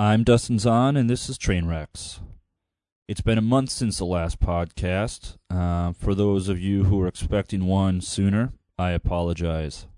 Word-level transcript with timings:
I'm 0.00 0.22
Dustin 0.22 0.60
Zahn, 0.60 0.96
and 0.96 1.10
this 1.10 1.28
is 1.28 1.36
Trainwrecks. 1.36 2.20
It's 3.08 3.20
been 3.20 3.36
a 3.36 3.42
month 3.42 3.70
since 3.70 3.98
the 3.98 4.04
last 4.04 4.38
podcast. 4.38 5.38
Uh, 5.50 5.92
for 5.92 6.14
those 6.14 6.48
of 6.48 6.60
you 6.60 6.84
who 6.84 7.02
are 7.02 7.08
expecting 7.08 7.66
one 7.66 8.00
sooner, 8.00 8.52
I 8.78 8.92
apologize. 8.92 9.88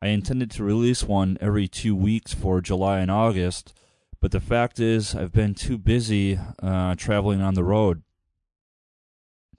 I 0.00 0.06
intended 0.06 0.50
to 0.52 0.64
release 0.64 1.02
one 1.02 1.36
every 1.38 1.68
two 1.68 1.94
weeks 1.94 2.32
for 2.32 2.62
July 2.62 3.00
and 3.00 3.10
August, 3.10 3.78
but 4.22 4.30
the 4.30 4.40
fact 4.40 4.80
is, 4.80 5.14
I've 5.14 5.32
been 5.32 5.54
too 5.54 5.76
busy 5.76 6.38
uh, 6.62 6.94
traveling 6.94 7.42
on 7.42 7.52
the 7.52 7.62
road. 7.62 8.02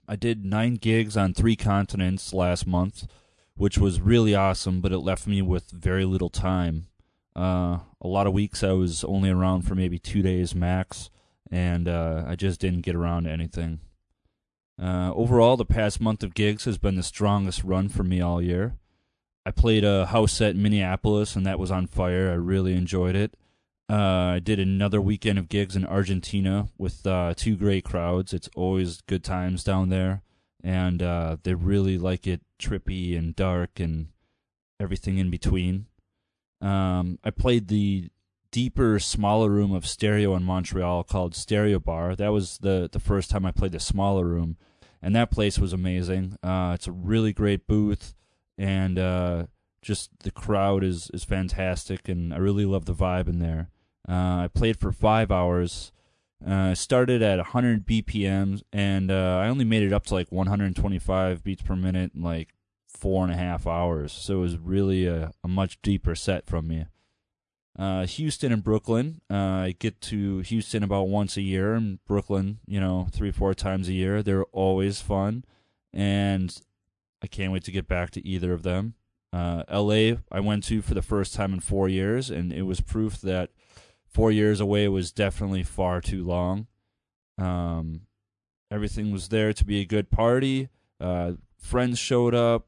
I 0.08 0.16
did 0.16 0.44
nine 0.44 0.74
gigs 0.74 1.16
on 1.16 1.34
three 1.34 1.54
continents 1.54 2.32
last 2.32 2.66
month, 2.66 3.06
which 3.54 3.78
was 3.78 4.00
really 4.00 4.34
awesome, 4.34 4.80
but 4.80 4.90
it 4.90 4.98
left 4.98 5.28
me 5.28 5.40
with 5.40 5.70
very 5.70 6.04
little 6.04 6.30
time. 6.30 6.88
Uh, 7.34 7.78
a 8.00 8.08
lot 8.08 8.26
of 8.26 8.32
weeks 8.32 8.62
I 8.62 8.72
was 8.72 9.04
only 9.04 9.30
around 9.30 9.62
for 9.62 9.74
maybe 9.74 9.98
two 9.98 10.22
days 10.22 10.54
max, 10.54 11.10
and 11.50 11.88
uh, 11.88 12.24
I 12.26 12.36
just 12.36 12.60
didn't 12.60 12.82
get 12.82 12.94
around 12.94 13.24
to 13.24 13.30
anything. 13.30 13.80
Uh, 14.80 15.12
overall, 15.14 15.56
the 15.56 15.64
past 15.64 16.00
month 16.00 16.22
of 16.22 16.34
gigs 16.34 16.64
has 16.64 16.78
been 16.78 16.96
the 16.96 17.02
strongest 17.02 17.62
run 17.62 17.88
for 17.88 18.02
me 18.02 18.20
all 18.20 18.42
year. 18.42 18.74
I 19.44 19.50
played 19.50 19.84
a 19.84 20.06
house 20.06 20.32
set 20.32 20.54
in 20.54 20.62
Minneapolis, 20.62 21.36
and 21.36 21.44
that 21.46 21.58
was 21.58 21.70
on 21.70 21.86
fire. 21.86 22.30
I 22.30 22.34
really 22.34 22.74
enjoyed 22.74 23.16
it. 23.16 23.34
Uh, 23.90 24.34
I 24.36 24.38
did 24.38 24.58
another 24.58 25.00
weekend 25.00 25.38
of 25.38 25.48
gigs 25.48 25.76
in 25.76 25.84
Argentina 25.84 26.68
with 26.78 27.06
uh, 27.06 27.34
two 27.36 27.56
great 27.56 27.84
crowds. 27.84 28.32
It's 28.32 28.48
always 28.54 29.02
good 29.02 29.24
times 29.24 29.64
down 29.64 29.88
there, 29.88 30.22
and 30.62 31.02
uh, 31.02 31.36
they 31.42 31.54
really 31.54 31.98
like 31.98 32.26
it 32.26 32.40
trippy 32.58 33.18
and 33.18 33.36
dark 33.36 33.80
and 33.80 34.08
everything 34.80 35.18
in 35.18 35.30
between. 35.30 35.86
Um, 36.62 37.18
I 37.24 37.30
played 37.30 37.68
the 37.68 38.10
deeper, 38.52 39.00
smaller 39.00 39.50
room 39.50 39.72
of 39.72 39.86
Stereo 39.86 40.36
in 40.36 40.44
Montreal 40.44 41.02
called 41.02 41.34
Stereo 41.34 41.80
Bar. 41.80 42.14
That 42.14 42.28
was 42.28 42.58
the 42.58 42.88
the 42.90 43.00
first 43.00 43.30
time 43.30 43.44
I 43.44 43.50
played 43.50 43.72
the 43.72 43.80
smaller 43.80 44.24
room, 44.24 44.56
and 45.02 45.14
that 45.16 45.32
place 45.32 45.58
was 45.58 45.72
amazing. 45.72 46.38
Uh, 46.42 46.72
it's 46.74 46.86
a 46.86 46.92
really 46.92 47.32
great 47.32 47.66
booth, 47.66 48.14
and 48.56 48.98
uh, 48.98 49.46
just 49.82 50.10
the 50.20 50.30
crowd 50.30 50.84
is 50.84 51.10
is 51.12 51.24
fantastic, 51.24 52.08
and 52.08 52.32
I 52.32 52.38
really 52.38 52.64
love 52.64 52.84
the 52.84 52.94
vibe 52.94 53.28
in 53.28 53.40
there. 53.40 53.70
Uh, 54.08 54.44
I 54.44 54.50
played 54.52 54.78
for 54.78 54.92
five 54.92 55.30
hours. 55.32 55.92
Uh, 56.44 56.74
started 56.74 57.22
at 57.22 57.38
100 57.38 57.86
BPMs, 57.86 58.62
and 58.72 59.12
uh, 59.12 59.38
I 59.40 59.46
only 59.46 59.64
made 59.64 59.84
it 59.84 59.92
up 59.92 60.06
to 60.06 60.14
like 60.14 60.32
125 60.32 61.44
beats 61.44 61.62
per 61.62 61.76
minute 61.76 62.10
in 62.16 62.22
like 62.22 62.48
four 62.92 63.24
and 63.24 63.32
a 63.32 63.36
half 63.36 63.66
hours. 63.66 64.12
So 64.12 64.38
it 64.38 64.40
was 64.40 64.58
really 64.58 65.06
a, 65.06 65.32
a 65.42 65.48
much 65.48 65.80
deeper 65.82 66.14
set 66.14 66.46
from 66.46 66.68
me. 66.68 66.86
Uh, 67.78 68.06
Houston 68.06 68.52
and 68.52 68.62
Brooklyn. 68.62 69.22
Uh, 69.30 69.34
I 69.34 69.74
get 69.78 70.00
to 70.02 70.40
Houston 70.40 70.82
about 70.82 71.08
once 71.08 71.36
a 71.36 71.42
year, 71.42 71.74
and 71.74 72.04
Brooklyn, 72.04 72.58
you 72.66 72.78
know, 72.78 73.08
three, 73.10 73.30
four 73.30 73.54
times 73.54 73.88
a 73.88 73.94
year. 73.94 74.22
They're 74.22 74.44
always 74.44 75.00
fun, 75.00 75.44
and 75.92 76.54
I 77.22 77.26
can't 77.28 77.52
wait 77.52 77.64
to 77.64 77.72
get 77.72 77.88
back 77.88 78.10
to 78.10 78.26
either 78.26 78.52
of 78.52 78.62
them. 78.62 78.94
Uh, 79.32 79.62
LA, 79.72 80.16
I 80.30 80.40
went 80.40 80.64
to 80.64 80.82
for 80.82 80.92
the 80.92 81.00
first 81.00 81.34
time 81.34 81.54
in 81.54 81.60
four 81.60 81.88
years, 81.88 82.28
and 82.30 82.52
it 82.52 82.62
was 82.62 82.82
proof 82.82 83.20
that 83.22 83.50
four 84.06 84.30
years 84.30 84.60
away 84.60 84.86
was 84.88 85.10
definitely 85.10 85.62
far 85.62 86.02
too 86.02 86.22
long. 86.22 86.66
Um, 87.38 88.02
everything 88.70 89.10
was 89.10 89.28
there 89.28 89.54
to 89.54 89.64
be 89.64 89.80
a 89.80 89.86
good 89.86 90.10
party. 90.10 90.68
Uh, 91.00 91.32
friends 91.58 91.98
showed 91.98 92.34
up. 92.34 92.66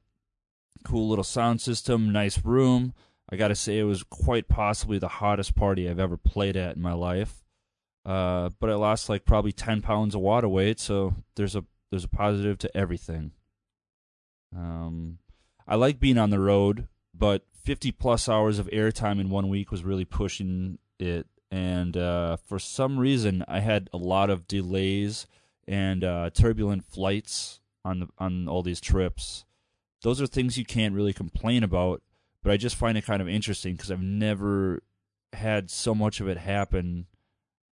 Cool 0.85 1.09
little 1.09 1.25
sound 1.25 1.61
system, 1.61 2.13
nice 2.13 2.45
room. 2.45 2.95
I 3.31 3.37
got 3.37 3.49
to 3.49 3.55
say, 3.55 3.79
it 3.79 3.85
was 3.85 4.03
quite 4.03 4.49
possibly 4.49 4.99
the 4.99 5.09
hottest 5.09 5.55
party 5.55 5.89
I've 5.89 5.99
ever 5.99 6.17
played 6.17 6.57
at 6.57 6.77
in 6.77 6.83
my 6.83 6.93
life. 6.93 7.43
Uh, 8.05 8.51
but 8.61 8.69
I 8.69 8.75
lost 8.75 9.09
like 9.09 9.25
probably 9.25 9.53
ten 9.53 9.81
pounds 9.81 10.15
of 10.15 10.21
water 10.21 10.49
weight, 10.49 10.79
so 10.79 11.15
there's 11.37 11.57
a 11.57 11.65
there's 11.91 12.05
a 12.05 12.09
positive 12.09 12.59
to 12.59 12.77
everything. 12.77 13.33
Um, 14.55 15.19
I 15.67 15.77
like 15.77 15.99
being 15.99 16.19
on 16.19 16.31
the 16.31 16.39
road, 16.39 16.87
but 17.15 17.47
50 17.65 17.93
plus 17.93 18.29
hours 18.29 18.59
of 18.59 18.67
airtime 18.67 19.19
in 19.19 19.31
one 19.31 19.49
week 19.49 19.71
was 19.71 19.85
really 19.85 20.05
pushing 20.05 20.79
it 20.99 21.27
and 21.55 21.97
uh, 21.97 22.37
for 22.37 22.59
some 22.59 22.99
reason 22.99 23.45
I 23.47 23.61
had 23.61 23.89
a 23.93 23.97
lot 23.97 24.29
of 24.29 24.49
delays 24.49 25.29
and 25.69 26.03
uh, 26.03 26.31
turbulent 26.31 26.85
flights 26.85 27.61
on 27.85 28.01
the, 28.01 28.09
on 28.19 28.49
all 28.49 28.65
these 28.65 28.81
trips. 28.81 29.45
Those 30.05 30.21
are 30.21 30.27
things 30.27 30.59
you 30.59 30.67
can't 30.67 30.95
really 30.95 31.15
complain 31.15 31.65
about, 31.65 32.03
but 32.43 32.53
I 32.53 32.59
just 32.59 32.77
find 32.77 32.99
it 32.99 33.07
kind 33.07 33.23
of 33.23 33.29
interesting 33.29 33.73
because 33.75 33.91
I've 33.91 34.03
never 34.03 34.83
had 35.33 35.71
so 35.71 35.95
much 35.95 36.21
of 36.21 36.29
it 36.29 36.37
happen 36.37 37.07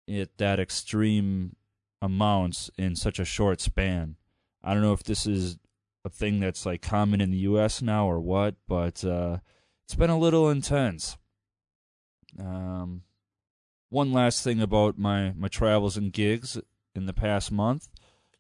at 0.09 0.39
that 0.39 0.61
extreme 0.61 1.57
amounts 2.01 2.71
in 2.79 2.95
such 2.95 3.19
a 3.19 3.25
short 3.25 3.61
span. 3.61 4.15
I 4.63 4.73
don't 4.73 4.83
know 4.85 4.93
if 4.93 5.03
this 5.03 5.27
is 5.27 5.59
a 6.05 6.09
thing 6.09 6.39
that's 6.39 6.65
like 6.65 6.83
common 6.83 7.21
in 7.21 7.33
the 7.33 7.39
U.S. 7.39 7.83
now 7.83 8.09
or 8.09 8.21
what, 8.21 8.55
but 8.69 9.05
uh, 9.05 9.39
it's 9.85 9.97
been 9.97 10.09
a 10.09 10.17
little 10.17 10.49
intense. 10.49 11.17
Um, 12.39 13.03
one 13.89 14.13
last 14.13 14.45
thing 14.45 14.63
about 14.63 14.97
my, 14.97 15.33
my 15.37 15.49
travels 15.49 15.97
and 15.97 16.13
gigs 16.13 16.57
in 16.95 17.07
the 17.07 17.13
past 17.13 17.51
month. 17.51 17.89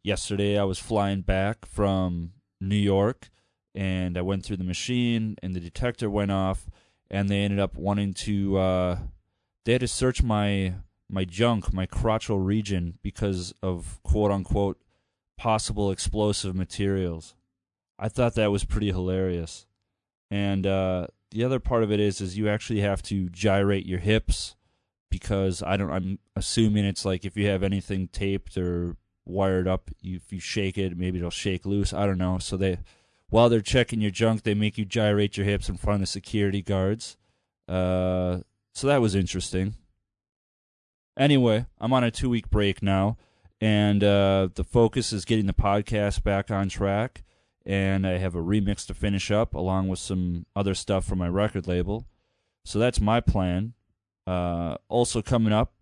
Yesterday, 0.05 0.57
I 0.57 0.63
was 0.63 0.79
flying 0.79 1.23
back 1.23 1.67
from 1.67 2.35
New 2.61 2.77
York, 2.77 3.31
and 3.75 4.19
I 4.19 4.23
went 4.23 4.45
through 4.45 4.59
the 4.59 4.65
machine, 4.65 5.37
and 5.43 5.55
the 5.55 5.61
detector 5.61 6.11
went 6.11 6.31
off, 6.31 6.69
and 7.11 7.29
they 7.29 7.43
ended 7.43 7.61
up 7.61 7.77
wanting 7.77 8.15
to. 8.15 8.59
Uh, 8.59 8.99
they 9.65 9.73
had 9.73 9.81
to 9.83 9.89
search 9.89 10.23
my 10.23 10.75
my 11.09 11.25
junk, 11.25 11.73
my 11.73 11.87
crotchal 11.87 12.45
region, 12.45 12.99
because 13.03 13.53
of 13.63 14.01
quote 14.03 14.31
unquote 14.31 14.81
possible 15.37 15.91
explosive 15.91 16.55
materials. 16.55 17.35
I 17.99 18.09
thought 18.09 18.35
that 18.35 18.51
was 18.51 18.65
pretty 18.65 18.89
hilarious. 18.89 19.67
And 20.31 20.67
uh, 20.67 21.09
the 21.31 21.45
other 21.45 21.59
part 21.59 21.83
of 21.83 21.91
it 21.91 22.01
is, 22.01 22.21
is 22.21 22.39
you 22.39 22.49
actually 22.49 22.81
have 22.81 23.03
to 23.05 23.29
gyrate 23.29 23.87
your 23.87 23.99
hips 23.99 24.57
because 25.11 25.63
I 25.63 25.77
don't. 25.77 25.91
I'm 25.91 26.19
assuming 26.37 26.85
it's 26.85 27.05
like 27.05 27.25
if 27.25 27.37
you 27.37 27.49
have 27.49 27.63
anything 27.63 28.09
taped 28.09 28.57
or 28.57 28.97
wired 29.27 29.67
up, 29.69 29.91
you, 30.01 30.17
if 30.17 30.33
you 30.33 30.41
shake 30.41 30.79
it, 30.79 30.97
maybe 30.97 31.19
it'll 31.19 31.31
shake 31.31 31.67
loose. 31.67 31.93
I 31.93 32.07
don't 32.07 32.19
know. 32.19 32.39
So 32.39 32.57
they, 32.57 32.79
while 33.31 33.49
they're 33.49 33.61
checking 33.61 34.01
your 34.01 34.11
junk, 34.11 34.43
they 34.43 34.55
make 34.55 34.77
you 34.77 34.85
gyrate 34.85 35.37
your 35.37 35.47
hips 35.47 35.69
in 35.69 35.77
front 35.77 35.97
of 35.97 36.01
the 36.01 36.07
security 36.07 36.63
guards. 36.63 37.17
Uh, 37.69 38.41
so 38.75 38.87
that 38.87 39.01
was 39.01 39.15
interesting. 39.15 39.75
Anyway, 41.19 41.67
I'm 41.81 41.93
on 41.93 42.05
a 42.05 42.11
two 42.11 42.29
week 42.29 42.51
break 42.51 42.83
now, 42.83 43.17
and 43.61 44.03
uh, 44.03 44.49
the 44.55 44.65
focus 44.65 45.13
is 45.13 45.25
getting 45.25 45.47
the 45.47 45.53
podcast 45.53 46.23
back 46.23 46.51
on 46.51 46.69
track. 46.69 47.23
And 47.67 48.07
I 48.07 48.19
have 48.19 48.35
a 48.35 48.43
remix 48.43 48.87
to 48.87 48.95
finish 48.95 49.31
up 49.31 49.55
along 49.55 49.89
with 49.89 49.99
some 49.99 50.47
other 50.57 50.75
stuff 50.75 51.05
from 51.05 51.19
my 51.19 51.29
record 51.29 51.69
label. 51.69 52.07
So 52.65 52.79
that's 52.79 53.01
my 53.01 53.21
plan. 53.21 53.75
Uh, 54.27 54.77
also 54.89 55.23
coming 55.23 55.53
up 55.53 55.75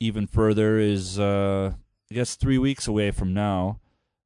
even 0.00 0.26
further 0.26 0.78
is 0.78 1.18
uh, 1.18 1.72
I 2.10 2.14
guess 2.14 2.34
three 2.34 2.58
weeks 2.58 2.88
away 2.88 3.10
from 3.10 3.32
now. 3.32 3.78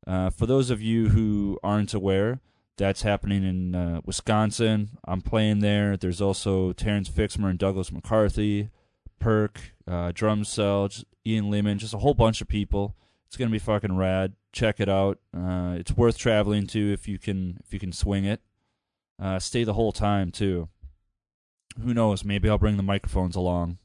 Uh, 0.07 0.31
for 0.31 0.47
those 0.47 0.71
of 0.71 0.81
you 0.81 1.11
who 1.11 1.59
aren't 1.63 1.93
aware, 1.93 2.41
that's 2.77 3.03
happening 3.03 3.45
in 3.45 3.75
uh, 3.75 4.01
Wisconsin. 4.05 4.91
I'm 5.05 5.21
playing 5.21 5.61
there. 5.61 5.97
There's 5.97 6.21
also 6.21 6.73
Terence 6.73 7.09
Fixmer 7.09 7.51
and 7.51 7.59
Douglas 7.59 7.93
McCarthy, 7.93 8.71
Perc, 9.21 9.57
uh, 9.87 10.13
Drumcell, 10.13 11.05
Ian 11.27 11.51
Lehman, 11.51 11.79
just 11.79 11.95
a 11.95 11.99
whole 11.99 12.15
bunch 12.15 12.41
of 12.41 12.49
people. 12.49 12.97
It's 13.27 13.37
gonna 13.37 13.51
be 13.51 13.59
fucking 13.59 13.97
rad. 13.97 14.35
Check 14.53 14.79
it 14.79 14.89
out. 14.89 15.19
Uh, 15.37 15.75
it's 15.79 15.97
worth 15.97 16.17
traveling 16.17 16.67
to 16.69 16.93
if 16.93 17.09
you 17.09 17.19
can 17.19 17.59
if 17.65 17.73
you 17.73 17.81
can 17.81 17.93
swing 17.93 18.25
it. 18.25 18.41
Uh, 19.21 19.39
stay 19.39 19.65
the 19.65 19.75
whole 19.75 19.93
time 19.93 20.31
too 20.31 20.69
who 21.83 21.95
knows? 21.95 22.25
Maybe 22.25 22.49
I'll 22.49 22.59
bring 22.59 22.77
the 22.77 22.83
microphones 22.83 23.37
along. 23.37 23.79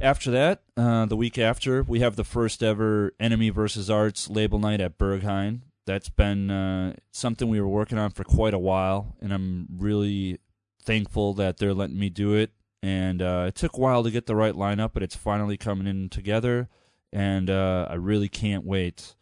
After 0.00 0.30
that, 0.30 0.62
uh, 0.76 1.06
the 1.06 1.16
week 1.16 1.38
after, 1.38 1.82
we 1.82 2.00
have 2.00 2.16
the 2.16 2.24
first 2.24 2.62
ever 2.62 3.12
Enemy 3.20 3.50
versus 3.50 3.90
Arts 3.90 4.30
label 4.30 4.58
night 4.58 4.80
at 4.80 4.98
Berghain. 4.98 5.60
That's 5.86 6.08
been 6.08 6.50
uh, 6.50 6.94
something 7.10 7.48
we 7.48 7.60
were 7.60 7.68
working 7.68 7.98
on 7.98 8.10
for 8.10 8.24
quite 8.24 8.54
a 8.54 8.58
while, 8.58 9.16
and 9.20 9.32
I'm 9.32 9.66
really 9.76 10.38
thankful 10.82 11.34
that 11.34 11.58
they're 11.58 11.74
letting 11.74 11.98
me 11.98 12.08
do 12.08 12.34
it. 12.34 12.52
And 12.82 13.22
uh, 13.22 13.44
it 13.48 13.54
took 13.54 13.76
a 13.76 13.80
while 13.80 14.02
to 14.02 14.10
get 14.10 14.26
the 14.26 14.36
right 14.36 14.54
lineup, 14.54 14.90
but 14.92 15.02
it's 15.02 15.16
finally 15.16 15.56
coming 15.56 15.86
in 15.86 16.08
together, 16.08 16.68
and 17.12 17.48
uh, 17.50 17.86
I 17.90 17.94
really 17.94 18.28
can't 18.28 18.64
wait. 18.64 19.14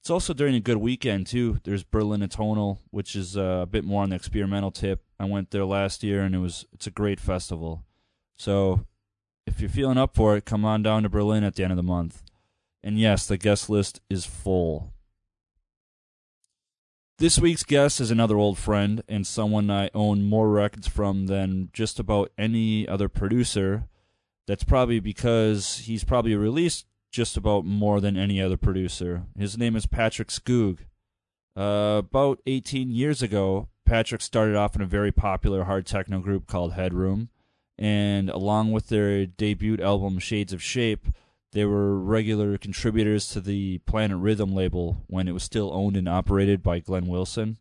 It's 0.00 0.10
also 0.10 0.32
during 0.32 0.54
a 0.54 0.60
good 0.60 0.78
weekend 0.78 1.26
too. 1.26 1.60
There's 1.64 1.82
Berlin 1.84 2.20
Atonal, 2.20 2.78
which 2.90 3.14
is 3.14 3.36
uh, 3.36 3.60
a 3.62 3.66
bit 3.66 3.84
more 3.84 4.02
on 4.02 4.10
the 4.10 4.16
experimental 4.16 4.70
tip. 4.70 5.02
I 5.18 5.24
went 5.24 5.50
there 5.50 5.64
last 5.64 6.02
year, 6.02 6.22
and 6.22 6.34
it 6.34 6.38
was 6.38 6.64
it's 6.72 6.86
a 6.86 6.92
great 6.92 7.20
festival. 7.20 7.84
So 8.36 8.86
if 9.46 9.60
you're 9.60 9.68
feeling 9.68 9.98
up 9.98 10.14
for 10.14 10.36
it, 10.36 10.44
come 10.44 10.64
on 10.64 10.82
down 10.82 11.02
to 11.02 11.08
Berlin 11.08 11.44
at 11.44 11.56
the 11.56 11.62
end 11.64 11.72
of 11.72 11.76
the 11.76 11.82
month. 11.82 12.22
And 12.82 12.98
yes, 12.98 13.26
the 13.26 13.36
guest 13.36 13.68
list 13.68 14.00
is 14.08 14.24
full. 14.24 14.92
This 17.18 17.40
week's 17.40 17.64
guest 17.64 18.00
is 18.00 18.12
another 18.12 18.36
old 18.36 18.58
friend 18.58 19.02
and 19.08 19.26
someone 19.26 19.72
I 19.72 19.90
own 19.92 20.22
more 20.22 20.48
records 20.48 20.86
from 20.86 21.26
than 21.26 21.68
just 21.72 21.98
about 21.98 22.30
any 22.38 22.86
other 22.86 23.08
producer. 23.08 23.88
That's 24.46 24.62
probably 24.62 25.00
because 25.00 25.78
he's 25.78 26.04
probably 26.04 26.36
released 26.36 26.86
just 27.10 27.36
about 27.36 27.64
more 27.64 28.00
than 28.00 28.16
any 28.16 28.40
other 28.40 28.56
producer. 28.56 29.24
His 29.36 29.58
name 29.58 29.74
is 29.74 29.84
Patrick 29.84 30.28
Skoog. 30.28 30.78
Uh, 31.56 32.02
about 32.04 32.38
18 32.46 32.92
years 32.92 33.20
ago, 33.20 33.66
Patrick 33.84 34.22
started 34.22 34.54
off 34.54 34.76
in 34.76 34.82
a 34.82 34.86
very 34.86 35.10
popular 35.10 35.64
hard 35.64 35.86
techno 35.86 36.20
group 36.20 36.46
called 36.46 36.74
Headroom, 36.74 37.30
and 37.76 38.30
along 38.30 38.70
with 38.70 38.90
their 38.90 39.26
debut 39.26 39.76
album 39.82 40.20
Shades 40.20 40.52
of 40.52 40.62
Shape, 40.62 41.08
they 41.52 41.64
were 41.64 41.98
regular 41.98 42.58
contributors 42.58 43.28
to 43.30 43.40
the 43.40 43.78
Planet 43.78 44.18
Rhythm 44.18 44.54
label 44.54 45.04
when 45.06 45.28
it 45.28 45.32
was 45.32 45.42
still 45.42 45.72
owned 45.72 45.96
and 45.96 46.08
operated 46.08 46.62
by 46.62 46.80
Glenn 46.80 47.06
Wilson. 47.06 47.58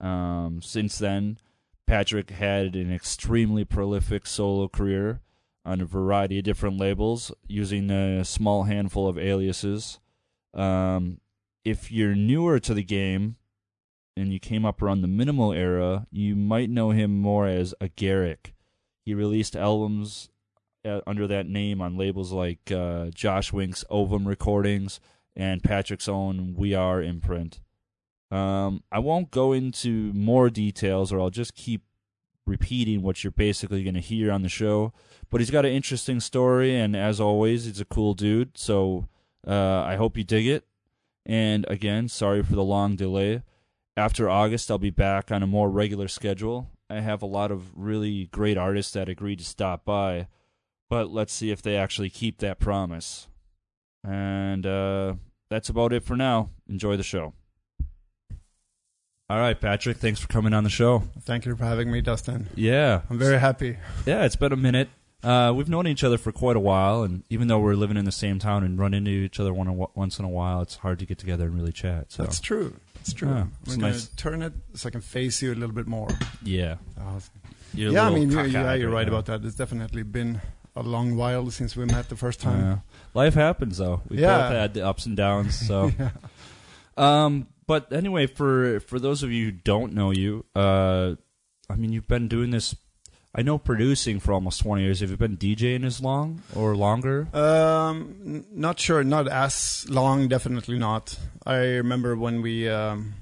Um, 0.00 0.60
since 0.62 0.98
then, 0.98 1.38
Patrick 1.86 2.30
had 2.30 2.76
an 2.76 2.92
extremely 2.92 3.64
prolific 3.64 4.26
solo 4.26 4.68
career 4.68 5.20
on 5.64 5.80
a 5.80 5.86
variety 5.86 6.38
of 6.38 6.44
different 6.44 6.78
labels 6.78 7.32
using 7.48 7.90
a 7.90 8.24
small 8.24 8.64
handful 8.64 9.08
of 9.08 9.18
aliases. 9.18 9.98
Um, 10.54 11.20
if 11.64 11.90
you're 11.90 12.14
newer 12.14 12.60
to 12.60 12.74
the 12.74 12.84
game 12.84 13.36
and 14.16 14.32
you 14.32 14.38
came 14.38 14.64
up 14.64 14.80
around 14.80 15.00
the 15.00 15.08
minimal 15.08 15.52
era, 15.52 16.06
you 16.12 16.36
might 16.36 16.70
know 16.70 16.90
him 16.90 17.18
more 17.20 17.48
as 17.48 17.74
Agaric. 17.80 18.52
He 19.04 19.14
released 19.14 19.56
albums 19.56 20.28
uh, 20.86 21.00
under 21.06 21.26
that 21.26 21.46
name 21.46 21.80
on 21.80 21.96
labels 21.96 22.32
like 22.32 22.70
uh, 22.70 23.06
Josh 23.14 23.52
Wink's 23.52 23.84
Ovum 23.90 24.26
Recordings 24.26 25.00
and 25.34 25.62
Patrick's 25.62 26.08
own 26.08 26.54
We 26.56 26.74
Are 26.74 27.02
imprint. 27.02 27.60
Um, 28.30 28.82
I 28.90 28.98
won't 28.98 29.30
go 29.30 29.52
into 29.52 30.12
more 30.14 30.50
details, 30.50 31.12
or 31.12 31.20
I'll 31.20 31.30
just 31.30 31.54
keep 31.54 31.82
repeating 32.46 33.02
what 33.02 33.22
you're 33.22 33.30
basically 33.30 33.82
going 33.82 33.94
to 33.94 34.00
hear 34.00 34.32
on 34.32 34.42
the 34.42 34.48
show. 34.48 34.92
But 35.30 35.40
he's 35.40 35.50
got 35.50 35.64
an 35.64 35.72
interesting 35.72 36.20
story, 36.20 36.74
and 36.76 36.96
as 36.96 37.20
always, 37.20 37.64
he's 37.64 37.80
a 37.80 37.84
cool 37.84 38.14
dude. 38.14 38.56
So 38.56 39.08
uh, 39.46 39.82
I 39.82 39.96
hope 39.96 40.16
you 40.16 40.24
dig 40.24 40.46
it. 40.46 40.64
And 41.24 41.66
again, 41.68 42.08
sorry 42.08 42.42
for 42.42 42.54
the 42.54 42.64
long 42.64 42.96
delay. 42.96 43.42
After 43.96 44.28
August, 44.28 44.70
I'll 44.70 44.78
be 44.78 44.90
back 44.90 45.32
on 45.32 45.42
a 45.42 45.46
more 45.46 45.70
regular 45.70 46.06
schedule. 46.06 46.70
I 46.88 47.00
have 47.00 47.22
a 47.22 47.26
lot 47.26 47.50
of 47.50 47.76
really 47.76 48.26
great 48.26 48.56
artists 48.56 48.92
that 48.92 49.08
agreed 49.08 49.40
to 49.40 49.44
stop 49.44 49.84
by, 49.84 50.28
but 50.88 51.10
let's 51.10 51.32
see 51.32 51.50
if 51.50 51.62
they 51.62 51.76
actually 51.76 52.10
keep 52.10 52.38
that 52.38 52.58
promise. 52.58 53.28
And 54.04 54.64
uh, 54.66 55.14
that's 55.50 55.68
about 55.68 55.92
it 55.92 56.02
for 56.04 56.16
now. 56.16 56.50
Enjoy 56.68 56.96
the 56.96 57.02
show. 57.02 57.34
All 59.28 59.38
right, 59.38 59.60
Patrick, 59.60 59.96
thanks 59.96 60.20
for 60.20 60.28
coming 60.28 60.52
on 60.54 60.62
the 60.62 60.70
show. 60.70 61.02
Thank 61.22 61.46
you 61.46 61.56
for 61.56 61.64
having 61.64 61.90
me, 61.90 62.00
Dustin. 62.00 62.48
Yeah. 62.54 63.00
I'm 63.10 63.18
very 63.18 63.40
happy. 63.40 63.76
Yeah, 64.04 64.24
it's 64.24 64.36
been 64.36 64.52
a 64.52 64.56
minute. 64.56 64.88
Uh, 65.24 65.52
we've 65.52 65.68
known 65.68 65.88
each 65.88 66.04
other 66.04 66.16
for 66.18 66.30
quite 66.30 66.54
a 66.54 66.60
while, 66.60 67.02
and 67.02 67.24
even 67.28 67.48
though 67.48 67.58
we're 67.58 67.74
living 67.74 67.96
in 67.96 68.04
the 68.04 68.12
same 68.12 68.38
town 68.38 68.62
and 68.62 68.78
run 68.78 68.94
into 68.94 69.10
each 69.10 69.40
other 69.40 69.52
one, 69.52 69.76
once 69.96 70.20
in 70.20 70.24
a 70.24 70.28
while, 70.28 70.60
it's 70.62 70.76
hard 70.76 71.00
to 71.00 71.06
get 71.06 71.18
together 71.18 71.46
and 71.46 71.56
really 71.56 71.72
chat. 71.72 72.12
So 72.12 72.22
That's 72.22 72.38
true. 72.38 72.76
It's 73.00 73.12
true. 73.12 73.28
Yeah, 73.28 73.34
I'm 73.40 73.52
it's 73.64 73.76
gonna 73.76 73.98
turn 74.16 74.42
it 74.42 74.52
so 74.74 74.86
I 74.86 74.90
can 74.90 75.00
face 75.00 75.42
you 75.42 75.52
a 75.52 75.56
little 75.56 75.74
bit 75.74 75.88
more. 75.88 76.08
yeah, 76.44 76.76
You're 77.74 77.92
yeah, 77.92 78.06
I 78.06 78.10
mean, 78.10 78.30
you, 78.30 78.36
cockeyed 78.36 78.52
yeah, 78.52 78.74
you're 78.74 78.90
right 78.90 79.06
now. 79.08 79.14
about 79.14 79.26
that. 79.26 79.44
It's 79.44 79.56
definitely 79.56 80.04
been 80.04 80.40
a 80.76 80.82
long 80.82 81.16
while 81.16 81.50
since 81.50 81.74
we 81.76 81.84
met 81.86 82.08
the 82.08 82.16
first 82.16 82.38
time. 82.40 82.72
Uh, 82.72 82.76
life 83.14 83.34
happens, 83.34 83.78
though. 83.78 84.02
We 84.08 84.18
Yeah. 84.18 84.36
both 84.38 84.52
had 84.52 84.74
the 84.74 84.86
ups 84.86 85.06
and 85.06 85.16
downs. 85.16 85.58
So, 85.66 85.90
yeah. 85.98 86.10
um, 86.96 87.48
but 87.66 87.92
anyway, 87.92 88.26
for 88.26 88.78
for 88.80 88.98
those 89.00 89.22
of 89.22 89.32
you 89.32 89.46
who 89.46 89.52
don't 89.52 89.92
know 89.94 90.10
you, 90.12 90.44
uh, 90.54 91.14
I 91.68 91.74
mean, 91.76 91.92
you've 91.92 92.06
been 92.08 92.28
doing 92.28 92.50
this. 92.50 92.76
I 93.34 93.42
know 93.42 93.58
producing 93.58 94.20
for 94.20 94.32
almost 94.32 94.60
twenty 94.62 94.82
years. 94.84 95.00
Have 95.00 95.10
you 95.10 95.16
been 95.16 95.36
DJing 95.36 95.84
as 95.84 96.00
long 96.00 96.42
or 96.54 96.76
longer? 96.76 97.28
Um, 97.34 98.16
n- 98.24 98.44
not 98.52 98.78
sure. 98.80 99.02
Not 99.04 99.28
as 99.28 99.84
long. 99.90 100.28
Definitely 100.28 100.78
not. 100.78 101.18
I 101.44 101.56
remember 101.82 102.16
when 102.16 102.40
we 102.40 102.68
um, 102.68 103.14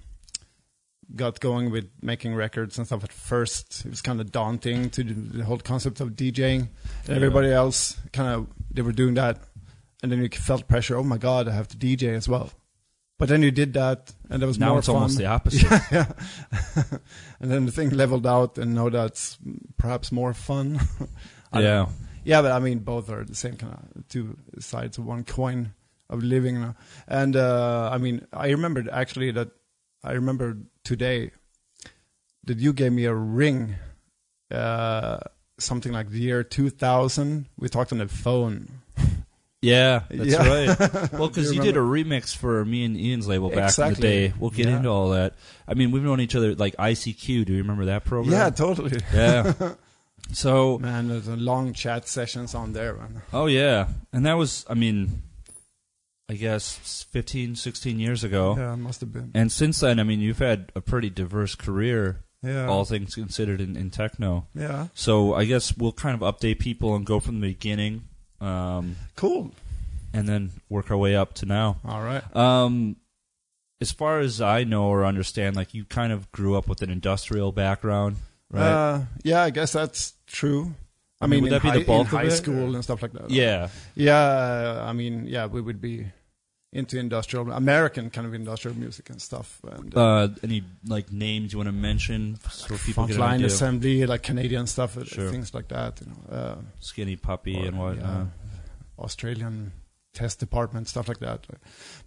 got 1.14 1.40
going 1.40 1.70
with 1.70 1.88
making 2.02 2.34
records 2.34 2.78
and 2.78 2.86
stuff. 2.86 3.04
At 3.04 3.12
first, 3.12 3.84
it 3.84 3.90
was 3.90 4.02
kind 4.02 4.20
of 4.20 4.30
daunting 4.32 4.90
to 4.90 5.04
do 5.04 5.14
the 5.14 5.44
whole 5.44 5.58
concept 5.58 6.00
of 6.00 6.10
DJing. 6.10 6.68
Yeah. 7.08 7.14
Everybody 7.16 7.50
else 7.52 7.96
kind 8.12 8.28
of 8.28 8.46
they 8.70 8.82
were 8.82 8.92
doing 8.92 9.14
that, 9.14 9.38
and 10.02 10.10
then 10.10 10.22
you 10.22 10.28
felt 10.28 10.68
pressure. 10.68 10.96
Oh 10.96 11.02
my 11.02 11.18
God, 11.18 11.48
I 11.48 11.52
have 11.52 11.68
to 11.68 11.76
DJ 11.76 12.14
as 12.14 12.28
well. 12.28 12.50
But 13.16 13.28
then 13.28 13.42
you 13.42 13.52
did 13.52 13.74
that, 13.74 14.12
and 14.28 14.42
it 14.42 14.46
was 14.46 14.58
now 14.58 14.70
more 14.70 14.78
it's 14.78 14.88
fun. 14.88 14.96
almost 14.96 15.18
the 15.18 15.26
opposite. 15.36 15.70
yeah, 15.92 16.06
and 17.40 17.50
then 17.50 17.66
the 17.66 17.72
thing 17.72 17.90
leveled 17.90 18.26
out, 18.26 18.58
and 18.58 18.74
now 18.74 18.88
that's 18.88 19.38
perhaps 19.78 20.10
more 20.12 20.34
fun. 20.34 20.80
Yeah. 21.54 21.86
Yeah, 22.24 22.42
but 22.42 22.50
I 22.50 22.58
mean, 22.58 22.80
both 22.80 23.08
are 23.10 23.22
the 23.22 23.36
same 23.36 23.56
kind 23.56 23.74
of 23.94 24.08
two 24.08 24.36
sides 24.58 24.98
of 24.98 25.04
one 25.04 25.22
coin 25.22 25.72
of 26.10 26.20
living. 26.24 26.74
And 27.06 27.36
uh, 27.36 27.90
I 27.92 27.98
mean, 27.98 28.26
I 28.32 28.48
remembered 28.48 28.88
actually 28.88 29.30
that 29.30 29.50
I 30.02 30.14
remember 30.14 30.58
today 30.84 31.30
that 32.44 32.58
you 32.58 32.72
gave 32.72 32.92
me 32.92 33.04
a 33.06 33.14
ring, 33.14 33.76
uh, 34.50 35.18
something 35.58 35.92
like 35.92 36.10
the 36.10 36.18
year 36.20 36.42
2000. 36.44 37.46
We 37.58 37.68
talked 37.68 37.92
on 37.92 37.98
the 37.98 38.08
phone. 38.08 38.68
Yeah, 39.62 40.02
that's 40.10 40.30
Yeah. 40.30 40.46
right. 40.46 41.12
Well, 41.14 41.28
because 41.28 41.50
you 41.50 41.56
you 41.56 41.62
did 41.62 41.78
a 41.78 41.80
remix 41.80 42.36
for 42.36 42.62
me 42.66 42.84
and 42.84 42.98
Ian's 42.98 43.26
label 43.26 43.48
back 43.48 43.78
in 43.78 43.94
the 43.94 43.98
day. 43.98 44.34
We'll 44.38 44.50
get 44.50 44.66
Yeah. 44.68 44.76
into 44.76 44.90
all 44.90 45.08
that. 45.12 45.36
I 45.66 45.72
mean, 45.72 45.90
we've 45.90 46.02
known 46.02 46.20
each 46.20 46.34
other 46.36 46.54
like 46.54 46.76
ICQ. 46.76 47.46
Do 47.46 47.52
you 47.54 47.62
remember 47.62 47.86
that 47.86 48.04
program? 48.04 48.34
Yeah, 48.34 48.50
totally. 48.50 49.00
Yeah. 49.14 49.54
So, 50.32 50.78
Man, 50.78 51.08
there's 51.08 51.28
a 51.28 51.36
long 51.36 51.72
chat 51.72 52.06
sessions 52.08 52.54
on 52.54 52.74
there, 52.74 52.92
man. 52.94 53.22
oh 53.32 53.46
yeah, 53.46 53.88
and 54.12 54.24
that 54.26 54.34
was, 54.34 54.64
I 54.68 54.74
mean, 54.74 55.22
I 56.28 56.34
guess 56.34 57.04
15, 57.10 57.54
16 57.56 58.00
years 58.00 58.24
ago. 58.24 58.54
Yeah, 58.56 58.72
it 58.72 58.76
must 58.78 59.00
have 59.00 59.12
been. 59.12 59.30
And 59.34 59.52
since 59.52 59.80
then, 59.80 60.00
I 60.00 60.04
mean, 60.04 60.20
you've 60.20 60.38
had 60.38 60.72
a 60.74 60.80
pretty 60.80 61.10
diverse 61.10 61.54
career, 61.54 62.24
Yeah. 62.42 62.66
all 62.66 62.84
things 62.86 63.14
considered, 63.14 63.60
in, 63.60 63.76
in 63.76 63.90
techno. 63.90 64.46
yeah. 64.54 64.88
So 64.94 65.34
I 65.34 65.44
guess 65.44 65.76
we'll 65.76 65.92
kind 65.92 66.14
of 66.14 66.20
update 66.34 66.58
people 66.60 66.94
and 66.94 67.04
go 67.04 67.20
from 67.20 67.40
the 67.40 67.48
beginning, 67.48 68.04
um, 68.40 68.96
Cool. 69.16 69.52
and 70.14 70.26
then 70.26 70.52
work 70.70 70.90
our 70.90 70.96
way 70.96 71.14
up 71.14 71.34
to 71.34 71.46
now. 71.46 71.76
All 71.84 72.02
right. 72.02 72.22
Um, 72.34 72.96
as 73.82 73.92
far 73.92 74.20
as 74.20 74.40
I 74.40 74.64
know 74.64 74.84
or 74.84 75.04
understand, 75.04 75.56
like 75.56 75.74
you 75.74 75.84
kind 75.84 76.10
of 76.12 76.32
grew 76.32 76.56
up 76.56 76.68
with 76.68 76.80
an 76.80 76.88
industrial 76.90 77.52
background, 77.52 78.16
right? 78.50 78.62
Uh, 78.62 79.00
yeah, 79.24 79.42
I 79.42 79.50
guess 79.50 79.72
that's 79.74 80.14
true. 80.26 80.74
I, 81.20 81.26
mean, 81.26 81.42
would 81.42 81.52
that 81.52 81.62
be 81.62 81.68
high, 81.68 81.78
the 81.78 81.84
bulk 81.84 82.00
in 82.12 82.14
of 82.14 82.22
high 82.22 82.28
school 82.28 82.72
or- 82.72 82.74
and 82.74 82.82
stuff 82.84 83.02
like 83.02 83.12
that. 83.12 83.30
yeah, 83.30 83.68
Yeah, 83.94 84.84
I 84.86 84.92
mean, 84.92 85.26
yeah, 85.26 85.46
we 85.46 85.60
would 85.60 85.80
be 85.80 86.06
into 86.72 86.98
industrial, 86.98 87.52
American 87.52 88.10
kind 88.10 88.26
of 88.26 88.34
industrial 88.34 88.76
music 88.76 89.08
and 89.08 89.22
stuff. 89.22 89.60
And 89.64 89.96
Uh, 89.96 90.28
any 90.42 90.64
like 90.86 91.12
names 91.12 91.52
you 91.52 91.58
want 91.58 91.68
to 91.68 91.72
mention 91.72 92.36
so 92.50 92.76
people 92.78 93.06
get 93.06 93.14
an 93.16 93.22
frontline 93.22 93.44
assembly, 93.44 94.04
like 94.06 94.22
Canadian 94.24 94.66
stuff, 94.66 94.96
uh, 94.98 95.04
Sure. 95.04 95.30
things 95.30 95.54
like 95.54 95.68
that. 95.68 96.00
You 96.00 96.08
know, 96.08 96.36
uh, 96.36 96.56
Skinny 96.80 97.14
puppy 97.16 97.56
or, 97.56 97.66
and 97.68 97.78
what? 97.78 97.96
yeah, 97.96 98.10
uh, 98.10 98.26
Australian 98.98 99.72
test 100.12 100.40
department, 100.40 100.88
stuff 100.88 101.06
like 101.08 101.20
that. 101.20 101.46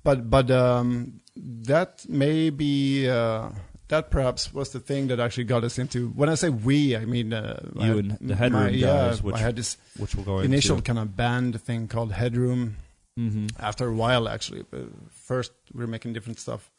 But 0.04 0.30
but 0.30 0.52
um, 0.52 1.22
that 1.36 2.06
may 2.10 2.50
be. 2.50 3.08
Uh, 3.10 3.50
that 3.90 4.10
perhaps 4.12 4.54
was 4.54 4.72
the 4.72 4.80
thing 4.80 5.08
that 5.08 5.20
actually 5.20 5.46
got 5.46 5.64
us 5.64 5.78
into. 5.80 6.10
When 6.10 6.30
I 6.30 6.36
say 6.36 6.50
we, 6.50 6.96
I 6.96 7.06
mean 7.06 7.32
uh, 7.34 7.60
You 7.76 7.82
had 7.82 8.06
and 8.06 8.18
the 8.30 8.36
Headroom 8.36 8.64
my- 8.64 8.70
guys, 8.72 8.80
Yeah, 8.80 9.16
which- 9.26 9.36
I 9.36 9.40
had 9.40 9.56
this 9.56 9.78
which 9.98 10.16
we'll 10.16 10.26
go 10.26 10.40
initial 10.40 10.78
into. 10.78 10.88
kind 10.88 11.00
of 11.00 11.16
band 11.16 11.60
thing 11.62 11.88
called 11.88 12.12
Headroom. 12.12 12.76
hmm 13.16 13.48
After 13.60 13.88
a 13.88 13.94
while, 13.94 14.28
actually, 14.30 14.64
but 14.70 14.86
first 15.10 15.52
we 15.74 15.80
were 15.82 15.88
making 15.88 16.14
different 16.14 16.40
stuff, 16.40 16.70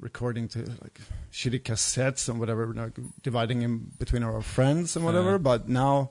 recording 0.00 0.48
to 0.48 0.58
like 0.82 1.00
shitty 1.32 1.60
cassettes 1.62 2.28
and 2.28 2.38
whatever, 2.40 2.72
like, 2.74 2.98
dividing 3.22 3.62
in 3.62 3.90
between 3.98 4.22
our 4.22 4.40
friends 4.42 4.96
and 4.96 5.04
whatever. 5.04 5.34
Uh. 5.34 5.38
But 5.38 5.68
now 5.68 6.10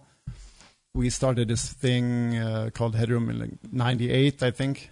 we 0.93 1.09
started 1.09 1.47
this 1.47 1.71
thing 1.73 2.37
uh, 2.37 2.69
called 2.73 2.95
Headroom 2.95 3.29
in 3.29 3.39
like 3.39 3.51
'98, 3.71 4.43
I 4.43 4.51
think. 4.51 4.89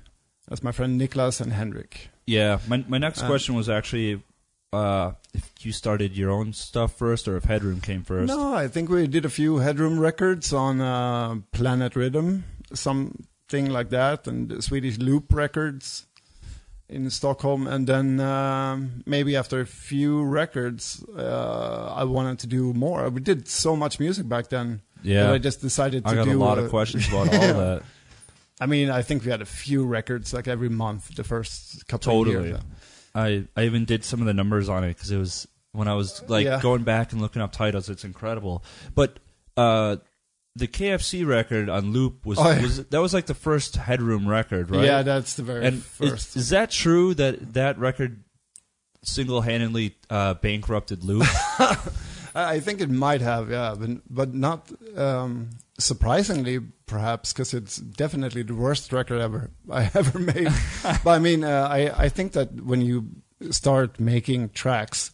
That's 0.48 0.64
my 0.64 0.72
friend 0.72 1.00
Niklas 1.00 1.40
and 1.40 1.54
Henrik. 1.54 2.10
Yeah, 2.26 2.60
my 2.68 2.84
my 2.88 2.98
next 2.98 3.22
Uh, 3.24 3.28
question 3.28 3.56
was 3.56 3.70
actually 3.70 4.22
uh, 4.74 5.12
if 5.34 5.52
you 5.66 5.72
started 5.72 6.16
your 6.16 6.30
own 6.32 6.54
stuff 6.54 6.94
first 6.98 7.28
or 7.28 7.36
if 7.38 7.44
Headroom 7.46 7.82
came 7.82 8.04
first. 8.04 8.28
No, 8.28 8.54
I 8.54 8.68
think 8.68 8.90
we 8.90 9.08
did 9.08 9.26
a 9.26 9.30
few 9.30 9.58
Headroom 9.58 10.00
records 10.00 10.54
on 10.54 10.80
uh, 10.82 11.36
Planet 11.52 11.96
Rhythm, 11.96 12.46
something 12.74 13.70
like 13.70 13.90
that, 13.90 14.28
and 14.28 14.64
Swedish 14.64 14.98
Loop 14.98 15.34
Records 15.34 16.06
in 16.90 17.10
Stockholm. 17.10 17.68
And 17.68 17.88
then 17.88 18.20
um, 18.20 19.04
maybe 19.06 19.36
after 19.36 19.62
a 19.62 19.66
few 19.66 20.24
records, 20.24 21.04
uh, 21.18 21.94
I 21.96 22.04
wanted 22.06 22.40
to 22.40 22.48
do 22.48 22.74
more. 22.74 23.10
We 23.10 23.22
did 23.22 23.48
so 23.48 23.76
much 23.76 24.00
music 24.00 24.28
back 24.28 24.50
then 24.50 24.82
Yeah, 25.04 25.24
that 25.28 25.34
I 25.34 25.38
just 25.38 25.62
decided 25.62 26.04
to 26.06 26.10
I 26.12 26.16
got 26.16 26.26
do. 26.26 26.38
a 26.38 26.40
lot 26.40 26.58
uh, 26.58 26.64
of 26.64 26.70
questions 26.70 27.08
about 27.08 27.28
all 27.34 27.34
Yeah. 27.42 27.54
that. 27.54 27.84
I 28.60 28.68
mean, 28.68 28.90
I 28.92 29.02
think 29.02 29.26
we 29.26 29.32
had 29.32 29.42
a 29.42 29.46
few 29.46 29.84
records 29.86 30.34
like 30.34 30.48
every 30.48 30.70
month 30.70 31.16
the 31.16 31.24
first 31.24 31.88
couple 31.88 32.12
Totally. 32.14 32.36
of 32.38 32.46
years. 32.46 32.62
I 33.16 33.46
I 33.56 33.64
even 33.66 33.86
did 33.86 34.04
some 34.04 34.20
of 34.22 34.26
the 34.28 34.34
numbers 34.34 34.70
on 34.70 34.84
it 34.84 34.90
because 34.96 35.12
it 35.12 35.18
was 35.18 35.48
when 35.74 35.88
I 35.88 35.94
was 35.96 36.24
like 36.28 36.46
Yeah. 36.46 36.60
going 36.62 36.84
back 36.84 37.12
and 37.12 37.22
looking 37.22 37.42
up 37.42 37.52
titles. 37.52 37.90
It's 37.90 38.04
incredible. 38.04 38.64
But 38.94 39.20
uh, 39.58 39.98
the 40.56 40.68
KFC 40.68 41.26
record 41.26 41.70
on 41.70 41.92
loop 41.94 42.26
was, 42.26 42.38
Oh, 42.40 42.50
yeah. 42.50 42.62
was 42.62 42.86
that 42.86 43.02
was 43.02 43.14
like 43.14 43.26
the 43.26 43.34
first 43.34 43.76
Headroom 43.76 44.28
record, 44.28 44.70
right? 44.70 44.84
Yeah, 44.86 45.02
that's 45.02 45.36
the 45.36 45.44
very 45.44 45.66
and 45.66 45.78
is, 45.78 45.84
first. 45.86 46.36
is 46.36 46.50
that 46.50 46.72
true 46.72 47.14
that 47.16 47.54
that 47.54 47.78
record 47.80 48.24
single-handedly 49.04 49.96
uh, 50.10 50.36
bankrupted 50.36 51.04
Loop? 51.04 51.26
I 52.34 52.60
think 52.60 52.82
it 52.82 52.90
might 52.90 53.22
have, 53.22 53.50
yeah, 53.52 53.76
but 53.78 53.90
but 54.10 54.34
not 54.34 54.72
um, 54.98 55.50
surprisingly, 55.78 56.60
perhaps, 56.86 57.34
because 57.34 57.54
it's 57.54 57.78
definitely 57.78 58.44
the 58.44 58.56
worst 58.56 58.94
record 58.94 59.20
ever 59.22 59.52
I 59.72 59.90
ever 59.94 60.20
made. 60.20 60.50
but 61.04 61.08
I 61.12 61.20
mean, 61.20 61.44
uh, 61.44 61.68
I 61.70 62.06
I 62.06 62.10
think 62.10 62.32
that 62.34 62.50
when 62.64 62.82
you 62.82 63.08
start 63.52 64.00
making 64.00 64.50
tracks, 64.50 65.12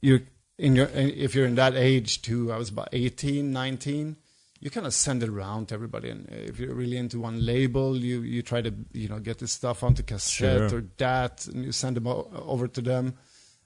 you 0.00 0.20
in 0.58 0.76
your 0.76 0.88
if 0.94 1.34
you're 1.34 1.46
in 1.46 1.56
that 1.56 1.74
age 1.74 2.22
too, 2.22 2.52
I 2.52 2.56
was 2.56 2.70
about 2.70 2.88
18, 2.92 3.52
19. 3.52 4.16
You 4.58 4.70
kind 4.70 4.86
of 4.86 4.94
send 4.94 5.22
it 5.22 5.28
around 5.28 5.68
to 5.68 5.74
everybody, 5.74 6.08
and 6.08 6.26
if 6.30 6.58
you're 6.58 6.74
really 6.74 6.96
into 6.96 7.20
one 7.20 7.44
label, 7.44 7.94
you 7.96 8.22
you 8.22 8.40
try 8.42 8.62
to 8.62 8.72
you 8.92 9.08
know 9.08 9.18
get 9.20 9.38
this 9.38 9.52
stuff 9.52 9.82
onto 9.82 10.02
cassette 10.02 10.70
Sure. 10.70 10.78
or 10.78 10.80
DAT, 10.80 11.46
and 11.52 11.64
you 11.64 11.72
send 11.72 11.96
them 11.96 12.06
o- 12.06 12.30
over 12.34 12.66
to 12.66 12.80
them. 12.80 13.14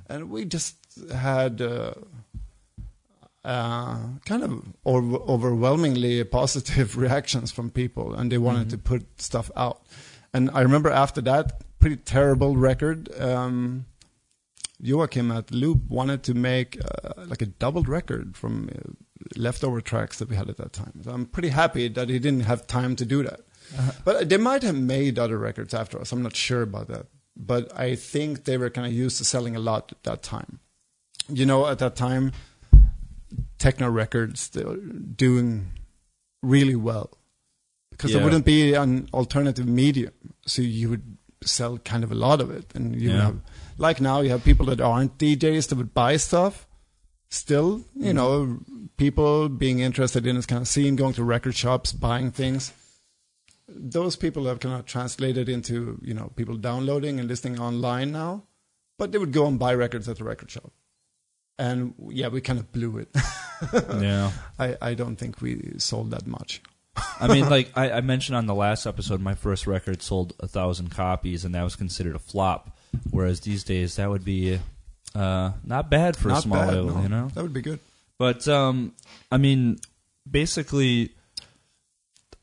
And 0.08 0.28
we 0.28 0.44
just 0.44 0.74
had 1.14 1.62
uh, 1.62 1.94
uh, 3.44 3.98
kind 4.24 4.42
of 4.42 4.64
overwhelmingly 4.84 6.22
positive 6.24 6.96
reactions 7.04 7.50
from 7.50 7.70
people, 7.70 8.14
and 8.14 8.30
they 8.30 8.38
wanted 8.38 8.70
to 8.70 8.78
put 8.78 9.20
stuff 9.20 9.50
out. 9.56 9.82
And 10.32 10.50
I 10.52 10.60
remember 10.60 10.90
after 10.90 11.20
that 11.22 11.62
pretty 11.78 11.96
terrible 11.96 12.56
record, 12.56 13.08
um, 13.20 13.86
Joachim 14.80 15.30
at 15.32 15.50
Loop 15.50 15.88
wanted 15.88 16.22
to 16.24 16.34
make 16.34 16.78
uh, 16.84 17.26
like 17.26 17.42
a 17.42 17.46
doubled 17.46 17.88
record 17.88 18.36
from 18.36 18.68
uh, 18.74 18.90
leftover 19.36 19.80
tracks 19.80 20.18
that 20.18 20.28
we 20.28 20.36
had 20.36 20.48
at 20.48 20.56
that 20.58 20.72
time. 20.72 21.00
So 21.02 21.10
I'm 21.10 21.26
pretty 21.26 21.48
happy 21.48 21.88
that 21.88 22.08
he 22.08 22.18
didn't 22.18 22.40
have 22.40 22.66
time 22.66 22.96
to 22.96 23.04
do 23.04 23.22
that. 23.22 23.40
But 24.04 24.28
they 24.28 24.36
might 24.36 24.62
have 24.62 24.76
made 24.76 25.18
other 25.18 25.38
records 25.38 25.74
after 25.74 26.00
us. 26.00 26.12
I'm 26.12 26.22
not 26.22 26.36
sure 26.36 26.62
about 26.62 26.88
that. 26.88 27.06
But 27.36 27.76
I 27.78 27.94
think 27.94 28.44
they 28.44 28.58
were 28.58 28.70
kind 28.70 28.86
of 28.86 28.92
used 28.92 29.18
to 29.18 29.24
selling 29.24 29.54
a 29.54 29.60
lot 29.60 29.92
at 29.92 30.02
that 30.02 30.22
time. 30.22 30.60
You 31.28 31.46
know, 31.46 31.66
at 31.66 31.78
that 31.78 31.94
time, 31.94 32.32
techno 33.60 33.88
records 33.88 34.48
doing 34.48 35.70
really 36.42 36.74
well 36.74 37.10
because 37.90 38.12
there 38.14 38.24
wouldn't 38.24 38.46
be 38.46 38.72
an 38.74 39.08
alternative 39.12 39.66
medium, 39.68 40.12
so 40.46 40.62
you 40.62 40.88
would 40.88 41.18
sell 41.44 41.78
kind 41.78 42.02
of 42.02 42.10
a 42.10 42.14
lot 42.14 42.40
of 42.40 42.50
it, 42.50 42.72
and 42.74 43.00
you 43.00 43.10
Yeah. 43.10 43.26
have 43.26 43.40
like 43.78 44.00
now 44.00 44.20
you 44.20 44.30
have 44.30 44.42
people 44.42 44.66
that 44.66 44.80
aren't 44.80 45.18
DJs 45.18 45.68
that 45.68 45.76
would 45.76 45.94
buy 45.94 46.16
stuff. 46.16 46.66
Still, 47.28 47.84
you 47.94 48.12
mm. 48.12 48.14
know, 48.14 48.60
people 48.96 49.48
being 49.48 49.78
interested 49.78 50.26
in 50.26 50.36
this 50.36 50.46
kind 50.46 50.62
of 50.62 50.68
scene, 50.68 50.96
going 50.96 51.14
to 51.14 51.22
record 51.22 51.54
shops, 51.54 51.92
buying 51.92 52.32
things. 52.32 52.72
Those 53.68 54.16
people 54.16 54.46
have 54.46 54.58
kind 54.58 54.74
of 54.74 54.84
translated 54.86 55.48
into 55.48 56.00
you 56.02 56.14
know 56.14 56.32
people 56.36 56.56
downloading 56.56 57.20
and 57.20 57.28
listening 57.28 57.60
online 57.60 58.12
now, 58.12 58.44
but 58.98 59.12
they 59.12 59.18
would 59.18 59.32
go 59.32 59.46
and 59.46 59.58
buy 59.58 59.74
records 59.74 60.08
at 60.08 60.16
the 60.16 60.24
record 60.24 60.50
shop. 60.50 60.72
And 61.60 61.94
yeah, 62.08 62.28
we 62.28 62.40
kind 62.40 62.58
of 62.58 62.72
blew 62.72 62.96
it. 62.96 63.08
yeah. 64.00 64.30
I, 64.58 64.76
I 64.80 64.94
don't 64.94 65.16
think 65.16 65.42
we 65.42 65.74
sold 65.76 66.10
that 66.12 66.26
much. 66.26 66.62
I 67.20 67.28
mean, 67.28 67.48
like 67.56 67.70
I, 67.76 67.90
I 67.90 68.00
mentioned 68.00 68.36
on 68.36 68.46
the 68.46 68.54
last 68.54 68.86
episode, 68.86 69.20
my 69.20 69.34
first 69.34 69.66
record 69.66 70.00
sold 70.02 70.32
a 70.40 70.48
thousand 70.48 70.90
copies, 70.90 71.44
and 71.44 71.54
that 71.54 71.62
was 71.62 71.76
considered 71.76 72.16
a 72.16 72.18
flop. 72.18 72.78
Whereas 73.10 73.40
these 73.40 73.62
days, 73.62 73.96
that 73.96 74.08
would 74.08 74.24
be 74.24 74.58
uh, 75.14 75.52
not 75.62 75.90
bad 75.90 76.16
for 76.16 76.30
a 76.30 76.36
small 76.36 76.64
bad, 76.64 76.74
label, 76.74 76.94
no. 76.94 77.02
you 77.02 77.08
know. 77.10 77.28
That 77.34 77.42
would 77.42 77.52
be 77.52 77.60
good. 77.60 77.78
But 78.18 78.48
um, 78.48 78.94
I 79.30 79.36
mean, 79.36 79.80
basically, 80.28 81.10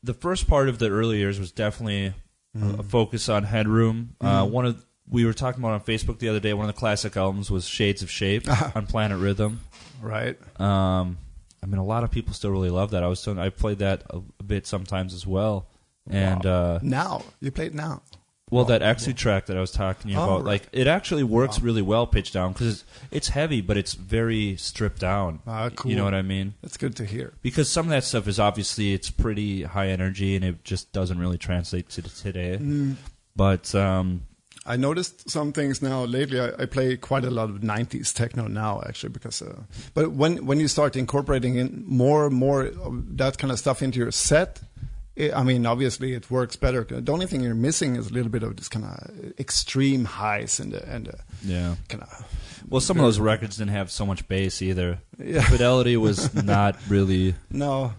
the 0.02 0.14
first 0.14 0.46
part 0.48 0.68
of 0.68 0.78
the 0.78 0.90
early 0.90 1.18
years 1.18 1.40
was 1.40 1.50
definitely 1.50 2.14
a 2.60 2.82
focus 2.84 3.28
on 3.28 3.44
Headroom. 3.44 4.16
Uh, 4.20 4.44
Mhm. 4.44 4.50
one 4.50 4.66
of 4.66 4.84
we 5.10 5.24
were 5.24 5.32
talking 5.32 5.60
about 5.62 5.72
on 5.72 5.80
Facebook 5.80 6.18
the 6.18 6.28
other 6.28 6.40
day. 6.40 6.52
One 6.54 6.68
of 6.68 6.74
the 6.74 6.78
classic 6.78 7.16
albums 7.16 7.50
was 7.50 7.66
Shades 7.66 8.02
of 8.02 8.10
Shape 8.10 8.46
on 8.76 8.86
Planet 8.86 9.18
Rhythm. 9.18 9.60
Right. 10.02 10.36
Um, 10.60 11.18
I 11.62 11.66
mean, 11.66 11.78
a 11.78 11.84
lot 11.84 12.04
of 12.04 12.10
people 12.10 12.34
still 12.34 12.50
really 12.50 12.70
love 12.70 12.90
that. 12.92 13.02
I 13.02 13.08
was 13.08 13.22
telling, 13.22 13.38
I 13.38 13.48
played 13.48 13.78
that 13.78 14.02
a, 14.10 14.20
a 14.38 14.42
bit 14.42 14.66
sometimes 14.66 15.12
as 15.14 15.26
well. 15.26 15.66
And 16.10 16.46
uh, 16.46 16.78
Now 16.82 17.22
you 17.40 17.50
play 17.50 17.66
it 17.66 17.74
now. 17.74 18.00
well, 18.50 18.64
that 18.66 18.80
Exu 18.80 19.14
track 19.14 19.46
that 19.46 19.56
I 19.58 19.60
was 19.60 19.70
talking 19.72 20.16
Oh, 20.16 20.22
about, 20.24 20.36
right. 20.36 20.44
like 20.46 20.68
it 20.72 20.86
actually 20.86 21.22
works 21.24 21.60
really 21.60 21.82
well 21.82 22.06
pitched 22.06 22.32
down 22.32 22.52
because 22.52 22.68
it's, 22.68 22.84
it's 23.10 23.28
heavy, 23.28 23.60
but 23.60 23.76
it's 23.76 23.92
very 23.94 24.56
stripped 24.56 25.00
down. 25.00 25.40
Ah, 25.46 25.68
cool. 25.74 25.90
You 25.90 25.96
know 25.98 26.04
what 26.04 26.14
I 26.14 26.22
mean? 26.22 26.54
That's 26.62 26.76
good 26.78 26.96
to 26.96 27.04
hear. 27.04 27.34
Because 27.42 27.68
some 27.70 27.86
of 27.86 27.90
that 27.90 28.04
stuff 28.04 28.26
is 28.26 28.38
obviously 28.40 28.94
it's 28.94 29.10
pretty 29.10 29.64
high 29.64 29.88
energy 29.88 30.34
and 30.36 30.44
it 30.44 30.64
just 30.64 30.92
doesn't 30.92 31.18
really 31.18 31.38
translate 31.38 31.90
to 31.90 32.02
today. 32.02 32.56
Mm. 32.58 32.94
But 33.36 33.74
um, 33.74 34.22
I 34.68 34.76
noticed 34.76 35.30
some 35.30 35.52
things 35.52 35.80
now 35.80 36.04
lately. 36.04 36.38
I, 36.38 36.48
I 36.58 36.66
play 36.66 36.96
quite 36.98 37.24
a 37.24 37.30
lot 37.30 37.48
of 37.48 37.60
'90s 37.60 38.12
techno 38.12 38.46
now, 38.48 38.82
actually, 38.86 39.10
because. 39.10 39.40
Uh, 39.40 39.62
but 39.94 40.12
when 40.12 40.44
when 40.44 40.60
you 40.60 40.68
start 40.68 40.94
incorporating 40.94 41.56
in 41.56 41.84
more 41.86 42.26
and 42.26 42.34
more 42.34 42.66
of 42.66 43.16
that 43.16 43.38
kind 43.38 43.50
of 43.50 43.58
stuff 43.58 43.82
into 43.82 43.98
your 43.98 44.12
set, 44.12 44.60
it, 45.16 45.34
I 45.34 45.42
mean, 45.42 45.64
obviously 45.64 46.12
it 46.12 46.30
works 46.30 46.56
better. 46.56 46.84
The 46.84 47.12
only 47.12 47.26
thing 47.26 47.40
you're 47.40 47.54
missing 47.54 47.96
is 47.96 48.10
a 48.10 48.12
little 48.12 48.30
bit 48.30 48.42
of 48.42 48.56
this 48.56 48.68
kind 48.68 48.84
of 48.84 49.40
extreme 49.40 50.04
highs 50.04 50.60
and 50.60 50.72
the, 50.72 50.86
and 50.86 51.06
the 51.06 51.18
yeah. 51.44 51.74
kind 51.88 52.02
of. 52.02 52.26
Well, 52.68 52.80
some 52.82 52.98
of 52.98 53.02
those 53.02 53.18
records 53.18 53.56
didn't 53.56 53.72
have 53.72 53.90
so 53.90 54.04
much 54.04 54.28
bass 54.28 54.60
either. 54.60 55.00
Yeah. 55.18 55.40
Fidelity 55.40 55.96
was 56.08 56.34
not 56.34 56.76
really. 56.88 57.34
No. 57.50 57.94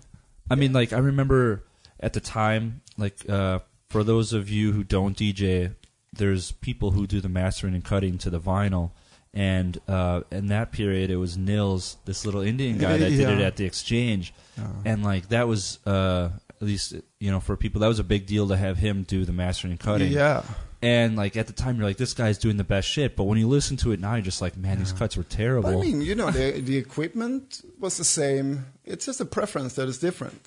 I 0.52 0.56
mean, 0.56 0.72
like 0.72 0.94
I 0.94 1.00
remember 1.00 1.64
at 2.00 2.14
the 2.14 2.20
time, 2.20 2.82
like 2.96 3.28
uh, 3.28 3.60
for 3.90 4.04
those 4.04 4.32
of 4.32 4.50
you 4.50 4.72
who 4.72 4.84
don't 4.84 5.18
DJ, 5.18 5.74
there's 6.14 6.52
people 6.54 6.92
who 6.92 7.06
do 7.08 7.22
the 7.22 7.30
mastering 7.30 7.74
and 7.76 7.84
cutting 7.84 8.18
to 8.20 8.30
the 8.30 8.40
vinyl, 8.40 8.92
and 9.34 9.78
uh, 9.88 10.22
in 10.32 10.48
that 10.48 10.72
period, 10.72 11.12
it 11.12 11.18
was 11.18 11.38
Nilesh, 11.38 11.96
this 12.06 12.26
little 12.26 12.42
Indian 12.42 12.78
guy 12.78 12.98
that 12.98 13.10
did 13.10 13.30
it 13.30 13.42
at 13.42 13.56
the 13.58 13.66
exchange, 13.66 14.34
Uh, 14.60 14.64
and 14.86 15.04
like 15.04 15.30
that 15.30 15.48
was 15.48 15.80
uh, 15.86 16.30
at 16.50 16.62
least 16.68 16.96
you 17.20 17.32
know 17.32 17.40
for 17.40 17.56
people 17.56 17.82
that 17.82 17.88
was 17.88 18.00
a 18.00 18.04
big 18.04 18.26
deal 18.26 18.48
to 18.48 18.58
have 18.58 18.78
him 18.78 19.04
do 19.04 19.26
the 19.26 19.34
mastering 19.34 19.72
and 19.72 19.80
cutting. 19.80 20.12
yeah. 20.12 20.44
And 20.82 21.18
like 21.18 21.36
at 21.36 21.48
the 21.48 21.52
time, 21.54 21.76
you're 21.76 21.86
like, 21.86 21.98
this 21.98 22.14
guy's 22.14 22.38
doing 22.38 22.56
the 22.56 22.64
best 22.64 22.88
shit. 22.88 23.18
But 23.18 23.26
when 23.26 23.38
you 23.38 23.50
listen 23.50 23.76
to 23.84 23.92
it 23.92 24.00
now, 24.00 24.14
you're 24.16 24.22
just 24.22 24.42
like, 24.42 24.56
man, 24.56 24.80
these 24.80 24.94
cuts 24.94 25.18
were 25.18 25.24
terrible. 25.26 25.70
But 25.72 25.78
I 25.78 25.82
mean, 25.82 26.02
you 26.02 26.16
know, 26.16 26.32
the 26.32 26.62
the 26.62 26.78
equipment 26.78 27.62
was 27.78 27.98
the 27.98 28.06
same. 28.06 28.66
It's 28.86 29.06
just 29.06 29.20
a 29.20 29.26
preference 29.26 29.74
that 29.74 29.90
is 29.90 29.98
different. 29.98 30.40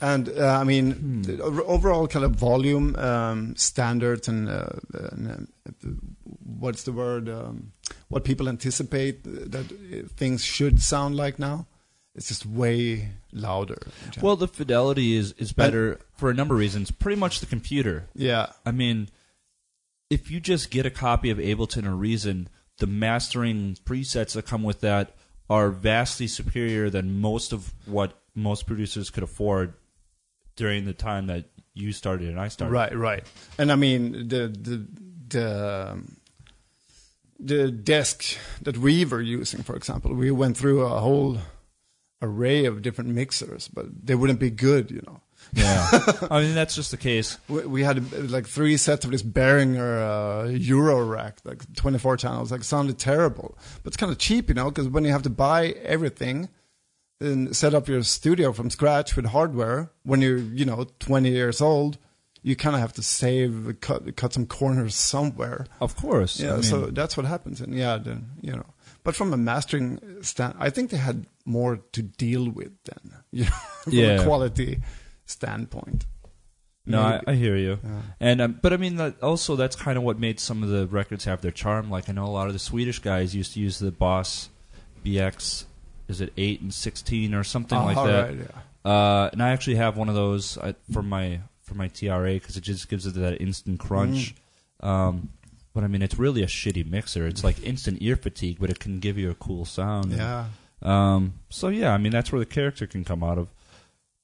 And 0.00 0.28
uh, 0.28 0.58
I 0.60 0.64
mean, 0.64 0.92
Hmm. 0.92 1.22
the 1.22 1.42
overall 1.42 2.06
kind 2.06 2.24
of 2.24 2.32
volume 2.36 2.94
um, 2.96 3.56
standards 3.56 4.28
and, 4.28 4.48
uh, 4.48 4.66
and 5.12 5.48
uh, 5.66 5.88
what's 6.60 6.84
the 6.84 6.92
word? 6.92 7.28
Um, 7.28 7.72
what 8.08 8.24
people 8.24 8.48
anticipate 8.48 9.24
that 9.24 9.70
uh, 9.72 10.08
things 10.16 10.44
should 10.44 10.80
sound 10.82 11.16
like 11.16 11.38
now. 11.38 11.66
It's 12.14 12.28
just 12.28 12.46
way 12.46 13.10
louder. 13.32 13.78
well, 14.20 14.34
the 14.36 14.48
fidelity 14.48 15.14
is 15.14 15.32
is 15.38 15.52
better 15.52 16.00
for 16.16 16.30
a 16.30 16.34
number 16.34 16.54
of 16.54 16.60
reasons. 16.60 16.90
Pretty 16.90 17.18
much 17.20 17.38
the 17.40 17.46
computer. 17.46 18.08
yeah, 18.14 18.46
I 18.66 18.72
mean, 18.72 19.08
if 20.10 20.30
you 20.30 20.40
just 20.40 20.70
get 20.70 20.86
a 20.86 20.90
copy 20.90 21.30
of 21.30 21.38
Ableton 21.38 21.86
or 21.86 21.94
Reason, 21.94 22.48
the 22.78 22.86
mastering 22.88 23.76
presets 23.84 24.32
that 24.32 24.46
come 24.46 24.62
with 24.64 24.80
that 24.80 25.14
are 25.50 25.70
vastly 25.70 26.26
superior 26.26 26.90
than 26.90 27.20
most 27.20 27.52
of 27.52 27.72
what 27.86 28.20
most 28.34 28.66
producers 28.66 29.10
could 29.10 29.22
afford 29.22 29.74
during 30.56 30.84
the 30.84 30.92
time 30.92 31.26
that 31.26 31.46
you 31.74 31.92
started 31.92 32.28
and 32.28 32.40
I 32.40 32.48
started. 32.48 32.72
Right, 32.72 32.96
right. 32.96 33.24
And 33.58 33.72
I 33.72 33.76
mean 33.76 34.28
the 34.28 34.48
the 34.48 34.86
the 35.28 36.02
the 37.38 37.70
desk 37.70 38.36
that 38.62 38.76
we 38.76 39.04
were 39.04 39.20
using, 39.20 39.62
for 39.62 39.76
example, 39.76 40.12
we 40.12 40.30
went 40.30 40.56
through 40.56 40.82
a 40.82 41.00
whole 41.00 41.38
array 42.20 42.64
of 42.64 42.82
different 42.82 43.10
mixers, 43.10 43.68
but 43.68 43.86
they 44.06 44.16
wouldn't 44.16 44.40
be 44.40 44.50
good, 44.50 44.90
you 44.90 45.02
know. 45.06 45.20
Yeah. 45.52 45.88
I 46.30 46.40
mean, 46.42 46.54
that's 46.54 46.74
just 46.74 46.90
the 46.90 46.96
case. 46.96 47.38
We, 47.48 47.66
we 47.66 47.82
had 47.84 48.12
like 48.30 48.46
three 48.46 48.76
sets 48.76 49.04
of 49.04 49.10
this 49.10 49.22
Behringer 49.22 50.00
uh, 50.02 50.48
Eurorack, 50.48 51.34
like 51.44 51.62
24 51.74 52.16
channels, 52.18 52.52
like 52.52 52.62
sounded 52.64 52.98
terrible, 52.98 53.56
but 53.82 53.88
it's 53.90 53.96
kind 53.96 54.12
of 54.12 54.18
cheap, 54.18 54.48
you 54.48 54.54
know, 54.54 54.70
because 54.70 54.88
when 54.88 55.04
you 55.04 55.12
have 55.12 55.22
to 55.22 55.30
buy 55.30 55.68
everything 55.82 56.48
and 57.20 57.56
set 57.56 57.74
up 57.74 57.88
your 57.88 58.02
studio 58.02 58.52
from 58.52 58.70
scratch 58.70 59.16
with 59.16 59.26
hardware, 59.26 59.90
when 60.04 60.20
you're 60.22 60.38
you 60.38 60.64
know 60.64 60.86
20 61.00 61.30
years 61.30 61.60
old, 61.60 61.98
you 62.42 62.54
kind 62.54 62.76
of 62.76 62.80
have 62.80 62.92
to 62.92 63.02
save, 63.02 63.76
cut 63.80 64.14
cut 64.16 64.32
some 64.32 64.46
corners 64.46 64.94
somewhere. 64.94 65.66
Of 65.80 65.96
course. 65.96 66.38
Yeah, 66.38 66.50
I 66.52 66.54
mean, 66.54 66.62
so 66.62 66.86
that's 66.86 67.16
what 67.16 67.26
happens, 67.26 67.60
and 67.60 67.74
yeah, 67.74 67.96
then 67.98 68.30
you 68.40 68.52
know. 68.52 68.66
But 69.04 69.16
from 69.16 69.32
a 69.32 69.36
mastering 69.36 69.98
stand, 70.22 70.54
I 70.58 70.70
think 70.70 70.90
they 70.90 70.96
had 70.98 71.26
more 71.44 71.78
to 71.92 72.02
deal 72.02 72.48
with 72.50 72.72
then, 72.84 73.14
you 73.32 73.44
know, 73.44 73.50
Yeah. 73.86 74.22
quality 74.22 74.80
standpoint. 75.28 76.06
No, 76.86 77.02
I, 77.02 77.20
I 77.26 77.34
hear 77.34 77.56
you. 77.56 77.78
Yeah. 77.84 78.00
And 78.18 78.40
um, 78.40 78.58
but 78.62 78.72
I 78.72 78.78
mean, 78.78 78.96
that 78.96 79.22
also 79.22 79.56
that's 79.56 79.76
kind 79.76 79.98
of 79.98 80.04
what 80.04 80.18
made 80.18 80.40
some 80.40 80.62
of 80.62 80.70
the 80.70 80.86
records 80.86 81.26
have 81.26 81.42
their 81.42 81.50
charm. 81.50 81.90
Like 81.90 82.08
I 82.08 82.12
know 82.12 82.24
a 82.24 82.28
lot 82.28 82.46
of 82.46 82.54
the 82.54 82.58
Swedish 82.58 82.98
guys 83.00 83.34
used 83.34 83.54
to 83.54 83.60
use 83.60 83.78
the 83.78 83.90
Boss 83.90 84.48
BX, 85.04 85.64
is 86.08 86.20
it 86.20 86.32
eight 86.36 86.62
and 86.62 86.72
sixteen 86.72 87.34
or 87.34 87.44
something 87.44 87.78
like 87.78 87.96
that? 87.96 88.28
right, 88.28 88.38
yeah. 88.38 88.90
Uh, 88.90 89.28
and 89.32 89.42
I 89.42 89.50
actually 89.50 89.76
have 89.76 89.98
one 89.98 90.08
of 90.08 90.14
those 90.14 90.56
I, 90.56 90.74
for 90.90 91.02
my 91.02 91.40
for 91.62 91.74
my 91.74 91.88
TRA 91.88 92.34
because 92.34 92.56
it 92.56 92.62
just 92.62 92.88
gives 92.88 93.06
it 93.06 93.14
that 93.14 93.40
instant 93.40 93.78
crunch. 93.78 94.34
Um, 94.80 95.28
but 95.74 95.84
I 95.84 95.88
mean, 95.88 96.02
it's 96.02 96.18
really 96.18 96.42
a 96.42 96.46
shitty 96.46 96.90
mixer. 96.90 97.26
It's 97.26 97.44
like 97.44 97.62
instant 97.62 97.98
ear 98.00 98.16
fatigue, 98.16 98.56
but 98.60 98.70
it 98.70 98.80
can 98.80 98.98
give 98.98 99.18
you 99.18 99.30
a 99.30 99.34
cool 99.34 99.64
sound. 99.64 100.12
Yeah. 100.12 100.46
Um, 100.80 101.34
so 101.50 101.68
yeah, 101.68 101.92
I 101.92 101.98
mean 101.98 102.12
that's 102.12 102.32
where 102.32 102.38
the 102.38 102.46
character 102.46 102.86
can 102.86 103.04
come 103.04 103.22
out 103.22 103.38
of. 103.38 103.48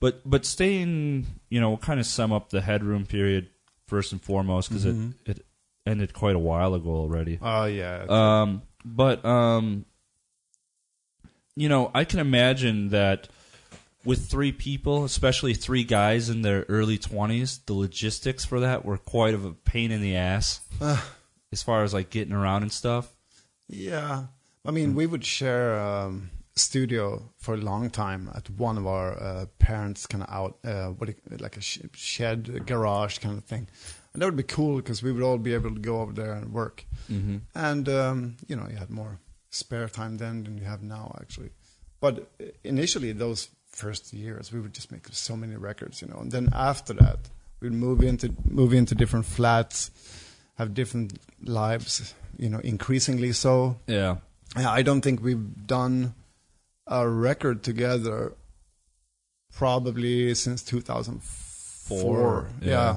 But 0.00 0.20
but 0.28 0.44
staying, 0.44 1.26
you 1.48 1.60
know, 1.60 1.70
we'll 1.70 1.78
kind 1.78 2.00
of 2.00 2.06
sum 2.06 2.32
up 2.32 2.50
the 2.50 2.60
headroom 2.60 3.06
period 3.06 3.48
first 3.86 4.12
and 4.12 4.20
foremost 4.20 4.68
because 4.70 4.84
Mhm. 4.84 5.14
it 5.26 5.38
it 5.38 5.46
ended 5.86 6.12
quite 6.12 6.34
a 6.36 6.38
while 6.38 6.74
ago 6.74 6.90
already. 6.90 7.38
Oh 7.40 7.64
yeah. 7.64 8.04
Um, 8.08 8.62
but 8.84 9.24
um, 9.24 9.84
you 11.56 11.68
know, 11.68 11.90
I 11.94 12.04
can 12.04 12.18
imagine 12.18 12.88
that 12.90 13.28
with 14.04 14.28
three 14.28 14.52
people, 14.52 15.04
especially 15.04 15.54
three 15.54 15.84
guys 15.84 16.28
in 16.28 16.42
their 16.42 16.66
early 16.68 16.98
twenties, 16.98 17.58
the 17.66 17.72
logistics 17.74 18.44
for 18.44 18.60
that 18.60 18.84
were 18.84 18.98
quite 18.98 19.32
of 19.34 19.44
a 19.44 19.52
pain 19.52 19.90
in 19.90 20.02
the 20.02 20.16
ass 20.16 20.60
as 21.52 21.62
far 21.62 21.84
as 21.84 21.94
like 21.94 22.10
getting 22.10 22.34
around 22.34 22.62
and 22.62 22.72
stuff. 22.72 23.14
Yeah, 23.68 24.24
I 24.66 24.70
mean, 24.72 24.94
we 24.94 25.06
would 25.06 25.24
share 25.24 25.80
um, 25.80 26.30
studio 26.56 27.30
for 27.36 27.54
a 27.54 27.58
long 27.58 27.90
time 27.90 28.30
at 28.34 28.48
one 28.50 28.78
of 28.78 28.86
our 28.86 29.20
uh, 29.20 29.46
parents' 29.58 30.06
kind 30.06 30.22
of 30.22 30.30
out, 30.30 30.58
uh, 30.64 30.88
what 30.90 31.08
you- 31.08 31.36
like 31.38 31.56
a 31.56 31.60
sh- 31.60 31.80
shed, 31.94 32.50
a 32.54 32.60
garage 32.60 33.18
kind 33.18 33.38
of 33.38 33.44
thing, 33.44 33.66
and 34.12 34.22
that 34.22 34.26
would 34.26 34.36
be 34.36 34.42
cool 34.44 34.76
because 34.76 35.02
we 35.02 35.10
would 35.12 35.22
all 35.22 35.38
be 35.38 35.54
able 35.54 35.72
to 35.74 35.80
go 35.80 36.00
over 36.00 36.12
there 36.12 36.32
and 36.32 36.52
work. 36.52 36.86
Mm-hmm. 37.10 37.38
And 37.54 37.88
um, 37.88 38.36
you 38.46 38.56
know, 38.56 38.68
you 38.70 38.76
had 38.76 38.90
more 38.90 39.18
spare 39.50 39.88
time 39.88 40.18
then 40.18 40.44
than 40.44 40.58
you 40.58 40.64
have 40.64 40.82
now, 40.82 41.16
actually. 41.20 41.50
But 42.00 42.28
uh, 42.40 42.44
initially, 42.62 43.12
those 43.12 43.48
first 43.68 44.12
years, 44.12 44.52
we 44.52 44.60
would 44.60 44.72
just 44.74 44.92
make 44.92 45.06
so 45.10 45.36
many 45.36 45.56
records, 45.56 46.00
you 46.02 46.08
know. 46.08 46.18
And 46.20 46.30
then 46.30 46.48
after 46.52 46.92
that, 46.94 47.18
we'd 47.60 47.72
move 47.72 48.02
into 48.02 48.32
move 48.48 48.72
into 48.72 48.94
different 48.94 49.26
flats, 49.26 49.90
have 50.58 50.72
different 50.74 51.18
lives, 51.42 52.14
you 52.38 52.48
know, 52.48 52.60
increasingly 52.60 53.32
so. 53.32 53.76
Yeah. 53.88 54.16
Yeah, 54.56 54.70
I 54.70 54.82
don't 54.82 55.00
think 55.00 55.20
we've 55.20 55.66
done 55.66 56.14
a 56.86 57.08
record 57.08 57.62
together 57.62 58.34
probably 59.52 60.34
since 60.34 60.62
2004. 60.62 61.44
Four, 61.84 62.48
yeah. 62.62 62.70
yeah. 62.70 62.96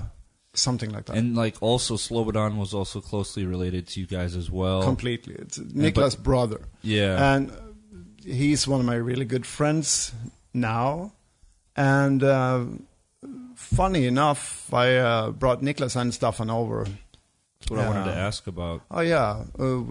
something 0.54 0.92
like 0.92 1.06
that. 1.06 1.18
And 1.18 1.36
like 1.36 1.58
also 1.62 1.96
Slobodan 1.96 2.56
was 2.56 2.74
also 2.74 3.02
closely 3.02 3.46
related 3.46 3.86
to 3.90 4.00
you 4.00 4.08
guys 4.08 4.34
as 4.34 4.50
well. 4.50 4.82
Completely. 4.82 5.36
It's 5.36 5.60
Nikla's 5.60 6.16
brother. 6.16 6.62
yeah. 6.82 7.36
And 7.36 7.52
he's 8.24 8.66
one 8.66 8.80
of 8.80 8.86
my 8.86 8.96
really 8.96 9.26
good 9.26 9.46
friends 9.46 10.14
now. 10.54 11.12
And 11.76 12.24
uh, 12.24 12.66
funny 13.56 14.06
enough, 14.08 14.74
I 14.74 14.96
uh, 14.96 15.32
brought 15.32 15.62
Niklas 15.62 15.96
and 15.96 16.12
Staffan 16.14 16.50
over. 16.50 16.86
That's 17.60 17.72
what 17.72 17.80
I 17.82 17.88
wanted 17.90 18.06
to 18.06 18.18
ask 18.18 18.48
about. 18.48 18.84
Oh 18.90 19.02
yeah, 19.02 19.44
uh, 19.60 19.82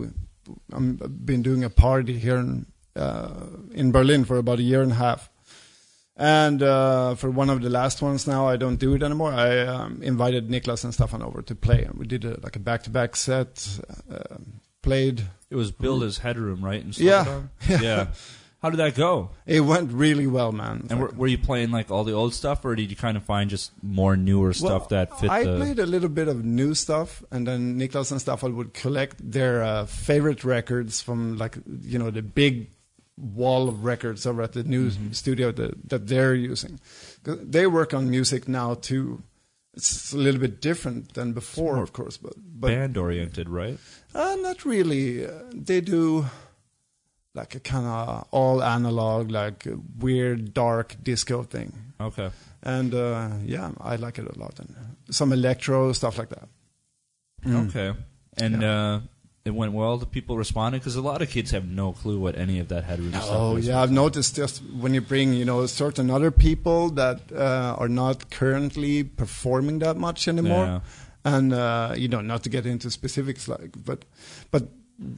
I've 0.73 1.27
been 1.27 1.43
doing 1.43 1.65
a 1.65 1.71
party 1.71 2.19
here 2.19 2.39
in 2.39 2.67
in 3.73 3.93
Berlin 3.93 4.25
for 4.25 4.37
about 4.39 4.59
a 4.59 4.63
year 4.63 4.83
and 4.83 4.93
a 4.93 4.97
half, 4.97 5.31
and 6.17 6.63
uh, 6.63 7.15
for 7.15 7.31
one 7.31 7.51
of 7.51 7.61
the 7.61 7.69
last 7.71 8.01
ones 8.03 8.27
now, 8.27 8.49
I 8.49 8.57
don't 8.57 8.77
do 8.77 8.95
it 8.95 9.03
anymore. 9.03 9.33
I 9.33 9.61
um, 9.61 10.03
invited 10.03 10.49
Niklas 10.49 10.85
and 10.85 10.93
Staffan 10.95 11.23
over 11.23 11.43
to 11.43 11.55
play, 11.55 11.85
and 11.85 11.95
we 11.99 12.07
did 12.07 12.25
a, 12.25 12.41
like 12.43 12.57
a 12.57 12.61
back-to-back 12.61 13.17
set. 13.17 13.79
Uh, 14.11 14.37
played. 14.83 15.23
It 15.51 15.57
was 15.57 15.71
billed 15.73 16.05
as 16.05 16.19
Headroom, 16.19 16.65
right? 16.65 16.85
Yeah. 16.99 17.43
Yeah. 17.69 18.07
How 18.63 18.71
did 18.71 18.79
that 18.79 18.95
go? 18.95 19.31
It 19.45 19.61
went 19.61 19.93
really 19.93 20.27
well, 20.27 20.51
man. 20.51 20.87
And 20.89 20.99
were, 20.99 21.13
were 21.15 21.27
you 21.27 21.39
playing 21.39 21.71
like 21.71 21.91
all 21.91 22.05
the 22.05 22.15
old 22.15 22.33
stuff, 22.35 22.65
or 22.65 22.75
did 22.75 22.89
you 22.91 22.97
kind 22.97 23.17
of 23.17 23.23
find 23.25 23.51
just 23.51 23.71
more 23.83 24.17
newer 24.17 24.55
stuff 24.55 24.91
Well, 24.91 25.05
that 25.07 25.21
fit 25.21 25.31
I 25.31 25.45
the? 25.45 25.57
played 25.57 25.79
a 25.79 25.87
little 25.87 26.09
bit 26.09 26.29
of 26.29 26.45
new 26.45 26.75
stuff, 26.75 27.23
and 27.31 27.47
then 27.47 27.79
Niklas 27.79 28.11
and 28.11 28.21
Staffan 28.21 28.55
would 28.55 28.73
collect 28.73 29.17
their 29.21 29.63
uh, 29.63 29.87
favorite 29.87 30.43
records 30.45 31.03
from 31.03 31.37
like 31.37 31.59
you 31.83 31.99
know 31.99 32.11
the 32.11 32.23
big 32.23 32.71
wall 33.17 33.69
of 33.69 33.85
records 33.85 34.27
over 34.27 34.43
at 34.43 34.53
the 34.53 34.63
new 34.63 34.91
Mm-hmm. 34.91 35.13
studio 35.13 35.53
that, 35.53 35.89
that 35.89 36.07
they're 36.07 36.35
using. 36.35 36.79
They 37.25 37.67
work 37.67 37.95
on 37.95 38.11
music 38.11 38.47
now 38.49 38.75
too. 38.75 39.23
It's 39.75 40.13
a 40.13 40.17
little 40.17 40.41
bit 40.41 40.61
different 40.63 41.15
than 41.15 41.33
before, 41.33 41.83
of 41.83 41.93
course, 41.93 42.17
but 42.17 42.33
but 42.37 42.69
band 42.69 42.97
oriented, 42.97 43.49
right? 43.49 43.79
uh, 44.15 44.37
not 44.41 44.65
really. 44.65 45.27
Uh, 45.27 45.31
they 45.53 45.81
do 45.83 46.27
like 47.35 47.55
a 47.55 47.61
kind 47.61 47.87
of 47.87 48.27
all 48.31 48.63
analog, 48.63 49.31
like 49.31 49.67
weird 49.99 50.55
dark 50.55 50.97
disco 51.03 51.43
thing. 51.43 51.73
Okay. 52.01 52.31
And 52.63 52.95
uh, 52.95 53.29
yeah, 53.45 53.73
I 53.81 53.97
like 53.97 54.19
it 54.19 54.27
a 54.35 54.39
lot. 54.39 54.59
And 54.61 54.75
some 55.11 55.33
electro 55.35 55.93
stuff 55.93 56.17
like 56.19 56.31
that. 56.31 56.49
Mm. 57.45 57.69
Okay. 57.69 57.99
And 58.39 58.65
uh, 58.65 59.01
it 59.47 59.55
went 59.55 59.73
well. 59.73 59.97
The 59.99 60.07
people 60.07 60.37
responded 60.37 60.81
because 60.81 60.97
a 60.97 61.03
lot 61.03 61.23
of 61.23 61.31
kids 61.31 61.51
have 61.53 61.67
no 61.69 61.93
clue 61.93 62.19
what 62.19 62.37
any 62.37 62.59
of 62.59 62.69
that 62.69 62.85
Headroom 62.85 63.11
stuff 63.13 63.29
Oh 63.31 63.57
yeah, 63.57 63.83
I've 63.83 63.93
noticed 63.93 64.37
just 64.37 64.63
when 64.83 64.93
you 64.95 65.01
bring 65.01 65.33
you 65.33 65.45
know 65.45 65.67
certain 65.67 66.11
other 66.11 66.31
people 66.31 66.91
that 66.91 67.21
uh, 67.33 67.77
are 67.79 67.89
not 67.89 68.31
currently 68.31 69.05
performing 69.05 69.79
that 69.81 69.97
much 69.97 70.29
anymore, 70.29 70.65
Yeah. 70.67 70.81
and 71.25 71.53
uh, 71.53 71.95
you 71.97 72.09
know 72.09 72.21
not 72.21 72.43
to 72.45 72.49
get 72.51 72.67
into 72.67 72.91
specifics 72.91 73.49
like, 73.49 73.73
but 73.85 74.05
but 74.51 74.65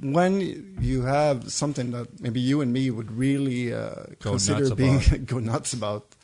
when 0.03 0.75
you 0.81 1.03
have 1.03 1.53
something 1.53 1.93
that 1.93 2.21
maybe 2.21 2.41
you 2.41 2.61
and 2.61 2.73
me 2.73 2.91
would 2.91 3.11
really 3.13 3.73
uh, 3.73 4.07
consider 4.19 4.75
being 4.75 5.01
go 5.25 5.39
nuts 5.39 5.73
about, 5.73 6.15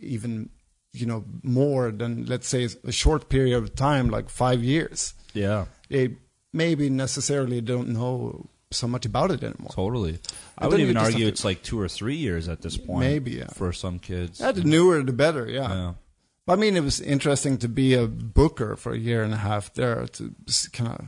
even 0.00 0.50
you 0.92 1.06
know 1.06 1.24
more 1.42 1.90
than 1.90 2.24
let's 2.26 2.46
say 2.46 2.68
a 2.84 2.92
short 2.92 3.28
period 3.28 3.56
of 3.56 3.74
time 3.74 4.08
like 4.10 4.28
five 4.28 4.62
years, 4.62 5.14
Yeah. 5.32 5.64
they 5.88 6.16
maybe 6.54 6.88
necessarily 6.88 7.60
don't 7.60 7.88
know 7.88 8.48
so 8.70 8.88
much 8.88 9.04
about 9.04 9.30
it 9.30 9.42
anymore. 9.42 9.70
Totally. 9.72 10.18
I 10.56 10.68
would 10.68 10.80
even 10.80 10.96
argue 10.96 11.26
it's 11.26 11.44
like 11.44 11.62
two 11.62 11.78
or 11.78 11.88
three 11.88 12.16
years 12.16 12.48
at 12.48 12.62
this 12.62 12.76
point. 12.76 13.00
Maybe, 13.00 13.32
yeah. 13.32 13.48
For 13.48 13.72
some 13.72 13.98
kids. 13.98 14.40
Yeah, 14.40 14.52
the 14.52 14.64
newer 14.64 15.02
the 15.02 15.12
better, 15.12 15.48
yeah. 15.48 15.68
Yeah. 15.74 15.92
I 16.46 16.56
mean, 16.56 16.76
it 16.76 16.84
was 16.84 17.00
interesting 17.00 17.58
to 17.58 17.68
be 17.68 17.94
a 17.94 18.06
booker 18.06 18.76
for 18.76 18.92
a 18.92 18.98
year 18.98 19.22
and 19.22 19.32
a 19.32 19.38
half 19.38 19.72
there 19.74 20.06
to 20.06 20.34
kind 20.72 20.92
of 20.92 21.06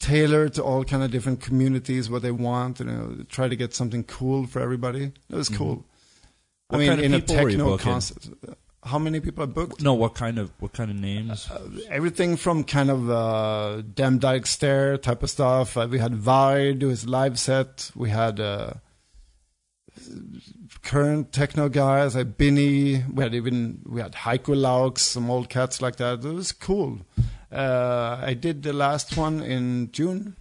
tailor 0.00 0.48
to 0.50 0.62
all 0.62 0.84
kind 0.84 1.02
of 1.02 1.10
different 1.10 1.40
communities 1.40 2.10
what 2.10 2.22
they 2.22 2.30
want, 2.30 2.80
you 2.80 2.86
know, 2.86 3.24
try 3.28 3.48
to 3.48 3.56
get 3.56 3.74
something 3.74 4.04
cool 4.04 4.46
for 4.46 4.60
everybody. 4.60 5.12
It 5.30 5.34
was 5.34 5.48
cool. 5.48 5.76
Mm-hmm. 5.76 6.74
I 6.74 6.78
mean, 6.78 7.00
in 7.00 7.14
a 7.14 7.20
people 7.20 7.36
were 7.36 7.50
you 7.50 7.56
techno 7.56 7.78
concert, 7.78 8.28
how 8.84 8.98
many 8.98 9.20
people 9.20 9.42
are 9.44 9.48
booked? 9.48 9.82
No, 9.82 9.94
what 9.94 10.14
kind 10.14 10.38
of 10.38 10.50
what 10.60 10.72
kind 10.72 10.90
of 10.90 10.96
names? 10.98 11.50
Uh, 11.50 11.68
everything 11.90 12.36
from 12.36 12.64
kind 12.64 12.90
of 12.90 13.10
uh, 13.10 13.82
Demdike 13.94 14.46
Stare 14.46 14.98
type 14.98 15.22
of 15.22 15.30
stuff. 15.30 15.76
Uh, 15.76 15.86
we 15.90 15.98
had 15.98 16.14
Vire 16.14 16.72
do 16.74 16.88
his 16.88 17.06
live 17.06 17.38
set. 17.38 17.90
We 17.94 18.10
had 18.10 18.40
uh, 18.40 18.74
current 20.82 21.32
techno 21.32 21.68
guys 21.68 22.14
like 22.16 22.36
Binny. 22.36 23.04
We 23.12 23.22
had 23.22 23.34
even 23.34 23.80
we 23.86 24.00
had 24.00 24.12
Heiko 24.12 24.54
Laux, 24.56 24.98
some 25.00 25.30
old 25.30 25.48
cats 25.48 25.80
like 25.80 25.96
that. 25.96 26.24
It 26.24 26.32
was 26.32 26.52
cool. 26.52 27.00
Uh, 27.52 28.18
I 28.20 28.34
did 28.34 28.62
the 28.62 28.72
last 28.72 29.16
one 29.16 29.40
in 29.42 29.90
June, 29.92 30.36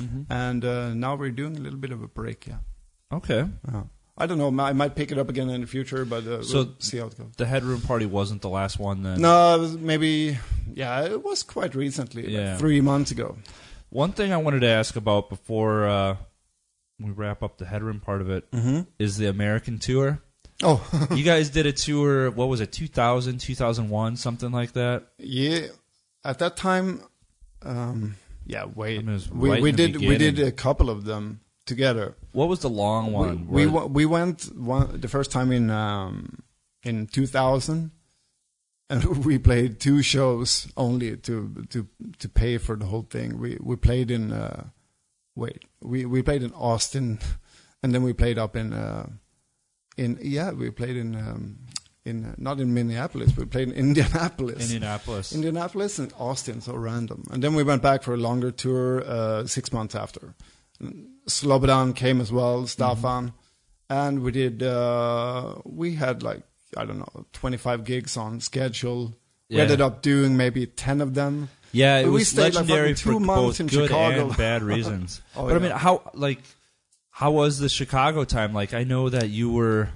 Mhm. 0.00 0.26
and 0.28 0.64
uh, 0.64 0.94
now 0.94 1.14
we're 1.14 1.30
doing 1.30 1.56
a 1.56 1.60
little 1.60 1.78
bit 1.78 1.92
of 1.92 2.02
a 2.02 2.08
break. 2.08 2.46
Yeah. 2.46 2.58
Okay. 3.12 3.46
Uh, 3.72 3.82
I 4.20 4.26
don't 4.26 4.36
know. 4.38 4.48
I 4.62 4.72
might 4.72 4.94
pick 4.96 5.12
it 5.12 5.18
up 5.18 5.28
again 5.28 5.48
in 5.48 5.60
the 5.60 5.66
future, 5.66 6.04
but 6.04 6.26
uh, 6.26 6.42
So- 6.42 6.64
we'll 6.64 6.74
see 6.80 6.98
how 6.98 7.06
it 7.06 7.16
goes. 7.16 7.28
The 7.36 7.46
Headroom 7.46 7.80
party 7.80 8.04
wasn't 8.06 8.42
the 8.42 8.48
last 8.48 8.78
one 8.78 9.02
then. 9.02 9.20
No, 9.20 9.76
maybe. 9.78 10.38
Yeah, 10.74 11.04
it 11.04 11.24
was 11.24 11.42
quite 11.42 11.74
recently, 11.74 12.22
like 12.24 12.32
Yeah. 12.32 12.56
three 12.58 12.80
months 12.80 13.10
ago. 13.12 13.36
One 13.90 14.12
thing 14.12 14.32
I 14.32 14.36
wanted 14.36 14.60
to 14.60 14.66
ask 14.68 14.96
about 14.96 15.28
before 15.30 15.86
uh, 15.86 16.16
we 17.00 17.10
wrap 17.10 17.42
up 17.42 17.58
the 17.58 17.64
Headroom 17.64 18.00
part 18.00 18.20
of 18.20 18.28
it 18.30 18.50
Mm-hmm. 18.50 18.80
is 18.98 19.16
the 19.16 19.28
American 19.28 19.78
tour. 19.78 20.20
Oh, 20.62 20.82
you 21.14 21.22
guys 21.24 21.48
did 21.50 21.66
a 21.66 21.72
tour, 21.86 22.30
what 22.32 22.48
was 22.48 22.60
it, 22.60 22.72
2000, 22.72 23.38
2001, 23.38 24.16
something 24.16 24.50
like 24.50 24.72
that? 24.72 25.04
yeah. 25.18 25.68
At 26.24 26.40
that 26.40 26.56
time, 26.56 27.00
um, 27.62 28.16
yeah. 28.44 28.64
Wait, 28.64 28.98
I 28.98 29.02
mean, 29.02 29.14
was 29.14 29.30
we 29.30 29.60
we 29.60 29.70
did 29.72 29.96
we 29.96 30.18
did 30.18 30.40
a 30.40 30.50
couple 30.50 30.90
of 30.90 31.04
them 31.04 31.40
together. 31.68 32.16
What 32.32 32.48
was 32.48 32.60
the 32.60 32.70
long 32.70 33.12
one? 33.12 33.46
we 33.46 33.66
we, 33.66 33.86
we 33.86 34.06
went 34.06 34.44
one, 34.56 35.00
the 35.00 35.08
first 35.08 35.30
time 35.30 35.52
in 35.52 35.70
um, 35.70 36.42
in 36.82 37.06
2000, 37.06 37.92
and 38.90 39.04
we 39.24 39.38
played 39.38 39.78
two 39.78 40.02
shows 40.02 40.66
only 40.76 41.16
to 41.18 41.66
to 41.70 41.86
to 42.18 42.28
pay 42.28 42.58
for 42.58 42.74
the 42.74 42.86
whole 42.86 43.06
thing. 43.08 43.38
We 43.38 43.58
we 43.60 43.76
played 43.76 44.10
in 44.10 44.32
uh, 44.32 44.64
wait 45.36 45.64
we 45.80 46.06
we 46.06 46.22
played 46.22 46.42
in 46.42 46.52
Austin, 46.54 47.18
and 47.82 47.94
then 47.94 48.02
we 48.02 48.12
played 48.12 48.38
up 48.38 48.56
in 48.56 48.72
uh, 48.72 49.08
in 49.96 50.18
yeah 50.22 50.50
we 50.50 50.70
played 50.70 50.96
in 50.96 51.14
um, 51.14 51.58
in 52.04 52.24
uh, 52.24 52.34
not 52.38 52.60
in 52.60 52.72
Minneapolis 52.72 53.36
we 53.36 53.44
played 53.44 53.68
in 53.68 53.74
Indianapolis. 53.86 54.72
Indianapolis. 54.72 55.34
Indianapolis 55.34 55.98
and 55.98 56.12
Austin, 56.18 56.60
so 56.60 56.74
random. 56.74 57.24
And 57.30 57.42
then 57.44 57.54
we 57.54 57.62
went 57.62 57.82
back 57.82 58.02
for 58.02 58.14
a 58.14 58.16
longer 58.16 58.50
tour 58.50 59.04
uh, 59.04 59.46
six 59.46 59.72
months 59.72 59.94
after. 59.94 60.34
Slobodan 61.28 61.94
came 61.94 62.20
as 62.20 62.32
well, 62.32 62.62
Staffan, 62.64 63.32
and 63.90 64.22
we 64.22 64.32
did. 64.32 64.62
Uh, 64.62 65.56
we 65.64 65.94
had 65.94 66.22
like 66.22 66.42
I 66.76 66.84
don't 66.84 66.98
know, 66.98 67.26
25 67.32 67.84
gigs 67.84 68.16
on 68.16 68.40
schedule. 68.40 69.14
We 69.50 69.60
ended 69.60 69.80
up 69.80 70.02
doing 70.02 70.36
maybe 70.36 70.66
10 70.66 71.00
of 71.00 71.14
them. 71.14 71.48
Yeah, 71.72 71.98
it 71.98 72.02
But 72.04 72.10
we 72.10 72.14
was 72.18 72.28
stayed, 72.28 72.54
like, 72.54 72.54
legendary 72.54 72.94
fucking 72.94 73.12
two 73.12 73.18
for 73.18 73.24
months 73.24 73.42
both 73.42 73.60
in 73.60 73.66
good 73.66 73.88
Chicago. 73.88 74.28
and 74.28 74.36
bad 74.36 74.62
reasons. 74.74 75.22
Oh, 75.34 75.46
but 75.46 75.56
I 75.56 75.58
mean, 75.58 75.70
how 75.70 76.10
like 76.14 76.40
how 77.10 77.30
was 77.32 77.58
the 77.58 77.68
Chicago 77.68 78.24
time? 78.24 78.52
Like, 78.54 78.74
I 78.74 78.84
know 78.84 79.08
that 79.08 79.28
you 79.30 79.50
were. 79.50 79.88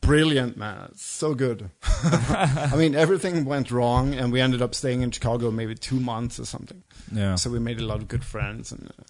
Brilliant, 0.00 0.56
man. 0.56 0.92
So 0.96 1.34
good. 1.34 1.70
I 1.82 2.72
mean, 2.76 2.94
everything 2.94 3.44
went 3.44 3.70
wrong, 3.70 4.14
and 4.14 4.32
we 4.32 4.40
ended 4.40 4.62
up 4.62 4.74
staying 4.74 5.02
in 5.02 5.10
Chicago 5.10 5.50
maybe 5.50 5.74
two 5.74 6.00
months 6.00 6.40
or 6.40 6.46
something. 6.46 6.82
Yeah. 7.12 7.34
So 7.34 7.50
we 7.50 7.58
made 7.58 7.80
a 7.80 7.84
lot 7.84 7.98
of 7.98 8.08
good 8.08 8.24
friends 8.24 8.72
and, 8.72 8.90
uh, 8.98 9.02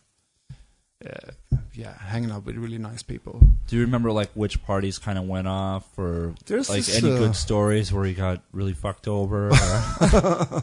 uh, 1.05 1.57
yeah, 1.75 1.97
hanging 1.99 2.31
out 2.31 2.45
with 2.45 2.57
really 2.57 2.79
nice 2.79 3.03
people. 3.03 3.41
Do 3.69 3.77
you 3.77 3.83
remember 3.83 4.11
like 4.13 4.31
which 4.35 4.63
parties 4.65 4.99
kind 4.99 5.19
of 5.19 5.25
went 5.27 5.47
off, 5.49 5.87
or 5.99 6.35
There's 6.47 6.69
like 6.69 6.85
this, 6.85 7.03
any 7.03 7.13
uh, 7.15 7.19
good 7.19 7.37
stories 7.37 7.93
where 7.93 8.05
you 8.07 8.15
got 8.15 8.43
really 8.53 8.75
fucked 8.75 9.07
over? 9.09 9.51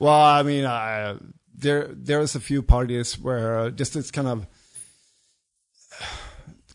Well, 0.00 0.12
I 0.12 0.42
mean, 0.42 0.64
I, 0.66 1.16
there 1.54 1.88
there's 1.92 2.34
a 2.34 2.40
few 2.40 2.62
parties 2.62 3.18
where 3.18 3.58
uh, 3.58 3.70
just 3.70 3.94
this 3.94 4.10
kind 4.10 4.26
of 4.26 4.46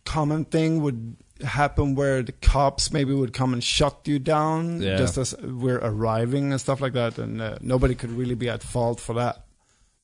common 0.06 0.46
thing 0.46 0.82
would 0.82 1.18
happen 1.44 1.96
where 1.96 2.24
the 2.24 2.32
cops 2.32 2.92
maybe 2.92 3.14
would 3.14 3.34
come 3.34 3.54
and 3.54 3.64
shut 3.64 4.08
you 4.08 4.20
down 4.20 4.82
Yeah. 4.82 4.98
just 4.98 5.18
as 5.18 5.36
we're 5.42 5.80
arriving 5.80 6.52
and 6.52 6.60
stuff 6.62 6.82
like 6.82 6.94
that, 6.94 7.18
and 7.20 7.42
uh, 7.42 7.58
nobody 7.62 7.94
could 7.94 8.12
really 8.12 8.36
be 8.36 8.50
at 8.50 8.64
fault 8.64 9.00
for 9.00 9.14
that. 9.16 9.44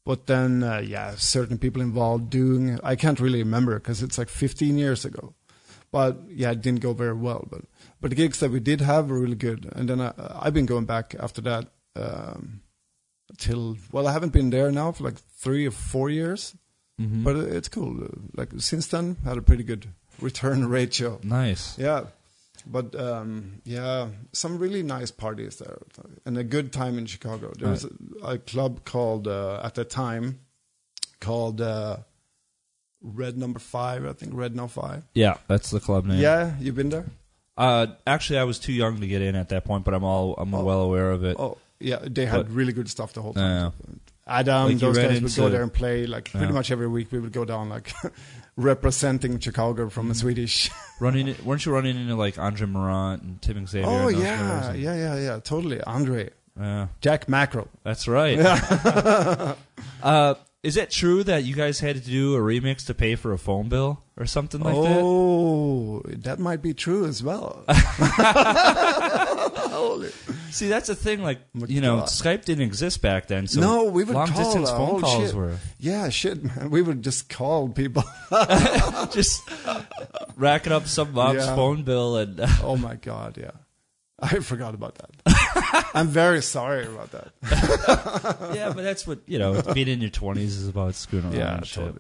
But 0.06 0.28
then, 0.28 0.63
uh, 0.63 0.78
yeah, 0.86 1.15
certain 1.18 1.58
people 1.58 1.82
involved 1.82 2.30
doing 2.30 2.80
I 2.84 2.96
can't 2.96 3.20
really 3.20 3.39
remember 3.44 3.80
because 3.80 4.04
it's 4.04 4.18
like 4.18 4.30
15 4.30 4.78
years 4.78 5.04
ago. 5.06 5.34
But 5.91 6.18
yeah, 6.30 6.52
it 6.52 6.62
didn't 6.62 6.82
go 6.82 6.94
very 6.94 7.13
well. 7.13 7.48
But 7.50 7.62
but 8.02 8.10
the 8.10 8.15
gigs 8.15 8.39
that 8.39 8.52
we 8.52 8.60
did 8.60 8.82
have 8.82 9.10
were 9.10 9.20
really 9.20 9.36
good, 9.38 9.70
and 9.76 9.89
then 9.89 10.00
I, 10.02 10.13
I've 10.41 10.54
been 10.54 10.65
going 10.68 10.86
back 10.86 11.15
after 11.20 11.41
that. 11.41 11.68
Um, 11.96 12.62
till 13.38 13.78
well, 13.91 14.08
I 14.08 14.12
haven't 14.12 14.34
been 14.34 14.50
there 14.52 14.72
now 14.72 14.91
for 14.91 15.06
like 15.06 15.18
three 15.39 15.65
or 15.68 15.72
four 15.72 16.10
years, 16.10 16.56
Mhm. 17.02 17.24
but 17.24 17.36
it's 17.38 17.70
cool. 17.70 18.08
Like 18.36 18.50
since 18.58 18.88
then, 18.88 19.18
had 19.24 19.38
a 19.38 19.41
pretty 19.41 19.63
good 19.63 19.88
return 20.22 20.68
ratio. 20.80 21.20
nice. 21.24 21.78
Yeah, 21.78 22.06
but 22.65 22.95
um, 22.99 23.62
yeah, 23.63 24.08
some 24.34 24.58
really 24.58 24.84
nice 24.84 25.12
parties 25.12 25.58
there, 25.58 25.78
and 26.25 26.38
a 26.38 26.43
good 26.43 26.71
time 26.73 26.97
in 26.97 27.06
Chicago. 27.06 27.54
There 27.58 27.69
was 27.69 27.86
a, 27.86 27.89
a 28.34 28.38
club 28.38 28.84
called 28.86 29.28
uh, 29.28 29.62
at 29.63 29.75
the 29.75 29.86
time 29.86 30.39
called 31.19 31.62
uh, 31.62 31.97
Red 33.01 33.38
Number 33.38 33.60
Five, 33.60 34.06
I 34.06 34.13
think 34.13 34.34
Red 34.34 34.56
No 34.56 34.67
Five. 34.67 35.04
Yeah, 35.13 35.38
that's 35.47 35.69
the 35.71 35.80
club 35.80 36.06
name. 36.06 36.19
Yeah, 36.19 36.54
you've 36.60 36.75
been 36.75 36.89
there. 36.89 37.06
Uh, 37.58 37.88
actually, 38.06 38.39
I 38.39 38.43
was 38.43 38.60
too 38.60 38.73
young 38.73 38.99
to 38.99 39.08
get 39.08 39.21
in 39.21 39.36
at 39.36 39.49
that 39.49 39.63
point, 39.65 39.86
but 39.86 39.93
I'm 39.93 40.04
all 40.04 40.36
I'm 40.38 40.54
Oh. 40.54 40.63
well 40.63 40.82
aware 40.82 41.12
of 41.12 41.23
it. 41.23 41.38
Oh, 41.39 41.58
yeah, 41.80 41.99
they 42.01 42.25
had 42.25 42.47
But- 42.47 42.49
really 42.51 42.73
good 42.73 42.89
stuff 42.89 43.13
the 43.13 43.21
whole 43.21 43.34
time. 43.34 43.73
Yeah. 43.88 43.95
Adam, 44.28 44.63
Like 44.63 44.71
you 44.73 44.78
those 44.80 44.97
guys 44.97 45.21
would 45.21 45.36
go 45.36 45.49
there 45.49 45.62
and 45.62 45.71
play. 45.71 46.08
Like 46.08 46.32
pretty 46.32 46.47
Yeah. 46.47 46.51
much 46.51 46.71
every 46.71 46.88
week, 46.88 47.12
we 47.12 47.19
would 47.19 47.32
go 47.32 47.45
down 47.45 47.69
like 47.69 47.93
representing 48.58 49.39
Chicago 49.39 49.89
from 49.89 50.04
Mm-hmm. 50.06 50.12
a 50.12 50.15
Swedish. 50.15 50.72
Running, 51.00 51.28
it- 51.28 51.44
weren't 51.46 51.65
you 51.65 51.74
running 51.74 51.98
into 51.98 52.15
like 52.15 52.38
Andre 52.39 52.68
Morant 52.68 53.22
and 53.22 53.41
Tim 53.41 53.68
Xavier? 53.68 53.88
oh 53.89 54.08
and 54.08 54.18
yeah. 54.18 54.70
And- 54.70 54.80
yeah, 54.80 54.96
yeah, 54.96 55.20
yeah, 55.20 55.39
totally. 55.44 55.82
Andre, 55.82 56.30
yeah. 56.58 56.88
Jack 57.02 57.28
Macro. 57.28 57.68
That's 57.84 58.08
right. 58.08 58.39
uh, 60.04 60.36
is 60.65 60.78
it 60.78 60.89
true 60.89 61.23
that 61.23 61.43
you 61.43 61.54
guys 61.54 61.80
had 61.80 61.95
to 61.95 62.01
do 62.01 62.36
a 62.36 62.39
remix 62.39 62.88
to 62.88 62.95
pay 62.95 63.13
for 63.13 63.32
a 63.34 63.38
phone 63.38 63.69
bill 63.69 64.01
or 64.17 64.25
something 64.25 64.62
like 64.62 64.73
that? 64.73 64.99
oh, 64.99 66.01
that 66.08 66.39
might 66.39 66.63
be 66.63 66.73
true 66.73 67.06
as 67.06 67.21
well. 67.21 67.63
Holy. 69.69 70.10
See, 70.49 70.67
that's 70.67 70.88
the 70.88 70.95
thing. 70.95 71.21
Like, 71.21 71.39
My 71.54 71.67
you 71.67 71.82
know, 71.82 71.97
God. 71.97 72.08
Skype 72.08 72.45
didn't 72.45 72.63
exist 72.63 73.04
back 73.04 73.28
then. 73.28 73.45
So 73.45 73.62
no, 73.62 73.84
we 73.84 74.04
would 74.04 74.15
long 74.15 74.28
call 74.28 74.43
distance 74.43 74.69
uh, 74.69 74.78
phone 74.78 74.95
oh, 74.95 74.99
calls 75.01 75.28
shit. 75.28 75.36
were 75.36 75.58
Yeah, 75.80 76.10
shit, 76.10 76.43
man. 76.43 76.71
We 76.71 76.82
would 76.82 77.04
just 77.04 77.30
call 77.30 77.69
people. 77.69 78.04
just 79.12 79.47
racking 80.36 80.73
up 80.73 80.88
some 80.88 81.13
mom's 81.13 81.45
Yeah. 81.45 81.56
phone 81.56 81.84
bill 81.84 82.17
and. 82.17 82.41
oh 82.63 82.75
my 82.75 82.95
god, 82.95 83.38
yeah. 83.38 83.51
I 84.32 84.40
forgot 84.40 84.74
about 84.74 84.96
that. 84.96 85.90
I'm 85.94 86.08
very 86.08 86.42
sorry 86.42 86.86
about 86.86 87.12
that. 87.12 87.32
yeah, 88.56 88.72
but 88.74 88.84
that's 88.84 89.06
what 89.08 89.20
you 89.28 89.40
know. 89.40 89.62
Being 89.74 89.88
in 89.88 90.02
your 90.02 90.10
twenties 90.10 90.58
is 90.58 90.68
about 90.68 90.96
screwing 90.96 91.26
around. 91.26 91.36
Yeah, 91.36 91.56
and 91.58 91.66
shit. 91.68 91.84
totally. 91.84 92.00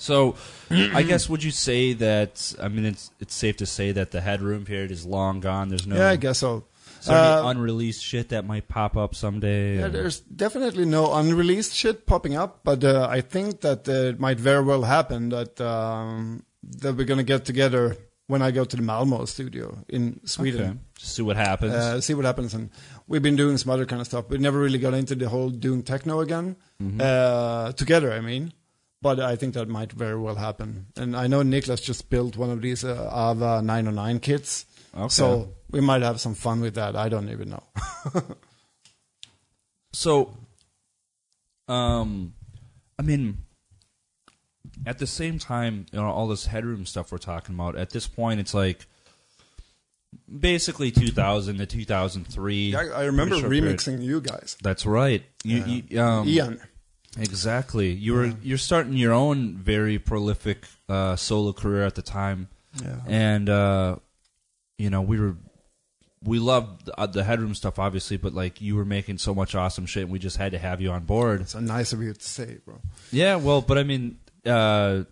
So, 0.00 0.36
I 0.70 1.02
guess 1.02 1.28
would 1.28 1.42
you 1.42 1.50
say 1.50 1.92
that? 1.94 2.54
I 2.62 2.68
mean, 2.68 2.84
it's 2.84 3.10
it's 3.20 3.34
safe 3.34 3.56
to 3.58 3.66
say 3.66 3.92
that 3.92 4.12
the 4.12 4.20
headroom 4.20 4.64
period 4.64 4.90
is 4.92 5.04
long 5.04 5.40
gone. 5.40 5.68
There's 5.70 5.86
no. 5.86 5.96
Yeah, 5.96 6.10
I 6.10 6.16
guess 6.16 6.38
so. 6.38 6.64
is 7.00 7.06
there 7.06 7.16
any 7.18 7.26
Uh, 7.46 7.50
unreleased 7.50 8.02
shit 8.04 8.28
that 8.28 8.44
might 8.46 8.68
pop 8.68 8.96
up 8.96 9.14
someday? 9.14 9.76
Yeah, 9.78 9.86
or- 9.86 9.88
there's 9.90 10.20
definitely 10.20 10.84
no 10.84 11.12
unreleased 11.14 11.74
shit 11.74 12.06
popping 12.06 12.36
up, 12.36 12.60
but 12.62 12.84
uh, 12.84 13.08
I 13.10 13.20
think 13.22 13.60
that 13.62 13.88
uh, 13.88 13.92
it 14.14 14.20
might 14.20 14.38
very 14.38 14.62
well 14.64 14.82
happen 14.82 15.30
that 15.30 15.60
um, 15.60 16.44
that 16.80 16.96
we're 16.96 17.04
gonna 17.06 17.24
get 17.24 17.44
together 17.44 17.96
when 18.28 18.40
I 18.40 18.52
go 18.52 18.64
to 18.64 18.76
the 18.76 18.82
Malmo 18.82 19.24
studio 19.24 19.78
in. 19.88 20.20
Sweden. 20.24 20.80
Just 20.98 21.14
see 21.14 21.22
what 21.22 21.36
happens. 21.36 21.72
Uh, 21.72 22.00
see 22.00 22.12
what 22.12 22.24
happens, 22.26 22.52
and 22.54 22.70
we've 23.06 23.22
been 23.22 23.36
doing 23.36 23.56
some 23.56 23.70
other 23.70 23.86
kind 23.86 24.00
of 24.00 24.06
stuff. 24.06 24.28
We 24.28 24.38
never 24.38 24.58
really 24.58 24.78
got 24.80 24.92
into 24.94 25.14
the 25.14 25.28
whole 25.28 25.48
doing 25.48 25.82
techno 25.82 26.20
again 26.20 26.56
Mm-hmm. 26.82 27.00
uh, 27.00 27.72
together. 27.72 28.12
I 28.12 28.20
mean, 28.20 28.52
but 29.00 29.18
I 29.20 29.36
think 29.36 29.54
that 29.54 29.68
might 29.68 29.92
very 29.92 30.18
well 30.18 30.34
happen. 30.34 30.86
And 30.96 31.16
I 31.16 31.26
know 31.28 31.42
Niklas 31.42 31.82
just 31.82 32.10
built 32.10 32.36
one 32.36 32.50
of 32.50 32.60
these 32.62 32.84
uh, 32.84 33.08
Ava 33.12 33.62
909 33.62 34.20
kits, 34.20 34.66
okay. 34.94 35.08
so 35.08 35.54
we 35.70 35.80
might 35.80 36.02
have 36.02 36.20
some 36.20 36.34
fun 36.34 36.60
with 36.60 36.74
that. 36.74 36.94
I 36.96 37.08
don't 37.08 37.28
even 37.30 37.50
know. 37.50 37.62
So, 39.92 40.36
um, 41.66 42.34
I 42.98 43.02
mean, 43.02 43.38
at 44.86 44.98
the 44.98 45.06
same 45.06 45.38
time, 45.38 45.86
you 45.92 45.98
know, 45.98 46.06
all 46.06 46.28
this 46.28 46.46
headroom 46.46 46.86
stuff 46.86 47.10
we're 47.10 47.18
talking 47.18 47.54
about. 47.54 47.74
At 47.76 47.90
this 47.90 48.06
point, 48.06 48.38
it's 48.38 48.54
like 48.54 48.86
basically 50.36 50.90
2000 50.90 51.58
to 51.58 51.66
2003. 51.66 52.74
I, 52.74 52.80
I 52.80 53.04
remember 53.04 53.36
short 53.38 53.50
period. 53.50 53.76
remixing 53.78 54.02
you 54.02 54.20
guys, 54.20 54.56
That's 54.62 54.84
right. 54.86 55.22
You, 55.44 55.56
Yeah. 55.58 55.80
you, 55.88 56.00
um, 56.02 56.28
Ian. 56.28 56.60
Exactly. 57.18 57.90
You 57.92 58.14
were 58.14 58.26
Yeah. 58.26 58.34
you're 58.42 58.58
starting 58.58 58.92
your 58.92 59.12
own 59.12 59.56
very 59.56 59.98
prolific 59.98 60.64
uh, 60.88 61.16
solo 61.16 61.52
career 61.52 61.82
at 61.84 61.94
the 61.94 62.02
time, 62.02 62.48
Yeah. 62.82 63.00
and 63.06 63.48
uh, 63.48 63.96
you 64.76 64.90
know 64.90 65.00
we 65.02 65.18
were 65.18 65.36
we 66.22 66.38
loved 66.38 66.86
the, 66.86 67.00
uh, 67.00 67.06
the 67.06 67.24
headroom 67.24 67.54
stuff, 67.54 67.78
obviously, 67.78 68.16
but 68.18 68.34
like 68.34 68.60
you 68.60 68.76
were 68.76 68.84
making 68.84 69.18
so 69.18 69.34
much 69.34 69.54
awesome 69.54 69.86
shit, 69.86 70.02
and 70.04 70.12
we 70.12 70.18
just 70.18 70.36
had 70.36 70.52
to 70.52 70.58
have 70.58 70.80
you 70.80 70.90
on 70.90 71.04
board. 71.04 71.40
It's 71.40 71.52
so 71.52 71.60
nice 71.60 71.92
of 71.92 72.02
you 72.02 72.12
to 72.12 72.22
say, 72.24 72.58
bro. 72.64 72.80
Yeah, 73.10 73.36
well, 73.36 73.60
but 73.62 73.78
I 73.78 73.84
mean, 73.84 74.18
uh, 74.44 75.04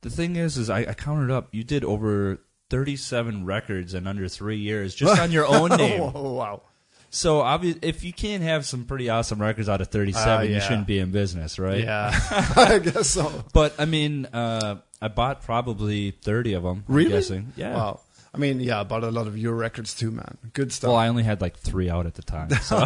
the 0.00 0.10
thing 0.10 0.36
is, 0.36 0.56
is 0.56 0.70
I, 0.70 0.80
I 0.80 0.94
counted 0.94 1.30
up. 1.32 1.48
You 1.52 1.64
did 1.64 1.84
over 1.84 2.40
thirty-seven 2.72 3.44
records 3.44 3.92
in 3.94 4.06
under 4.06 4.26
three 4.28 4.56
years, 4.58 4.94
just 4.94 5.20
on 5.20 5.30
your 5.30 5.46
own 5.46 5.68
name. 5.76 6.00
oh, 6.14 6.32
wow. 6.32 6.62
So, 7.10 7.40
obvi- 7.42 7.78
if 7.82 8.02
you 8.04 8.12
can't 8.12 8.42
have 8.42 8.64
some 8.64 8.86
pretty 8.86 9.10
awesome 9.10 9.40
records 9.40 9.68
out 9.68 9.80
of 9.82 9.88
thirty-seven, 9.88 10.46
Uh, 10.46 10.54
you 10.54 10.60
shouldn't 10.60 10.86
be 10.86 10.98
in 10.98 11.10
business, 11.12 11.58
right? 11.58 11.84
Yeah, 11.84 12.10
I 12.56 12.78
guess 12.78 13.10
so. 13.10 13.44
But 13.52 13.74
I 13.78 13.84
mean, 13.84 14.26
uh, 14.32 14.76
I 15.00 15.08
bought 15.08 15.42
probably 15.42 16.12
thirty 16.12 16.54
of 16.54 16.62
them. 16.62 16.84
Really? 16.88 17.12
I'm 17.12 17.18
guessing. 17.20 17.52
Yeah. 17.56 17.74
Wow. 17.76 18.00
I 18.34 18.38
mean, 18.38 18.60
yeah, 18.60 18.80
I 18.80 18.84
bought 18.84 19.04
a 19.04 19.10
lot 19.10 19.26
of 19.26 19.36
your 19.36 19.52
records 19.54 19.92
too, 19.92 20.10
man. 20.10 20.38
Good 20.54 20.72
stuff. 20.72 20.88
Well, 20.88 20.96
I 20.96 21.08
only 21.08 21.22
had 21.22 21.42
like 21.42 21.58
three 21.58 21.90
out 21.90 22.06
at 22.06 22.14
the 22.14 22.22
time. 22.22 22.48
So. 22.64 22.82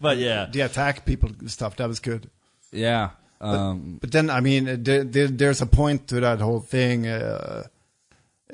but 0.00 0.16
yeah, 0.18 0.46
the 0.46 0.60
attack 0.60 1.04
people 1.04 1.30
stuff 1.46 1.74
that 1.76 1.88
was 1.88 1.98
good. 1.98 2.30
yeah. 2.70 3.10
Um, 3.40 3.98
But 4.00 4.10
then, 4.12 4.30
I 4.30 4.40
mean, 4.40 4.68
uh, 4.68 4.76
there, 4.78 5.02
there, 5.04 5.26
there's 5.28 5.60
a 5.62 5.66
point 5.66 6.06
to 6.08 6.20
that 6.20 6.40
whole 6.40 6.58
thing. 6.60 7.06
Uh, 7.06 7.66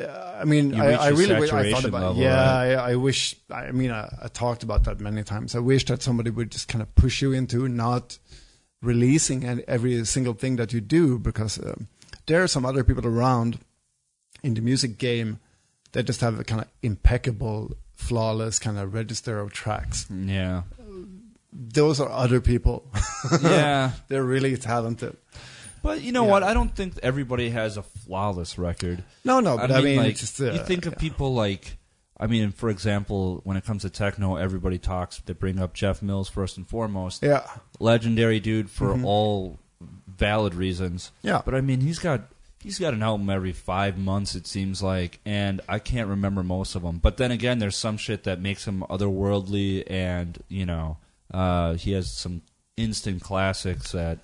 I 0.01 0.45
mean, 0.45 0.75
I, 0.75 0.95
I 0.95 1.09
really, 1.09 1.39
wish, 1.39 1.53
I 1.53 1.71
thought 1.71 1.85
about. 1.85 2.03
level, 2.03 2.23
yeah, 2.23 2.35
right? 2.35 2.75
I, 2.75 2.93
I 2.93 2.95
wish. 2.97 3.37
I 3.51 3.71
mean, 3.71 3.91
I, 3.93 4.13
I 4.23 4.29
talked 4.29 4.63
about 4.63 4.85
that 4.85 5.01
many 5.01 5.23
times. 5.23 5.55
I 5.55 5.61
wish 5.61 5.85
that 5.87 6.03
somebody 6.03 6.31
would 6.31 6.51
just 6.51 6.67
kind 6.69 6.83
of 6.83 6.93
push 6.97 7.23
you 7.23 7.33
into 7.33 7.69
not 7.69 8.19
releasing 8.83 9.63
every 9.69 10.05
single 10.05 10.35
thing 10.35 10.57
that 10.57 10.73
you 10.73 10.81
do, 10.81 11.19
because 11.19 11.59
um, 11.59 11.89
there 12.27 12.43
are 12.43 12.49
some 12.49 12.67
other 12.67 12.83
people 12.83 13.07
around 13.07 13.59
in 14.43 14.55
the 14.55 14.61
music 14.61 14.99
game 14.99 15.39
that 15.93 16.05
just 16.05 16.21
have 16.21 16.39
a 16.41 16.45
kind 16.45 16.61
of 16.61 16.69
impeccable, 16.83 17.77
flawless 17.93 18.59
kind 18.59 18.79
of 18.79 18.95
register 18.95 19.39
of 19.39 19.53
tracks. 19.53 20.07
yeah. 20.11 20.63
Those 21.57 22.01
are 22.01 22.11
other 22.11 22.41
people. 22.41 22.85
Yeah. 23.43 23.93
They're 24.09 24.25
really 24.25 24.57
talented. 24.57 25.17
But 25.85 26.01
you 26.03 26.11
know 26.13 26.25
Yeah. 26.25 26.31
what? 26.31 26.43
I 26.43 26.55
don't 26.55 26.75
think 26.75 26.99
everybody 27.03 27.51
has 27.51 27.77
a 27.77 27.83
flawless 27.83 28.59
record. 28.59 29.05
No, 29.25 29.39
no, 29.41 29.57
but 29.57 29.71
I 29.71 29.83
mean, 29.83 29.99
like, 29.99 30.17
just, 30.17 30.41
uh, 30.41 30.51
you 30.53 30.59
think 30.65 30.87
of 30.87 30.95
yeah. 30.95 30.99
people 30.99 31.35
like, 31.35 31.77
I 32.19 32.27
mean, 32.27 32.51
for 32.53 32.71
example, 32.71 33.41
when 33.45 33.57
it 33.57 33.65
comes 33.65 33.83
to 33.83 33.91
techno, 33.91 34.37
everybody 34.37 34.79
talks. 34.79 35.19
They 35.19 35.35
bring 35.35 35.59
up 35.61 35.75
Jeff 35.75 36.01
Mills 36.01 36.29
first 36.31 36.57
and 36.57 36.67
foremost. 36.67 37.23
Yeah, 37.23 37.41
Mm-hmm. 37.41 37.85
Legendary 37.85 38.41
dude 38.41 38.71
for 38.71 38.99
all 39.05 39.59
valid 40.09 40.55
reasons. 40.55 41.13
yeah. 41.23 41.43
But 41.45 41.55
I 41.55 41.61
mean, 41.61 41.81
he's 41.83 41.99
got 41.99 42.23
he's 42.63 42.79
got 42.79 42.95
an 42.95 43.03
album 43.03 43.29
every 43.29 43.53
five 43.53 43.99
months. 43.99 44.35
It 44.35 44.47
seems 44.47 44.83
like, 44.83 45.21
and 45.27 45.61
I 45.69 45.79
can't 45.79 46.09
remember 46.09 46.43
most 46.43 46.75
of 46.77 46.83
them. 46.83 46.97
But 46.99 47.19
then 47.19 47.31
again, 47.31 47.59
there's 47.59 47.77
some 47.77 47.99
shit 47.99 48.25
that 48.25 48.41
makes 48.41 48.65
him 48.67 48.83
otherworldly, 48.89 49.85
and 49.91 50.43
you 50.49 50.65
know, 50.65 50.97
uh, 51.33 51.75
he 51.75 51.93
has 51.93 52.17
some 52.17 52.41
instant 52.79 53.21
classics 53.23 53.93
that. 53.93 54.21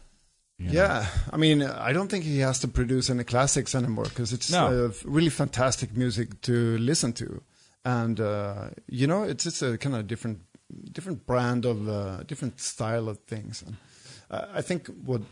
You 0.60 0.66
know, 0.66 0.72
Yeah, 0.72 1.06
I 1.32 1.36
mean, 1.38 1.62
I 1.62 1.92
don't 1.92 2.08
think 2.10 2.24
he 2.24 2.38
has 2.40 2.58
to 2.60 2.68
produce 2.68 3.08
any 3.08 3.24
classics 3.24 3.74
anymore 3.74 4.04
because 4.04 4.32
it's 4.34 4.50
No. 4.50 4.86
uh, 4.86 4.92
really 5.04 5.30
fantastic 5.30 5.96
music 5.96 6.40
to 6.42 6.76
listen 6.78 7.12
to, 7.14 7.42
and 7.84 8.20
uh, 8.20 8.68
you 8.86 9.06
know, 9.06 9.22
it's 9.22 9.44
just 9.44 9.62
a 9.62 9.78
kind 9.78 9.96
of 9.96 10.06
different, 10.06 10.40
different 10.92 11.26
brand 11.26 11.64
of 11.64 11.88
uh, 11.88 12.22
different 12.24 12.60
style 12.60 13.08
of 13.08 13.18
things. 13.20 13.62
And 13.66 13.76
I 14.30 14.60
think 14.60 14.86
what 15.04 15.22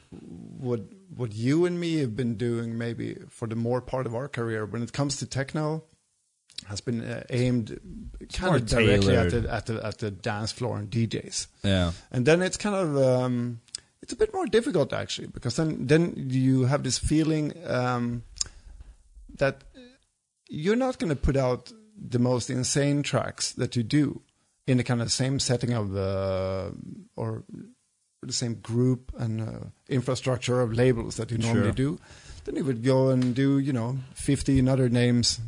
what 0.58 0.80
what 1.14 1.34
you 1.34 1.66
and 1.66 1.78
me 1.78 1.98
have 1.98 2.16
been 2.16 2.36
doing 2.36 2.78
maybe 2.78 3.16
for 3.28 3.46
the 3.46 3.54
more 3.54 3.80
part 3.82 4.06
of 4.06 4.14
our 4.14 4.28
career 4.28 4.64
when 4.64 4.82
it 4.82 4.92
comes 4.92 5.18
to 5.18 5.26
techno 5.26 5.84
has 6.66 6.80
been 6.80 7.02
uh, 7.02 7.22
aimed 7.30 7.78
kind 8.32 8.56
of 8.56 8.66
directly 8.66 9.14
at 9.16 9.30
the, 9.30 9.48
at 9.52 9.66
the 9.66 9.86
at 9.86 9.98
the 9.98 10.10
dance 10.10 10.50
floor 10.50 10.76
and 10.78 10.90
DJs 10.90 11.46
yeah, 11.62 11.92
and 12.10 12.26
then 12.26 12.42
it's 12.42 12.56
kind 12.56 12.74
of 12.74 12.96
um, 12.96 13.60
it's 14.02 14.12
a 14.12 14.16
bit 14.16 14.32
more 14.34 14.46
difficult 14.46 14.92
actually 14.92 15.28
because 15.28 15.56
then 15.56 15.86
then 15.86 16.12
you 16.30 16.64
have 16.66 16.82
this 16.82 16.98
feeling 16.98 17.52
um, 17.66 18.22
that 19.38 19.64
you're 20.48 20.76
not 20.76 20.98
going 20.98 21.10
to 21.10 21.16
put 21.16 21.36
out 21.36 21.72
the 22.10 22.18
most 22.18 22.48
insane 22.50 23.02
tracks 23.02 23.52
that 23.52 23.74
you 23.76 23.82
do 23.82 24.20
in 24.66 24.76
the 24.76 24.84
kind 24.84 25.02
of 25.02 25.10
same 25.10 25.38
setting 25.38 25.72
of 25.74 25.96
uh, 25.96 26.70
or 27.16 27.42
the 28.22 28.32
same 28.32 28.54
group 28.54 29.12
and 29.18 29.40
uh, 29.40 29.66
infrastructure 29.88 30.60
of 30.60 30.72
labels 30.72 31.16
that 31.16 31.30
you 31.30 31.38
normally 31.38 31.64
Sure. 31.68 31.72
do. 31.72 31.98
Then 32.44 32.56
you 32.56 32.64
would 32.64 32.82
go 32.84 33.10
and 33.10 33.34
do 33.34 33.58
you 33.58 33.72
know 33.72 33.98
15 34.14 34.68
other 34.68 34.88
names 34.88 35.40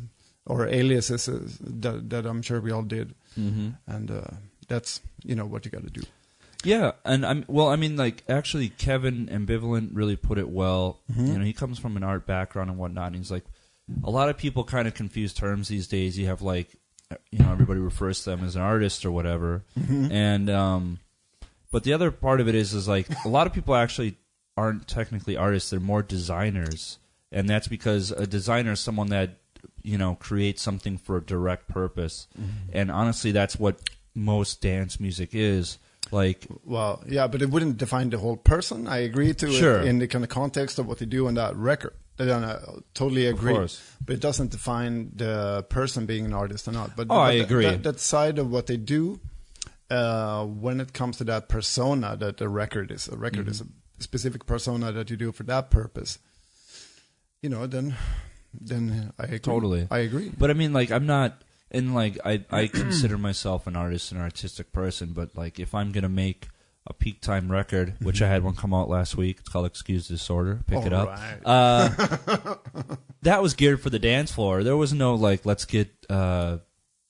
or 0.45 0.67
aliases 0.67 1.27
uh, 1.29 1.39
that, 1.81 2.09
that 2.09 2.25
I'm 2.25 2.41
sure 2.41 2.61
we 2.61 2.71
all 2.71 2.83
did, 2.83 3.13
hmm 3.35 3.69
and 3.87 4.11
uh, 4.11 4.21
that's 4.67 5.01
you 5.23 5.35
know 5.35 5.45
what 5.45 5.65
you 5.65 5.71
got 5.71 5.83
to 5.83 5.89
do. 5.89 6.01
Yeah, 6.63 6.91
and 7.05 7.25
I'm 7.25 7.45
well. 7.47 7.67
I 7.69 7.75
mean, 7.75 7.95
like 7.97 8.23
actually, 8.29 8.69
Kevin 8.69 9.27
Ambivalent 9.27 9.89
really 9.93 10.15
put 10.15 10.37
it 10.37 10.49
well. 10.49 10.99
Mhm. 11.11 11.27
You 11.27 11.39
know, 11.39 11.45
he 11.45 11.53
comes 11.53 11.79
from 11.79 11.97
an 11.97 12.03
art 12.03 12.25
background 12.25 12.69
and 12.69 12.79
whatnot. 12.79 13.07
And 13.07 13.15
he's 13.15 13.31
like, 13.31 13.45
a 14.03 14.09
lot 14.09 14.29
of 14.29 14.37
people 14.37 14.63
kind 14.63 14.87
of 14.87 14.93
confuse 14.93 15.33
terms 15.33 15.67
these 15.67 15.87
days. 15.87 16.17
You 16.17 16.27
have 16.27 16.41
like, 16.41 16.75
you 17.31 17.39
know, 17.39 17.51
everybody 17.51 17.79
refers 17.79 18.23
to 18.23 18.31
them 18.31 18.43
as 18.43 18.55
an 18.55 18.61
artist 18.61 19.05
or 19.05 19.11
whatever. 19.11 19.63
Mm-hmm. 19.79 20.11
And 20.11 20.49
um, 20.49 20.99
but 21.71 21.83
the 21.83 21.93
other 21.93 22.11
part 22.11 22.41
of 22.41 22.47
it 22.47 22.55
is 22.55 22.73
is 22.73 22.87
like 22.87 23.07
a 23.25 23.29
lot 23.29 23.47
of 23.47 23.53
people 23.53 23.75
actually 23.75 24.17
aren't 24.57 24.87
technically 24.87 25.37
artists; 25.37 25.69
they're 25.69 25.79
more 25.79 26.03
designers, 26.03 26.99
and 27.31 27.49
that's 27.49 27.67
because 27.67 28.11
a 28.11 28.27
designer 28.27 28.73
is 28.73 28.79
someone 28.79 29.07
that 29.07 29.37
you 29.81 29.97
know 29.97 30.15
creates 30.15 30.61
something 30.61 30.97
for 30.97 31.17
a 31.17 31.21
direct 31.21 31.67
purpose. 31.67 32.27
And 32.73 32.91
honestly, 32.91 33.31
that's 33.31 33.57
what 33.57 33.89
most 34.13 34.61
dance 34.61 34.99
music 34.99 35.29
is. 35.33 35.77
Like, 36.11 36.45
Well, 36.65 37.03
yeah, 37.07 37.27
but 37.27 37.41
it 37.41 37.49
wouldn't 37.49 37.77
define 37.77 38.09
the 38.09 38.17
whole 38.17 38.37
person. 38.37 38.87
I 38.87 38.97
agree 38.99 39.33
to 39.33 39.51
Sure. 39.51 39.79
it 39.79 39.85
in 39.85 39.99
the 39.99 40.07
kind 40.07 40.23
of 40.23 40.29
context 40.29 40.77
of 40.79 40.85
what 40.87 40.99
they 40.99 41.05
do 41.05 41.27
on 41.27 41.35
that 41.35 41.55
record. 41.55 41.93
I 42.19 42.57
totally 42.93 43.25
agree. 43.25 43.53
But 43.53 44.13
it 44.15 44.19
doesn't 44.19 44.51
define 44.51 45.11
the 45.15 45.65
person 45.69 46.05
being 46.05 46.25
an 46.25 46.33
artist 46.33 46.67
or 46.67 46.71
not. 46.71 46.95
But 46.95 47.07
Oh, 47.09 47.15
I 47.17 47.31
agree. 47.33 47.63
That, 47.65 47.83
that 47.83 47.99
side 47.99 48.37
of 48.37 48.51
what 48.51 48.67
they 48.67 48.77
do, 48.77 49.19
uh, 49.89 50.45
when 50.45 50.79
it 50.81 50.93
comes 50.93 51.17
to 51.17 51.23
that 51.23 51.49
persona 51.49 52.15
that 52.17 52.37
the 52.37 52.47
record 52.49 52.91
is, 52.91 53.07
a 53.07 53.15
record 53.17 53.47
is 53.47 53.61
Mm-hmm. 53.61 53.71
a 53.99 54.03
specific 54.03 54.45
persona 54.45 54.91
that 54.91 55.09
you 55.09 55.17
do 55.17 55.31
for 55.31 55.43
that 55.43 55.71
purpose. 55.71 56.19
You 57.41 57.49
know, 57.49 57.65
then, 57.65 57.95
then 58.53 59.13
I 59.17 59.23
agree. 59.23 59.39
Totally. 59.39 59.87
I 59.89 59.99
agree. 59.99 60.31
but 60.37 60.51
I 60.51 60.53
mean, 60.53 60.73
like, 60.73 60.91
I'm 60.91 61.05
not. 61.07 61.41
And 61.71 61.95
like, 61.95 62.17
I 62.25 62.43
I 62.51 62.67
consider 62.73 63.17
myself 63.17 63.65
an 63.67 63.75
artist, 63.75 64.11
an 64.11 64.19
artistic 64.19 64.71
person. 64.71 65.13
But 65.13 65.35
like, 65.37 65.59
if 65.59 65.73
I'm 65.73 65.91
gonna 65.91 66.09
make 66.09 66.49
a 66.87 66.93
peak 66.93 67.21
time 67.21 67.51
record, 67.51 67.93
which 68.01 68.21
I 68.21 68.27
had 68.27 68.43
one 68.43 68.55
come 68.55 68.73
out 68.73 68.89
last 68.89 69.15
week, 69.15 69.37
it's 69.39 69.49
called 69.49 69.65
Excuse 69.67 70.07
Disorder. 70.07 70.61
Pick 70.67 70.85
it 70.85 70.91
up. 70.93 71.17
Uh, 71.45 72.55
that 73.21 73.41
was 73.41 73.53
geared 73.53 73.81
for 73.81 73.89
the 73.89 73.99
dance 73.99 74.31
floor. 74.31 74.63
There 74.63 74.75
was 74.77 74.91
no 74.91 75.15
like, 75.15 75.45
let's 75.45 75.65
get 75.65 75.89
uh, 76.09 76.57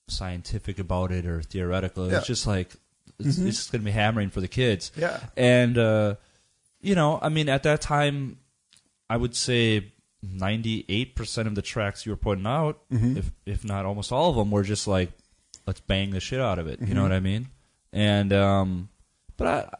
scientific 0.07 0.77
about 0.79 1.11
it 1.11 1.25
or 1.25 1.41
theoretical. 1.41 2.05
It's 2.05 2.13
Yeah. 2.13 2.21
just 2.21 2.45
like, 2.47 2.71
it's, 3.19 3.37
it's 3.37 3.57
just 3.57 3.71
gonna 3.71 3.83
be 3.83 3.91
hammering 3.91 4.29
for 4.29 4.41
the 4.41 4.47
kids. 4.47 4.91
yeah. 4.95 5.19
And 5.37 5.77
uh, 5.77 6.15
you 6.81 6.95
know, 6.95 7.19
I 7.21 7.29
mean, 7.29 7.47
at 7.49 7.63
that 7.63 7.79
time, 7.81 8.39
I 9.09 9.17
would 9.17 9.35
say 9.35 9.93
ninety-eight 10.21 11.15
percent 11.15 11.47
of 11.47 11.55
the 11.55 11.61
tracks 11.61 12.05
you 12.05 12.11
were 12.11 12.17
putting 12.17 12.45
out, 12.47 12.79
Mhm. 12.91 13.17
if 13.17 13.31
if 13.45 13.63
not 13.65 13.85
almost 13.85 14.11
all 14.11 14.29
of 14.29 14.35
them, 14.35 14.51
were 14.51 14.63
just 14.63 14.87
like, 14.87 15.11
let's 15.67 15.79
bang 15.79 16.11
the 16.11 16.19
shit 16.19 16.39
out 16.39 16.59
of 16.59 16.67
it. 16.67 16.79
You 16.81 16.93
know 16.93 17.03
what 17.03 17.11
I 17.11 17.19
mean? 17.19 17.47
And 17.93 18.31
um, 18.33 18.89
but 19.37 19.47
I, 19.47 19.75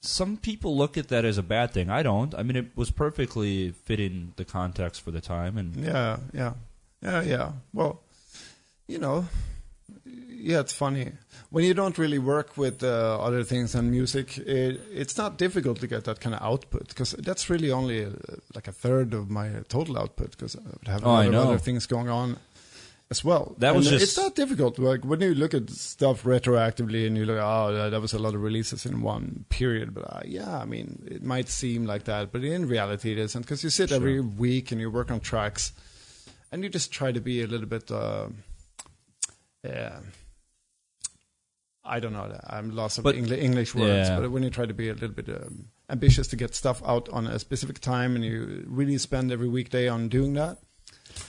some 0.00 0.36
people 0.36 0.76
look 0.76 0.96
at 0.96 1.08
that 1.08 1.24
as 1.24 1.36
a 1.38 1.42
bad 1.42 1.72
thing. 1.72 1.90
I 1.90 2.02
don't. 2.02 2.34
I 2.34 2.42
mean, 2.44 2.56
it 2.56 2.76
was 2.76 2.90
perfectly 2.90 3.72
fitting 3.72 4.32
the 4.36 4.44
context 4.44 5.00
for 5.02 5.10
the 5.10 5.20
time, 5.20 5.58
and 5.58 5.74
Yeah, 5.76 6.18
yeah, 6.32 6.54
yeah, 7.02 7.22
yeah. 7.22 7.52
Well, 7.72 8.02
you 8.86 8.98
know, 8.98 9.26
yeah, 10.04 10.60
it's 10.60 10.72
funny 10.72 11.12
when 11.50 11.64
you 11.64 11.74
don't 11.74 11.96
really 11.98 12.18
work 12.18 12.56
with 12.56 12.82
uh, 12.82 13.18
other 13.20 13.44
things 13.44 13.72
than 13.72 13.90
music. 13.90 14.38
It, 14.38 14.80
it's 14.92 15.16
not 15.16 15.38
difficult 15.38 15.80
to 15.80 15.86
get 15.86 16.04
that 16.04 16.20
kind 16.20 16.34
of 16.34 16.42
output 16.42 16.88
because 16.88 17.12
that's 17.12 17.48
really 17.50 17.70
only 17.70 18.04
uh 18.04 18.10
like 18.54 18.68
a 18.68 18.72
third 18.72 19.14
of 19.14 19.30
my 19.30 19.48
total 19.68 19.98
output 19.98 20.30
because 20.32 20.56
I 20.56 20.90
have 20.90 21.02
a 21.02 21.06
Oh, 21.06 21.12
lot 21.14 21.26
of 21.26 21.34
other 21.34 21.58
things 21.58 21.86
going 21.86 22.08
on 22.08 22.36
as 23.10 23.22
well. 23.24 23.54
That 23.58 23.76
was 23.76 23.88
just- 23.88 24.02
it's 24.02 24.16
not 24.16 24.34
difficult. 24.34 24.78
Like 24.80 25.04
when 25.04 25.20
you 25.20 25.32
look 25.34 25.54
at 25.54 25.70
stuff 25.70 26.24
retroactively 26.24 27.06
and 27.06 27.16
you 27.16 27.24
look, 27.24 27.38
oh, 27.40 27.72
that, 27.72 27.90
that 27.90 28.00
was 28.00 28.12
a 28.12 28.18
lot 28.18 28.34
of 28.34 28.42
releases 28.42 28.84
in 28.84 29.00
one 29.00 29.44
period. 29.48 29.94
But 29.94 30.04
uh, 30.12 30.20
yeah, 30.24 30.58
I 30.58 30.64
mean, 30.64 31.02
it 31.06 31.22
might 31.22 31.48
seem 31.48 31.86
like 31.86 32.04
that, 32.04 32.32
but 32.32 32.42
in 32.42 32.66
reality, 32.66 33.12
it 33.12 33.18
isn't 33.18 33.42
because 33.42 33.62
you 33.62 33.70
sit 33.70 33.90
Sure. 33.90 33.96
every 33.96 34.20
week 34.20 34.72
and 34.72 34.80
you 34.80 34.90
work 34.90 35.10
on 35.12 35.20
tracks, 35.20 35.72
and 36.50 36.64
you 36.64 36.68
just 36.68 36.90
try 36.92 37.12
to 37.12 37.20
be 37.20 37.42
a 37.42 37.46
little 37.46 37.68
bit. 37.68 37.90
Uh, 37.90 38.26
yeah. 39.64 40.00
I 41.86 42.00
don't 42.00 42.12
know. 42.12 42.38
I'm 42.48 42.74
lost 42.74 42.98
of 42.98 43.04
Engli- 43.04 43.38
English 43.42 43.74
words, 43.74 44.08
Yeah. 44.08 44.20
but 44.20 44.30
when 44.30 44.42
you 44.42 44.50
try 44.50 44.66
to 44.66 44.74
be 44.74 44.88
a 44.88 44.94
little 44.94 45.08
bit 45.08 45.28
um, 45.28 45.66
ambitious 45.88 46.26
to 46.28 46.36
get 46.36 46.54
stuff 46.54 46.82
out 46.86 47.08
on 47.10 47.26
a 47.26 47.38
specific 47.38 47.78
time, 47.80 48.16
and 48.16 48.24
you 48.24 48.64
really 48.66 48.98
spend 48.98 49.30
every 49.32 49.48
weekday 49.48 49.88
on 49.88 50.08
doing 50.08 50.34
that, 50.34 50.58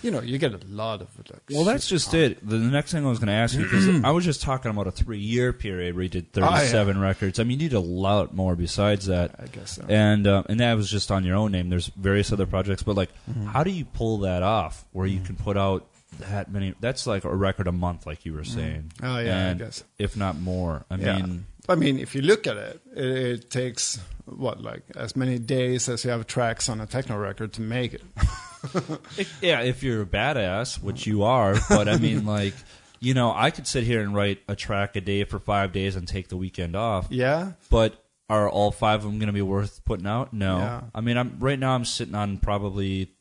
you 0.02 0.12
know, 0.12 0.20
you 0.22 0.38
get 0.38 0.54
a 0.54 0.60
lot 0.68 1.02
of 1.02 1.08
like. 1.32 1.42
well, 1.50 1.64
that's 1.64 1.88
just 1.88 2.14
on. 2.14 2.20
it. 2.20 2.46
The, 2.48 2.58
next 2.58 2.92
thing 2.92 3.06
I 3.06 3.10
was 3.10 3.20
going 3.20 3.28
to 3.28 3.34
ask 3.34 3.56
you 3.56 3.64
because 3.64 3.88
I 4.04 4.12
was 4.12 4.26
just 4.26 4.42
talking 4.42 4.70
about 4.70 4.86
a 4.88 4.92
three-year 4.92 5.54
period 5.54 5.96
where 5.96 6.04
you 6.04 6.10
did 6.10 6.26
Oh, 6.36 6.42
yeah. 6.42 6.58
thirty-seven 6.58 7.00
records. 7.00 7.40
I 7.40 7.44
mean, 7.46 7.60
you 7.62 7.70
did 7.70 7.76
a 7.76 7.80
lot 7.80 8.34
more 8.36 8.56
besides 8.58 9.06
that. 9.06 9.36
I 9.40 9.46
guess 9.48 9.76
so. 9.78 9.86
and 9.88 10.28
uh, 10.28 10.44
and 10.50 10.60
that 10.60 10.74
was 10.76 10.92
just 10.92 11.10
on 11.10 11.24
your 11.24 11.38
own 11.38 11.54
name. 11.54 11.70
There's 11.70 11.88
various 11.88 12.34
other 12.34 12.46
projects, 12.46 12.84
but 12.84 12.96
like, 12.98 13.10
Mm-hmm. 13.32 13.46
how 13.48 13.64
do 13.64 13.72
you 13.72 13.86
pull 13.86 14.18
that 14.20 14.44
off 14.44 14.84
where 14.92 15.08
you 15.08 15.22
can 15.22 15.36
put 15.38 15.56
out 15.56 15.88
that 16.20 16.52
many? 16.52 16.74
That's 16.80 17.08
like 17.08 17.24
a 17.24 17.36
record 17.36 17.68
a 17.68 17.72
month, 17.72 18.06
like 18.06 18.26
you 18.26 18.34
were 18.34 18.42
mm. 18.42 18.48
saying. 18.48 18.92
Oh 19.02 19.20
yeah, 19.20 19.48
and 19.50 19.62
I 19.62 19.66
guess. 19.66 19.84
if 19.98 20.16
not 20.18 20.38
more. 20.40 20.86
I 20.90 20.96
Yeah. 20.96 21.18
mean, 21.18 21.46
I 21.70 21.76
mean, 21.76 22.00
if 22.00 22.16
you 22.16 22.22
look 22.22 22.48
at 22.48 22.58
it, 22.58 22.82
it, 22.96 23.06
it 23.06 23.50
takes 23.50 24.00
what 24.26 24.62
like 24.62 24.84
as 24.96 25.16
many 25.16 25.40
days 25.40 25.88
as 25.90 26.04
you 26.06 26.12
have 26.12 26.28
tracks 26.28 26.70
on 26.70 26.82
a 26.82 26.86
techno 26.86 27.18
record 27.18 27.54
to 27.54 27.62
make 27.62 27.94
it. 27.94 28.04
yeah, 29.42 29.62
if 29.62 29.84
you're 29.84 30.02
a 30.02 30.06
badass, 30.06 30.82
which 30.82 31.06
you 31.08 31.24
are, 31.24 31.56
but 31.70 31.88
I 31.88 31.98
mean, 31.98 32.26
like, 32.38 32.54
you 33.00 33.14
know, 33.14 33.34
I 33.36 33.52
could 33.52 33.68
sit 33.68 33.84
here 33.84 34.02
and 34.02 34.16
write 34.16 34.40
a 34.48 34.56
track 34.56 34.96
a 34.96 35.02
day 35.02 35.24
for 35.24 35.40
five 35.40 35.72
days 35.72 35.96
and 35.96 36.08
take 36.08 36.30
the 36.30 36.38
weekend 36.38 36.76
off. 36.76 37.08
yeah, 37.10 37.54
But 37.70 38.04
are 38.30 38.50
all 38.50 38.72
five 38.72 39.00
of 39.00 39.04
them 39.04 39.20
going 39.20 39.28
to 39.28 39.34
be 39.34 39.42
worth 39.42 39.86
putting 39.86 40.08
out? 40.08 40.34
No. 40.34 40.58
Yeah. 40.58 40.82
I 40.94 41.02
mean, 41.02 41.18
I'm 41.18 41.38
right 41.40 41.58
now. 41.58 41.74
I'm 41.76 41.86
sitting 41.86 42.16
on 42.16 42.38
probably 42.40 43.14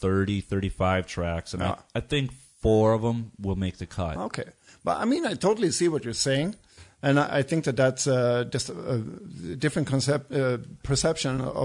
30, 0.00 0.40
35 0.40 1.06
tracks, 1.06 1.52
and 1.54 1.62
Yeah. 1.62 1.76
I, 1.94 1.98
I 1.98 2.00
think 2.00 2.32
four 2.60 2.92
of 2.92 3.02
them 3.02 3.32
will 3.38 3.56
make 3.56 3.78
the 3.78 3.86
cut. 3.86 4.16
Okay, 4.16 4.44
but 4.84 4.96
I 4.98 5.04
mean, 5.04 5.26
I 5.26 5.34
totally 5.34 5.70
see 5.70 5.88
what 5.88 6.04
you're 6.04 6.14
saying, 6.14 6.54
and 7.02 7.18
I, 7.20 7.38
I 7.38 7.42
think 7.42 7.64
that 7.64 7.76
that's 7.76 8.06
uh, 8.06 8.44
just 8.50 8.68
a, 8.70 8.74
a 9.52 9.56
different 9.56 9.88
concept, 9.88 10.32
uh, 10.32 10.58
perception 10.82 11.40
of, 11.40 11.56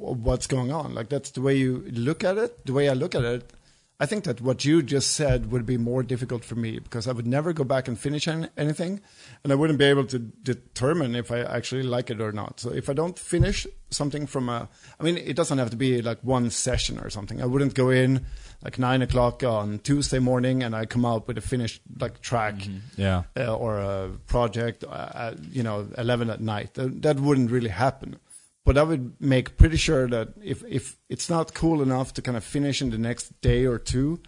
of 0.00 0.20
what's 0.24 0.46
going 0.46 0.72
on. 0.72 0.94
Like 0.94 1.08
that's 1.08 1.30
the 1.30 1.40
way 1.40 1.56
you 1.56 1.84
look 1.92 2.24
at 2.24 2.38
it. 2.38 2.66
The 2.66 2.72
way 2.72 2.88
I 2.88 2.94
look 2.94 3.14
at 3.14 3.24
it, 3.24 3.52
I 4.02 4.06
think 4.06 4.24
that 4.24 4.40
what 4.40 4.64
you 4.64 4.82
just 4.82 5.10
said 5.12 5.52
would 5.52 5.66
be 5.66 5.76
more 5.76 6.02
difficult 6.02 6.42
for 6.42 6.54
me 6.54 6.78
because 6.78 7.06
I 7.06 7.12
would 7.12 7.26
never 7.26 7.52
go 7.52 7.64
back 7.64 7.86
and 7.86 7.98
finish 7.98 8.26
an, 8.26 8.48
anything, 8.56 9.02
and 9.44 9.52
I 9.52 9.56
wouldn't 9.56 9.78
be 9.78 9.84
able 9.84 10.06
to 10.06 10.18
determine 10.18 11.14
if 11.14 11.30
I 11.30 11.40
actually 11.40 11.82
like 11.82 12.08
it 12.08 12.18
or 12.18 12.32
not. 12.32 12.60
So 12.60 12.72
if 12.72 12.88
I 12.88 12.94
don't 12.94 13.18
finish 13.18 13.66
something 13.90 14.26
from 14.26 14.48
a, 14.48 14.70
I 14.98 15.02
mean, 15.02 15.18
it 15.18 15.36
doesn't 15.36 15.58
have 15.58 15.68
to 15.70 15.76
be 15.76 16.00
like 16.00 16.18
one 16.22 16.48
session 16.48 16.98
or 16.98 17.10
something. 17.10 17.42
I 17.42 17.46
wouldn't 17.46 17.74
go 17.74 17.90
in 17.90 18.24
like 18.64 18.78
nine 18.78 19.02
o'clock 19.02 19.42
on 19.44 19.80
Tuesday 19.80 20.18
morning 20.18 20.62
and 20.62 20.74
I 20.74 20.86
come 20.86 21.04
out 21.04 21.28
with 21.28 21.36
a 21.36 21.42
finished 21.42 21.82
like 21.98 22.22
track 22.22 22.54
Yeah. 22.96 23.24
uh, 23.36 23.54
or 23.54 23.78
a 23.80 24.10
project, 24.28 24.82
uh, 24.82 25.10
at, 25.14 25.44
you 25.44 25.62
know, 25.62 25.88
eleven 25.98 26.30
at 26.30 26.40
night. 26.40 26.72
That, 26.74 27.02
that 27.02 27.20
wouldn't 27.20 27.50
really 27.50 27.68
happen. 27.70 28.16
But 28.64 28.76
I 28.78 28.82
would 28.82 29.14
make 29.20 29.56
pretty 29.56 29.76
sure 29.76 30.08
that 30.08 30.28
if 30.42 30.62
if 30.68 30.96
it's 31.08 31.28
not 31.30 31.54
cool 31.54 31.82
enough 31.82 32.12
to 32.14 32.22
kind 32.22 32.36
of 32.36 32.44
finish 32.44 32.80
in 32.82 32.90
the 32.90 32.98
next 32.98 33.40
day 33.40 33.64
or 33.66 33.78
two, 33.78 34.20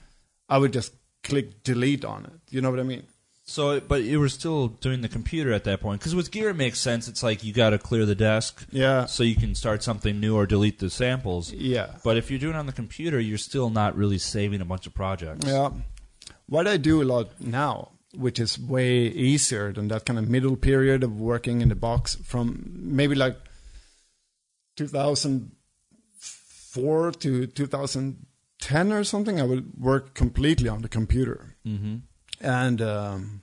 I 0.49 0.59
would 0.59 0.73
just 0.73 0.95
click 1.23 1.63
delete 1.63 2.05
on 2.05 2.25
it. 2.27 2.33
You 2.51 2.61
know 2.61 2.71
what 2.71 2.81
I 2.81 2.85
mean? 2.85 3.05
So, 3.45 3.81
but 3.81 4.05
you 4.05 4.21
were 4.21 4.29
still 4.29 4.69
doing 4.69 5.01
the 5.01 5.09
computer 5.09 5.53
at 5.53 5.65
that 5.65 5.81
point 5.81 6.01
because 6.01 6.15
with 6.15 6.31
gear 6.31 6.51
it 6.51 6.55
makes 6.55 6.79
sense. 6.79 7.09
It's 7.09 7.23
like 7.25 7.43
you 7.43 7.53
got 7.53 7.71
to 7.71 7.79
clear 7.79 8.07
the 8.07 8.15
desk 8.15 8.65
Yeah. 8.71 9.07
so 9.07 9.25
you 9.25 9.35
can 9.35 9.55
start 9.57 9.83
something 9.83 10.21
new 10.21 10.37
or 10.37 10.47
delete 10.47 10.79
the 10.79 10.89
samples. 10.91 11.53
Yeah. 11.53 11.97
But 12.05 12.17
if 12.17 12.31
you're 12.31 12.39
doing 12.39 12.55
it 12.55 12.59
on 12.59 12.67
the 12.67 12.73
computer, 12.73 13.19
you're 13.19 13.39
still 13.39 13.69
not 13.69 13.97
really 13.97 14.19
saving 14.19 14.61
a 14.61 14.65
bunch 14.65 14.87
of 14.87 14.95
projects. 14.95 15.47
Yeah. 15.47 15.71
What 16.47 16.69
I 16.69 16.77
do 16.77 17.03
a 17.03 17.05
lot 17.05 17.41
now, 17.41 17.91
which 18.15 18.39
is 18.39 18.59
way 18.61 19.07
easier 19.09 19.73
than 19.73 19.89
that 19.89 20.05
kind 20.07 20.19
of 20.21 20.29
middle 20.29 20.57
period 20.57 21.03
of 21.03 21.21
working 21.21 21.63
in 21.63 21.69
the 21.69 21.75
box 21.75 22.15
from 22.25 22.63
maybe 22.75 23.17
like 23.17 23.37
2004 24.77 27.13
to 27.13 27.47
2010 27.47 28.93
or 28.93 29.05
something, 29.05 29.41
I 29.41 29.45
would 29.45 29.79
work 29.79 30.15
completely 30.15 30.69
on 30.69 30.83
the 30.83 30.89
computer. 30.89 31.57
Mm-hmm. 31.67 31.97
And 32.41 32.83
um, 32.83 33.43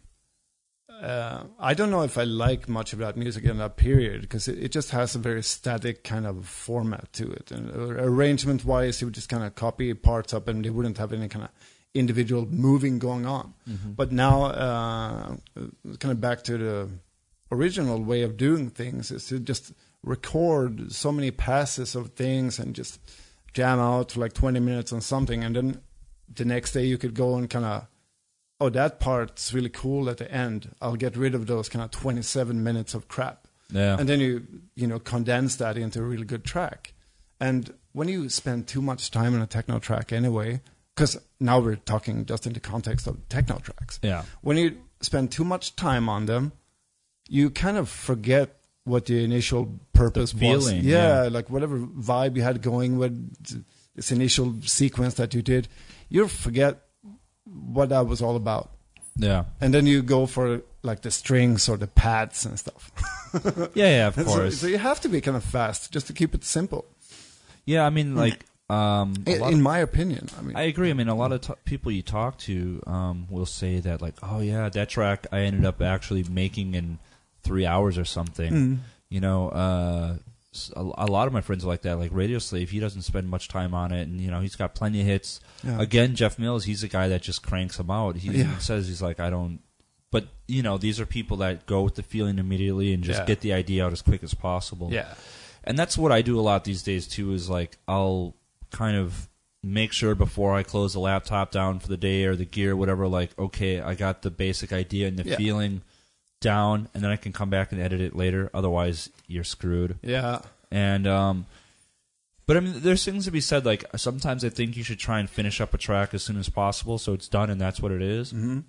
uh, 1.02 1.44
I 1.60 1.74
don't 1.74 1.92
know 1.92 2.02
if 2.02 2.18
I 2.18 2.24
like 2.24 2.68
much 2.68 2.94
of 2.94 3.00
that 3.00 3.16
music 3.16 3.46
in 3.46 3.58
that 3.58 3.78
period 3.78 4.22
because 4.22 4.48
it, 4.48 4.60
it 4.60 4.72
just 4.72 4.92
has 4.92 5.16
a 5.16 5.20
very 5.20 5.44
static 5.44 6.04
kind 6.04 6.28
of 6.28 6.48
format 6.48 7.12
to 7.14 7.32
it. 7.32 7.52
And 7.52 7.72
uh, 7.72 8.04
arrangement 8.04 8.66
wise, 8.66 9.00
you 9.00 9.08
would 9.08 9.16
just 9.16 9.30
kind 9.30 9.44
of 9.44 9.56
copy 9.56 9.94
parts 9.94 10.34
up 10.34 10.48
and 10.48 10.66
they 10.66 10.70
wouldn't 10.70 10.98
have 10.98 11.14
any 11.14 11.30
kind 11.30 11.46
of 11.46 11.52
individual 11.94 12.46
moving 12.48 13.00
going 13.00 13.26
on. 13.26 13.54
Mm-hmm. 13.70 13.94
But 13.94 14.12
now, 14.12 14.46
uh, 14.46 15.36
kind 16.00 16.12
of 16.12 16.20
back 16.20 16.44
to 16.44 16.58
the 16.58 16.90
original 17.52 18.04
way 18.04 18.24
of 18.24 18.38
doing 18.38 18.70
things 18.70 19.12
is 19.12 19.28
to 19.28 19.40
just 19.40 19.72
record 20.04 20.92
so 20.92 21.12
many 21.12 21.32
passes 21.32 21.96
of 21.96 22.12
things 22.12 22.60
and 22.60 22.76
just 22.76 23.00
jam 23.54 23.80
out 23.80 24.12
for 24.12 24.22
like 24.22 24.34
20 24.34 24.60
minutes 24.60 24.94
on 24.94 25.02
something. 25.02 25.44
And 25.44 25.56
then 25.56 25.82
the 26.34 26.46
next 26.46 26.72
day 26.72 26.86
you 26.86 26.98
could 26.98 27.14
go 27.14 27.36
and 27.36 27.50
kind 27.50 27.66
of, 27.66 27.88
oh, 28.60 28.70
that 28.70 29.00
part's 29.00 29.54
really 29.54 29.70
cool 29.70 30.10
at 30.10 30.18
the 30.18 30.32
end. 30.32 30.76
I'll 30.82 30.96
get 30.96 31.18
rid 31.18 31.36
of 31.36 31.48
those 31.48 31.70
kind 31.70 31.84
of 31.84 31.92
27 31.92 32.64
minutes 32.64 32.94
of 32.94 33.08
crap. 33.08 33.48
Yeah. 33.72 33.98
And 34.00 34.10
then 34.10 34.20
you, 34.20 34.46
you 34.76 34.88
know, 34.88 35.00
condense 35.00 35.56
that 35.58 35.78
into 35.78 36.00
a 36.00 36.04
really 36.04 36.26
good 36.26 36.44
track. 36.44 36.94
And 37.40 37.74
when 37.94 38.08
you 38.08 38.30
spend 38.30 38.68
too 38.68 38.82
much 38.82 39.12
time 39.12 39.34
on 39.34 39.42
a 39.42 39.48
techno 39.48 39.80
track 39.80 40.12
anyway, 40.12 40.62
because 40.96 41.18
now 41.40 41.60
we're 41.60 41.76
talking 41.78 42.26
just 42.26 42.46
in 42.46 42.54
the 42.54 42.60
context 42.60 43.08
of 43.08 43.30
techno 43.30 43.58
tracks 43.60 44.00
yeah. 44.04 44.24
when 44.42 44.58
you 44.58 44.78
spend 45.02 45.32
too 45.32 45.46
much 45.46 45.78
time 45.78 46.10
on 46.10 46.26
them, 46.26 46.52
you 47.30 47.50
kind 47.50 47.78
of 47.78 47.88
forget 47.88 48.59
what 48.86 49.06
the 49.06 49.24
initial 49.24 49.80
purpose 49.94 50.32
The 50.32 50.48
was. 50.54 50.72
Yeah, 50.74 51.24
yeah. 51.24 51.30
like 51.30 51.50
whatever 51.50 51.78
vibe 51.80 52.36
you 52.36 52.42
had 52.42 52.62
going 52.62 52.98
with 52.98 53.14
this 53.96 54.12
initial 54.12 54.56
sequence 54.64 55.16
that 55.16 55.34
you 55.34 55.42
did, 55.42 55.68
you 56.10 56.28
forget 56.28 56.82
what 57.46 57.90
that 57.90 58.08
was 58.08 58.22
all 58.22 58.36
about. 58.36 58.72
Yeah. 59.16 59.46
And 59.60 59.74
then 59.74 59.86
you 59.86 60.02
go 60.02 60.26
for 60.26 60.62
like 60.82 61.02
the 61.02 61.12
strings 61.12 61.68
or 61.68 61.76
the 61.78 61.88
pads 61.88 62.46
and 62.46 62.58
stuff. 62.58 62.92
Yeah. 63.76 63.90
Yeah. 63.90 64.08
Of 64.08 64.16
course. 64.26 64.58
so 64.60 64.66
you 64.68 64.78
have 64.80 65.02
to 65.02 65.10
be 65.10 65.22
kind 65.22 65.38
of 65.38 65.44
fast 65.44 65.92
just 65.92 66.08
to 66.08 66.14
keep 66.14 66.34
it 66.34 66.44
simple. 66.44 66.86
yeah. 67.66 67.86
I 67.86 67.90
mean, 67.92 68.16
like, 68.16 68.44
um, 68.72 69.14
In, 69.28 69.42
of- 69.44 69.60
my 69.60 69.80
opinion, 69.80 70.30
I 70.38 70.42
mean, 70.42 70.56
I 70.56 70.64
agree. 70.64 70.90
I 70.90 70.94
mean, 70.94 71.10
a 71.10 71.16
lot 71.16 71.32
of 71.32 71.42
t- 71.42 71.54
people 71.66 71.92
you 71.92 72.02
talk 72.04 72.38
to 72.40 72.82
um, 72.88 73.28
will 73.30 73.46
say 73.48 73.80
that, 73.82 74.02
like, 74.02 74.16
oh 74.24 74.40
yeah, 74.42 74.70
that 74.70 74.90
track 74.90 75.28
I 75.32 75.40
ended 75.42 75.66
up 75.66 75.82
actually 75.82 76.24
making 76.24 76.74
in 76.76 76.98
three 77.50 77.66
hours 77.66 77.98
or 77.98 78.06
something. 78.06 78.54
Mm. 78.54 78.78
You 79.10 79.22
know, 79.22 79.50
uh, 79.50 80.16
s- 80.54 80.72
a, 80.76 80.82
a 80.82 81.08
lot 81.08 81.26
of 81.28 81.34
my 81.34 81.42
friends 81.42 81.64
are 81.66 81.68
like 81.68 81.82
that. 81.82 81.98
Like 81.98 82.12
Radio 82.14 82.38
Slave, 82.40 82.70
he 82.70 82.80
doesn't 82.80 83.02
spend 83.02 83.28
much 83.28 83.48
time 83.48 83.74
on 83.74 83.92
it, 83.92 84.08
and 84.08 84.22
you 84.22 84.30
know, 84.32 84.40
he's 84.40 84.56
got 84.56 84.76
plenty 84.76 85.02
of 85.02 85.08
hits. 85.08 85.40
Yeah. 85.64 85.82
Again, 85.82 86.16
Jeff 86.16 86.38
Mills, 86.38 86.66
he's 86.66 86.84
a 86.84 86.88
guy 86.88 87.08
that 87.08 87.22
just 87.24 87.42
cranks 87.42 87.78
them 87.78 87.90
out. 87.90 88.18
He 88.18 88.30
Yeah. 88.42 88.58
says 88.60 88.88
he's 88.88 89.02
like, 89.02 89.20
I 89.20 89.30
don't. 89.30 89.60
But 90.12 90.28
you 90.48 90.62
know, 90.64 90.78
these 90.78 91.00
are 91.00 91.06
people 91.06 91.38
that 91.38 91.66
go 91.66 91.82
with 91.82 91.96
the 91.96 92.04
feeling 92.04 92.38
immediately 92.40 92.94
and 92.94 93.04
just 93.04 93.20
Yeah. 93.22 93.26
get 93.26 93.42
the 93.42 93.54
idea 93.54 93.86
out 93.86 93.92
as 93.94 94.02
quick 94.02 94.24
as 94.24 94.34
possible 94.34 94.90
yeah, 94.92 95.14
and 95.64 95.78
that's 95.78 95.98
what 95.98 96.12
I 96.12 96.22
do 96.24 96.40
a 96.40 96.42
lot 96.42 96.64
these 96.64 96.84
days 96.84 97.08
too. 97.08 97.34
Is 97.34 97.50
like 97.50 97.78
I'll 97.88 98.36
kind 98.72 98.96
of 98.98 99.28
make 99.62 99.92
sure 99.92 100.16
before 100.16 100.56
I 100.56 100.64
close 100.64 100.94
the 100.94 101.00
laptop 101.00 101.52
down 101.52 101.80
for 101.80 101.88
the 101.90 101.98
day 101.98 102.24
or 102.26 102.36
the 102.36 102.46
gear, 102.46 102.76
whatever. 102.76 103.08
Like, 103.08 103.38
okay, 103.38 103.82
I 103.82 103.94
got 103.94 104.22
the 104.22 104.32
basic 104.32 104.72
idea 104.72 105.08
and 105.10 105.18
the 105.18 105.30
Yeah. 105.30 105.36
feeling 105.38 105.82
down, 106.42 106.88
and 106.94 107.04
then 107.04 107.12
I 107.12 107.16
can 107.16 107.34
come 107.34 107.50
back 107.50 107.72
and 107.72 107.82
edit 107.82 108.02
it 108.02 108.16
later. 108.16 108.50
Otherwise, 108.54 109.10
you're 109.28 109.44
screwed. 109.44 109.98
yeah, 110.02 110.40
And 110.72 111.06
um, 111.08 111.46
but 112.46 112.58
I 112.58 112.62
mean, 112.62 112.74
there's 112.78 113.04
things 113.06 113.26
to 113.26 113.32
be 113.32 113.42
said. 113.42 113.66
Like 113.66 113.86
sometimes 113.96 114.44
I 114.46 114.50
think 114.50 114.76
you 114.78 114.84
should 114.84 115.00
try 115.00 115.20
and 115.20 115.30
finish 115.30 115.60
up 115.62 115.74
a 115.74 115.78
track 115.78 116.14
as 116.14 116.24
soon 116.24 116.38
as 116.38 116.50
possible, 116.50 116.98
so 116.98 117.14
it's 117.14 117.28
done 117.28 117.50
and 117.50 117.60
that's 117.60 117.80
what 117.82 117.92
it 117.92 118.02
is. 118.02 118.32
hmm 118.32 118.60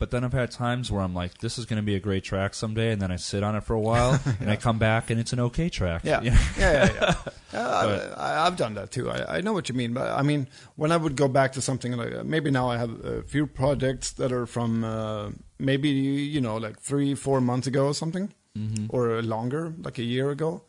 But 0.00 0.10
then 0.10 0.24
I've 0.24 0.32
had 0.32 0.50
times 0.50 0.90
where 0.90 1.02
I'm 1.02 1.14
like, 1.14 1.38
this 1.38 1.58
is 1.58 1.66
going 1.66 1.76
to 1.76 1.82
be 1.84 1.94
a 1.94 2.00
great 2.00 2.24
track 2.24 2.54
someday, 2.54 2.90
and 2.90 3.00
then 3.02 3.12
I 3.12 3.16
sit 3.16 3.42
on 3.42 3.54
it 3.54 3.62
for 3.64 3.74
a 3.74 3.80
while, 3.80 4.18
and 4.40 4.50
I 4.50 4.56
come 4.56 4.78
back 4.78 5.10
and 5.10 5.20
it's 5.20 5.32
an 5.34 5.40
okay 5.40 5.68
track. 5.68 6.00
Yeah, 6.04 6.22
yeah, 6.24 6.30
know? 6.30 6.40
yeah. 6.58 7.14
yeah. 7.52 7.60
Uh, 7.60 8.14
I, 8.16 8.46
I've 8.46 8.56
done 8.56 8.74
that 8.74 8.90
too. 8.90 9.10
I, 9.10 9.36
I 9.36 9.40
know 9.42 9.52
what 9.52 9.68
you 9.68 9.74
mean, 9.74 9.92
but 9.92 10.10
I 10.10 10.22
mean, 10.22 10.48
when 10.76 10.90
I 10.90 10.96
would 10.96 11.16
go 11.16 11.28
back 11.28 11.52
to 11.52 11.60
something 11.62 11.92
like 11.92 12.24
maybe 12.24 12.50
now 12.50 12.70
I 12.70 12.78
have 12.78 13.04
a 13.04 13.22
few 13.22 13.46
projects 13.46 14.12
that 14.12 14.32
are 14.32 14.46
from 14.46 14.84
uh, 14.84 15.30
maybe 15.58 15.90
you 15.90 16.40
know 16.40 16.56
like 16.56 16.80
three, 16.80 17.14
four 17.14 17.40
months 17.42 17.66
ago 17.66 17.86
or 17.88 17.94
something, 17.94 18.32
Mhm. 18.58 18.86
or 18.88 19.20
longer, 19.22 19.74
like 19.78 19.98
a 19.98 20.02
year 20.02 20.30
ago. 20.30 20.62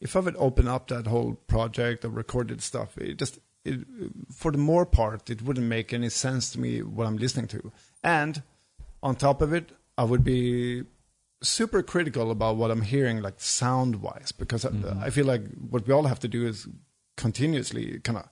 If 0.00 0.14
I 0.14 0.20
would 0.20 0.36
open 0.38 0.68
up 0.68 0.86
that 0.88 1.06
whole 1.08 1.34
project 1.48 2.04
of 2.04 2.14
recorded 2.14 2.62
stuff, 2.62 2.96
it 2.98 3.18
just 3.18 3.40
it, 3.64 3.80
for 4.32 4.52
the 4.52 4.58
more 4.58 4.86
part, 4.86 5.28
it 5.28 5.42
wouldn't 5.42 5.66
make 5.66 5.92
any 5.92 6.08
sense 6.08 6.50
to 6.52 6.60
me 6.60 6.82
what 6.82 7.06
I'm 7.08 7.16
listening 7.18 7.48
to, 7.48 7.72
and 8.04 8.42
on 9.06 9.14
top 9.14 9.40
of 9.40 9.52
it, 9.52 9.70
I 9.96 10.04
would 10.04 10.24
be 10.24 10.82
super 11.40 11.82
critical 11.82 12.30
about 12.30 12.56
what 12.56 12.70
I'm 12.72 12.82
hearing, 12.82 13.22
like 13.22 13.38
sound 13.38 14.02
wise, 14.02 14.32
because 14.32 14.64
I, 14.64 14.70
I 15.00 15.10
feel 15.10 15.26
like 15.26 15.44
what 15.70 15.86
we 15.86 15.94
all 15.94 16.04
have 16.04 16.18
to 16.20 16.28
do 16.28 16.46
is 16.46 16.66
continuously 17.16 18.00
kind 18.00 18.18
of 18.18 18.28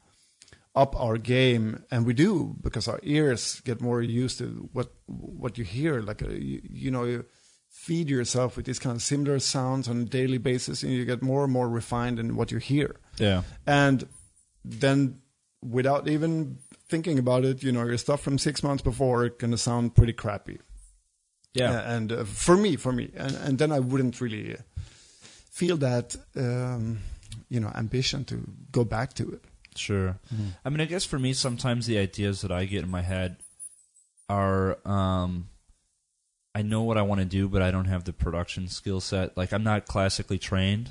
up 0.75 0.99
our 1.01 1.17
game, 1.17 1.85
and 1.93 2.05
we 2.05 2.13
do 2.13 2.57
because 2.61 2.89
our 2.89 2.99
ears 3.05 3.61
get 3.61 3.81
more 3.81 4.03
used 4.03 4.39
to 4.39 4.69
what 4.73 4.93
what 5.07 5.57
you 5.59 5.65
hear. 5.65 6.03
Like 6.03 6.23
uh, 6.23 6.31
you, 6.31 6.61
you 6.65 6.91
know, 6.91 7.05
you 7.05 7.25
feed 7.71 8.11
yourself 8.11 8.57
with 8.57 8.67
these 8.67 8.81
kind 8.81 8.97
of 8.97 9.03
similar 9.03 9.39
sounds 9.39 9.89
on 9.89 10.01
a 10.01 10.05
daily 10.05 10.39
basis, 10.39 10.83
and 10.83 10.93
you 10.93 11.05
get 11.05 11.23
more 11.23 11.45
and 11.45 11.53
more 11.53 11.69
refined 11.69 12.19
in 12.19 12.35
what 12.35 12.51
you 12.51 12.59
hear. 12.59 12.97
Yeah. 13.19 13.43
And 13.65 14.09
then, 14.65 15.21
without 15.63 16.09
even 16.09 16.59
thinking 16.89 17.19
about 17.19 17.45
it, 17.45 17.63
you 17.63 17.73
know, 17.73 17.85
your 17.85 17.99
stuff 17.99 18.21
from 18.21 18.39
six 18.39 18.63
months 18.63 18.83
before 18.83 19.29
gonna 19.29 19.59
sound 19.59 19.95
pretty 19.95 20.13
crappy. 20.13 20.59
Yeah. 21.55 21.71
Uh, 21.71 21.83
and 21.83 22.13
uh, 22.13 22.25
for 22.25 22.57
me, 22.57 22.77
for 22.77 22.93
me, 22.93 23.11
and, 23.17 23.37
and 23.37 23.59
then 23.59 23.73
I 23.73 23.79
wouldn't 23.81 24.21
really 24.21 24.57
feel 25.51 25.77
that, 25.79 26.17
um, 26.37 26.99
you 27.49 27.61
know, 27.61 27.71
ambition 27.75 28.25
to 28.27 28.43
go 28.73 28.85
back 28.85 29.15
to 29.15 29.31
it. 29.31 29.45
Sure. 29.77 30.19
I 30.65 30.69
mean, 30.69 30.81
I 30.81 30.85
guess 30.85 31.05
for 31.05 31.19
me, 31.19 31.33
sometimes 31.33 31.87
the 31.87 31.99
ideas 31.99 32.43
that 32.43 32.53
I 32.53 32.65
get 32.65 32.85
in 32.85 32.91
my 32.91 33.03
head 33.03 33.37
are, 34.29 34.79
um, 34.87 35.49
I 36.55 36.63
know 36.63 36.83
what 36.83 36.97
I 36.97 37.03
want 37.03 37.21
to 37.21 37.25
do, 37.25 37.49
but 37.49 37.63
I 37.63 37.73
don't 37.73 37.87
have 37.87 38.05
the 38.05 38.13
production 38.13 38.69
skill 38.69 39.01
set. 39.01 39.37
Like, 39.37 39.53
I'm 39.53 39.65
not 39.65 39.87
classically 39.87 40.39
trained, 40.39 40.91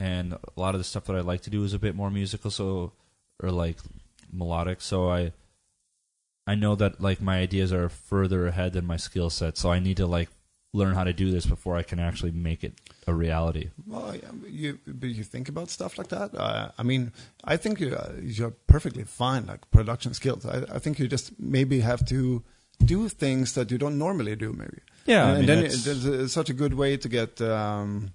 and 0.00 0.32
a 0.32 0.38
lot 0.56 0.74
of 0.74 0.80
the 0.80 0.84
stuff 0.84 1.04
that 1.04 1.14
I 1.14 1.20
like 1.20 1.42
to 1.42 1.50
do 1.50 1.62
is 1.62 1.72
a 1.74 1.78
bit 1.78 1.94
more 1.94 2.10
musical, 2.10 2.50
so 2.50 2.92
or 3.40 3.52
like 3.52 3.78
melodic. 4.32 4.80
So 4.80 5.08
I, 5.10 5.32
I 6.46 6.54
know 6.54 6.74
that 6.76 7.00
like 7.00 7.20
my 7.20 7.38
ideas 7.38 7.72
are 7.72 7.88
further 7.88 8.46
ahead 8.46 8.72
than 8.72 8.86
my 8.86 8.96
skill 8.96 9.30
set, 9.30 9.58
so 9.58 9.70
I 9.70 9.78
need 9.78 9.96
to 9.98 10.06
like 10.06 10.30
learn 10.74 10.94
how 10.94 11.04
to 11.04 11.12
do 11.12 11.30
this 11.30 11.46
before 11.46 11.76
I 11.76 11.82
can 11.82 11.98
actually 11.98 12.30
make 12.30 12.62
it 12.62 12.74
a 13.06 13.14
reality. 13.14 13.70
Well, 13.86 14.14
yeah, 14.14 14.30
but 14.32 14.50
you 14.50 14.78
but 14.86 15.08
you 15.08 15.24
think 15.24 15.48
about 15.48 15.70
stuff 15.70 15.98
like 15.98 16.08
that. 16.08 16.34
Uh, 16.34 16.70
I 16.78 16.82
mean, 16.82 17.12
I 17.44 17.56
think 17.56 17.80
you, 17.80 17.94
uh, 17.94 18.12
you're 18.22 18.54
perfectly 18.66 19.04
fine, 19.04 19.46
like 19.46 19.70
production 19.70 20.14
skills. 20.14 20.44
I, 20.44 20.64
I 20.74 20.78
think 20.78 20.98
you 20.98 21.08
just 21.08 21.38
maybe 21.38 21.80
have 21.80 22.04
to 22.06 22.42
do 22.84 23.08
things 23.08 23.54
that 23.54 23.70
you 23.70 23.78
don't 23.78 23.98
normally 23.98 24.36
do, 24.36 24.52
maybe. 24.52 24.78
Yeah, 25.06 25.26
I 25.26 25.28
and, 25.30 25.38
mean, 25.38 25.46
then 25.46 25.64
it, 25.64 25.72
there's 25.84 26.04
a, 26.04 26.28
such 26.28 26.50
a 26.50 26.52
good 26.52 26.74
way 26.74 26.96
to 26.96 27.08
get 27.08 27.40
um, 27.40 28.12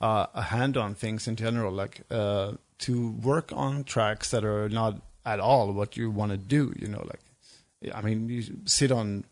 uh, 0.00 0.26
a 0.34 0.42
hand 0.42 0.76
on 0.76 0.94
things 0.94 1.26
in 1.26 1.36
general, 1.36 1.72
like 1.72 2.02
uh, 2.10 2.52
to 2.80 3.10
work 3.10 3.52
on 3.54 3.84
tracks 3.84 4.30
that 4.30 4.44
are 4.44 4.68
not 4.68 5.00
at 5.26 5.40
all 5.40 5.72
what 5.72 5.96
you 5.96 6.10
want 6.10 6.30
to 6.32 6.38
do. 6.38 6.72
You 6.78 6.88
know, 6.88 7.04
like 7.04 7.20
I 7.94 8.00
mean, 8.00 8.28
you 8.30 8.42
sit 8.64 8.90
on 8.90 9.24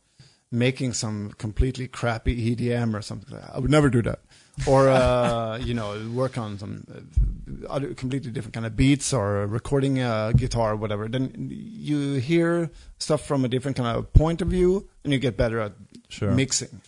making 0.51 0.93
some 0.93 1.33
completely 1.39 1.89
crappy 1.89 2.55
EDM 2.55 2.95
or 2.95 3.03
something. 3.03 3.35
like 3.35 3.43
that. 3.47 3.57
I 3.57 3.59
would 3.59 3.71
never 3.71 3.89
do 3.91 4.03
that. 4.03 4.21
Or 4.67 4.89
uh, 4.89 5.57
you 5.65 5.75
know, 5.75 6.11
work 6.13 6.37
on 6.39 6.59
some 6.59 6.85
uh, 6.95 7.67
other 7.69 7.95
completely 7.95 8.31
different 8.31 8.55
kind 8.55 8.67
of 8.67 8.77
beats 8.77 9.13
or 9.13 9.47
recording 9.47 10.01
a 10.01 10.33
guitar 10.37 10.73
or 10.73 10.77
whatever. 10.77 11.09
Then 11.09 11.49
you 11.51 12.15
hear 12.15 12.71
stuff 12.99 13.25
from 13.27 13.45
a 13.45 13.49
different 13.49 13.77
kind 13.77 13.97
of 13.97 14.13
point 14.13 14.43
of 14.43 14.49
view, 14.49 14.89
and 15.03 15.13
you 15.13 15.19
get 15.19 15.37
better 15.37 15.61
at 15.61 15.73
Sure. 16.09 16.31
mixing. 16.31 16.81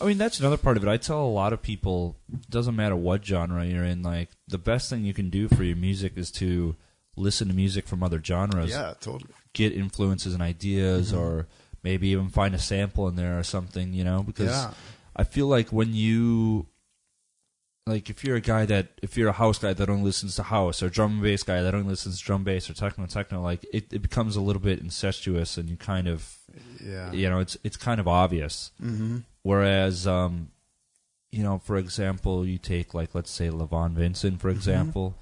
I 0.00 0.04
mean, 0.04 0.18
that's 0.18 0.38
another 0.40 0.56
part 0.56 0.76
of 0.76 0.84
it. 0.84 0.88
I 0.88 0.96
tell 0.96 1.24
a 1.24 1.26
lot 1.42 1.52
of 1.52 1.62
people, 1.62 2.16
doesn't 2.50 2.76
matter 2.76 2.94
what 2.96 3.24
genre 3.24 3.64
you're 3.64 3.84
in, 3.84 4.02
like 4.02 4.30
the 4.46 4.58
best 4.58 4.88
thing 4.90 5.04
you 5.04 5.14
can 5.14 5.30
do 5.30 5.48
for 5.48 5.62
your 5.64 5.76
music 5.76 6.12
is 6.16 6.30
to 6.32 6.76
listen 7.16 7.48
to 7.48 7.54
music 7.54 7.86
from 7.86 8.02
other 8.02 8.22
genres, 8.22 8.70
Yeah, 8.70 8.94
totally. 9.00 9.32
get 9.52 9.72
influences 9.72 10.32
and 10.34 10.42
ideas, 10.42 11.12
Mhm. 11.12 11.18
or 11.18 11.46
maybe 11.82 12.08
even 12.08 12.28
find 12.30 12.54
a 12.54 12.58
sample 12.58 13.08
in 13.08 13.16
there 13.16 13.38
or 13.38 13.42
something, 13.42 13.92
you 13.92 14.04
know, 14.04 14.22
because 14.22 14.48
Yeah. 14.50 14.72
I 15.16 15.24
feel 15.24 15.46
like 15.46 15.70
when 15.72 15.94
you 15.94 16.66
like 17.86 18.08
if 18.08 18.22
you're 18.24 18.36
a 18.36 18.40
guy 18.40 18.64
that 18.64 18.88
if 19.02 19.16
you're 19.16 19.28
a 19.28 19.32
house 19.32 19.58
guy 19.58 19.72
that 19.72 19.90
only 19.90 20.04
listens 20.04 20.36
to 20.36 20.44
house 20.44 20.82
or 20.84 20.88
drum 20.88 21.14
and 21.14 21.22
bass 21.22 21.42
guy 21.42 21.60
that 21.62 21.74
only 21.74 21.88
listens 21.88 22.18
to 22.20 22.24
drum 22.24 22.44
bass 22.44 22.70
or 22.70 22.74
techno 22.74 23.06
techno 23.06 23.42
like 23.42 23.66
it, 23.72 23.92
it 23.92 24.00
becomes 24.00 24.36
a 24.36 24.40
little 24.40 24.62
bit 24.62 24.78
incestuous 24.78 25.58
and 25.58 25.68
you 25.68 25.76
kind 25.76 26.06
of 26.06 26.38
Yeah. 26.80 27.10
you 27.12 27.28
know 27.28 27.40
it's 27.40 27.56
it's 27.64 27.76
kind 27.76 27.98
of 28.00 28.06
obvious 28.06 28.70
Mm-hmm. 28.80 29.18
whereas 29.42 30.06
um 30.06 30.52
you 31.32 31.42
know 31.42 31.58
for 31.58 31.76
example 31.76 32.46
you 32.46 32.56
take 32.56 32.94
like 32.94 33.16
let's 33.16 33.32
say 33.32 33.48
Levon 33.48 33.94
Vincent 33.94 34.40
for 34.40 34.52
Mhm. 34.52 34.56
example 34.56 35.16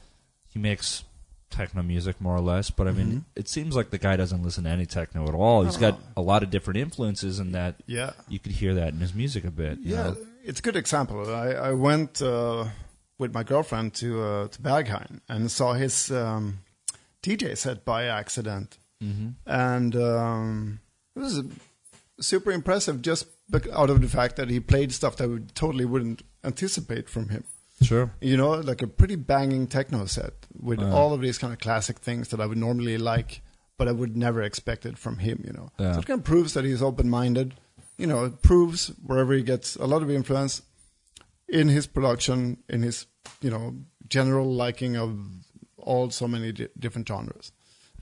he 0.46 0.58
makes 0.58 1.04
techno 1.50 1.82
music 1.82 2.20
more 2.20 2.34
or 2.36 2.40
less 2.40 2.70
but 2.70 2.86
I 2.88 2.92
mean 2.92 3.06
Mhm. 3.12 3.24
it 3.36 3.48
seems 3.48 3.74
like 3.76 3.90
the 3.90 3.98
guy 3.98 4.16
doesn't 4.16 4.42
listen 4.42 4.64
to 4.64 4.70
any 4.70 4.86
techno 4.86 5.26
at 5.28 5.34
all 5.34 5.64
He's 5.64 5.76
got 5.76 5.94
Oh. 6.16 6.20
a 6.20 6.22
lot 6.22 6.42
of 6.42 6.50
different 6.50 6.78
influences 6.78 7.38
and 7.38 7.54
that 7.54 7.74
Yeah. 7.86 8.12
you 8.28 8.38
could 8.38 8.52
hear 8.52 8.74
that 8.74 8.92
in 8.94 9.00
his 9.00 9.14
music 9.14 9.44
a 9.44 9.50
bit 9.50 9.78
you 9.80 9.94
Yeah, 9.94 10.02
know? 10.04 10.16
it's 10.44 10.60
a 10.60 10.62
good 10.62 10.76
example. 10.76 11.16
I, 11.34 11.48
I 11.52 11.72
went 11.72 12.22
uh, 12.22 12.68
with 13.18 13.34
my 13.34 13.42
girlfriend 13.42 13.94
to 13.94 14.22
uh, 14.22 14.48
to 14.48 14.62
Berghain 14.62 15.20
and 15.28 15.50
saw 15.50 15.74
his 15.74 16.10
um, 16.10 16.60
DJ 17.22 17.54
set 17.56 17.84
by 17.84 18.04
accident, 18.06 18.78
mm-hmm. 19.04 19.30
and 19.44 19.94
um, 19.96 20.80
it 21.14 21.18
was 21.20 21.42
super 22.20 22.50
impressive 22.52 23.02
just 23.02 23.26
out 23.72 23.90
of 23.90 24.00
the 24.00 24.08
fact 24.08 24.36
that 24.36 24.48
he 24.48 24.60
played 24.60 24.92
stuff 24.92 25.16
that 25.16 25.28
we 25.28 25.40
totally 25.54 25.84
wouldn't 25.84 26.22
anticipate 26.44 27.08
from 27.10 27.28
him. 27.28 27.44
Sure. 27.82 28.12
You 28.20 28.36
know, 28.36 28.50
like 28.50 28.82
a 28.82 28.86
pretty 28.86 29.16
banging 29.16 29.66
techno 29.66 30.04
set 30.06 30.34
with 30.60 30.80
Yeah. 30.80 30.92
all 30.92 31.12
of 31.14 31.20
these 31.20 31.38
kind 31.38 31.52
of 31.52 31.58
classic 31.58 31.98
things 31.98 32.28
that 32.28 32.40
I 32.40 32.46
would 32.46 32.58
normally 32.58 32.98
like, 32.98 33.42
but 33.78 33.88
I 33.88 33.92
would 33.92 34.16
never 34.16 34.42
expect 34.42 34.84
it 34.84 34.98
from 34.98 35.18
him. 35.18 35.42
You 35.46 35.52
know, 35.52 35.70
Yeah. 35.78 35.92
so 35.94 36.00
it 36.00 36.06
kind 36.06 36.18
of 36.20 36.24
proves 36.24 36.52
that 36.54 36.64
he's 36.64 36.82
open-minded. 36.82 37.54
You 37.96 38.06
know, 38.06 38.24
it 38.24 38.42
proves 38.42 38.88
wherever 39.04 39.32
he 39.32 39.42
gets 39.42 39.76
a 39.76 39.86
lot 39.86 40.02
of 40.02 40.10
influence 40.10 40.62
in 41.48 41.68
his 41.68 41.86
production, 41.86 42.58
in 42.68 42.82
his 42.82 43.06
you 43.40 43.50
know 43.50 43.76
general 44.08 44.52
liking 44.52 44.96
of 44.96 45.18
all 45.78 46.10
so 46.10 46.26
many 46.28 46.52
di- 46.52 46.68
different 46.78 47.08
genres. 47.08 47.52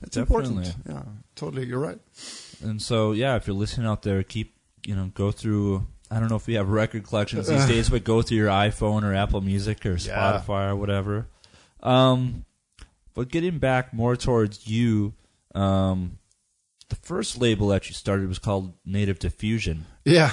It's 0.01 0.17
important. 0.17 0.75
Yeah, 0.87 1.03
totally. 1.35 1.65
You're 1.67 1.79
right. 1.79 1.99
And 2.61 2.81
so, 2.81 3.11
yeah, 3.11 3.35
if 3.35 3.47
you're 3.47 3.55
listening 3.55 3.87
out 3.87 4.03
there, 4.03 4.23
keep 4.23 4.55
you 4.85 4.95
know 4.95 5.11
go 5.13 5.31
through. 5.31 5.87
I 6.11 6.19
don't 6.19 6.29
know 6.29 6.35
if 6.37 6.47
you 6.47 6.57
have 6.57 6.69
record 6.69 7.03
collections 7.03 7.47
these 7.47 7.65
days, 7.73 7.89
but 7.89 8.03
go 8.03 8.21
through 8.21 8.37
your 8.37 8.49
iPhone 8.49 9.03
or 9.03 9.13
Apple 9.13 9.41
Music 9.41 9.85
or 9.85 9.91
Yeah. 9.95 10.41
Spotify 10.41 10.69
or 10.71 10.75
whatever. 10.75 11.27
Um, 11.83 12.45
but 13.13 13.29
getting 13.29 13.59
back 13.59 13.93
more 13.93 14.15
towards 14.15 14.67
you, 14.67 15.13
um, 15.55 16.17
the 16.89 16.95
first 16.95 17.37
label 17.39 17.67
that 17.69 17.87
you 17.89 17.93
started 17.93 18.27
was 18.27 18.39
called 18.39 18.73
Native 18.85 19.19
Diffusion. 19.19 19.85
Yeah. 20.05 20.31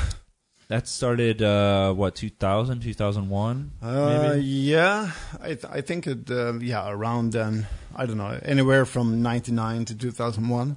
That 0.69 0.89
started 0.89 1.43
uh, 1.43 1.93
what 1.93 2.17
2000, 2.17 2.81
2001, 2.81 3.71
Uh, 3.81 4.29
maybe. 4.33 4.43
yeah, 4.45 5.13
I 5.41 5.47
th- 5.55 5.65
I 5.71 5.81
think 5.81 6.09
it 6.09 6.29
uh, 6.29 6.55
yeah 6.55 6.91
around 6.91 7.35
then 7.35 7.69
I 7.95 8.05
don't 8.05 8.17
know 8.19 8.37
anywhere 8.43 8.85
from 8.85 9.23
'99 9.23 9.85
to 9.85 9.95
2001, 9.95 10.77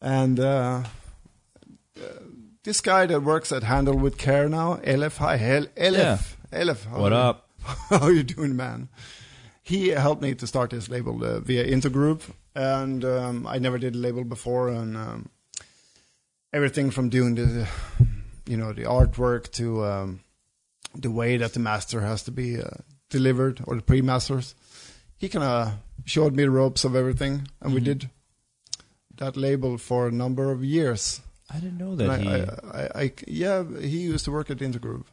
and 0.00 0.40
uh, 0.40 0.82
uh, 1.96 2.00
this 2.64 2.80
guy 2.80 3.06
that 3.06 3.22
works 3.22 3.52
at 3.52 3.62
Handle 3.62 3.96
with 3.96 4.18
Care 4.18 4.48
now, 4.48 4.76
Elif, 4.76 5.18
hi 5.18 5.36
Hel- 5.36 5.66
Elif, 5.76 6.36
Elif, 6.52 6.84
how 6.86 7.00
What 7.00 7.12
are 7.12 7.16
you- 7.16 7.28
up? 7.30 7.48
how 7.90 8.08
you 8.08 8.22
doing, 8.22 8.56
man? 8.56 8.88
He 9.62 9.88
helped 9.88 10.22
me 10.22 10.34
to 10.34 10.46
start 10.46 10.70
this 10.70 10.88
label 10.88 11.22
uh, 11.24 11.40
via 11.40 11.64
Intergroove, 11.66 12.30
and 12.54 13.04
um, 13.04 13.46
I 13.46 13.58
never 13.58 13.78
did 13.78 13.94
a 13.94 13.98
label 13.98 14.24
before, 14.24 14.68
and 14.68 14.96
um, 14.96 15.28
everything 16.52 16.90
from 16.90 17.08
doing 17.10 17.34
the, 17.34 17.68
you 18.46 18.56
know, 18.56 18.72
the 18.72 18.84
artwork 18.84 19.50
to 19.52 19.84
um, 19.84 20.20
the 20.94 21.10
way 21.10 21.36
that 21.36 21.52
the 21.52 21.60
master 21.60 22.00
has 22.00 22.22
to 22.22 22.30
be 22.30 22.58
uh, 22.60 22.70
delivered 23.10 23.60
or 23.66 23.76
the 23.76 23.82
pre-masters. 23.82 24.54
He 25.18 25.28
kind 25.28 25.44
of 25.44 25.74
showed 26.06 26.34
me 26.34 26.44
the 26.44 26.50
ropes 26.50 26.84
of 26.84 26.96
everything, 26.96 27.48
and 27.60 27.74
we 27.74 27.80
Mhm. 27.80 27.84
did 27.84 28.10
that 29.16 29.36
label 29.36 29.76
for 29.76 30.08
a 30.08 30.12
number 30.12 30.50
of 30.50 30.64
years. 30.64 31.20
I 31.50 31.58
didn't 31.60 31.78
know 31.78 31.96
that 31.96 32.10
I, 32.10 32.18
he. 32.18 32.28
I, 32.28 33.02
I, 33.04 33.12
yeah, 33.26 33.64
he 33.80 34.00
used 34.00 34.24
to 34.26 34.30
work 34.30 34.50
at 34.50 34.58
Intergroove, 34.58 35.04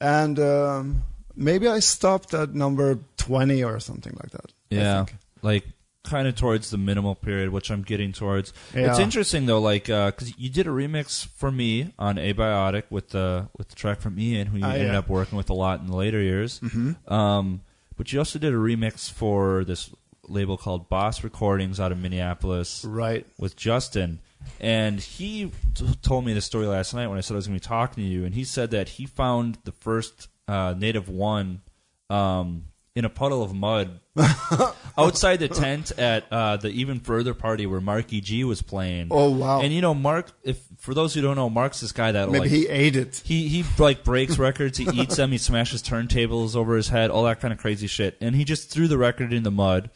and 0.00 0.38
um, 0.38 1.02
maybe 1.34 1.68
I 1.68 1.80
stopped 1.80 2.32
at 2.34 2.54
number 2.54 2.98
twenty 3.16 3.62
or 3.62 3.78
something 3.80 4.14
like 4.20 4.30
that. 4.30 4.52
I 4.72 4.74
yeah, 4.74 5.04
think. 5.04 5.18
like 5.42 5.64
kind 6.04 6.28
of 6.28 6.36
towards 6.36 6.70
the 6.70 6.78
minimal 6.78 7.14
period, 7.16 7.50
which 7.50 7.68
I'm 7.70 7.82
getting 7.82 8.12
towards. 8.12 8.52
It's 8.72 8.98
interesting 8.98 9.46
though, 9.46 9.60
like 9.60 9.84
because 9.86 10.32
you 10.38 10.48
did 10.48 10.66
a 10.66 10.70
remix 10.70 11.26
for 11.26 11.50
me 11.50 11.92
on 11.98 12.16
Abiotic 12.16 12.84
with 12.90 13.10
the 13.10 13.48
with 13.58 13.68
the 13.68 13.74
track 13.74 14.00
from 14.00 14.18
Ian, 14.18 14.46
who 14.46 14.58
you 14.58 14.64
Ah, 14.64 14.70
ended 14.72 14.92
yeah. 14.92 14.98
up 14.98 15.08
working 15.08 15.36
with 15.36 15.50
a 15.50 15.54
lot 15.54 15.80
in 15.80 15.88
the 15.88 15.96
later 15.96 16.20
years. 16.22 16.60
Mhm. 16.60 17.10
Um, 17.10 17.60
but 17.96 18.12
you 18.12 18.18
also 18.18 18.38
did 18.38 18.52
a 18.52 18.56
remix 18.56 19.10
for 19.10 19.64
this 19.64 19.90
label 20.28 20.56
called 20.56 20.88
Boss 20.88 21.22
Recordings 21.22 21.78
out 21.80 21.92
of 21.92 21.98
Minneapolis 21.98 22.84
Right. 22.84 23.26
with 23.38 23.56
Justin. 23.56 24.20
And 24.60 25.00
he 25.00 25.52
t- 25.74 25.86
told 26.02 26.24
me 26.24 26.32
the 26.32 26.40
story 26.40 26.66
last 26.66 26.94
night 26.94 27.08
when 27.08 27.18
I 27.18 27.20
said 27.20 27.34
I 27.34 27.36
was 27.36 27.46
going 27.46 27.58
to 27.58 27.64
be 27.64 27.68
talking 27.68 28.04
to 28.04 28.08
you. 28.08 28.24
And 28.24 28.34
he 28.34 28.44
said 28.44 28.70
that 28.70 28.88
he 28.90 29.06
found 29.06 29.58
the 29.64 29.72
first 29.72 30.28
uh, 30.48 30.74
Native 30.76 31.08
One 31.08 31.62
um, 32.08 32.64
in 32.94 33.04
a 33.04 33.10
puddle 33.10 33.42
of 33.42 33.54
mud 33.54 34.00
outside 34.98 35.36
the 35.36 35.48
tent 35.48 35.92
at 35.98 36.24
uh, 36.32 36.56
the 36.56 36.70
Even 36.70 36.98
Furthur 36.98 37.34
party 37.34 37.66
where 37.66 37.80
Marky 37.80 38.22
G 38.22 38.42
was 38.44 38.62
playing. 38.62 39.08
Oh 39.10 39.30
wow. 39.30 39.60
And 39.60 39.72
you 39.72 39.82
know, 39.82 39.94
Mark, 39.94 40.32
if 40.42 40.58
for 40.78 40.94
those 40.94 41.12
who 41.12 41.20
don't 41.20 41.36
know, 41.36 41.50
Mark's 41.50 41.80
this 41.80 41.92
guy 41.92 42.12
that 42.12 42.30
maybe 42.30 42.40
like, 42.40 42.50
he 42.50 42.66
ate 42.68 42.96
it. 42.96 43.22
he 43.24 43.48
he 43.48 43.64
like 43.78 44.02
breaks 44.02 44.38
records, 44.38 44.78
he 44.78 44.88
eats 44.94 45.16
them, 45.16 45.30
he 45.30 45.38
smashes 45.38 45.82
turntables 45.82 46.56
over 46.56 46.74
his 46.74 46.88
head, 46.88 47.10
all 47.10 47.24
that 47.24 47.40
kind 47.40 47.52
of 47.52 47.60
crazy 47.60 47.86
shit. 47.86 48.16
And 48.20 48.34
he 48.34 48.44
just 48.44 48.70
threw 48.70 48.88
the 48.88 48.98
record 48.98 49.32
in 49.32 49.42
the 49.42 49.50
mud. 49.50 49.90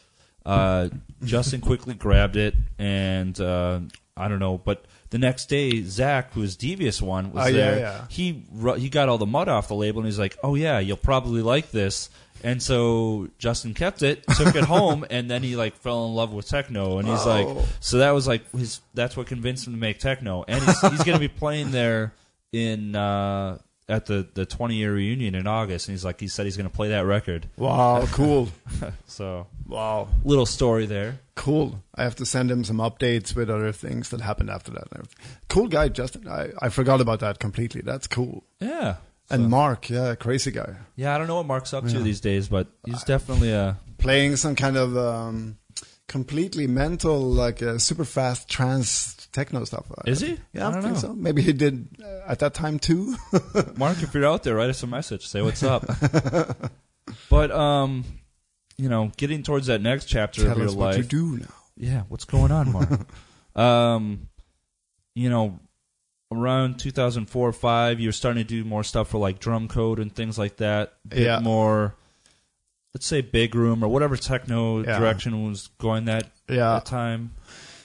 Uh, 0.45 0.89
Justin 1.23 1.61
quickly 1.61 1.93
grabbed 1.93 2.35
it, 2.35 2.55
and 2.79 3.39
uh, 3.39 3.79
I 4.21 4.27
don't 4.27 4.39
know, 4.39 4.57
but 4.57 4.85
the 5.09 5.17
next 5.17 5.47
day, 5.49 5.81
Zach, 5.83 6.31
who 6.33 6.41
was 6.41 6.55
Devious 6.55 7.01
One, 7.01 7.33
was 7.33 7.47
Oh, 7.49 7.51
there. 7.51 7.79
yeah. 7.79 8.05
He 8.09 8.43
he 8.77 8.89
got 8.89 9.09
all 9.09 9.17
the 9.17 9.25
mud 9.25 9.49
off 9.49 9.67
the 9.67 9.75
label, 9.75 9.99
and 9.99 10.07
he's 10.07 10.19
like, 10.19 10.37
"Oh 10.43 10.55
yeah, 10.55 10.79
you'll 10.79 10.95
probably 10.97 11.41
like 11.41 11.71
this." 11.71 12.09
And 12.43 12.63
so 12.63 13.27
Justin 13.37 13.73
kept 13.75 14.01
it, 14.01 14.23
took 14.37 14.55
it 14.55 14.63
home, 14.63 15.05
and 15.11 15.29
then 15.29 15.43
he 15.43 15.55
like 15.55 15.75
fell 15.75 16.05
in 16.07 16.15
love 16.15 16.33
with 16.33 16.47
techno. 16.47 16.97
And 16.97 17.07
he's 17.07 17.23
like, 17.25 17.45
Oh. 17.47 17.67
so 17.81 17.97
that 17.99 18.11
was 18.11 18.27
like 18.27 18.49
his. 18.51 18.79
That's 18.95 19.15
what 19.15 19.27
convinced 19.27 19.67
him 19.67 19.73
to 19.73 19.79
make 19.79 19.99
techno. 19.99 20.43
And 20.47 20.63
he's, 20.63 20.81
he's 20.81 21.03
going 21.03 21.13
to 21.13 21.19
be 21.19 21.27
playing 21.27 21.69
there 21.71 22.13
in 22.51 22.95
uh, 22.95 23.59
at 23.91 24.05
the 24.07 24.27
the 24.33 24.45
20 24.45 24.75
year 24.75 24.93
reunion 24.93 25.35
in 25.35 25.45
August. 25.47 25.87
And 25.87 25.93
he's 25.93 26.05
like, 26.05 26.19
he 26.19 26.27
said 26.27 26.45
he's 26.45 26.57
going 26.57 26.69
to 26.69 26.75
play 26.75 26.89
that 26.89 27.05
record. 27.05 27.47
Wow. 27.57 28.05
Cool. 28.11 28.49
So 29.05 29.45
wow. 29.67 30.07
little 30.23 30.45
story 30.45 30.85
there. 30.85 31.19
Cool. 31.35 31.83
I 31.93 32.03
have 32.03 32.15
to 32.15 32.25
send 32.25 32.49
him 32.49 32.63
some 32.63 32.77
updates 32.77 33.35
with 33.35 33.49
other 33.49 33.71
things 33.73 34.09
that 34.09 34.21
happened 34.21 34.49
after 34.49 34.71
that. 34.71 34.87
Cool 35.49 35.67
guy, 35.67 35.89
Justin. 35.89 36.27
I, 36.27 36.49
I 36.59 36.69
forgot 36.69 37.01
about 37.01 37.19
that 37.19 37.39
completely. 37.39 37.81
That's 37.81 38.07
cool. 38.07 38.43
Yeah. 38.59 38.95
And 39.29 39.43
So- 39.43 39.49
Mark, 39.49 39.89
yeah, 39.89 40.15
crazy 40.15 40.51
guy. 40.51 40.75
yeah, 40.95 41.13
I 41.13 41.17
don't 41.17 41.27
know 41.27 41.35
what 41.35 41.45
Mark's 41.45 41.73
up 41.73 41.85
to 41.87 41.99
these 41.99 42.21
days, 42.21 42.47
but 42.47 42.67
he's 42.85 43.03
definitely 43.03 43.51
a. 43.51 43.77
Playing 43.97 44.35
some 44.37 44.55
kind 44.55 44.77
of 44.77 44.97
um, 44.97 45.57
completely 46.07 46.67
mental, 46.67 47.19
like 47.19 47.61
uh, 47.61 47.77
super 47.77 48.03
fast 48.05 48.49
trance 48.49 49.20
techno 49.31 49.63
stuff. 49.65 49.85
Is 50.05 50.21
he? 50.21 50.37
Yeah, 50.53 50.67
I 50.67 50.69
I, 50.69 50.73
don't 50.73 50.81
think 50.83 50.93
know. 50.95 50.99
so. 51.01 51.13
Maybe 51.13 51.41
he 51.41 51.53
did 51.53 51.87
uh, 52.03 52.21
at 52.27 52.39
that 52.39 52.53
time 52.53 52.79
too. 52.79 53.15
Mark, 53.77 54.01
if 54.03 54.13
you're 54.13 54.25
out 54.25 54.43
there, 54.43 54.55
write 54.55 54.69
us 54.69 54.83
a 54.83 54.87
message. 54.87 55.27
Say 55.27 55.41
what's 55.41 55.63
up. 55.63 55.85
but 57.29 57.51
um, 57.51 58.03
you 58.77 58.89
know, 58.89 59.11
getting 59.17 59.43
towards 59.43 59.67
that 59.67 59.81
next 59.81 60.05
chapter 60.05 60.43
Tell 60.43 60.51
of 60.53 60.57
your 60.57 60.67
us 60.67 60.73
what 60.75 60.85
life. 60.87 60.97
you 60.97 61.03
do 61.03 61.37
now. 61.37 61.53
Yeah, 61.77 62.01
what's 62.09 62.25
going 62.25 62.51
on, 62.51 62.71
Mark? 62.71 62.89
um, 63.55 64.27
you 65.15 65.29
know, 65.29 65.59
around 66.31 66.79
2004 66.79 67.49
or 67.49 67.51
5, 67.51 67.99
you 67.99 68.07
were 68.07 68.13
starting 68.13 68.43
to 68.43 68.47
do 68.47 68.63
more 68.63 68.83
stuff 68.83 69.09
for 69.09 69.17
like 69.17 69.39
Drumcode 69.39 69.99
and 70.01 70.13
things 70.15 70.37
like 70.37 70.57
that. 70.57 70.93
A 71.05 71.07
bit 71.09 71.19
Yeah. 71.23 71.39
more, 71.39 71.95
let's 72.93 73.05
say, 73.05 73.21
big 73.21 73.55
room 73.55 73.83
or 73.83 73.87
whatever 73.87 74.15
techno 74.15 74.83
Yeah. 74.83 74.99
direction 74.99 75.45
was 75.47 75.67
going 75.79 76.05
that 76.05 76.31
Yeah, 76.47 76.73
that 76.73 76.85
time. 76.85 77.31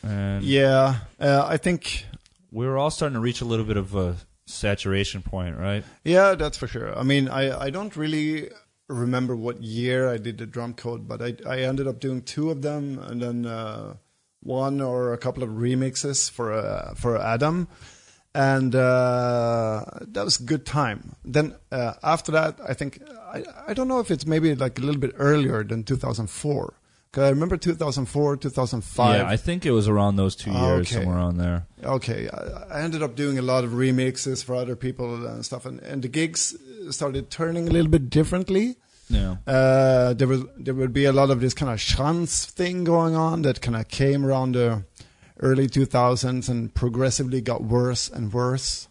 And 0.03 0.42
yeah. 0.44 0.99
Uh, 1.18 1.44
I 1.47 1.57
think 1.57 2.07
we 2.51 2.66
were 2.66 2.78
all 2.78 2.90
starting 2.90 3.14
to 3.14 3.20
reach 3.20 3.40
a 3.40 3.44
little 3.44 3.64
bit 3.64 3.76
of 3.76 3.94
a 3.94 4.16
saturation 4.47 5.22
point, 5.22 5.57
right? 5.59 5.84
Yeah, 6.05 6.34
that's 6.34 6.57
for 6.57 6.66
sure. 6.66 6.97
I 6.97 7.03
mean, 7.03 7.28
I, 7.28 7.66
I 7.66 7.70
don't 7.70 7.97
really 7.97 8.51
remember 8.88 9.34
what 9.34 9.62
year 9.62 10.09
I 10.09 10.16
did 10.18 10.38
the 10.38 10.47
Drumcode, 10.47 11.09
but 11.09 11.20
I, 11.20 11.34
I 11.49 11.61
ended 11.62 11.88
up 11.88 11.99
doing 11.99 12.22
two 12.22 12.51
of 12.51 12.62
them 12.62 12.99
and 12.99 13.20
then 13.20 13.47
uh, 13.47 13.94
one 14.42 14.80
or 14.80 15.12
a 15.12 15.18
couple 15.18 15.42
of 15.42 15.51
remixes 15.51 16.30
for 16.30 16.53
uh, 16.53 16.94
for 16.94 17.18
Adam. 17.20 17.68
and 18.36 18.74
uh, 18.74 19.82
that 20.03 20.24
was 20.24 20.38
a 20.38 20.42
good 20.42 20.66
time. 20.66 21.16
Then 21.24 21.55
uh, 21.72 21.94
after 22.03 22.32
that, 22.32 22.59
I 22.68 22.74
think 22.74 23.01
I, 23.32 23.44
I 23.68 23.74
don't 23.74 23.88
know 23.88 23.99
if 23.99 24.11
it's 24.11 24.26
maybe 24.26 24.55
like 24.55 24.78
a 24.78 24.82
little 24.82 25.01
bit 25.01 25.14
earlier 25.16 25.64
than 25.64 25.84
2004. 25.84 26.74
Cause 27.13 27.25
I 27.25 27.31
remember 27.31 27.57
2004, 27.57 28.37
2005. 28.37 29.17
Yeah, 29.21 29.27
I 29.27 29.37
think 29.37 29.65
it 29.65 29.71
was 29.71 29.89
around 29.89 30.17
those 30.17 30.37
two 30.37 30.51
years, 30.51 30.87
Okay. 30.87 30.97
somewhere 30.97 31.17
on 31.19 31.39
there. 31.39 31.67
okay, 31.83 32.29
I, 32.29 32.79
I 32.79 32.83
ended 32.83 33.03
up 33.03 33.15
doing 33.17 33.39
a 33.39 33.43
lot 33.43 33.65
of 33.65 33.71
remixes 33.71 34.45
for 34.45 34.55
other 34.55 34.77
people 34.77 35.27
and 35.27 35.43
stuff, 35.45 35.65
and, 35.65 35.81
and 35.81 36.03
the 36.03 36.09
gigs 36.09 36.55
started 36.91 37.31
turning 37.31 37.69
a 37.69 37.71
little 37.71 37.91
bit 37.91 38.11
differently. 38.11 38.77
Yeah. 39.09 39.37
Uh, 39.47 40.13
there 40.15 40.29
was 40.29 40.43
there 40.59 40.75
would 40.75 40.93
be 40.93 41.05
a 41.07 41.13
lot 41.13 41.31
of 41.31 41.41
this 41.41 41.55
kind 41.55 41.73
of 41.73 41.79
chance 41.79 42.45
thing 42.45 42.85
going 42.85 43.15
on 43.15 43.43
that 43.43 43.61
kind 43.63 43.77
of 43.77 43.89
came 43.89 44.27
around 44.27 44.53
the 44.57 44.83
early 45.41 45.69
2000s 45.69 46.49
and 46.49 46.75
progressively 46.75 47.41
got 47.41 47.63
worse 47.63 48.09
and 48.11 48.33
worse. 48.33 48.89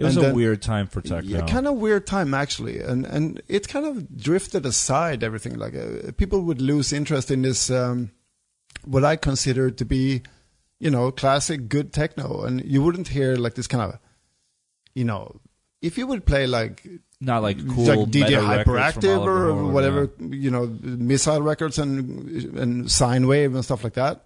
It 0.00 0.04
was 0.04 0.16
And 0.16 0.24
a 0.24 0.26
then- 0.28 0.34
weird 0.36 0.62
time 0.62 0.86
for 0.86 1.02
techno. 1.02 1.28
Yeah, 1.30 1.46
kind 1.46 1.66
of 1.68 1.74
weird 1.76 2.06
time 2.06 2.32
actually, 2.32 2.80
and 2.80 3.04
and 3.04 3.42
it 3.48 3.68
kind 3.68 3.84
of 3.84 4.16
drifted 4.16 4.64
aside 4.64 5.22
everything. 5.22 5.58
Like 5.58 5.74
uh, 5.76 6.12
people 6.16 6.40
would 6.40 6.62
lose 6.62 6.90
interest 6.92 7.30
in 7.30 7.42
this, 7.42 7.70
um, 7.70 8.10
what 8.84 9.04
I 9.04 9.16
consider 9.16 9.70
to 9.70 9.84
be, 9.84 10.22
you 10.78 10.90
know, 10.90 11.10
classic 11.12 11.68
good 11.68 11.92
techno, 11.92 12.44
and 12.44 12.64
you 12.64 12.82
wouldn't 12.82 13.08
hear 13.08 13.36
like 13.36 13.54
this 13.56 13.66
kind 13.66 13.82
of, 13.92 13.98
you 14.94 15.04
know, 15.04 15.38
if 15.82 15.98
you 15.98 16.06
would 16.06 16.24
play 16.24 16.46
like 16.46 16.86
Not 17.20 17.42
like 17.42 17.58
cool 17.68 17.84
like 17.84 17.98
DJ 18.08 18.30
meta 18.30 18.40
records 18.40 18.64
from 18.64 18.74
Hyperactive 18.74 19.26
or 19.26 19.52
Horn, 19.52 19.72
whatever, 19.74 20.10
yeah. 20.18 20.26
you 20.44 20.50
know, 20.50 20.64
Missile 20.80 21.42
Records 21.42 21.78
and 21.78 21.98
and 22.58 22.90
Sine 22.90 23.26
Wave 23.26 23.54
and 23.54 23.62
stuff 23.62 23.84
like 23.84 23.94
that, 24.00 24.24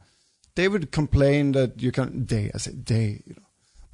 they 0.55 0.69
would 0.69 0.93
complain 0.93 1.51
that 1.53 1.83
you 1.83 1.91
can 1.91 2.27
they 2.27 2.53
I 2.55 2.59
say 2.59 2.71
they, 2.73 3.23
you 3.27 3.35
know. 3.35 3.44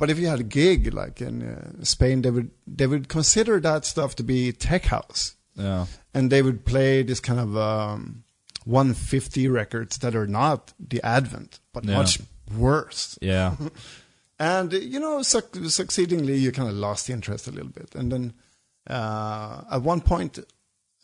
But 0.00 0.10
if 0.10 0.18
you 0.18 0.26
had 0.28 0.40
a 0.40 0.48
gig 0.60 0.92
like 0.94 1.20
in 1.20 1.42
uh, 1.42 1.84
Spain, 1.84 2.22
they 2.22 2.30
would 2.30 2.50
they 2.66 2.86
would 2.88 3.06
consider 3.08 3.60
that 3.60 3.84
stuff 3.84 4.14
to 4.16 4.22
be 4.24 4.50
tech 4.52 4.86
house, 4.86 5.36
Yeah. 5.54 5.86
and 6.14 6.30
they 6.32 6.42
would 6.42 6.64
play 6.64 7.04
this 7.04 7.20
kind 7.20 7.38
of 7.38 7.56
um, 7.56 8.24
150 8.64 9.46
records 9.48 9.98
that 9.98 10.14
are 10.14 10.26
not 10.26 10.72
the 10.80 11.00
Advent, 11.04 11.60
but 11.72 11.84
Yeah. 11.84 11.98
much 11.98 12.18
worse. 12.56 13.18
Yeah. 13.22 13.54
And 14.42 14.72
you 14.72 14.98
know, 15.00 15.20
suc- 15.22 15.54
succeedingly, 15.68 16.38
you 16.38 16.50
kind 16.50 16.68
of 16.70 16.74
lost 16.74 17.06
the 17.06 17.12
interest 17.12 17.46
a 17.46 17.50
little 17.52 17.68
bit. 17.68 17.94
And 17.94 18.10
then 18.10 18.32
uh, 18.88 19.64
at 19.70 19.82
one 19.82 20.00
point, 20.00 20.38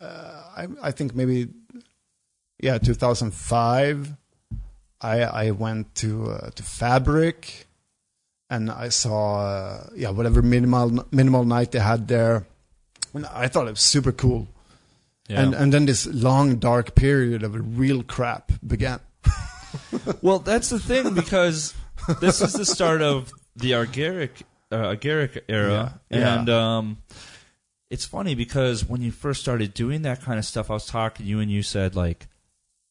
uh, 0.01 0.43
I, 0.57 0.67
I 0.89 0.91
think 0.91 1.15
maybe, 1.15 1.49
yeah, 2.63 2.79
2005, 2.79 4.15
I 5.03 5.21
I 5.23 5.51
went 5.51 5.95
to 5.97 6.31
uh, 6.33 6.51
to 6.55 6.63
Fabric, 6.63 7.66
and 8.51 8.71
I 8.71 8.89
saw 8.91 9.41
uh, 9.41 9.87
yeah 9.95 10.11
whatever 10.11 10.43
minimal 10.43 11.05
minimal 11.11 11.45
night 11.45 11.73
they 11.73 11.81
had 11.81 12.09
there, 12.09 12.47
and 13.15 13.27
I 13.27 13.49
thought 13.49 13.67
it 13.67 13.71
was 13.71 13.81
super 13.81 14.13
cool. 14.13 14.49
Yeah. 15.29 15.43
And 15.43 15.55
and 15.55 15.73
then 15.73 15.87
this 15.87 16.07
long 16.07 16.57
dark 16.57 16.95
period 16.95 17.43
of 17.43 17.79
real 17.79 18.03
crap 18.03 18.53
began. 18.65 19.01
well, 20.23 20.39
that's 20.39 20.69
the 20.71 20.79
thing 20.79 21.15
because 21.15 21.75
this 22.21 22.41
is 22.41 22.53
the 22.53 22.65
start 22.65 23.03
of 23.03 23.33
the 23.57 23.73
Argaric 23.73 24.43
uh, 24.71 24.95
Agaric 24.95 25.41
era, 25.49 26.01
Yeah, 26.11 26.19
yeah. 26.19 26.39
and 26.39 26.49
um, 26.51 26.99
it's 27.91 28.05
funny 28.05 28.35
because 28.37 28.85
when 28.85 29.01
you 29.03 29.11
first 29.11 29.41
started 29.41 29.75
doing 29.75 30.03
that 30.03 30.21
kind 30.23 30.39
of 30.39 30.45
stuff, 30.45 30.71
I 30.71 30.75
was 30.75 30.87
talking 30.87 31.25
to 31.27 31.29
you, 31.31 31.41
and 31.41 31.51
you 31.51 31.63
said 31.63 31.97
like, 31.97 32.29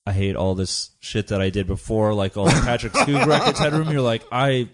"I 0.05 0.11
hate 0.11 0.35
all 0.35 0.55
this 0.55 0.91
shit 0.99 1.27
that 1.27 1.39
I 1.41 1.49
did 1.49 1.67
before, 1.67 2.13
like 2.13 2.35
all 2.35 2.45
the 2.45 2.51
Patrik 2.51 2.91
Skoog 2.91 3.25
records 3.25 3.59
headroom." 3.59 3.89
You're 3.91 4.01
like, 4.01 4.23
"I." 4.31 4.67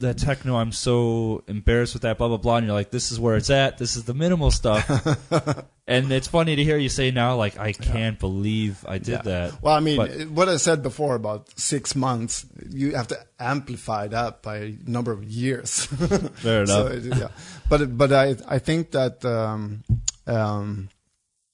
That 0.00 0.16
techno, 0.18 0.56
I'm 0.56 0.72
so 0.72 1.44
embarrassed 1.46 1.92
with 1.94 2.02
that, 2.02 2.16
blah 2.18 2.28
blah 2.28 2.38
blah. 2.38 2.56
And 2.56 2.66
you're 2.66 2.74
like, 2.74 2.90
"This 2.90 3.12
is 3.12 3.20
where 3.20 3.36
it's 3.36 3.50
at. 3.50 3.76
This 3.78 3.96
is 3.96 4.04
the 4.04 4.14
minimal 4.14 4.50
stuff." 4.50 4.88
and 5.86 6.10
it's 6.10 6.26
funny 6.26 6.56
to 6.56 6.64
hear 6.64 6.78
you 6.78 6.88
say 6.88 7.10
now, 7.10 7.36
like, 7.36 7.58
"I 7.58 7.72
can't 7.72 8.18
believe 8.18 8.82
I 8.88 8.96
did 8.98 9.08
Yeah. 9.08 9.22
that." 9.22 9.62
Well, 9.62 9.74
I 9.74 9.80
mean, 9.80 9.96
But- 9.98 10.28
what 10.30 10.48
I 10.48 10.56
said 10.56 10.82
before 10.82 11.14
about 11.14 11.48
six 11.58 11.94
months, 11.94 12.46
you 12.70 12.94
have 12.96 13.08
to 13.08 13.18
amplify 13.38 14.08
that 14.08 14.40
by 14.42 14.56
a 14.56 14.74
number 14.86 15.12
of 15.12 15.22
years. 15.22 15.84
Fair 16.42 16.64
So, 16.66 16.86
enough. 16.86 16.92
it- 17.04 17.16
yeah. 17.18 17.28
But 17.68 17.96
but 17.98 18.10
I 18.12 18.36
I 18.48 18.58
think 18.58 18.92
that 18.92 19.22
um, 19.24 19.84
um, 20.26 20.88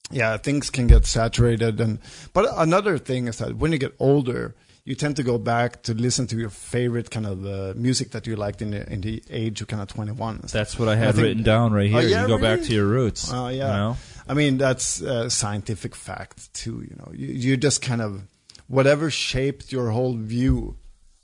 yeah 0.09 0.37
things 0.37 0.69
can 0.69 0.87
get 0.87 1.05
saturated 1.05 1.81
and 1.81 1.99
but 2.31 2.45
another 2.55 2.97
thing 2.97 3.27
is 3.27 3.39
that 3.39 3.57
when 3.57 3.71
you 3.73 3.77
get 3.77 3.93
older. 3.99 4.55
You 4.87 4.95
tend 4.95 5.17
to 5.17 5.23
go 5.23 5.37
back 5.37 5.83
to 5.83 5.93
listen 5.93 6.27
to 6.27 6.37
your 6.37 6.49
favorite 6.49 7.09
kind 7.11 7.25
of 7.27 7.45
uh, 7.45 7.73
music 7.75 8.11
that 8.11 8.25
you 8.25 8.37
liked 8.37 8.61
in 8.61 8.71
the 8.71 8.81
in 8.93 9.01
the 9.01 9.21
age 9.29 9.59
of 9.61 9.67
kind 9.67 9.81
of 9.81 9.89
twenty 9.89 10.13
one. 10.13 10.39
That's 10.49 10.79
what 10.79 10.87
I 10.87 10.95
had 10.95 11.09
I 11.09 11.11
think- 11.11 11.23
written 11.25 11.43
down 11.43 11.73
right 11.73 11.89
here. 11.89 11.97
Oh, 11.97 12.01
yeah, 12.01 12.21
you 12.21 12.27
go 12.27 12.37
back 12.39 12.61
to 12.67 12.73
your 12.73 12.87
roots. 12.87 13.29
Oh 13.33 13.49
yeah. 13.49 13.67
You 13.71 13.77
know? 13.81 13.97
I 14.29 14.33
mean 14.33 14.57
that's 14.57 15.01
a 15.01 15.29
scientific 15.29 15.93
fact 15.93 16.53
too. 16.53 16.77
You 16.89 16.95
know, 16.99 17.11
you, 17.13 17.27
you 17.27 17.57
just 17.57 17.81
kind 17.81 18.01
of 18.01 18.21
whatever 18.67 19.09
shaped 19.11 19.73
your 19.73 19.91
whole 19.91 20.15
view, 20.15 20.77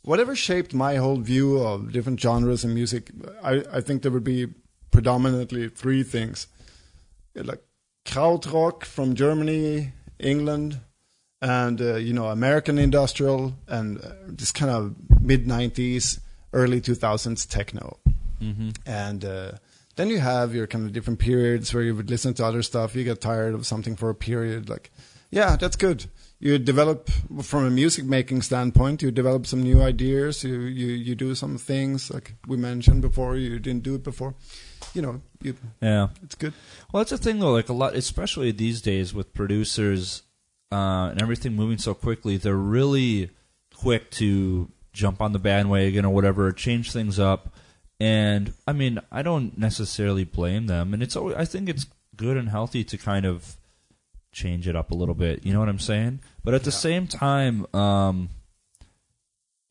whatever 0.03 0.35
shaped 0.35 0.73
my 0.73 0.95
whole 0.97 1.21
view 1.21 1.59
of 1.59 1.93
different 1.93 2.19
genres 2.19 2.65
and 2.65 2.73
music. 2.73 3.11
I 3.41 3.63
I 3.77 3.79
think 3.79 4.01
there 4.01 4.11
would 4.11 4.25
be 4.25 4.47
predominantly 4.91 5.69
three 5.69 6.03
things, 6.03 6.47
like 7.33 7.63
krautrock 8.05 8.83
from 8.83 9.15
Germany, 9.15 9.93
England, 10.19 10.79
and 11.43 11.81
uh, 11.81 11.95
you 11.95 12.13
know 12.13 12.27
American 12.29 12.77
industrial, 12.79 13.53
and 13.67 13.99
uh, 13.99 14.11
this 14.27 14.51
kind 14.51 14.71
of 14.71 14.95
mid 15.21 15.45
'90s, 15.45 16.19
early 16.53 16.79
2000s 16.81 17.47
techno 17.47 17.97
hmm 18.39 18.69
and 18.85 19.23
uh, 19.25 19.51
then 19.95 20.09
you 20.09 20.19
have 20.19 20.53
your 20.55 20.67
kind 20.67 20.85
of 20.85 20.91
different 20.93 21.19
periods 21.19 21.73
where 21.73 21.83
you 21.83 21.95
would 21.95 22.09
listen 22.09 22.33
to 22.33 22.43
other 22.45 22.61
stuff. 22.63 22.95
You 22.95 23.03
get 23.03 23.21
tired 23.21 23.53
of 23.53 23.65
something 23.65 23.95
for 23.95 24.09
a 24.09 24.15
period, 24.15 24.69
like 24.69 24.91
yeah, 25.31 25.55
that's 25.55 25.75
good. 25.77 26.05
You 26.39 26.59
develop 26.59 27.09
from 27.41 27.65
a 27.65 27.69
music 27.69 28.05
making 28.05 28.41
standpoint. 28.43 29.01
You 29.01 29.11
develop 29.11 29.45
some 29.47 29.63
new 29.63 29.81
ideas. 29.81 30.43
You 30.43 30.59
you 30.61 30.87
you 31.07 31.15
do 31.15 31.35
some 31.35 31.57
things 31.57 32.11
like 32.11 32.33
we 32.47 32.57
mentioned 32.57 33.01
before. 33.01 33.37
You 33.37 33.59
didn't 33.59 33.83
do 33.83 33.95
it 33.95 34.03
before. 34.03 34.33
You 34.93 35.01
know, 35.03 35.21
you, 35.41 35.55
Yeah. 35.81 36.07
it's 36.23 36.35
good. 36.35 36.53
Well, 36.91 36.99
that's 37.03 37.11
the 37.11 37.17
thing 37.17 37.39
though. 37.39 37.53
Like 37.53 37.69
a 37.69 37.73
lot, 37.73 37.95
especially 37.95 38.51
these 38.51 38.81
days 38.81 39.13
with 39.13 39.33
producers 39.33 40.23
uh, 40.73 41.09
and 41.11 41.21
everything 41.21 41.53
moving 41.53 41.77
so 41.77 41.93
quickly, 41.93 42.37
they're 42.37 42.55
really 42.55 43.29
quick 43.73 44.09
to 44.11 44.69
jump 44.91 45.21
on 45.21 45.31
the 45.33 45.39
bandwagon 45.39 46.05
or 46.05 46.13
whatever, 46.13 46.51
change 46.51 46.91
things 46.91 47.19
up. 47.19 47.53
And 47.99 48.53
I 48.67 48.73
mean, 48.73 48.99
I 49.11 49.21
don't 49.21 49.57
necessarily 49.57 50.23
blame 50.23 50.67
them. 50.67 50.93
And 50.93 51.01
it's 51.03 51.15
always, 51.15 51.35
I 51.35 51.45
think 51.45 51.69
it's 51.69 51.85
good 52.15 52.37
and 52.37 52.49
healthy 52.49 52.83
to 52.85 52.97
kind 52.97 53.25
of 53.25 53.57
change 54.31 54.67
it 54.67 54.75
up 54.75 54.91
a 54.91 54.95
little 54.95 55.15
bit. 55.15 55.45
You 55.45 55.53
know 55.53 55.59
what 55.59 55.69
I'm 55.69 55.79
saying? 55.79 56.19
But 56.43 56.53
at 56.53 56.63
the 56.63 56.71
Yeah. 56.71 56.77
same 56.77 57.07
time, 57.07 57.65
um, 57.75 58.29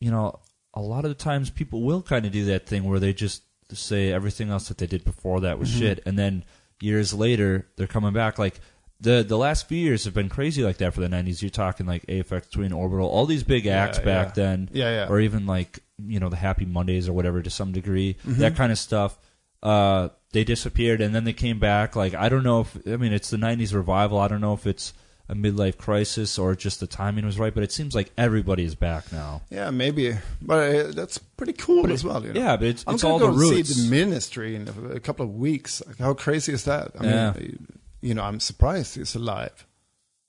you 0.00 0.10
know, 0.10 0.38
a 0.74 0.80
lot 0.80 1.04
of 1.04 1.10
the 1.10 1.14
times 1.22 1.50
people 1.50 1.82
will 1.82 2.02
kind 2.02 2.24
of 2.26 2.32
do 2.32 2.44
that 2.46 2.66
thing 2.66 2.84
where 2.84 3.00
they 3.00 3.12
just 3.12 3.42
say 3.72 4.12
everything 4.12 4.50
else 4.50 4.68
that 4.68 4.78
they 4.78 4.86
did 4.86 5.04
before 5.04 5.40
that 5.40 5.58
was 5.58 5.70
Mhm. 5.70 5.78
shit, 5.78 6.02
and 6.06 6.18
then 6.18 6.44
years 6.80 7.14
later 7.14 7.66
they're 7.76 7.86
coming 7.86 8.12
back. 8.12 8.38
Like 8.38 8.60
the 9.02 9.22
the 9.22 9.36
last 9.36 9.68
few 9.68 9.78
years 9.78 10.04
have 10.04 10.14
been 10.14 10.28
crazy 10.28 10.62
like 10.62 10.78
that 10.78 10.94
for 10.94 11.00
the 11.00 11.08
'90s. 11.08 11.42
You're 11.42 11.50
talking 11.50 11.86
like 11.86 12.06
Aphex 12.06 12.50
Twin 12.50 12.72
Orbital, 12.72 13.06
all 13.08 13.26
these 13.26 13.42
big 13.42 13.64
Yeah, 13.66 13.82
acts 13.84 13.98
back 13.98 14.28
yeah. 14.28 14.32
then, 14.44 14.70
Yeah, 14.72 14.90
yeah. 14.90 15.08
or 15.08 15.20
even 15.20 15.46
like 15.46 15.80
you 16.04 16.18
know 16.20 16.28
the 16.28 16.36
Happy 16.36 16.64
Mondays 16.64 17.08
or 17.08 17.12
whatever 17.12 17.42
to 17.42 17.50
some 17.50 17.72
degree. 17.72 18.16
Mhm. 18.26 18.36
That 18.38 18.56
kind 18.56 18.72
of 18.72 18.78
stuff. 18.78 19.18
Uh, 19.62 20.08
they 20.32 20.42
disappeared 20.44 21.00
and 21.00 21.14
then 21.14 21.24
they 21.24 21.32
came 21.32 21.58
back. 21.58 21.94
Like 21.94 22.14
I 22.14 22.28
don't 22.28 22.42
know 22.44 22.60
if 22.62 22.76
I 22.86 22.96
mean 22.96 23.12
it's 23.12 23.30
the 23.30 23.36
'90s 23.36 23.74
revival. 23.74 24.18
I 24.18 24.28
don't 24.28 24.40
know 24.40 24.54
if 24.54 24.66
it's 24.66 24.92
a 25.28 25.34
midlife 25.34 25.78
crisis 25.78 26.36
or 26.38 26.54
just 26.56 26.80
the 26.80 26.86
timing 26.86 27.24
was 27.24 27.38
right, 27.38 27.54
but 27.54 27.62
it 27.62 27.70
seems 27.72 27.94
like 27.94 28.10
everybody 28.18 28.64
is 28.64 28.74
back 28.74 29.10
now. 29.12 29.40
yeah, 29.50 29.70
maybe, 29.70 30.14
but 30.42 30.74
uh, 30.74 30.90
that's 30.92 31.16
pretty 31.16 31.52
cool 31.54 31.86
it- 31.86 31.92
as 31.92 32.02
well. 32.04 32.22
You 32.26 32.32
know? 32.34 32.40
Yeah, 32.40 32.56
but 32.56 32.66
it's, 32.66 32.84
I'm 32.86 32.96
it's 32.96 33.04
all 33.04 33.18
go 33.20 33.26
the 33.30 33.38
roots. 33.38 33.68
see 33.72 33.82
the 33.84 33.90
ministry 33.90 34.56
in 34.56 34.68
a, 34.68 34.94
a 34.96 35.00
couple 35.00 35.24
of 35.24 35.32
weeks. 35.34 35.80
Like, 35.86 35.98
how 35.98 36.12
crazy 36.14 36.52
is 36.52 36.64
that? 36.64 36.90
I 36.98 37.04
Yeah. 37.04 37.32
mean, 37.38 37.66
you 38.02 38.14
know, 38.14 38.22
I'm 38.22 38.40
surprised 38.40 38.96
he's 38.96 39.14
alive. 39.14 39.66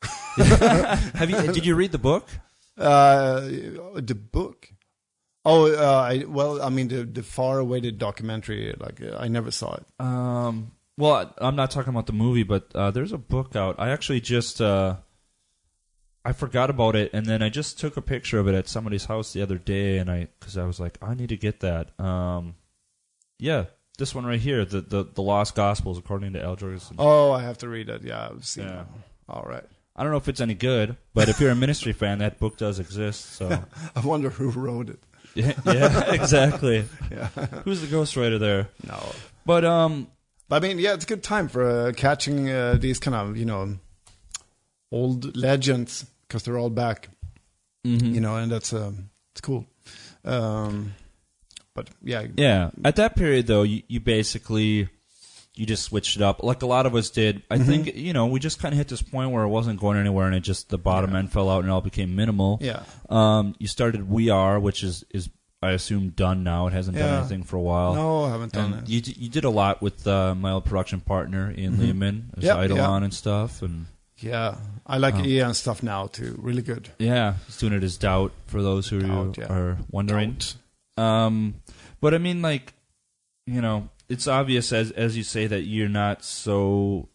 Have 0.37 1.29
you? 1.29 1.51
Did 1.51 1.65
you 1.65 1.75
read 1.75 1.91
the 1.91 1.97
book? 1.97 2.27
Uh, 2.77 3.41
the 3.95 4.15
book. 4.15 4.69
Oh, 5.45 5.71
uh, 5.71 6.01
I, 6.01 6.23
well, 6.25 6.61
I 6.61 6.69
mean 6.69 6.87
the 6.87 7.03
the 7.03 7.23
far 7.23 7.59
awaited 7.59 7.97
documentary. 7.97 8.73
Like 8.79 9.01
I 9.17 9.27
never 9.27 9.51
saw 9.51 9.75
it. 9.75 9.85
Um, 9.99 10.71
well, 10.97 11.33
I'm 11.39 11.55
not 11.55 11.71
talking 11.71 11.89
about 11.91 12.07
the 12.07 12.13
movie, 12.13 12.43
but 12.43 12.71
uh, 12.73 12.91
there's 12.91 13.11
a 13.11 13.17
book 13.17 13.55
out. 13.55 13.75
I 13.77 13.89
actually 13.89 14.21
just 14.21 14.61
uh, 14.61 14.97
I 16.23 16.31
forgot 16.31 16.69
about 16.69 16.95
it, 16.95 17.11
and 17.13 17.25
then 17.25 17.43
I 17.43 17.49
just 17.49 17.79
took 17.79 17.97
a 17.97 18.01
picture 18.01 18.39
of 18.39 18.47
it 18.47 18.55
at 18.55 18.67
somebody's 18.67 19.05
house 19.05 19.33
the 19.33 19.41
other 19.41 19.57
day, 19.57 19.97
and 19.97 20.09
I 20.09 20.27
because 20.39 20.57
I 20.57 20.65
was 20.65 20.79
like, 20.79 20.97
I 21.01 21.13
need 21.13 21.29
to 21.29 21.37
get 21.37 21.59
that. 21.59 21.99
Um, 21.99 22.55
yeah, 23.39 23.65
this 23.97 24.13
one 24.15 24.25
right 24.25 24.39
here, 24.39 24.65
the 24.65 24.81
the, 24.81 25.03
the 25.03 25.21
Lost 25.21 25.55
Gospels, 25.55 25.97
according 25.97 26.33
to 26.33 26.43
Al 26.43 26.55
Jourgensen. 26.55 26.95
Oh, 26.97 27.31
I 27.31 27.41
have 27.43 27.57
to 27.59 27.69
read 27.69 27.89
it. 27.89 28.03
Yeah, 28.03 28.29
I've 28.31 28.45
seen 28.45 28.65
Yeah. 28.65 28.81
it. 28.81 28.87
All 29.29 29.43
right. 29.47 29.63
I 29.95 30.01
don't 30.03 30.11
know 30.11 30.17
if 30.17 30.27
it's 30.27 30.41
any 30.41 30.55
good, 30.55 30.97
but 31.13 31.29
if 31.29 31.39
you're 31.39 31.51
a 31.51 31.55
Ministry 31.55 31.93
fan, 32.01 32.17
that 32.19 32.39
book 32.39 32.57
does 32.57 32.79
exist. 32.79 33.35
So 33.35 33.47
I 33.95 33.99
wonder 33.99 34.29
who 34.29 34.49
wrote 34.49 34.89
it. 34.89 34.99
Yeah, 35.35 35.53
yeah 35.65 36.13
exactly. 36.13 36.85
Yeah. 37.11 37.27
Who's 37.63 37.81
the 37.81 37.87
ghostwriter 37.87 38.39
there? 38.39 38.69
No. 38.87 38.99
But 39.47 39.65
um, 39.65 40.07
But 40.47 40.63
I 40.63 40.67
mean, 40.67 40.77
yeah, 40.77 40.93
it's 40.93 41.05
a 41.05 41.07
good 41.07 41.23
time 41.23 41.47
for 41.47 41.63
uh, 41.87 41.91
catching 41.95 42.51
uh, 42.51 42.77
these 42.79 42.99
kind 42.99 43.15
of 43.15 43.35
you 43.35 43.45
know 43.45 43.77
old 44.91 45.35
legends 45.35 46.05
because 46.27 46.43
they're 46.43 46.57
all 46.59 46.69
back. 46.69 47.09
mhm. 47.85 48.13
You 48.13 48.21
know, 48.21 48.35
and 48.37 48.51
that's 48.51 48.73
um, 48.73 49.09
it's 49.31 49.41
cool. 49.41 49.65
Um, 50.23 50.93
but 51.75 51.89
yeah, 52.03 52.25
Yeah. 52.35 52.69
At 52.83 52.95
that 52.97 53.15
period, 53.15 53.47
though, 53.47 53.63
you, 53.63 53.83
you 53.87 53.99
basically 53.99 54.89
you 55.55 55.67
just 55.67 55.83
switched 55.83 56.15
it 56.15 56.21
up, 56.23 56.41
like 56.41 56.63
a 56.63 56.65
lot 56.65 56.87
of 56.87 56.95
us 56.95 57.11
did. 57.11 57.43
I 57.51 57.57
Mhm. 57.59 57.65
think 57.67 57.95
you 57.95 58.11
know 58.13 58.25
we 58.25 58.39
just 58.39 58.59
kind 58.59 58.73
of 58.73 58.77
hit 58.77 58.87
this 58.87 59.03
point 59.03 59.29
where 59.31 59.43
it 59.43 59.49
wasn't 59.49 59.79
going 59.79 59.97
anywhere, 59.99 60.25
and 60.25 60.35
it 60.35 60.39
just 60.39 60.69
the 60.69 60.79
bottom 60.79 61.11
Yeah. 61.11 61.19
end 61.19 61.31
fell 61.31 61.47
out, 61.49 61.59
and 61.59 61.67
it 61.67 61.71
all 61.71 61.81
became 61.81 62.15
minimal. 62.15 62.57
yeah, 62.61 62.81
Um, 63.09 63.53
you 63.59 63.67
started 63.67 64.09
We 64.09 64.29
Are, 64.31 64.59
which 64.59 64.83
is 64.83 65.03
is 65.11 65.29
I 65.61 65.71
assume 65.71 66.09
done 66.09 66.43
now. 66.43 66.67
It 66.67 66.73
hasn't 66.73 66.97
done 66.97 67.19
anything 67.19 67.43
for 67.43 67.55
a 67.55 67.61
while. 67.61 67.93
no, 67.95 68.23
I 68.25 68.31
haven't 68.31 68.51
done 68.51 68.73
And 68.73 68.83
it. 68.83 68.89
you 68.89 68.99
d- 68.99 69.15
you 69.17 69.29
did 69.29 69.45
a 69.45 69.49
lot 69.49 69.81
with 69.81 70.05
uh, 70.07 70.35
my 70.35 70.51
old 70.51 70.65
production 70.65 70.99
partner 70.99 71.53
Ian 71.57 71.75
Mhm. 71.77 71.79
Lehman, 71.79 72.29
as 72.35 72.43
Yep, 72.43 72.57
Eidolon 72.65 73.01
yeah. 73.01 73.05
and 73.05 73.13
stuff, 73.13 73.61
and 73.61 73.85
Yeah, 74.19 74.55
I 74.87 74.97
like 74.97 75.15
Oh. 75.15 75.23
Ian 75.23 75.53
stuff 75.53 75.81
now 75.83 76.07
too. 76.07 76.37
Really 76.41 76.61
good. 76.63 76.89
yeah, 76.99 77.35
he's 77.45 77.57
doing 77.57 77.73
it 77.73 77.83
as 77.83 77.95
Doubt 77.97 78.31
for 78.47 78.61
those 78.61 78.87
who 78.89 78.99
Doubt, 79.01 79.37
yeah. 79.37 79.45
are 79.53 79.77
wondering. 79.91 80.37
Um, 80.97 81.55
but 82.03 82.13
I 82.13 82.17
mean, 82.17 82.41
like, 82.41 82.73
you 83.47 83.61
know, 83.61 83.89
it's 84.09 84.27
obvious 84.27 84.73
as 84.73 84.91
as 84.91 85.15
you 85.15 85.23
say 85.23 85.47
that 85.47 85.61
you're 85.61 85.87
not 85.87 86.23
so 86.23 87.07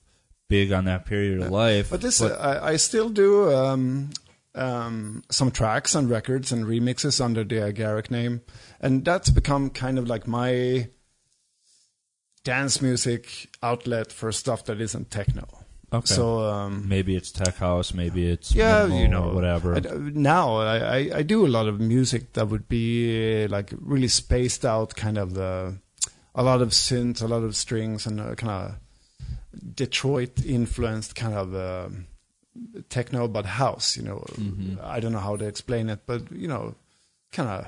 big 0.49 0.73
on 0.73 0.87
that 0.87 1.05
period 1.05 1.43
of 1.43 1.51
life. 1.51 1.91
But 1.91 2.01
this, 2.01 2.23
uh, 2.23 2.35
I, 2.41 2.71
I 2.71 2.77
still 2.77 3.11
do 3.11 3.55
um, 3.55 4.11
um, 4.55 5.25
some 5.31 5.51
tracks 5.51 5.95
and 5.95 6.09
records 6.09 6.53
and 6.53 6.65
remixes 6.65 7.21
under 7.23 7.45
the 7.45 7.57
Agaric 7.57 8.11
name, 8.11 8.41
and 8.81 9.05
that's 9.05 9.29
become 9.29 9.69
kind 9.69 9.99
of 9.99 10.09
like 10.09 10.27
my 10.27 10.89
dance 12.43 12.81
music 12.81 13.51
outlet 13.63 14.11
for 14.11 14.33
stuff 14.33 14.65
that 14.65 14.81
isn't 14.81 15.11
techno. 15.11 15.58
Okay. 15.93 16.15
So 16.15 16.41
um, 16.41 16.89
maybe 16.89 17.17
it's 17.17 17.31
tech 17.33 17.57
house, 17.57 17.95
maybe 17.95 18.29
it's 18.29 18.55
yeah, 18.55 18.87
you 18.87 19.09
know, 19.09 19.29
whatever. 19.35 19.77
I, 19.77 19.81
now 20.13 20.57
I, 20.57 20.77
I, 20.79 21.11
I 21.17 21.23
do 21.23 21.47
a 21.47 21.49
lot 21.49 21.67
of 21.69 21.81
music 21.81 22.33
that 22.35 22.49
would 22.49 22.69
be 22.69 23.45
uh, 23.45 23.49
like 23.49 23.73
really 23.81 24.09
spaced 24.09 24.65
out, 24.65 24.95
kind 24.95 25.19
of 25.19 25.37
uh, 25.39 25.73
a 26.35 26.43
lot 26.43 26.63
of 26.63 26.71
synth, 26.71 27.23
a 27.23 27.27
lot 27.27 27.43
of 27.43 27.57
strings, 27.57 28.07
and 28.07 28.21
uh, 28.21 28.35
kind 28.35 28.51
of 28.53 28.75
Detroit 29.75 30.45
influenced 30.45 31.15
kind 31.15 31.35
of 31.35 31.55
um 31.55 32.07
techno, 32.89 33.29
but 33.29 33.47
house. 33.47 33.97
You 33.97 34.03
know, 34.05 34.25
Mhm. 34.37 34.79
I 34.83 35.01
don't 35.01 35.13
know 35.13 35.21
how 35.21 35.37
to 35.37 35.45
explain 35.47 35.89
it, 35.89 36.01
but 36.07 36.31
you 36.33 36.49
know, 36.49 36.75
kind 37.33 37.49
of 37.49 37.67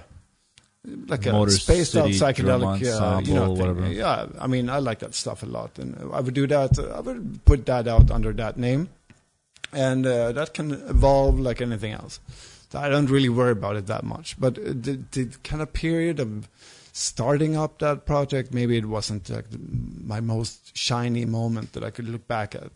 like 0.84 1.26
a 1.26 1.32
Motor 1.32 1.50
spaced 1.50 1.96
out 1.96 2.12
City 2.12 2.18
drum 2.42 2.60
psychedelic, 2.62 3.00
uh, 3.00 3.20
you 3.20 3.34
know, 3.34 3.46
thing. 3.46 3.58
whatever. 3.58 3.92
Yeah, 3.92 4.26
I 4.38 4.46
mean, 4.46 4.70
I 4.70 4.78
like 4.78 5.00
that 5.00 5.14
stuff 5.14 5.42
a 5.42 5.46
lot, 5.46 5.78
and 5.78 6.12
I 6.12 6.20
would 6.20 6.34
do 6.34 6.46
that. 6.46 6.78
uh, 6.78 6.96
I 6.96 7.00
would 7.00 7.44
put 7.44 7.66
that 7.66 7.86
out 7.86 8.10
under 8.10 8.32
that 8.32 8.56
name, 8.56 8.88
and 9.72 10.06
uh, 10.06 10.32
that 10.32 10.54
can 10.54 10.72
evolve 10.72 11.38
like 11.38 11.60
anything 11.60 11.92
else. 11.92 12.20
So 12.70 12.78
I 12.78 12.88
don't 12.88 13.10
really 13.10 13.28
worry 13.28 13.52
about 13.52 13.76
it 13.76 13.86
that 13.88 14.04
much. 14.04 14.40
But 14.40 14.58
uh, 14.58 14.62
the, 14.68 15.00
the 15.10 15.26
kind 15.42 15.60
of 15.60 15.72
period 15.72 16.20
of 16.20 16.48
starting 16.92 17.56
up 17.56 17.78
that 17.80 18.06
project, 18.06 18.54
maybe 18.54 18.76
it 18.76 18.86
wasn't 18.86 19.28
like 19.28 19.46
my 20.04 20.20
most 20.20 20.76
shiny 20.76 21.24
moment 21.24 21.72
that 21.72 21.84
I 21.84 21.90
could 21.90 22.08
look 22.08 22.26
back 22.26 22.54
at. 22.54 22.70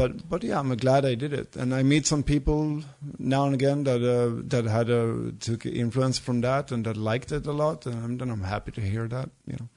But 0.00 0.26
but 0.30 0.42
yeah, 0.42 0.58
I'm 0.58 0.74
glad 0.76 1.04
I 1.04 1.14
did 1.14 1.34
it, 1.34 1.56
and 1.56 1.74
I 1.74 1.82
meet 1.82 2.06
some 2.06 2.22
people 2.22 2.82
now 3.18 3.44
and 3.44 3.54
again 3.54 3.84
that 3.84 4.00
uh, 4.02 4.40
that 4.48 4.64
had 4.64 4.88
a 4.88 5.32
took 5.32 5.66
influence 5.66 6.18
from 6.18 6.40
that 6.40 6.72
and 6.72 6.86
that 6.86 6.96
liked 6.96 7.32
it 7.32 7.46
a 7.46 7.52
lot, 7.52 7.84
and 7.84 8.18
then 8.18 8.30
I'm 8.30 8.44
happy 8.44 8.72
to 8.72 8.80
hear 8.80 9.06
that. 9.08 9.28
You 9.46 9.56
know, 9.60 9.68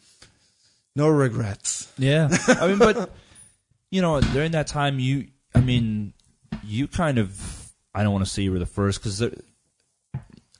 no 0.95 1.09
regrets. 1.09 1.91
Yeah, 1.97 2.29
I 2.47 2.67
mean, 2.67 2.77
but 2.77 3.11
you 3.91 4.01
know, 4.01 4.21
during 4.21 4.51
that 4.51 4.67
time, 4.67 4.97
you, 4.97 5.27
I 5.53 5.59
mean, 5.59 6.13
you 6.63 6.87
kind 6.87 7.17
of, 7.17 7.73
I 7.93 8.03
don't 8.03 8.13
want 8.13 8.23
to 8.23 8.31
say 8.31 8.43
you 8.43 8.53
were 8.53 8.59
the 8.59 8.65
first 8.65 9.03
because 9.03 9.21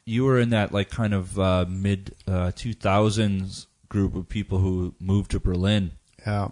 you 0.04 0.26
were 0.26 0.40
in 0.40 0.50
that 0.50 0.74
like 0.74 0.90
kind 0.90 1.14
of 1.14 1.40
uh, 1.40 1.66
mid 1.70 2.16
two 2.56 2.74
thousands 2.74 3.68
group 3.88 4.14
of 4.14 4.28
people 4.28 4.58
who 4.58 4.94
moved 5.00 5.32
to 5.32 5.40
Berlin. 5.40 5.94
Yeah, 6.28 6.50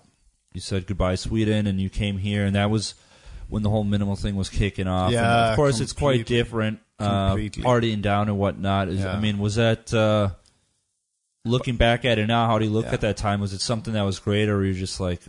You 0.53 0.61
said 0.61 0.85
goodbye 0.87 1.15
Sweden, 1.15 1.65
and 1.67 1.79
you 1.79 1.89
came 1.89 2.17
here, 2.17 2.45
and 2.45 2.55
that 2.55 2.69
was 2.69 2.95
when 3.47 3.63
the 3.63 3.69
whole 3.69 3.83
minimal 3.83 4.15
thing 4.15 4.35
was 4.35 4.49
kicking 4.49 4.87
off. 4.87 5.07
And 5.07 5.13
Yeah, 5.13 5.49
of 5.51 5.55
course, 5.55 5.79
it's 5.79 5.93
quite 5.93 6.25
different. 6.25 6.79
Uh, 6.99 7.35
partying 7.35 8.01
down 8.01 8.27
and 8.29 8.37
whatnot. 8.37 8.87
Is, 8.89 9.03
I 9.03 9.19
mean, 9.19 9.39
was 9.39 9.55
that 9.55 9.91
uh, 9.93 10.29
looking 11.45 11.75
back 11.75 12.05
at 12.05 12.19
it 12.19 12.27
now? 12.27 12.45
How 12.47 12.59
do 12.59 12.65
you 12.65 12.71
look 12.71 12.85
Yeah. 12.85 12.93
at 12.93 13.01
that 13.01 13.17
time? 13.17 13.39
Was 13.41 13.53
it 13.53 13.61
something 13.61 13.93
that 13.93 14.03
was 14.03 14.19
great, 14.19 14.49
or 14.49 14.57
were 14.57 14.65
you 14.65 14.73
just 14.73 14.99
like, 14.99 15.21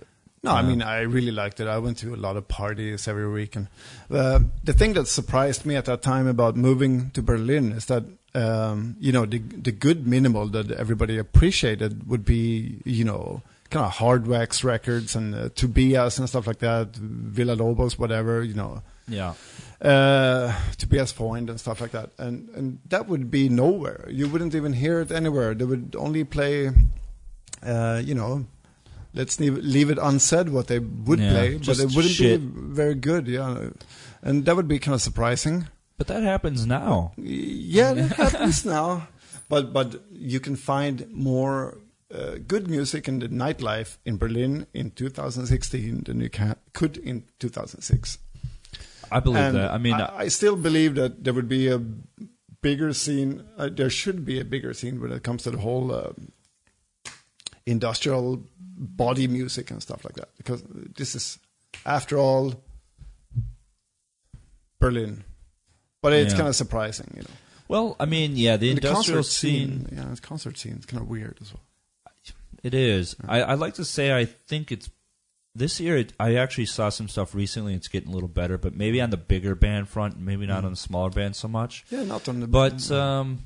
No, 0.43 0.51
I 0.53 0.63
mean 0.63 0.83
I 0.83 1.01
really 1.03 1.31
liked 1.31 1.61
it. 1.61 1.69
I 1.69 1.79
went 1.79 1.99
to 1.99 2.15
a 2.15 2.17
lot 2.17 2.37
of 2.37 2.49
parties 2.49 3.07
every 3.09 3.31
week, 3.31 3.57
and 3.57 3.69
uh, 4.11 4.41
the 4.65 4.73
thing 4.73 4.93
that 4.95 5.07
surprised 5.07 5.65
me 5.65 5.77
at 5.77 5.85
that 5.87 6.03
time 6.03 6.27
about 6.27 6.57
moving 6.57 7.11
to 7.13 7.23
Berlin 7.23 7.73
is 7.73 7.87
that 7.87 8.05
um, 8.35 8.97
you 8.99 9.13
know 9.13 9.25
the 9.25 9.39
the 9.39 9.73
good 9.73 10.07
minimal 10.07 10.49
that 10.49 10.71
everybody 10.73 11.17
appreciated 11.17 12.09
would 12.09 12.25
be 12.25 12.81
you 12.85 13.05
know 13.05 13.43
kind 13.73 13.87
of 13.89 13.93
hard 13.93 14.27
wax 14.29 14.63
records 14.63 15.17
and 15.17 15.35
uh, 15.35 15.49
Tobias 15.55 16.19
and 16.19 16.29
stuff 16.29 16.47
like 16.47 16.61
that, 16.61 16.93
Villalobos, 16.93 17.99
whatever 17.99 18.43
you 18.45 18.55
know, 18.55 18.83
yeah, 19.09 19.33
uh, 19.81 20.53
Tobias 20.77 21.11
Freund 21.13 21.49
and 21.51 21.59
stuff 21.59 21.81
like 21.81 21.91
that, 21.93 22.11
and 22.19 22.49
and 22.57 22.79
that 22.93 23.09
would 23.09 23.31
be 23.31 23.49
nowhere. 23.49 24.05
You 24.11 24.29
wouldn't 24.29 24.55
even 24.55 24.73
hear 24.75 25.01
it 25.01 25.11
anywhere. 25.11 25.55
They 25.55 25.65
would 25.65 25.97
only 25.99 26.25
play, 26.25 26.71
uh, 27.65 28.01
you 28.05 28.15
know, 28.15 28.45
let's 29.15 29.41
leave, 29.41 29.57
leave 29.59 29.91
it 29.91 29.99
unsaid 29.99 30.49
what 30.51 30.67
they 30.69 30.79
would 30.79 31.19
Yeah, 31.21 31.31
play, 31.33 31.49
but 31.59 31.79
it 31.81 31.91
wouldn't 31.97 32.15
shit. 32.15 32.41
be 32.41 32.47
very 32.75 32.95
good. 32.95 33.27
Yeah, 33.27 33.71
and 34.23 34.45
that 34.45 34.55
would 34.57 34.69
be 34.69 34.79
kind 34.79 34.95
of 34.95 35.03
surprising. 35.03 35.67
but 35.99 36.07
that 36.09 36.23
happens 36.23 36.67
now. 36.67 37.13
Yeah, 37.17 37.95
that 37.95 38.13
happens 38.17 38.65
now, 38.77 39.09
but 39.49 39.73
but 39.73 39.97
you 40.13 40.41
can 40.41 40.57
find 40.57 41.07
more. 41.11 41.79
Uh, 42.13 42.37
good 42.47 42.69
music 42.69 43.09
and 43.09 43.23
the 43.23 43.29
nightlife 43.29 43.97
in 44.05 44.19
Berlin 44.19 44.67
in 44.75 44.91
2016 44.91 46.03
than 46.05 46.21
you 46.21 46.29
can, 46.29 46.57
could 46.75 46.99
in 46.99 47.25
2006. 47.39 48.19
I 49.11 49.21
believe 49.21 49.39
And 49.43 49.57
that. 49.57 49.71
I 49.71 49.79
mean, 49.79 49.95
I, 49.95 50.17
I 50.25 50.29
still 50.29 50.57
believe 50.57 50.95
that 50.97 51.25
there 51.25 51.33
would 51.33 51.49
be 51.49 51.69
a 51.69 51.79
bigger 52.61 52.93
scene. 52.93 53.45
Uh, 53.57 53.69
there 53.73 53.89
should 53.91 54.25
be 54.25 54.39
a 54.41 54.45
bigger 54.45 54.75
scene 54.75 55.01
when 55.01 55.11
it 55.13 55.23
comes 55.23 55.43
to 55.45 55.51
the 55.51 55.59
whole 55.59 55.91
uh, 55.93 56.13
industrial 57.67 58.43
body 58.77 59.27
music 59.29 59.71
and 59.71 59.83
stuff 59.83 60.05
like 60.05 60.15
that. 60.15 60.29
Because 60.37 60.63
this 60.97 61.15
is, 61.15 61.39
after 61.87 62.19
all, 62.19 62.55
Berlin. 64.81 65.25
But 66.03 66.13
it's 66.15 66.33
Yeah. 66.33 66.39
kind 66.39 66.49
of 66.49 66.57
surprising, 66.57 67.07
you 67.17 67.23
know. 67.23 67.29
well, 67.69 67.97
I 68.01 68.07
mean, 68.07 68.37
yeah, 68.37 68.57
the 68.57 68.71
And 68.71 68.79
the 68.79 68.89
industrial 68.89 69.19
concert 69.23 69.31
scene, 69.31 69.87
scene, 69.87 69.99
yeah, 69.99 70.15
the 70.15 70.21
concert 70.21 70.59
scene 70.59 70.77
is 70.79 70.87
kind 70.87 71.01
of 71.03 71.09
weird 71.09 71.39
as 71.41 71.53
well. 71.55 71.63
It 72.63 72.75
is. 72.75 73.17
I, 73.27 73.43
I'd 73.43 73.59
like 73.59 73.75
to 73.75 73.85
say 73.85 74.17
I 74.17 74.25
think 74.25 74.71
it's 74.73 74.89
this 75.55 75.81
year. 75.81 75.97
It, 75.99 76.13
I 76.19 76.37
actually 76.37 76.67
saw 76.67 76.89
some 76.89 77.09
stuff 77.09 77.35
recently. 77.35 77.75
It's 77.75 77.89
getting 77.89 78.11
a 78.11 78.13
little 78.15 78.29
better, 78.29 78.57
but 78.59 78.75
maybe 78.75 79.01
on 79.01 79.11
the 79.11 79.17
bigger 79.17 79.55
band 79.55 79.89
front, 79.89 80.19
maybe 80.19 80.47
not 80.47 80.63
Mm. 80.63 80.67
on 80.67 80.71
the 80.73 80.77
smaller 80.77 81.11
band 81.11 81.37
so 81.37 81.49
much. 81.49 81.85
Yeah, 81.91 82.05
not 82.05 82.29
on 82.29 82.41
the 82.41 82.47
But 82.47 82.91
um, 82.91 83.41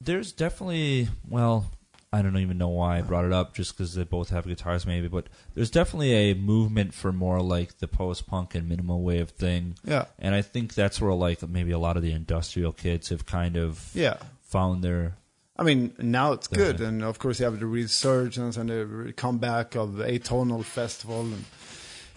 there's 0.00 0.32
definitely 0.32 1.08
well, 1.28 1.70
I 2.12 2.22
don't 2.22 2.36
even 2.38 2.58
know 2.58 2.68
why 2.68 2.98
I 2.98 3.02
brought 3.02 3.24
it 3.24 3.32
up, 3.32 3.54
just 3.54 3.76
because 3.76 3.94
they 3.94 4.04
both 4.04 4.30
have 4.30 4.46
guitars, 4.46 4.86
maybe. 4.86 5.08
But 5.08 5.26
there's 5.54 5.70
definitely 5.70 6.12
a 6.12 6.34
movement 6.34 6.94
for 6.94 7.12
more 7.12 7.40
like 7.40 7.78
the 7.78 7.88
post 7.88 8.26
punk 8.26 8.54
and 8.54 8.68
minimal 8.68 9.02
wave 9.02 9.30
thing, 9.30 9.76
yeah, 9.84 10.04
and 10.18 10.34
I 10.34 10.42
think 10.42 10.74
that's 10.74 11.00
where 11.00 11.12
like 11.12 11.46
maybe 11.48 11.72
a 11.72 11.78
lot 11.78 11.96
of 11.96 12.02
the 12.02 12.12
industrial 12.12 12.72
kids 12.72 13.08
have 13.08 13.26
kind 13.26 13.56
of 13.56 13.90
yeah. 13.94 14.18
found 14.42 14.84
their 14.84 15.16
I 15.56 15.62
mean, 15.62 15.94
now 15.98 16.32
it's 16.32 16.48
The- 16.48 16.56
good, 16.56 16.80
and 16.80 17.02
of 17.04 17.18
course 17.18 17.38
you 17.38 17.44
have 17.44 17.60
the 17.60 17.66
resurgence 17.66 18.56
and 18.56 18.68
the 18.70 19.12
comeback 19.16 19.76
of 19.76 19.94
the 19.96 20.04
Atonal 20.04 20.64
Festival 20.64 21.20
and 21.20 21.44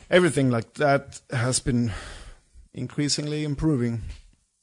everything 0.10 0.50
like 0.50 0.74
that 0.76 1.22
has 1.32 1.60
been 1.60 1.92
increasingly 2.74 3.44
improving. 3.44 4.02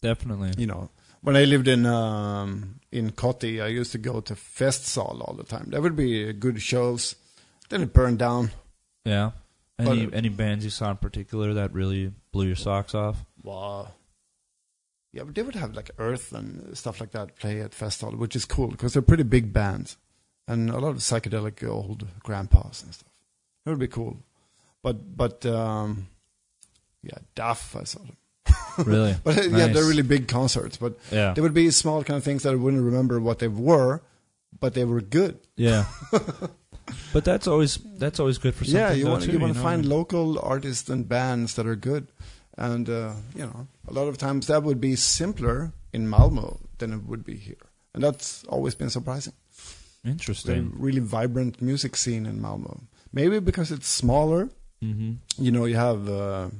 definitely. 0.03 0.53
You 0.59 0.67
know, 0.67 0.91
when 1.23 1.37
I 1.37 1.45
lived 1.45 1.69
in 1.69 1.87
um, 1.87 2.81
in 2.93 3.11
Kotti, 3.13 3.63
I 3.63 3.69
used 3.69 3.93
to 3.93 3.99
go 3.99 4.21
to 4.21 4.35
Festsaal 4.35 5.21
all 5.27 5.35
the 5.35 5.45
time. 5.45 5.67
There 5.71 5.81
would 5.81 5.97
be 5.97 6.33
good 6.33 6.61
shows. 6.61 7.15
Then 7.71 7.81
it 7.83 7.93
burned 7.93 8.19
down. 8.19 8.51
Yeah. 9.05 9.31
Any 9.79 10.07
But- 10.07 10.15
any 10.15 10.29
bands 10.29 10.65
you 10.65 10.71
saw 10.71 10.91
in 10.91 10.97
particular 10.99 11.55
that 11.55 11.73
really 11.73 12.13
blew 12.33 12.47
your 12.47 12.57
socks 12.57 12.95
off? 12.95 13.25
Wow. 13.43 13.93
Yeah, 15.15 15.23
but 15.23 15.35
they 15.37 15.43
would 15.43 15.55
have 15.55 15.75
like 15.77 15.91
Earth 15.99 16.33
and 16.33 16.77
stuff 16.77 16.99
like 17.01 17.13
that 17.13 17.37
play 17.37 17.61
at 17.61 17.71
Festsaal, 17.71 18.17
which 18.19 18.35
is 18.35 18.45
cool 18.45 18.67
because 18.67 18.93
they're 18.95 19.03
pretty 19.03 19.23
big 19.23 19.53
bands 19.53 19.97
and 20.49 20.71
a 20.71 20.79
lot 20.79 20.89
of 20.91 20.97
psychedelic 20.97 21.67
old 21.67 22.07
grandpas 22.25 22.83
and 22.83 22.93
stuff. 22.93 23.09
It 23.65 23.71
would 23.71 23.79
be 23.79 23.87
cool. 23.87 24.17
But 24.83 25.17
but 25.17 25.47
um, 25.47 26.09
yeah, 27.03 27.19
Duff, 27.37 27.77
I 27.81 27.85
saw 27.85 28.01
them. 28.01 28.17
Really? 28.85 29.15
but 29.23 29.39
uh, 29.39 29.43
yeah, 29.43 29.69
they're 29.69 29.85
really 29.87 30.03
big 30.03 30.27
concerts. 30.27 30.77
But 30.79 30.99
Yeah. 31.13 31.33
there 31.33 31.43
would 31.45 31.55
be 31.55 31.71
small 31.71 32.03
kind 32.03 32.19
of 32.19 32.25
things 32.25 32.43
that 32.43 32.53
I 32.53 32.57
wouldn't 32.57 32.83
remember 32.83 33.21
what 33.21 33.39
they 33.39 33.47
were, 33.49 34.03
but 34.59 34.75
they 34.75 34.85
were 34.85 35.01
good. 35.01 35.39
Yeah. 35.57 35.85
but 37.13 37.25
that's 37.25 37.47
always 37.47 37.79
that's 37.99 38.19
always 38.19 38.39
good 38.39 38.55
for 38.57 38.65
something. 38.65 38.81
yeah, 38.81 38.93
you 38.93 39.07
want 39.07 39.23
too, 39.23 39.31
you 39.33 39.39
want 39.39 39.55
to 39.55 39.61
find 39.61 39.87
local 39.87 40.41
artists 40.41 40.91
and 40.91 41.09
bands 41.09 41.55
that 41.55 41.67
are 41.67 41.77
good, 41.77 42.09
and 42.59 42.91
uh, 42.91 43.13
you 43.35 43.47
know 43.47 43.69
a 43.89 43.93
lot 43.93 44.09
of 44.09 44.19
times 44.19 44.47
that 44.47 44.63
would 44.63 44.81
be 44.81 44.97
simpler 44.97 45.73
in 45.93 46.09
Malmo 46.09 46.61
than 46.79 46.93
it 46.93 47.05
would 47.05 47.25
be 47.25 47.37
here, 47.37 47.67
and 47.95 48.03
that's 48.03 48.45
always 48.45 48.75
been 48.75 48.91
surprising. 48.91 49.35
There's 50.03 50.07
a 50.07 50.11
Interesting. 50.11 50.73
really 50.77 51.01
vibrant 51.01 51.63
music 51.63 51.97
scene 51.97 52.27
in 52.27 52.41
Malmo. 52.41 52.83
Maybe 53.13 53.39
because 53.39 53.71
it's 53.71 53.89
smaller. 53.89 54.51
Mm-hmm. 54.83 55.13
You 55.43 55.51
know, 55.53 55.65
you 55.65 55.77
have 55.77 56.09
uh, 56.09 56.51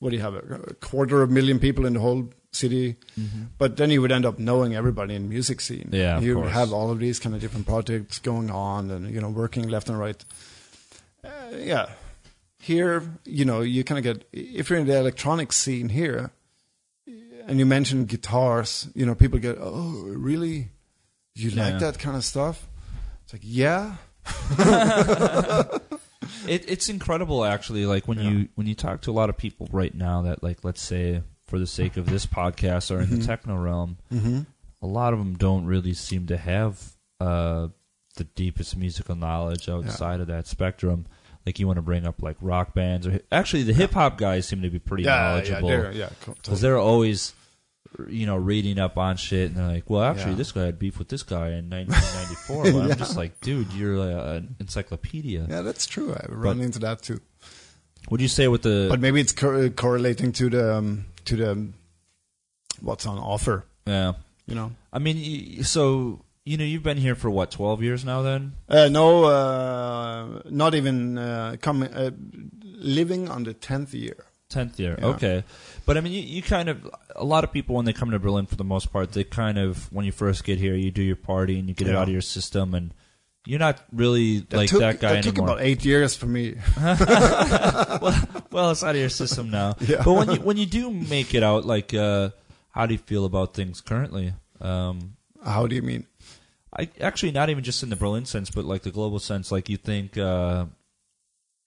what 0.00 0.10
do 0.10 0.16
you 0.16 0.22
have? 0.22 0.34
A 0.34 0.74
quarter 0.80 1.22
of 1.22 1.30
a 1.30 1.32
million 1.32 1.58
people 1.58 1.86
in 1.86 1.92
the 1.94 2.00
whole 2.00 2.28
city, 2.52 2.96
but 3.58 3.76
then 3.76 3.90
you 3.90 4.00
would 4.00 4.10
end 4.10 4.24
up 4.26 4.38
knowing 4.38 4.74
everybody 4.74 5.14
in 5.14 5.22
the 5.24 5.28
music 5.28 5.60
scene. 5.60 5.90
Yeah, 5.92 6.18
you 6.20 6.38
would 6.38 6.50
have 6.50 6.72
all 6.72 6.90
of 6.90 6.98
these 6.98 7.18
kind 7.18 7.34
of 7.34 7.40
different 7.40 7.66
projects 7.66 8.18
going 8.18 8.50
on, 8.50 8.90
and 8.90 9.14
you 9.14 9.20
know, 9.20 9.28
working 9.28 9.68
left 9.68 9.88
and 9.88 9.98
right. 9.98 10.24
Uh, 11.22 11.28
yeah, 11.58 11.90
here, 12.58 13.02
you 13.24 13.44
know, 13.44 13.60
you 13.60 13.84
kind 13.84 13.98
of 13.98 14.04
get 14.04 14.28
if 14.32 14.70
you're 14.70 14.78
in 14.78 14.86
the 14.86 14.98
electronic 14.98 15.52
scene 15.52 15.90
here, 15.90 16.30
and 17.46 17.58
you 17.58 17.66
mentioned 17.66 18.08
guitars, 18.08 18.88
you 18.94 19.06
know, 19.06 19.14
people 19.14 19.38
get, 19.38 19.56
oh, 19.60 20.02
really? 20.08 20.68
You 21.34 21.50
Yeah. 21.50 21.70
like 21.70 21.78
that 21.80 21.98
kind 21.98 22.16
of 22.16 22.24
stuff? 22.24 22.66
It's 23.24 23.32
like, 23.32 23.42
yeah, 23.44 23.96
It, 26.48 26.64
it's 26.68 26.88
incredible, 26.88 27.44
actually. 27.44 27.86
Like 27.86 28.06
when 28.08 28.18
Yeah. 28.18 28.30
you 28.30 28.48
when 28.54 28.66
you 28.66 28.74
talk 28.74 29.02
to 29.02 29.10
a 29.10 29.12
lot 29.12 29.30
of 29.30 29.36
people 29.36 29.68
right 29.72 29.94
now 29.94 30.22
that, 30.22 30.42
like, 30.42 30.64
let's 30.64 30.80
say, 30.82 31.22
for 31.46 31.58
the 31.58 31.66
sake 31.66 31.96
of 31.96 32.06
this 32.06 32.26
podcast, 32.26 32.90
are 32.90 33.00
in 33.00 33.06
Mm-hmm. 33.06 33.18
the 33.20 33.26
techno 33.26 33.56
realm. 33.56 33.98
mm-hmm. 34.12 34.40
A 34.82 34.86
lot 34.86 35.12
of 35.12 35.18
them 35.18 35.34
don't 35.36 35.66
really 35.66 35.94
seem 35.94 36.26
to 36.26 36.36
have 36.36 36.92
uh, 37.20 37.68
the 38.16 38.24
deepest 38.24 38.76
musical 38.76 39.14
knowledge 39.16 39.68
outside 39.68 40.20
of 40.20 40.26
that 40.28 40.46
spectrum. 40.46 41.06
Like 41.44 41.58
you 41.58 41.66
want 41.66 41.76
to 41.76 41.82
bring 41.82 42.06
up 42.06 42.22
like 42.22 42.36
rock 42.40 42.74
bands, 42.74 43.06
or 43.06 43.20
actually 43.32 43.62
the 43.62 43.72
hip 43.72 43.92
hop 43.92 44.18
guys 44.18 44.46
seem 44.48 44.62
to 44.62 44.70
be 44.70 44.78
pretty 44.80 45.04
yeah, 45.04 45.16
knowledgeable. 45.16 45.70
yeah, 45.70 45.76
they're- 45.76 45.92
yeah, 45.92 46.08
cool, 46.22 46.34
because 46.42 46.60
they're 46.60 46.78
always 46.78 47.34
you 48.08 48.26
know 48.26 48.36
reading 48.36 48.78
up 48.78 48.96
on 48.98 49.16
shit 49.16 49.48
and 49.50 49.56
they're 49.56 49.66
like 49.68 49.88
well 49.88 50.02
actually 50.02 50.32
Yeah. 50.32 50.36
this 50.36 50.52
guy 50.52 50.64
had 50.66 50.78
beef 50.78 50.98
with 50.98 51.08
this 51.08 51.22
guy 51.22 51.48
in 51.50 51.70
1994 51.70 52.64
but 52.72 52.90
i'm 52.92 52.98
just 52.98 53.16
like 53.16 53.40
dude 53.40 53.72
you're 53.72 53.96
an 54.36 54.56
encyclopedia 54.60 55.46
Yeah, 55.48 55.62
that's 55.62 55.86
true. 55.86 56.14
I 56.14 56.26
run 56.28 56.60
into 56.60 56.78
that 56.80 57.02
too. 57.02 57.20
what 58.08 58.18
do 58.18 58.22
you 58.24 58.28
say 58.28 58.48
with 58.48 58.62
the 58.62 58.86
But 58.90 59.00
maybe 59.00 59.20
it's 59.20 59.32
co- 59.32 59.70
correlating 59.70 60.32
to 60.32 60.50
the 60.50 60.74
um, 60.76 61.06
to 61.24 61.36
the 61.36 61.52
um, 61.52 61.74
what's 62.80 63.06
on 63.06 63.18
offer. 63.18 63.64
yeah 63.86 64.12
You 64.46 64.54
know. 64.54 64.72
i 64.92 64.98
mean 64.98 65.62
so 65.64 66.20
you 66.44 66.56
know 66.56 66.64
you've 66.64 66.82
been 66.84 66.98
here 66.98 67.14
for 67.16 67.30
what 67.30 67.50
12 67.50 67.82
years 67.82 68.04
now 68.04 68.22
then 68.22 68.52
Uh, 68.68 68.88
no, 68.88 69.24
uh, 69.24 70.40
not 70.50 70.74
even 70.74 71.18
uh, 71.18 71.56
coming. 71.60 71.90
Uh, 71.92 72.10
living 72.78 73.28
on 73.28 73.42
the 73.44 73.54
tenth 73.54 73.94
year. 73.94 74.26
10th 74.50 74.78
year 74.78 74.96
Yeah. 74.98 75.06
okay 75.08 75.44
but 75.86 75.96
i 75.96 76.00
mean 76.00 76.12
you, 76.12 76.20
you 76.20 76.40
kind 76.42 76.68
of 76.68 76.88
a 77.16 77.24
lot 77.24 77.42
of 77.44 77.52
people 77.52 77.74
when 77.74 77.84
they 77.84 77.92
come 77.92 78.10
to 78.12 78.18
berlin 78.18 78.46
for 78.46 78.54
the 78.56 78.64
most 78.64 78.92
part 78.92 79.12
they 79.12 79.24
kind 79.24 79.58
of 79.58 79.92
when 79.92 80.04
you 80.04 80.12
first 80.12 80.44
get 80.44 80.58
here 80.58 80.74
you 80.74 80.90
do 80.90 81.02
your 81.02 81.16
party 81.16 81.58
and 81.58 81.68
you 81.68 81.74
get 81.74 81.88
it 81.88 81.96
out 81.96 82.04
of 82.04 82.12
your 82.12 82.20
system 82.20 82.74
and 82.74 82.94
you're 83.44 83.60
not 83.60 83.80
really 83.92 84.44
like 84.50 84.68
took, 84.68 84.80
that 84.80 84.98
guy 85.00 85.14
that 85.14 85.22
took 85.24 85.34
anymore 85.34 85.54
about 85.54 85.64
eight 85.64 85.84
years 85.84 86.16
for 86.16 86.26
me. 86.26 86.56
well, 86.80 88.70
it's 88.70 88.82
out 88.82 88.94
of 88.94 89.00
your 89.00 89.08
system 89.08 89.50
now. 89.50 89.76
Yeah. 89.80 90.02
But 90.04 90.12
when 90.14 90.30
you 90.32 90.40
when 90.40 90.56
you 90.56 90.66
do 90.66 90.90
make 90.90 91.32
it 91.34 91.44
out, 91.44 91.64
like, 91.64 91.94
uh, 91.94 92.30
how 92.70 92.86
do 92.86 92.94
you 92.94 92.98
feel 92.98 93.24
about 93.24 93.54
things 93.54 93.80
currently? 93.80 94.34
Um, 94.60 95.16
How 95.44 95.68
do 95.68 95.76
you 95.76 95.82
mean? 95.82 96.06
I 96.76 96.90
actually 97.00 97.30
not 97.30 97.48
even 97.48 97.62
just 97.62 97.84
in 97.84 97.88
the 97.90 97.94
Berlin 97.96 98.24
sense, 98.26 98.50
but 98.50 98.64
like 98.64 98.82
the 98.82 98.90
global 98.90 99.20
sense. 99.20 99.52
Like, 99.52 99.68
you 99.68 99.76
think, 99.76 100.18
uh, 100.18 100.66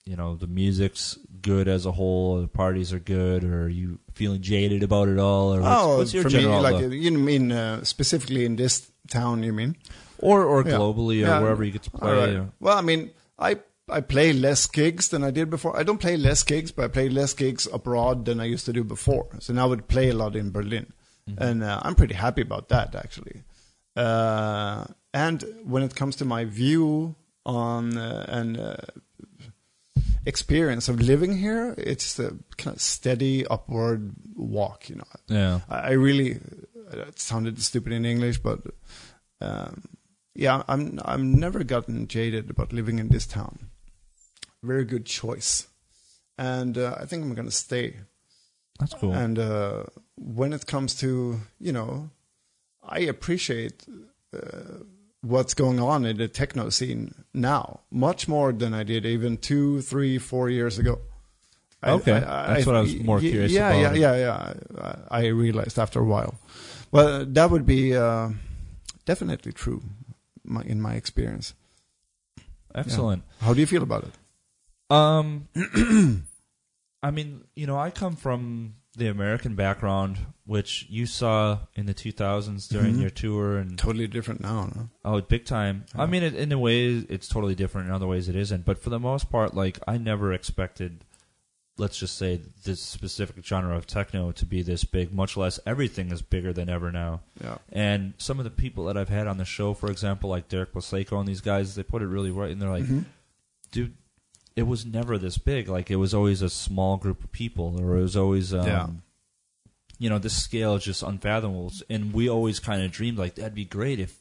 you 0.10 0.16
know, 0.16 0.36
the 0.36 0.48
music's 0.48 1.20
good 1.42 1.68
as 1.68 1.86
a 1.86 1.92
whole, 1.92 2.42
the 2.42 2.48
parties 2.48 2.92
are 2.94 3.00
good, 3.18 3.44
or 3.44 3.66
are 3.66 3.70
you 3.70 4.00
feeling 4.14 4.42
jaded 4.42 4.82
about 4.82 5.08
it 5.08 5.20
all, 5.20 5.54
or 5.54 5.62
what's, 5.62 5.82
oh, 5.84 5.98
what's 5.98 6.14
your 6.16 6.24
for 6.24 6.30
general 6.30 6.58
me, 6.58 6.64
like 6.64 6.76
outlook? 6.76 6.94
you 6.94 7.12
mean 7.12 7.52
uh, 7.52 7.84
specifically 7.84 8.44
in 8.44 8.56
this 8.56 8.92
town? 9.10 9.44
You 9.44 9.54
mean? 9.54 9.76
or 10.18 10.44
or 10.44 10.60
Yeah. 10.66 10.74
globally, 10.78 11.18
or 11.24 11.28
Yeah. 11.30 11.40
wherever 11.42 11.64
you 11.64 11.72
get 11.72 11.84
to 11.84 11.92
play? 11.92 12.12
Right. 12.12 12.36
or- 12.42 12.50
Well, 12.60 12.78
I 12.78 12.82
mean, 12.82 13.12
I 13.38 13.52
I 13.98 14.02
play 14.02 14.34
less 14.34 14.66
gigs 14.68 15.10
than 15.10 15.24
I 15.24 15.32
did 15.32 15.50
before. 15.50 15.80
I 15.80 15.84
don't 15.84 16.00
play 16.02 16.18
less 16.18 16.44
gigs, 16.44 16.72
but 16.72 16.86
I 16.86 16.88
play 16.98 17.08
less 17.10 17.34
gigs 17.34 17.68
abroad 17.72 18.26
than 18.26 18.40
I 18.40 18.46
used 18.56 18.66
to 18.66 18.74
do 18.74 18.84
before. 18.84 19.28
So 19.40 19.54
now 19.54 19.66
I 19.66 19.70
would 19.70 19.88
play 19.88 20.10
a 20.10 20.14
lot 20.24 20.36
in 20.36 20.50
Berlin, 20.52 20.88
and 21.38 21.64
uh, 21.64 21.80
I'm 21.86 21.96
pretty 21.96 22.16
happy 22.16 22.42
about 22.42 22.70
that 22.70 22.96
actually. 22.96 23.44
Uh, 23.96 24.86
and 25.14 25.44
when 25.64 25.84
it 25.84 25.94
comes 25.96 26.16
to 26.18 26.26
my 26.26 26.46
view 26.46 27.16
on 27.46 27.98
uh, 27.98 28.26
and 28.28 28.58
uh, 28.60 28.76
experience 30.30 30.88
of 30.88 31.02
living 31.02 31.38
here, 31.38 31.76
it's 31.78 32.20
a 32.20 32.30
kind 32.58 32.76
of 32.76 32.82
steady 32.82 33.46
upward 33.48 34.14
walk. 34.36 34.90
You 34.90 34.96
know, 34.98 35.12
yeah. 35.28 35.60
I, 35.68 35.78
I 35.80 35.92
really 35.92 36.40
it 36.92 37.20
sounded 37.20 37.62
stupid 37.62 37.92
in 37.94 38.06
English, 38.06 38.38
but 38.40 38.60
um, 39.42 39.84
yeah, 40.36 40.64
I'm 40.68 41.00
I'm 41.04 41.34
never 41.34 41.64
gotten 41.64 42.08
jaded 42.08 42.50
about 42.50 42.72
living 42.72 43.00
in 43.00 43.10
this 43.10 43.28
town. 43.28 43.70
Very 44.64 44.86
good 44.86 45.06
choice, 45.06 45.68
and 46.38 46.78
uh, 46.78 46.96
I 47.02 47.06
think 47.06 47.24
I'm 47.24 47.34
gonna 47.34 47.52
stay. 47.52 47.98
That's 48.80 48.94
cool. 48.94 49.14
And 49.14 49.38
uh, 49.40 49.84
when 50.16 50.54
it 50.54 50.66
comes 50.68 50.96
to 51.02 51.40
you 51.60 51.74
know, 51.74 52.10
I 52.84 53.00
appreciate 53.00 53.86
uh, 54.34 54.84
what's 55.22 55.54
going 55.54 55.80
on 55.80 56.06
in 56.06 56.18
the 56.18 56.28
techno 56.28 56.70
scene 56.70 57.14
now 57.34 57.82
much 57.92 58.28
more 58.28 58.54
than 58.54 58.74
I 58.74 58.84
did 58.84 59.06
even 59.06 59.38
two, 59.38 59.82
three, 59.82 60.18
four 60.18 60.50
years 60.50 60.78
ago. 60.80 61.00
I- 61.82 61.92
Okay. 61.92 62.20
That's 62.20 62.66
what 62.66 62.76
I 62.76 62.82
was 62.82 62.96
more 62.96 63.20
curious 63.20 63.52
yeah, 63.52 63.70
about. 63.70 63.96
Yeah, 63.96 64.16
yeah, 64.16 64.54
yeah. 64.78 64.98
I 65.12 65.22
I 65.22 65.28
realized 65.28 65.80
after 65.80 66.00
a 66.00 66.06
while. 66.06 66.36
Well, 66.92 67.26
that 67.26 67.50
would 67.52 67.66
be 67.66 67.96
uh, 67.96 68.30
definitely 69.06 69.54
true, 69.54 69.82
my, 70.44 70.62
in 70.64 70.82
my 70.82 70.96
experience. 70.96 71.54
Excellent. 72.76 73.24
How 73.40 73.54
do 73.54 73.60
you 73.60 73.68
feel 73.68 73.84
about 73.84 74.04
it? 74.04 74.14
Um, 74.90 75.48
I 77.04 77.12
mean, 77.12 77.44
you 77.56 77.68
know, 77.68 77.78
I 77.78 77.92
come 77.92 78.16
from 78.16 78.76
the 79.00 79.08
American 79.08 79.56
background, 79.56 80.18
which 80.46 80.86
you 80.90 81.06
saw 81.06 81.60
in 81.76 81.86
the 81.88 81.94
2000s 81.94 82.68
during 82.68 82.96
Mhm. 82.96 83.02
your 83.02 83.10
tour, 83.10 83.58
and 83.58 83.78
Totally 83.78 84.08
different 84.08 84.42
now. 84.42 84.66
No? 84.76 84.90
oh, 85.06 85.22
big 85.22 85.46
time. 85.46 85.86
I 85.96 86.06
mean, 86.06 86.24
it, 86.24 86.36
in 86.36 86.52
a 86.52 86.60
way, 86.60 86.88
it's 87.10 87.28
totally 87.28 87.56
different. 87.56 87.88
In 87.88 87.94
other 87.94 88.08
ways, 88.08 88.30
it 88.30 88.36
isn't. 88.36 88.66
But 88.66 88.78
for 88.82 88.90
the 88.92 89.00
most 89.00 89.30
part, 89.32 89.54
like 89.56 89.80
I 89.88 89.98
never 89.98 90.32
expected, 90.34 91.04
let's 91.78 91.98
just 91.98 92.18
say, 92.18 92.42
this 92.66 92.82
specific 92.82 93.44
genre 93.46 93.76
of 93.78 93.88
techno 93.88 94.32
to 94.34 94.46
be 94.46 94.62
this 94.62 94.84
big. 94.84 95.14
Much 95.14 95.38
less, 95.38 95.60
everything 95.66 96.12
is 96.12 96.22
bigger 96.22 96.52
than 96.52 96.70
ever 96.70 96.92
now. 96.92 97.22
Yeah. 97.42 97.58
And 97.72 98.14
some 98.18 98.38
of 98.40 98.44
the 98.44 98.50
people 98.52 98.86
that 98.86 98.98
I've 98.98 99.10
had 99.10 99.28
on 99.28 99.38
the 99.38 99.46
show, 99.46 99.74
for 99.74 99.90
example, 99.90 100.30
like 100.30 100.50
Derek 100.50 100.74
Plaslaiko 100.74 101.20
and 101.20 101.28
these 101.28 101.42
guys, 101.42 101.76
they 101.76 101.84
put 101.84 102.02
it 102.02 102.08
really 102.08 102.32
right, 102.32 102.52
and 102.52 102.62
they're 102.62 102.70
like, 102.70 102.84
Mhm. 102.86 103.06
dude, 103.72 103.94
it 104.60 104.68
was 104.68 104.86
never 104.86 105.18
this 105.18 105.38
big. 105.38 105.68
Like 105.70 105.90
it 105.90 105.96
was 105.96 106.14
always 106.14 106.42
a 106.42 106.50
small 106.50 106.98
group 106.98 107.24
of 107.24 107.32
people, 107.32 107.80
or 107.82 107.98
it 107.98 108.02
was 108.02 108.18
always, 108.18 108.54
um, 108.54 108.66
Yeah. 108.68 108.88
you 109.98 110.10
know, 110.10 110.20
this 110.20 110.36
scale 110.36 110.76
is 110.76 110.84
just 110.84 111.02
unfathomable. 111.04 111.72
And 111.90 112.14
we 112.14 112.30
always 112.30 112.60
kind 112.60 112.82
of 112.84 112.92
dreamed 112.92 113.18
like 113.18 113.36
that'd 113.36 113.56
be 113.56 113.66
great 113.66 114.00
if 114.00 114.18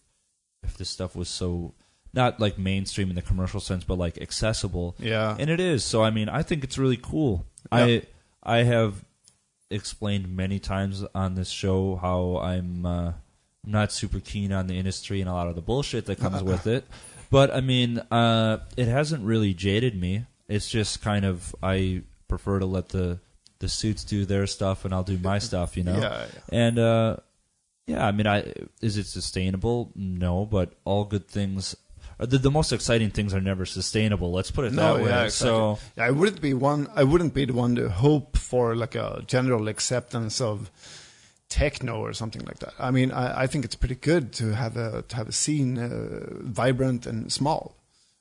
if 0.62 0.76
this 0.76 0.91
stuff 0.91 1.14
was 1.14 1.28
so 1.28 1.74
not 2.14 2.41
like 2.41 2.59
mainstream 2.59 3.11
in 3.11 3.16
the 3.16 3.22
commercial 3.22 3.61
sense, 3.61 3.84
but 3.84 3.99
like 3.99 4.18
accessible. 4.18 4.95
Yeah. 4.99 5.36
And 5.39 5.51
it 5.51 5.61
is. 5.61 5.84
So 5.84 6.03
I 6.03 6.11
mean, 6.11 6.28
I 6.28 6.43
think 6.43 6.64
it's 6.64 6.78
really 6.78 6.97
cool. 6.97 7.45
Yeah. 7.72 7.78
I 7.84 8.03
I 8.43 8.57
have 8.62 9.05
explained 9.70 10.34
many 10.34 10.59
times 10.59 11.05
on 11.14 11.34
this 11.34 11.51
show 11.51 11.97
how 11.97 12.39
I'm 12.39 12.86
uh, 12.86 13.12
not 13.64 13.93
super 13.93 14.20
keen 14.20 14.53
on 14.53 14.66
the 14.66 14.78
industry 14.78 15.20
and 15.20 15.28
a 15.28 15.32
lot 15.32 15.49
of 15.49 15.55
the 15.57 15.61
bullshit 15.62 16.07
that 16.07 16.18
comes 16.18 16.43
with 16.43 16.66
it. 16.66 16.84
But 17.31 17.55
I 17.55 17.61
mean, 17.61 17.99
uh, 18.11 18.59
it 18.76 18.89
hasn't 18.89 19.24
really 19.24 19.55
jaded 19.55 19.99
me. 20.01 20.24
It's 20.49 20.68
just 20.70 21.03
kind 21.03 21.24
of 21.24 21.55
I 21.62 22.03
prefer 22.29 22.59
to 22.59 22.66
let 22.66 22.89
the 22.91 23.18
the 23.59 23.68
suits 23.68 24.05
do 24.05 24.24
their 24.24 24.47
stuff 24.47 24.85
and 24.85 24.95
I'll 24.95 25.03
do 25.03 25.18
my 25.18 25.39
stuff, 25.49 25.76
you 25.76 25.83
know. 25.85 25.99
Yeah, 25.99 26.26
yeah. 26.33 26.41
And 26.66 26.79
uh, 26.79 27.16
yeah, 27.87 28.07
I 28.07 28.12
mean, 28.12 28.26
I 28.26 28.53
is 28.81 28.97
it 28.97 29.07
sustainable? 29.07 29.93
No, 29.95 30.47
but 30.47 30.72
all 30.85 31.05
good 31.05 31.26
things. 31.29 31.76
uh, 32.20 32.26
The, 32.26 32.39
the 32.39 32.51
most 32.51 32.72
exciting 32.72 33.11
things 33.11 33.35
are 33.35 33.41
never 33.41 33.66
sustainable. 33.66 34.31
Let's 34.33 34.51
put 34.51 34.64
it 34.66 34.72
No, 34.72 34.97
that 34.97 35.03
way. 35.05 35.11
yeah, 35.11 35.29
So 35.29 35.72
exactly. 35.72 35.93
Yeah, 36.03 36.07
I 36.07 36.11
wouldn't 36.12 36.41
be 36.41 36.55
one. 36.55 36.89
I 36.95 37.05
wouldn't 37.05 37.35
be 37.35 37.45
the 37.45 37.53
one 37.55 37.74
to 37.76 37.89
hope 37.91 38.37
for 38.39 38.74
like 38.76 38.95
a 38.95 39.22
general 39.26 39.68
acceptance 39.68 40.41
of 40.41 40.70
techno 41.49 42.01
or 42.01 42.13
something 42.13 42.43
like 42.45 42.59
that. 42.59 42.75
I 42.79 42.91
mean, 42.91 43.11
I, 43.11 43.43
I 43.43 43.47
think 43.47 43.65
it's 43.65 43.75
pretty 43.77 43.95
good 43.95 44.33
to 44.35 44.55
have 44.55 44.77
a 44.77 45.03
to 45.03 45.17
have 45.17 45.29
a 45.29 45.33
scene 45.33 45.79
uh, 45.79 46.27
vibrant 46.43 47.07
and 47.07 47.33
small, 47.33 47.75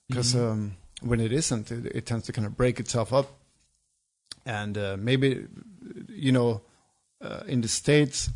because 0.08 0.34
Mm-hmm. 0.34 0.52
um, 0.52 0.78
when 1.02 1.20
it 1.20 1.32
isn't, 1.32 1.72
it, 1.72 1.86
it 1.96 2.06
tends 2.06 2.26
to 2.26 2.34
kind 2.34 2.48
of 2.48 2.56
break 2.58 2.80
itself 2.80 3.14
up, 3.14 3.28
and 4.46 4.78
uh, 4.78 4.98
maybe 4.98 5.46
you 6.10 6.32
know 6.32 6.62
uh, 7.22 7.42
in 7.48 7.62
the 7.62 7.68
states, 7.68 8.30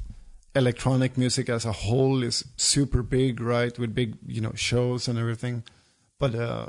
electronic 0.55 1.17
music 1.17 1.49
as 1.49 1.65
a 1.65 1.71
whole 1.71 2.23
is 2.23 2.45
super 2.57 3.01
big, 3.03 3.39
right? 3.39 3.77
With 3.79 3.95
big, 3.95 4.17
you 4.27 4.41
know, 4.41 4.53
shows 4.55 5.07
and 5.07 5.17
everything. 5.17 5.63
But 6.19 6.35
uh, 6.35 6.67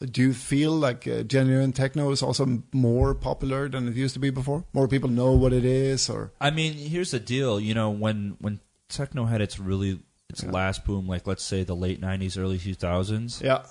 do 0.00 0.22
you 0.22 0.32
feel 0.34 0.72
like 0.72 1.06
uh, 1.08 1.22
genuine 1.24 1.72
techno 1.72 2.10
is 2.12 2.22
also 2.22 2.62
more 2.72 3.14
popular 3.14 3.68
than 3.68 3.88
it 3.88 3.94
used 3.94 4.14
to 4.14 4.20
be 4.20 4.30
before? 4.30 4.64
More 4.72 4.86
people 4.88 5.08
know 5.10 5.32
what 5.32 5.52
it 5.52 5.64
is, 5.64 6.08
or 6.08 6.32
I 6.40 6.50
mean, 6.50 6.74
here's 6.74 7.10
the 7.10 7.20
deal. 7.20 7.58
You 7.60 7.74
know, 7.74 7.90
when 7.90 8.36
when 8.40 8.60
techno 8.88 9.24
had 9.26 9.40
its 9.40 9.58
really 9.58 10.00
its 10.30 10.42
Yeah. 10.44 10.50
last 10.52 10.84
boom, 10.84 11.08
like 11.08 11.26
let's 11.26 11.42
say 11.42 11.64
the 11.64 11.74
late 11.76 12.00
'90s, 12.00 12.38
early 12.38 12.58
2000s, 12.58 13.42
yeah, 13.42 13.64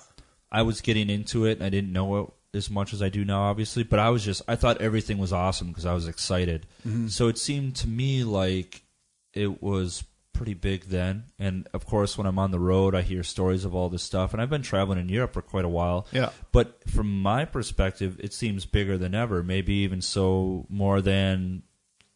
I 0.52 0.62
was 0.62 0.80
getting 0.80 1.08
into 1.08 1.46
it. 1.46 1.52
and 1.58 1.62
I 1.64 1.70
didn't 1.70 1.92
know 1.92 2.18
it 2.20 2.30
as 2.54 2.68
much 2.70 2.92
as 2.92 3.00
I 3.02 3.08
do 3.10 3.24
now, 3.24 3.42
obviously, 3.42 3.82
but 3.82 3.98
I 3.98 4.10
was 4.10 4.24
just 4.24 4.42
I 4.48 4.56
thought 4.56 4.80
everything 4.80 5.18
was 5.18 5.32
awesome 5.32 5.68
because 5.68 5.86
I 5.86 5.94
was 5.94 6.06
excited. 6.08 6.66
Mm-hmm. 6.86 7.08
So 7.08 7.28
it 7.28 7.38
seemed 7.38 7.76
to 7.76 7.88
me 7.88 8.24
like 8.24 8.82
it 9.34 9.62
was 9.62 10.04
pretty 10.38 10.54
big 10.54 10.84
then. 10.84 11.24
And 11.38 11.68
of 11.74 11.84
course, 11.84 12.16
when 12.16 12.26
I'm 12.26 12.38
on 12.38 12.50
the 12.52 12.58
road, 12.60 12.94
I 12.94 13.02
hear 13.02 13.22
stories 13.22 13.64
of 13.66 13.74
all 13.74 13.88
this 13.90 14.02
stuff. 14.02 14.32
And 14.32 14.40
I've 14.40 14.48
been 14.48 14.62
traveling 14.62 14.98
in 14.98 15.08
Europe 15.10 15.34
for 15.34 15.42
quite 15.42 15.64
a 15.66 15.68
while. 15.68 16.06
yeah, 16.12 16.30
But 16.52 16.88
from 16.88 17.20
my 17.20 17.44
perspective, 17.44 18.18
it 18.20 18.32
seems 18.32 18.64
bigger 18.64 18.96
than 18.96 19.14
ever. 19.14 19.42
Maybe 19.42 19.74
even 19.86 20.00
so 20.00 20.64
more 20.70 21.02
than 21.02 21.64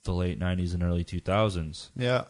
the 0.05 0.13
late 0.13 0.39
'90s 0.41 0.73
and 0.75 0.83
early 0.83 1.05
2000s. 1.05 1.91
yeah, 1.97 2.25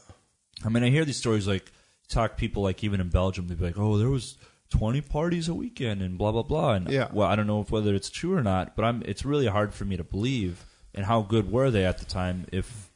I 0.65 0.69
mean, 0.69 0.83
I 0.83 0.91
hear 0.91 1.05
these 1.05 1.17
stories 1.19 1.47
like 1.47 1.71
talk 2.09 2.37
people 2.37 2.63
like 2.63 2.83
even 2.85 3.01
in 3.01 3.09
Belgium, 3.09 3.47
they'd 3.49 3.59
be 3.59 3.65
like, 3.67 3.79
"Oh, 3.79 3.97
there 3.99 4.11
was 4.11 4.37
20 4.71 5.01
parties 5.03 5.49
a 5.49 5.55
weekend 5.55 6.03
and 6.03 6.19
blah 6.19 6.33
blah 6.33 6.43
blah." 6.43 6.73
And 6.75 6.91
Yeah. 6.91 7.09
well, 7.13 7.29
I 7.29 7.37
don't 7.37 7.47
know 7.47 7.61
if 7.61 7.71
whether 7.71 7.95
it's 7.95 8.11
true 8.11 8.35
or 8.35 8.43
not, 8.43 8.75
but 8.77 8.85
I'm. 8.85 9.03
It's 9.07 9.25
really 9.25 9.47
hard 9.47 9.73
for 9.75 9.85
me 9.85 9.97
to 9.97 10.05
believe. 10.05 10.65
And 10.95 11.07
how 11.07 11.23
good 11.23 11.51
were 11.51 11.71
they 11.71 11.87
at 11.87 11.99
the 11.99 12.05
time? 12.05 12.47
If 12.53 12.91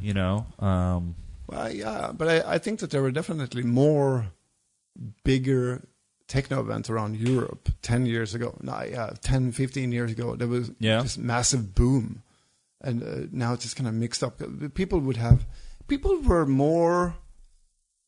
you 0.00 0.14
know, 0.14 0.46
um, 0.60 1.14
Well, 1.50 1.70
yeah, 1.72 2.12
but 2.12 2.28
I, 2.28 2.54
I 2.54 2.58
think 2.58 2.78
that 2.80 2.90
there 2.90 3.02
were 3.02 3.10
definitely 3.10 3.62
more 3.64 4.26
bigger 5.24 5.82
techno 6.28 6.60
events 6.60 6.88
around 6.88 7.16
Europe 7.16 7.70
10 7.82 8.06
years 8.06 8.34
ago. 8.34 8.56
No, 8.62 8.80
yeah, 8.82 9.10
10, 9.20 9.52
15 9.52 9.90
years 9.92 10.12
ago. 10.12 10.36
There 10.36 10.46
was 10.48 10.70
Yeah. 10.78 11.02
this 11.02 11.18
massive 11.18 11.74
boom. 11.74 12.22
And 12.80 13.02
uh, 13.02 13.26
now 13.32 13.52
it's 13.54 13.64
just 13.64 13.76
kind 13.76 13.88
of 13.88 13.94
mixed 13.94 14.22
up. 14.22 14.40
People 14.74 15.00
would 15.00 15.16
have, 15.16 15.44
people 15.88 16.20
were 16.22 16.46
more 16.46 17.14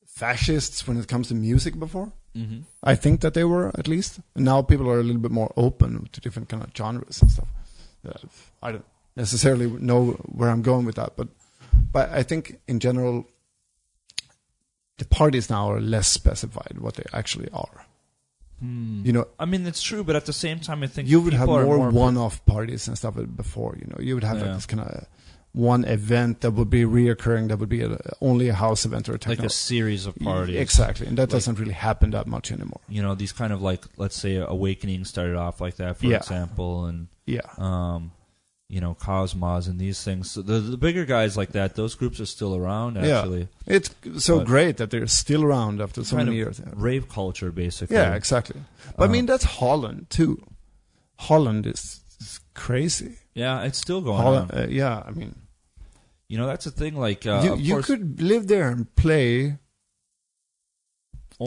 fascists 0.06 0.86
when 0.86 0.96
it 0.98 1.08
comes 1.08 1.28
to 1.28 1.34
music 1.34 1.78
before. 1.78 2.12
mhm. 2.36 2.62
I 2.82 2.94
think 2.94 3.20
that 3.20 3.34
they 3.34 3.44
were 3.44 3.68
at 3.78 3.88
least. 3.88 4.20
And 4.34 4.44
now 4.44 4.62
people 4.62 4.88
are 4.88 5.00
a 5.00 5.02
little 5.02 5.20
bit 5.20 5.30
more 5.32 5.52
open 5.56 6.08
to 6.12 6.20
different 6.20 6.48
kind 6.48 6.62
of 6.62 6.70
genres 6.76 7.20
and 7.22 7.30
stuff. 7.30 7.48
Uh, 8.06 8.12
I 8.62 8.72
don't 8.72 8.84
necessarily 9.16 9.66
know 9.68 10.12
where 10.36 10.48
I'm 10.48 10.62
going 10.62 10.86
with 10.86 10.94
that, 10.96 11.12
but 11.16 11.28
but 11.92 12.08
I 12.10 12.22
think 12.22 12.58
in 12.66 12.80
general, 12.80 13.26
the 14.98 15.04
parties 15.06 15.50
now 15.50 15.70
are 15.70 15.80
less 15.80 16.08
specified 16.08 16.78
what 16.78 16.94
they 16.94 17.04
actually 17.12 17.48
are. 17.52 17.86
Hmm. 18.60 19.02
You 19.04 19.12
know, 19.12 19.26
I 19.38 19.44
mean, 19.44 19.66
it's 19.66 19.82
true, 19.82 20.04
but 20.04 20.14
at 20.14 20.26
the 20.26 20.32
same 20.32 20.60
time, 20.60 20.82
I 20.82 20.86
think 20.86 21.08
you 21.08 21.20
would 21.20 21.32
have 21.32 21.48
are 21.48 21.64
more, 21.64 21.90
one-off 21.90 22.44
parties 22.46 22.86
and 22.86 22.96
stuff 22.96 23.14
before. 23.36 23.76
You 23.80 23.86
know, 23.88 23.96
you 24.00 24.14
would 24.14 24.22
have 24.24 24.38
Yeah. 24.38 24.44
like 24.46 24.54
this 24.54 24.66
kind 24.66 24.82
of 24.82 25.06
one 25.52 25.84
event 25.84 26.40
that 26.42 26.52
would 26.52 26.70
be 26.70 26.82
reoccurring. 26.84 27.48
That 27.48 27.58
would 27.58 27.68
be 27.68 27.82
a, 27.82 27.98
only 28.20 28.48
a 28.48 28.54
house 28.54 28.84
event 28.84 29.08
or 29.08 29.16
a 29.16 29.28
like 29.28 29.40
a 29.40 29.50
series 29.50 30.06
of 30.06 30.14
parties. 30.16 30.56
Exactly, 30.56 31.08
and 31.08 31.18
that 31.18 31.22
Like- 31.22 31.30
doesn't 31.30 31.58
really 31.58 31.72
happen 31.72 32.10
that 32.12 32.26
much 32.28 32.52
anymore. 32.52 32.80
You 32.88 33.02
know, 33.02 33.14
these 33.16 33.32
kind 33.32 33.52
of 33.52 33.60
like, 33.60 33.82
let's 33.96 34.16
say, 34.16 34.36
Awakening 34.36 35.04
started 35.06 35.34
off 35.36 35.60
like 35.60 35.76
that, 35.76 35.96
for 35.96 36.06
Yeah. 36.06 36.18
example, 36.18 36.86
and 36.86 37.08
Yeah, 37.26 37.40
um, 37.58 38.12
you 38.74 38.80
know, 38.80 38.94
Cosmos 38.94 39.66
and 39.66 39.78
these 39.78 40.02
things. 40.02 40.30
So 40.30 40.40
the, 40.40 40.58
the 40.74 40.78
bigger 40.78 41.04
guys 41.04 41.36
like 41.36 41.52
that, 41.52 41.74
those 41.76 41.94
groups 41.94 42.18
are 42.20 42.26
still 42.36 42.54
around. 42.56 42.96
Actually, 42.96 43.48
Yeah. 43.66 43.76
It's 43.76 43.90
so 44.24 44.38
But- 44.38 44.46
great 44.46 44.76
that 44.78 44.88
they're 44.90 45.06
still 45.06 45.42
around 45.44 45.80
after 45.82 46.02
so 46.04 46.16
many 46.16 46.34
years. 46.36 46.58
Yeah. 46.58 46.72
rave 46.88 47.04
culture, 47.08 47.50
basically. 47.52 47.96
Yeah, 47.96 48.14
exactly. 48.14 48.60
But 48.96 49.04
I 49.04 49.08
Uh, 49.08 49.12
mean, 49.12 49.26
that's 49.26 49.44
Holland 49.60 50.06
too. 50.08 50.38
Holland 51.28 51.66
is, 51.66 52.00
is 52.20 52.40
crazy. 52.54 53.18
Yeah, 53.34 53.66
it's 53.66 53.78
still 53.78 54.00
going 54.00 54.22
Holland, 54.22 54.50
on. 54.52 54.58
uh, 54.58 54.66
yeah, 54.70 55.02
I 55.06 55.10
mean, 55.10 55.34
You 56.28 56.38
know, 56.38 56.46
that's 56.46 56.64
the 56.64 56.70
thing. 56.70 56.94
Like, 56.96 57.26
uh, 57.26 57.42
you 57.44 57.56
you 57.66 57.74
course, 57.74 57.86
could 57.88 58.22
live 58.22 58.44
there 58.46 58.68
and 58.72 58.86
play 58.96 59.58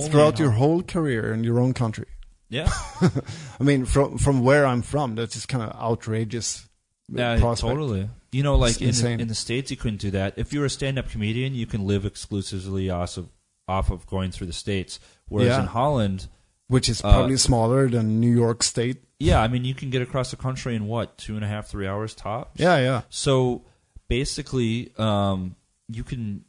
throughout 0.09 0.38
your 0.39 0.51
whole 0.51 0.84
career 0.84 1.34
in 1.34 1.43
your 1.43 1.59
own 1.59 1.73
country. 1.73 2.05
yeah, 2.49 2.69
I 3.59 3.63
mean, 3.63 3.86
from 3.86 4.17
from 4.19 4.43
where 4.43 4.63
I'm 4.71 4.84
from, 4.84 5.15
that's 5.15 5.34
just 5.34 5.47
kind 5.47 5.63
of 5.63 5.71
outrageous. 5.89 6.67
Uh, 7.14 7.18
yeah, 7.18 7.39
prospect. 7.39 7.72
totally. 7.74 8.10
You 8.32 8.43
know, 8.43 8.56
like 8.56 8.82
in 8.82 8.91
the, 8.91 9.10
in 9.12 9.28
the 9.28 9.36
states, 9.36 9.72
you 9.72 9.78
couldn't 9.78 10.01
do 10.01 10.12
that. 10.12 10.34
If 10.38 10.51
you're 10.51 10.66
a 10.66 10.70
stand-up 10.70 11.10
comedian, 11.10 11.56
you 11.56 11.66
can 11.66 11.86
live 11.88 12.06
exclusively 12.06 12.89
off 12.89 13.18
of 13.18 13.30
off 13.68 13.89
of 13.89 14.06
going 14.06 14.32
through 14.32 14.47
the 14.47 14.53
states. 14.53 14.99
Whereas 15.28 15.47
Yeah. 15.49 15.62
in 15.62 15.68
Holland, 15.68 16.28
Which 16.68 16.89
is 16.89 17.03
Uh, 17.03 17.12
probably 17.14 17.38
smaller 17.38 17.88
than 17.89 18.20
New 18.20 18.32
York 18.34 18.64
State. 18.64 19.03
yeah, 19.20 19.39
I 19.41 19.47
mean, 19.47 19.66
you 19.66 19.76
can 19.76 19.89
get 19.91 20.01
across 20.01 20.32
the 20.32 20.38
country 20.38 20.76
in 20.76 20.88
what 20.88 21.16
two 21.18 21.36
and 21.36 21.45
a 21.45 21.47
half, 21.47 21.68
three 21.68 21.88
hours 21.88 22.14
tops. 22.16 22.60
Yeah, 22.60 22.78
yeah, 22.80 23.01
So 23.10 23.64
basically, 24.08 24.91
um, 24.97 25.56
you 25.88 26.03
can 26.03 26.43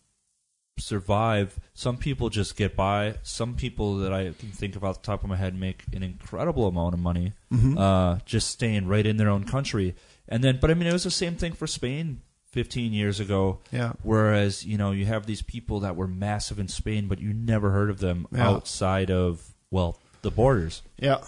survive. 0.79 1.59
Some 1.75 1.97
people 1.97 2.29
just 2.29 2.57
get 2.57 2.77
by. 2.77 3.17
Some 3.23 3.55
people 3.55 3.97
that 3.99 4.13
I 4.13 4.25
can 4.39 4.51
think 4.51 4.77
of 4.77 4.85
off 4.85 5.01
the 5.03 5.07
top 5.07 5.23
of 5.23 5.29
my 5.29 5.37
head 5.37 5.55
make 5.59 5.85
an 5.95 6.03
incredible 6.03 6.67
amount 6.67 6.95
of 6.95 7.01
money 7.01 7.33
Mhm. 7.53 7.79
uh, 7.79 8.21
just 8.27 8.51
staying 8.51 8.87
right 8.87 9.07
in 9.07 9.17
their 9.17 9.29
own 9.31 9.45
country. 9.45 9.95
And 10.29 10.43
then, 10.43 10.59
but 10.61 10.71
I 10.71 10.75
mean, 10.75 10.89
it 10.89 10.93
was 10.93 11.05
the 11.05 11.11
same 11.11 11.37
thing 11.37 11.53
for 11.53 11.67
Spain 11.67 12.21
15 12.51 12.93
years 12.93 13.21
ago. 13.21 13.59
yeah. 13.71 13.93
Whereas, 14.03 14.65
you 14.65 14.77
know, 14.79 14.91
you 14.93 15.05
have 15.07 15.27
these 15.27 15.43
people 15.43 15.81
that 15.81 15.95
were 15.97 16.09
massive 16.09 16.59
in 16.59 16.69
Spain, 16.69 17.07
but 17.07 17.21
you 17.21 17.33
never 17.33 17.71
heard 17.71 17.91
of 17.91 17.99
them 18.01 18.27
Yeah. 18.33 18.49
outside 18.49 19.11
of, 19.11 19.55
well, 19.71 19.99
the 20.23 20.31
borders. 20.31 20.83
Yeah. 20.99 21.19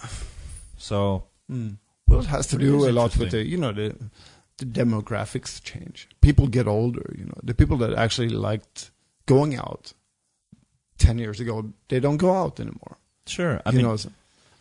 So, 0.77 1.23
Mm. 1.51 1.77
Well, 2.07 2.19
it 2.19 2.25
has 2.27 2.47
to 2.47 2.57
do 2.57 2.87
a 2.87 2.91
lot 2.91 3.15
with 3.17 3.31
the, 3.31 3.43
you 3.45 3.57
know, 3.57 3.71
the 3.71 3.95
the 4.57 4.65
demographics 4.65 5.61
change. 5.63 6.07
People 6.21 6.47
get 6.47 6.67
older. 6.67 7.13
You 7.17 7.25
know, 7.25 7.39
the 7.43 7.53
people 7.53 7.77
that 7.77 7.93
actually 7.93 8.29
liked 8.29 8.91
going 9.25 9.55
out 9.55 9.93
ten 10.97 11.17
years 11.17 11.39
ago, 11.39 11.71
they 11.87 11.99
don't 11.99 12.17
go 12.17 12.33
out 12.33 12.59
anymore. 12.59 12.97
sure. 13.25 13.61
I 13.65 13.69
you 13.71 13.77
mean, 13.77 13.85
know, 13.85 13.95
so- 13.97 14.11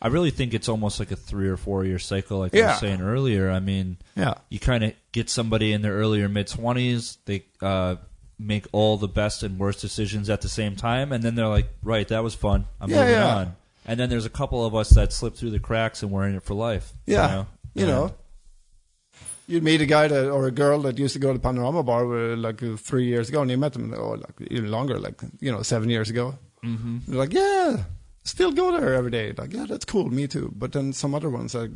I 0.01 0.09
really 0.09 0.31
think 0.31 0.55
it's 0.55 0.69
almost 0.69 1.01
like 1.01 1.11
a 1.11 1.17
three 1.17 1.49
or 1.49 1.57
four 1.57 1.85
year 1.85 1.99
cycle, 1.99 2.39
like 2.39 2.55
I 2.55 2.59
Yeah. 2.59 2.71
was 2.71 2.81
saying 2.81 3.01
earlier. 3.01 3.51
I 3.51 3.59
mean, 3.61 3.97
yeah, 4.17 4.35
you 4.49 4.59
kind 4.61 4.85
of 4.85 4.93
get 5.13 5.29
somebody 5.29 5.73
in 5.73 5.83
their 5.83 5.95
earlier 5.95 6.29
mid 6.29 6.47
20s, 6.49 7.19
they 7.25 7.45
uh, 7.61 7.97
make 8.39 8.67
all 8.73 8.97
the 8.97 9.09
best 9.09 9.43
and 9.43 9.59
worst 9.59 9.81
decisions 9.81 10.31
at 10.31 10.41
the 10.43 10.49
same 10.49 10.77
time, 10.77 11.11
and 11.13 11.23
then 11.25 11.35
they're 11.35 11.49
like, 11.49 11.69
right, 11.83 12.07
that 12.09 12.23
was 12.23 12.35
fun. 12.35 12.67
I'm 12.81 12.89
Yeah, 12.91 13.01
moving 13.01 13.15
yeah. 13.15 13.35
on. 13.37 13.57
And 13.87 13.99
then 13.99 14.09
there's 14.11 14.27
a 14.27 14.31
couple 14.31 14.65
of 14.65 14.75
us 14.75 14.91
that 14.91 15.13
slip 15.13 15.35
through 15.35 15.51
the 15.51 15.59
cracks 15.59 16.03
and 16.03 16.13
we're 16.13 16.29
in 16.29 16.35
it 16.37 16.43
for 16.45 16.55
life. 16.55 16.93
Yeah. 17.07 17.27
You 17.29 17.35
know? 17.35 17.47
you 17.75 17.87
know. 17.87 18.15
You'd 19.49 19.63
meet 19.65 19.81
a 19.81 19.87
guy 19.87 20.09
that 20.09 20.31
or 20.31 20.47
a 20.47 20.51
girl 20.51 20.81
that 20.83 20.99
used 20.99 21.15
to 21.15 21.19
go 21.19 21.33
to 21.33 21.39
Panorama 21.39 21.83
Bar 21.83 22.05
uh, 22.33 22.37
like 22.37 22.63
uh, 22.63 22.77
three 22.77 23.07
years 23.07 23.31
ago, 23.31 23.41
and 23.41 23.51
you 23.51 23.57
met 23.57 23.73
them, 23.73 23.95
oh, 23.97 24.11
like 24.11 24.35
even 24.51 24.71
longer, 24.71 24.99
like 25.01 25.19
you 25.41 25.51
know, 25.51 25.63
seven 25.63 25.89
years 25.89 26.11
ago. 26.11 26.39
hmm 26.63 26.99
They're 27.09 27.19
like, 27.19 27.33
yeah, 27.33 27.85
still 28.29 28.53
go 28.53 28.73
there 28.73 28.95
every 28.95 29.11
day. 29.11 29.33
Like, 29.37 29.53
yeah, 29.53 29.67
that's 29.69 29.85
cool, 29.85 30.09
me 30.11 30.27
too. 30.27 30.53
But 30.55 30.73
then 30.73 30.93
some 30.93 31.15
other 31.15 31.31
ones, 31.31 31.55
like, 31.55 31.71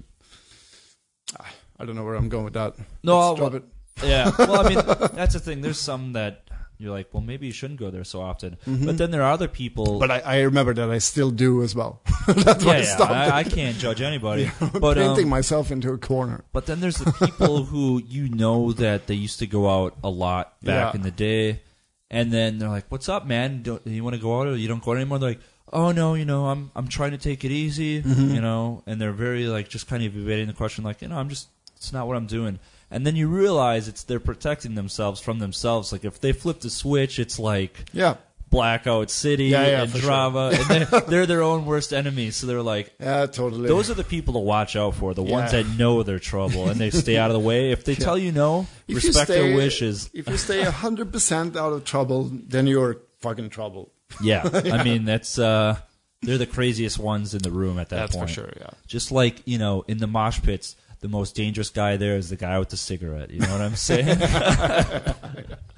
ah, 1.38 1.53
I 1.78 1.84
don't 1.84 1.96
know 1.96 2.05
where 2.05 2.14
I'm 2.14 2.28
going 2.28 2.44
with 2.44 2.55
that. 2.55 2.74
No, 3.03 3.34
well. 3.34 3.61
Yeah. 4.03 4.30
Well, 4.38 4.66
I 4.66 4.68
mean, 4.68 4.82
that's 5.14 5.34
the 5.34 5.40
thing. 5.40 5.61
There's 5.61 5.78
some 5.78 6.14
that 6.14 6.44
you're 6.78 6.90
like, 6.90 7.09
well, 7.12 7.22
maybe 7.22 7.46
you 7.46 7.53
shouldn't 7.53 7.78
go 7.78 7.90
there 7.90 8.03
so 8.03 8.20
often. 8.20 8.57
But 8.66 8.98
then 8.98 9.12
there 9.12 9.22
are 9.22 9.30
other 9.32 9.46
people. 9.46 9.86
Mm-hmm. 9.86 9.98
But 10.00 10.11
I, 10.11 10.18
I 10.18 10.40
remember 10.40 10.74
that 10.74 10.90
I 10.90 10.98
still 10.98 11.30
do 11.30 11.62
as 11.62 11.74
well. 11.74 12.00
That's 12.26 12.64
why 12.64 12.72
yeah, 12.72 12.78
I 12.78 12.82
yeah, 12.82 12.94
stopped. 12.96 13.12
I, 13.12 13.38
I 13.38 13.44
can't 13.44 13.76
judge 13.76 14.00
anybody. 14.00 14.50
I'm 14.61 14.80
but 14.80 14.96
painting 14.96 15.24
um, 15.24 15.30
myself 15.30 15.70
into 15.70 15.92
a 15.92 15.98
corner. 15.98 16.44
But 16.53 16.66
then 16.66 16.80
there's 16.80 16.96
the 16.96 17.12
people 17.12 17.64
who 17.64 18.03
you 18.05 18.28
know 18.28 18.72
that 18.72 19.07
they 19.07 19.14
used 19.14 19.38
to 19.40 19.46
go 19.46 19.68
out 19.68 19.96
a 20.03 20.11
lot 20.11 20.61
back 20.62 20.94
Yeah. 20.94 20.98
in 20.98 21.03
the 21.03 21.11
day, 21.12 21.62
and 22.11 22.32
then 22.32 22.59
they're 22.59 22.68
like, 22.68 22.86
"What's 22.88 23.09
up, 23.09 23.26
man? 23.26 23.62
Don't, 23.62 23.86
you 23.86 24.03
want 24.03 24.16
to 24.16 24.22
go 24.22 24.40
out 24.40 24.48
or 24.48 24.57
you 24.57 24.66
don't 24.66 24.82
go 24.82 24.90
out 24.92 24.96
anymore?" 24.96 25.18
They're 25.20 25.30
like, 25.30 25.40
"Oh 25.72 25.92
no, 25.92 26.14
you 26.14 26.24
know, 26.24 26.46
I'm 26.48 26.70
I'm 26.76 26.88
trying 26.88 27.12
to 27.12 27.18
take 27.18 27.44
it 27.44 27.50
easy, 27.50 28.02
Mm-hmm. 28.02 28.34
you 28.34 28.40
know," 28.40 28.82
and 28.86 29.00
they're 29.00 29.12
very 29.12 29.46
like 29.46 29.68
just 29.68 29.86
kind 29.88 30.04
of 30.04 30.16
evading 30.16 30.46
the 30.48 30.52
question, 30.52 30.84
like, 30.84 31.02
you 31.02 31.08
know, 31.08 31.16
I'm 31.16 31.28
just 31.28 31.48
it's 31.76 31.92
not 31.92 32.06
what 32.06 32.16
I'm 32.16 32.26
doing. 32.26 32.58
And 32.90 33.06
then 33.06 33.16
you 33.16 33.26
realize 33.28 33.88
it's 33.88 34.02
they're 34.04 34.20
protecting 34.20 34.74
themselves 34.74 35.20
from 35.20 35.38
themselves. 35.38 35.92
Like 35.92 36.04
if 36.04 36.20
they 36.20 36.32
flip 36.32 36.60
the 36.60 36.68
switch, 36.70 37.18
it's 37.18 37.38
like 37.38 37.86
Yeah, 37.92 38.16
blackout 38.50 39.10
city 39.10 39.46
Yeah, 39.46 39.66
yeah, 39.66 39.82
and 39.82 39.90
for 39.90 39.96
sure. 39.98 40.06
drama, 40.08 40.50
and 40.52 40.64
they're, 40.86 41.00
they're 41.08 41.26
their 41.26 41.42
own 41.42 41.64
worst 41.64 41.92
enemies. 41.94 42.36
So 42.36 42.46
they're 42.46 42.60
like, 42.62 42.92
yeah, 43.00 43.24
totally. 43.26 43.66
those 43.66 43.90
are 43.90 43.94
the 43.94 44.04
people 44.04 44.34
to 44.34 44.40
watch 44.40 44.76
out 44.76 44.94
for, 44.94 45.14
the 45.14 45.22
ones 45.22 45.52
that 45.52 45.66
know 45.78 46.02
they're 46.02 46.18
trouble 46.18 46.68
and 46.68 46.78
they 46.78 46.90
stay 46.90 47.16
out 47.16 47.30
of 47.30 47.34
the 47.34 47.40
way. 47.40 47.72
If 47.72 47.84
they 47.84 47.94
tell 48.06 48.18
you 48.18 48.30
no, 48.30 48.66
If 48.86 48.88
you 48.88 48.96
respect 48.96 49.30
stay- 49.30 49.40
their 49.48 49.56
wishes. 49.56 50.10
If 50.12 50.28
you 50.28 50.36
stay 50.36 50.62
hundred 50.64 51.12
percent 51.12 51.56
out 51.56 51.72
of 51.72 51.84
trouble, 51.84 52.30
then 52.30 52.66
you're 52.66 52.98
fucking 53.20 53.48
trouble. 53.48 53.90
Yeah, 54.22 54.48
I 54.52 54.84
mean 54.84 55.04
that's 55.04 55.38
uh, 55.38 55.76
they're 56.22 56.38
the 56.38 56.46
craziest 56.46 56.98
ones 56.98 57.34
in 57.34 57.42
the 57.42 57.50
room 57.50 57.78
at 57.78 57.88
that 57.90 57.96
That's 57.96 58.16
point. 58.16 58.28
for 58.28 58.34
sure. 58.34 58.52
Yeah. 58.58 58.70
Just 58.86 59.10
like 59.12 59.42
you 59.44 59.58
know, 59.58 59.84
in 59.88 59.98
the 59.98 60.06
mosh 60.06 60.40
pits, 60.42 60.76
the 61.00 61.08
most 61.08 61.34
dangerous 61.34 61.70
guy 61.70 61.96
there 61.96 62.16
is 62.16 62.30
the 62.30 62.36
guy 62.36 62.58
with 62.58 62.68
the 62.68 62.76
cigarette. 62.76 63.30
You 63.30 63.40
know 63.40 63.52
what 63.52 63.60
I'm 63.60 63.76
saying? 63.76 64.18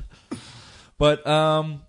But 0.98 1.26
um, 1.26 1.82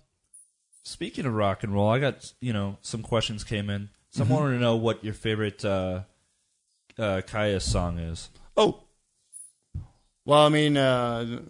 speaking 0.82 1.26
of 1.26 1.34
rock 1.34 1.62
and 1.62 1.72
roll, 1.72 1.88
I 1.88 1.98
got 1.98 2.32
you 2.40 2.52
know 2.52 2.78
some 2.82 3.02
questions 3.02 3.44
came 3.44 3.70
in. 3.70 3.88
Someone 4.10 4.40
wanted 4.40 4.54
to 4.54 4.60
know 4.60 4.76
what 4.76 5.04
your 5.04 5.14
favorite 5.14 5.64
uh, 5.64 6.00
uh, 6.98 7.20
Kyuss 7.26 7.62
song 7.62 7.98
is. 7.98 8.30
Oh. 8.56 8.82
Well, 10.24 10.44
I 10.44 10.48
mean, 10.48 10.76
uh, 10.76 11.40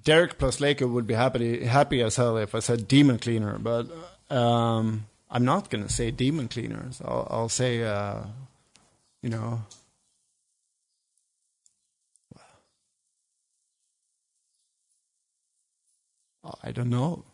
Derek 0.00 0.38
Plaslaiko 0.38 0.90
would 0.90 1.06
be 1.06 1.14
happy 1.14 1.64
happy 1.64 2.02
as 2.02 2.16
hell 2.16 2.36
if 2.36 2.54
I 2.54 2.60
said 2.60 2.86
Demon 2.86 3.18
Cleaner, 3.18 3.58
but 3.58 3.88
um, 4.30 5.06
I'm 5.30 5.44
not 5.44 5.70
gonna 5.70 5.88
say 5.88 6.10
Demon 6.10 6.48
Cleaners. 6.48 7.00
I'll, 7.04 7.26
I'll 7.30 7.48
say, 7.48 7.82
uh, 7.84 8.22
you 9.22 9.30
know. 9.30 9.62
I 16.62 16.70
don't 16.72 16.90
know. 16.90 17.24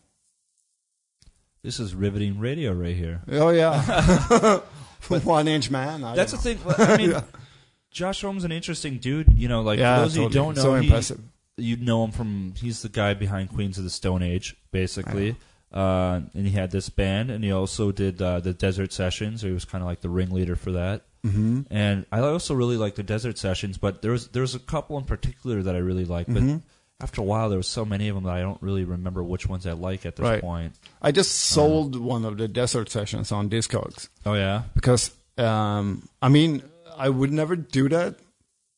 This 1.63 1.79
is 1.79 1.93
riveting 1.95 2.39
radio 2.39 2.73
right 2.73 2.95
here. 2.95 3.21
Oh 3.31 3.49
yeah, 3.49 4.59
one 5.23 5.47
inch 5.47 5.69
man. 5.69 6.03
I 6.03 6.15
That's 6.15 6.31
the 6.31 6.37
thing. 6.37 6.59
I 6.77 6.97
mean, 6.97 7.15
Josh 7.91 8.21
Homme's 8.21 8.43
an 8.43 8.51
interesting 8.51 8.97
dude. 8.97 9.31
You 9.33 9.47
know, 9.47 9.61
like 9.61 9.79
Yeah, 9.79 9.97
for 9.97 10.01
those 10.01 10.11
of 10.13 10.17
you 10.17 10.27
who 10.27 10.33
don't 10.33 10.55
know, 10.57 10.61
So 10.61 10.75
he- 10.75 10.87
impressive. 10.87 11.21
you 11.57 11.77
know 11.77 12.03
him 12.03 12.11
from 12.11 12.53
he's 12.57 12.81
the 12.81 12.89
guy 12.89 13.13
behind 13.13 13.49
Queens 13.49 13.77
of 13.77 13.83
the 13.83 13.89
Stone 13.89 14.23
Age, 14.23 14.55
basically. 14.71 15.35
Uh, 15.73 16.21
and 16.35 16.45
he 16.45 16.51
had 16.51 16.69
this 16.71 16.89
band, 16.89 17.31
and 17.31 17.43
he 17.43 17.51
also 17.51 17.91
did 17.91 18.21
uh, 18.21 18.39
the 18.39 18.53
Desert 18.53 18.93
Sessions. 18.93 19.41
He 19.41 19.51
was 19.51 19.65
kind 19.65 19.81
of 19.81 19.87
like 19.87 20.01
the 20.01 20.09
ringleader 20.09 20.55
for 20.55 20.71
that. 20.73 21.01
Mm-hmm. 21.25 21.61
And 21.71 22.05
I 22.11 22.19
also 22.19 22.53
really 22.53 22.77
like 22.77 22.95
the 22.95 23.03
Desert 23.03 23.37
Sessions, 23.37 23.77
but 23.77 24.01
there 24.01 24.11
was 24.11 24.27
there 24.27 24.41
was 24.41 24.53
a 24.55 24.59
couple 24.59 24.97
in 24.97 25.05
particular 25.05 25.63
that 25.63 25.73
I 25.75 25.79
really 25.79 26.05
liked. 26.05 26.31
But 26.33 26.43
Mhm. 26.43 26.61
after 27.01 27.21
a 27.21 27.23
while, 27.23 27.49
there 27.49 27.57
was 27.57 27.67
so 27.67 27.85
many 27.85 28.07
of 28.09 28.15
them 28.15 28.25
that 28.25 28.33
I 28.33 28.41
don't 28.41 28.61
really 28.61 28.83
remember 28.83 29.23
which 29.23 29.47
ones 29.47 29.65
I 29.65 29.71
like 29.71 30.05
at 30.05 30.15
this 30.17 30.23
Right. 30.23 30.41
point. 30.41 30.75
I 31.01 31.11
just 31.11 31.31
sold 31.31 31.95
one 31.95 32.23
of 32.25 32.37
the 32.37 32.47
desert 32.47 32.89
sessions 32.89 33.31
on 33.31 33.49
Discogs 33.49 34.09
Oh 34.25 34.33
yeah, 34.35 34.63
because 34.75 35.11
um, 35.37 36.07
I 36.21 36.29
mean 36.29 36.61
I 36.97 37.09
would 37.09 37.31
never 37.31 37.55
do 37.55 37.89
that, 37.89 38.15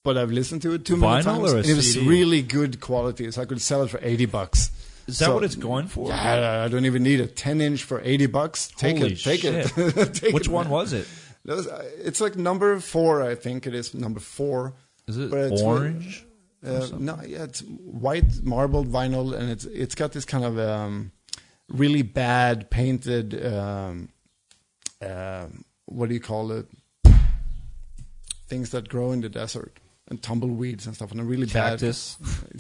but 0.04 0.16
I've 0.18 0.32
listened 0.32 0.62
to 0.62 0.74
it 0.74 0.86
too 0.86 0.96
many 0.98 1.24
Vinyl 1.24 1.24
times. 1.24 1.54
a 1.54 1.58
and 1.58 1.66
it 1.66 1.76
was 1.76 1.98
really 1.98 2.42
good 2.42 2.80
quality, 2.80 3.30
so 3.32 3.42
I 3.42 3.46
could 3.46 3.62
sell 3.62 3.84
it 3.84 3.90
for 3.90 4.00
eighty 4.04 4.26
bucks. 4.28 4.70
Is 5.08 5.20
that 5.20 5.26
So- 5.26 5.36
what 5.36 5.44
it's 5.44 5.56
going 5.56 5.88
for? 5.88 6.10
Yeah, 6.10 6.64
I 6.66 6.68
don't 6.68 6.86
even 6.86 7.04
need 7.04 7.20
a 7.22 7.28
ten 7.28 7.62
inch 7.62 7.84
for 7.84 8.02
eighty 8.04 8.26
bucks. 8.28 8.70
Take 8.76 8.98
Holy 8.98 9.14
it, 9.14 9.20
take 9.24 9.42
shit. 9.42 9.72
it. 9.78 10.14
Take 10.14 10.34
Which 10.34 10.48
it, 10.48 10.52
one 10.52 10.70
was 10.70 10.94
it? 10.94 11.08
Uh, 11.48 11.62
It's 12.04 12.20
like 12.22 12.36
number 12.36 12.80
four, 12.80 13.22
I 13.22 13.36
think 13.36 13.68
it 13.68 13.76
is 13.76 13.94
number 13.94 14.20
four. 14.20 14.74
Is 15.08 15.18
it 15.18 15.32
orange? 15.32 16.26
Uh, 16.66 16.88
no, 16.98 17.20
yeah, 17.24 17.44
it's 17.44 17.60
white 17.62 18.42
marbled 18.44 18.88
vinyl, 18.88 19.38
and 19.38 19.52
it's 19.52 19.66
it's 19.66 19.94
got 19.94 20.12
this 20.14 20.26
kind 20.26 20.44
of 20.44 20.58
um, 20.58 21.12
really 21.70 22.02
bad 22.02 22.70
painted. 22.72 23.46
Um, 23.46 24.10
um 25.02 25.64
what 25.86 26.10
do 26.10 26.16
you 26.16 26.22
call 26.22 26.52
it? 26.52 26.66
Things 28.48 28.72
that 28.72 28.90
grow 28.90 29.12
in 29.12 29.22
the 29.22 29.30
desert 29.30 29.80
and 30.08 30.22
tumbleweeds 30.22 30.86
and 30.86 30.96
stuff, 30.96 31.12
and 31.12 31.20
a 31.20 31.24
really 31.24 31.48
Cactus. 31.48 32.18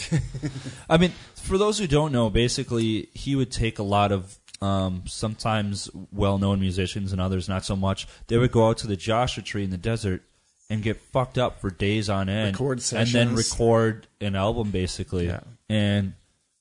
bad. 0.09 0.21
I 0.89 0.97
mean, 0.97 1.11
for 1.35 1.57
those 1.57 1.77
who 1.77 1.87
don't 1.87 2.11
know, 2.11 2.29
basically 2.29 3.09
he 3.13 3.35
would 3.35 3.51
take 3.51 3.77
a 3.79 3.83
lot 3.83 4.11
of 4.11 4.37
um, 4.61 5.03
sometimes 5.05 5.89
well-known 6.11 6.59
musicians 6.59 7.11
and 7.11 7.21
others 7.21 7.47
not 7.47 7.63
so 7.65 7.75
much. 7.75 8.07
They 8.27 8.37
would 8.37 8.51
go 8.51 8.69
out 8.69 8.77
to 8.79 8.87
the 8.87 8.95
Joshua 8.95 9.43
Tree 9.43 9.63
in 9.63 9.69
the 9.69 9.77
desert 9.77 10.23
and 10.69 10.81
get 10.81 10.99
fucked 10.99 11.37
up 11.37 11.61
for 11.61 11.69
days 11.69 12.09
on 12.09 12.29
end, 12.29 12.53
Record 12.55 12.79
and 12.79 12.81
then 12.81 13.05
sessions. 13.05 13.51
record 13.51 14.07
an 14.19 14.35
album 14.35 14.71
basically. 14.71 15.27
Yeah. 15.27 15.41
And 15.69 16.13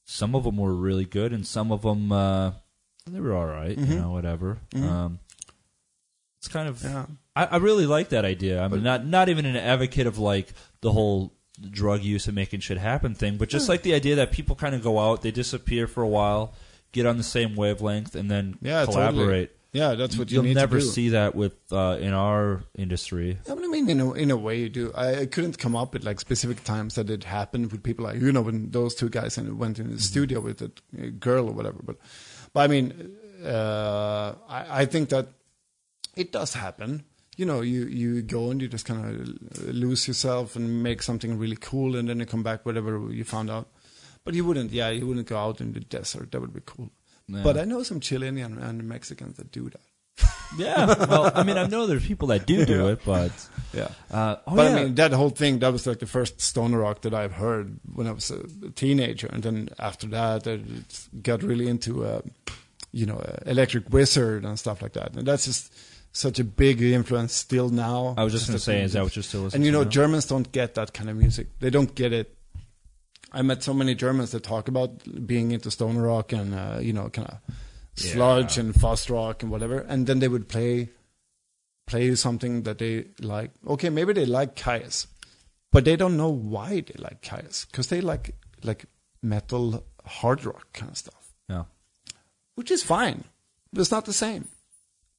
some 0.05 0.35
of 0.35 0.45
them 0.45 0.59
were 0.59 0.75
really 0.75 1.07
good, 1.07 1.33
and 1.33 1.47
some 1.47 1.73
of 1.73 1.81
them 1.83 2.13
uh, 2.13 2.53
they 3.11 3.21
were 3.21 3.35
all 3.35 3.47
right, 3.47 3.79
you 3.79 3.85
Mhm. 3.87 4.01
know, 4.01 4.11
whatever. 4.11 4.59
Mhm. 4.75 4.83
Um, 4.83 5.19
it's 6.45 6.53
kind 6.53 6.69
of 6.69 6.83
yeah, 6.83 7.07
I, 7.35 7.45
I 7.47 7.57
really 7.57 7.87
like 7.87 8.11
that 8.11 8.25
idea. 8.27 8.63
I'm 8.63 8.83
not 8.83 9.07
not 9.07 9.29
even 9.31 9.47
an 9.47 9.57
advocate 9.57 10.07
of 10.07 10.19
like 10.19 10.53
the 10.83 10.93
whole 10.93 11.33
drug 11.71 12.03
use 12.03 12.27
and 12.27 12.35
making 12.35 12.61
shit 12.61 12.77
happen 12.79 13.15
thing, 13.15 13.39
but 13.39 13.49
just 13.49 13.69
like 13.69 13.83
the 13.83 13.95
idea 13.95 14.17
that 14.17 14.31
people 14.33 14.55
kind 14.57 14.75
of 14.75 14.83
go 14.83 14.99
out, 14.99 15.23
they 15.23 15.31
disappear 15.31 15.87
for 15.87 16.03
a 16.03 16.09
while, 16.09 16.53
get 16.93 17.07
on 17.07 17.17
the 17.17 17.23
same 17.23 17.55
wavelength, 17.57 18.15
and 18.15 18.31
then 18.31 18.59
Yeah, 18.61 18.85
totally. 18.85 18.95
collaborate. 19.13 19.51
yeah, 19.73 19.95
that's 19.95 20.19
what 20.19 20.31
you 20.31 20.35
You'll 20.37 20.45
need 20.45 20.57
never 20.57 20.81
see 20.81 21.11
that 21.11 21.35
with 21.35 21.55
uh, 21.73 21.97
in 22.01 22.13
our 22.13 22.63
industry. 22.77 23.39
Yeah, 23.47 23.55
but 23.55 23.65
I 23.65 23.69
mean, 23.69 23.89
in 23.89 24.01
a, 24.01 24.13
in 24.13 24.31
a 24.31 24.37
way, 24.37 24.59
you 24.61 24.69
do. 24.69 24.93
I, 24.95 25.21
I 25.21 25.27
couldn't 25.27 25.57
come 25.59 25.75
up 25.75 25.95
with 25.95 26.05
like 26.05 26.21
specific 26.21 26.63
times 26.65 26.97
that 26.97 27.09
it 27.09 27.25
happened 27.25 27.73
with 27.73 27.83
people 27.83 28.05
like 28.05 28.21
you 28.21 28.33
know 28.33 28.43
when 28.43 28.71
those 28.71 28.95
two 28.95 29.09
guys 29.09 29.39
and 29.39 29.59
went 29.59 29.79
in 29.79 29.91
the 29.91 30.01
studio 30.01 30.41
with 30.41 30.61
a, 30.61 30.71
a 31.01 31.09
girl 31.11 31.49
or 31.49 31.53
whatever. 31.53 31.79
But, 31.83 31.97
but 32.53 32.61
I 32.61 32.67
mean, 32.67 33.17
uh, 33.45 34.35
I, 34.49 34.83
I 34.83 34.85
think 34.87 35.09
that 35.11 35.29
it 36.17 36.33
does 36.33 36.55
happen. 36.55 37.05
You 37.37 37.47
know, 37.47 37.63
you 37.63 37.87
you 37.87 38.23
go 38.23 38.51
and 38.51 38.63
you 38.63 38.69
just 38.69 38.87
kind 38.87 39.05
of 39.05 39.75
lose 39.75 40.07
yourself 40.07 40.55
and 40.57 40.83
make 40.83 41.03
something 41.03 41.37
really 41.39 41.57
cool, 41.61 41.97
and 41.97 42.09
then 42.09 42.21
you 42.21 42.27
come 42.27 42.43
back 42.43 42.65
whatever 42.65 43.11
you 43.11 43.25
found 43.25 43.51
out. 43.51 43.69
But 44.25 44.35
you 44.35 44.45
wouldn't, 44.45 44.71
yeah, 44.73 44.89
you 44.91 45.07
wouldn't 45.07 45.27
go 45.27 45.37
out 45.37 45.61
in 45.61 45.73
the 45.73 45.81
desert. 45.81 46.31
That 46.33 46.41
would 46.41 46.55
be 46.55 46.63
cool. 46.65 46.91
Yeah. 47.29 47.43
But 47.43 47.59
I 47.59 47.65
know 47.65 47.83
some 47.83 48.01
Chilean 48.01 48.39
and, 48.39 48.59
and 48.59 48.85
Mexicans 48.85 49.37
that 49.37 49.51
do 49.53 49.69
that. 49.69 49.81
yeah, 50.59 50.87
well, 50.87 51.33
I 51.35 51.43
mean, 51.43 51.59
I 51.59 51.67
know 51.67 51.87
there's 51.87 52.07
people 52.07 52.29
that 52.29 52.47
do 52.47 52.65
do 52.65 52.89
it, 52.89 53.01
but 53.05 53.33
Yeah. 53.73 53.89
uh, 54.13 54.37
oh 54.47 54.55
but 54.55 54.63
yeah, 54.63 54.77
I 54.77 54.85
mean, 54.85 54.95
that 54.95 55.13
whole 55.13 55.31
thing, 55.31 55.59
that 55.59 55.73
was 55.73 55.87
like 55.87 55.99
the 55.99 56.07
first 56.07 56.41
stoner 56.41 56.79
rock 56.79 57.01
that 57.03 57.13
I've 57.13 57.33
heard 57.33 57.81
when 57.93 58.07
I 58.07 58.13
was 58.13 58.31
a 58.31 58.71
teenager. 58.71 59.27
And 59.27 59.43
then 59.43 59.69
after 59.79 60.07
that, 60.09 60.47
I 60.47 60.61
got 61.21 61.43
really 61.43 61.67
into, 61.69 62.05
uh, 62.07 62.21
you 62.93 63.07
know, 63.07 63.17
uh, 63.19 63.39
Electric 63.45 63.91
Wizard 63.93 64.45
and 64.45 64.57
stuff 64.59 64.81
like 64.83 64.93
that. 64.93 65.17
And 65.17 65.27
that's 65.27 65.47
just 65.47 65.75
such 66.15 66.39
a 66.39 66.45
big 66.45 66.81
influence 66.81 67.35
still 67.35 67.69
now. 67.69 68.15
I 68.17 68.23
was 68.25 68.33
just 68.33 68.47
going 68.47 68.57
to 68.57 68.63
say, 68.63 68.83
is 68.83 68.93
that 68.95 69.03
what 69.03 69.15
you're 69.17 69.23
still 69.25 69.43
listening? 69.43 69.59
And 69.61 69.67
you 69.67 69.73
know, 69.73 69.83
now? 69.83 69.89
Germans 69.91 70.27
don't 70.27 70.51
get 70.53 70.75
that 70.77 70.95
kind 70.95 71.11
of 71.11 71.17
music. 71.17 71.49
They 71.59 71.71
don't 71.71 71.93
get 71.95 72.13
it. 72.13 72.35
I 73.33 73.43
met 73.43 73.65
so 73.65 73.75
many 73.75 73.97
Germans 73.97 74.31
that 74.31 74.45
talk 74.45 74.69
about 74.69 75.03
being 75.27 75.51
into 75.51 75.71
stoner 75.73 76.03
rock 76.03 76.33
and, 76.33 76.55
uh, 76.55 76.79
you 76.81 76.93
know, 76.93 77.09
kind 77.11 77.29
of 77.29 77.39
sludge 77.97 78.57
Yeah. 78.57 78.63
and 78.65 78.75
fast 78.81 79.11
rock 79.11 79.43
and 79.43 79.51
whatever. 79.51 79.81
And 79.81 80.07
then 80.07 80.21
they 80.21 80.29
would 80.29 80.49
play 80.49 80.91
play 81.87 82.15
something 82.15 82.63
that 82.63 82.79
they 82.79 83.07
like. 83.21 83.51
Okay, 83.67 83.91
maybe 83.91 84.13
they 84.13 84.25
like 84.25 84.55
Kyuss, 84.57 85.07
but 85.73 85.85
they 85.85 85.97
don't 85.97 86.17
know 86.17 86.31
why 86.31 86.81
they 86.81 86.95
like 86.97 87.23
Kyuss 87.23 87.67
because 87.67 87.89
they 87.89 88.01
like 88.01 88.37
like 88.63 88.87
metal, 89.21 89.85
hard 90.07 90.45
rock 90.47 90.73
kind 90.73 90.93
of 90.93 90.97
stuff, 90.97 91.35
yeah. 91.49 91.65
which 92.55 92.71
is 92.71 92.83
fine. 92.85 93.25
But 93.73 93.81
it's 93.81 93.91
not 93.91 94.05
the 94.07 94.13
same. 94.13 94.49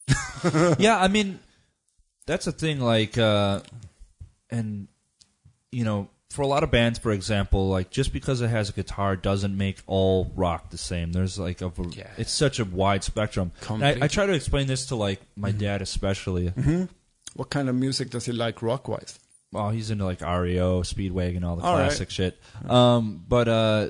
yeah, 0.80 0.98
I 1.00 1.08
mean, 1.08 1.40
that's 2.26 2.48
a 2.48 2.52
thing. 2.52 2.80
Like, 2.80 3.18
uh, 3.18 3.62
and 4.50 4.88
you 5.72 5.84
know, 5.84 6.10
for 6.30 6.42
a 6.42 6.48
lot 6.48 6.64
of 6.64 6.72
bands, 6.72 7.00
for 7.00 7.12
example, 7.12 7.70
like 7.70 7.90
just 7.90 8.12
because 8.14 8.42
it 8.42 8.50
has 8.50 8.70
a 8.70 8.74
guitar 8.74 9.16
doesn't 9.16 9.56
make 9.58 9.80
all 9.88 10.32
rock 10.36 10.70
the 10.70 10.78
same. 10.78 11.12
There's 11.12 11.40
like 11.40 11.62
a, 11.62 11.72
Yeah. 11.92 12.10
it's 12.18 12.32
such 12.32 12.60
a 12.60 12.66
wide 12.66 13.04
spectrum. 13.04 13.52
I, 13.70 13.98
I 14.02 14.08
try 14.08 14.26
to 14.26 14.34
explain 14.34 14.68
this 14.68 14.88
to 14.88 14.96
like 14.96 15.22
my 15.36 15.52
dad, 15.52 15.82
especially. 15.82 16.50
What 17.36 17.50
kind 17.50 17.68
of 17.70 17.76
music 17.76 18.10
does 18.10 18.26
he 18.26 18.32
like 18.32 18.62
rock 18.62 18.88
wise? 18.88 19.20
Well, 19.52 19.70
he's 19.70 19.92
into 19.92 20.04
like 20.06 20.22
REO, 20.22 20.82
Speedwagon, 20.82 21.44
all 21.46 21.56
the 21.56 21.64
All 21.64 21.74
right. 21.76 21.86
classic 21.86 22.10
shit. 22.10 22.38
Um, 22.68 23.24
but 23.28 23.48
uh, 23.48 23.90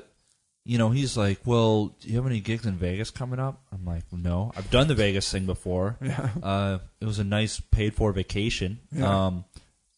you 0.66 0.78
know, 0.78 0.90
he's 0.90 1.16
like, 1.16 1.38
"Well, 1.44 1.94
do 2.00 2.08
you 2.08 2.16
have 2.16 2.26
any 2.26 2.40
gigs 2.40 2.66
in 2.66 2.74
Vegas 2.74 3.10
coming 3.10 3.38
up?" 3.38 3.62
I'm 3.72 3.84
like, 3.84 4.02
"No, 4.12 4.52
I've 4.56 4.70
done 4.70 4.88
the 4.88 4.94
Vegas 4.94 5.30
thing 5.30 5.46
before. 5.46 5.96
Yeah. 6.06 6.28
Uh, 6.42 6.78
it 7.00 7.04
was 7.04 7.18
a 7.18 7.24
nice 7.24 7.60
paid 7.60 7.94
for 7.94 8.12
vacation. 8.12 8.80
Yeah. 8.92 9.26
Um, 9.26 9.44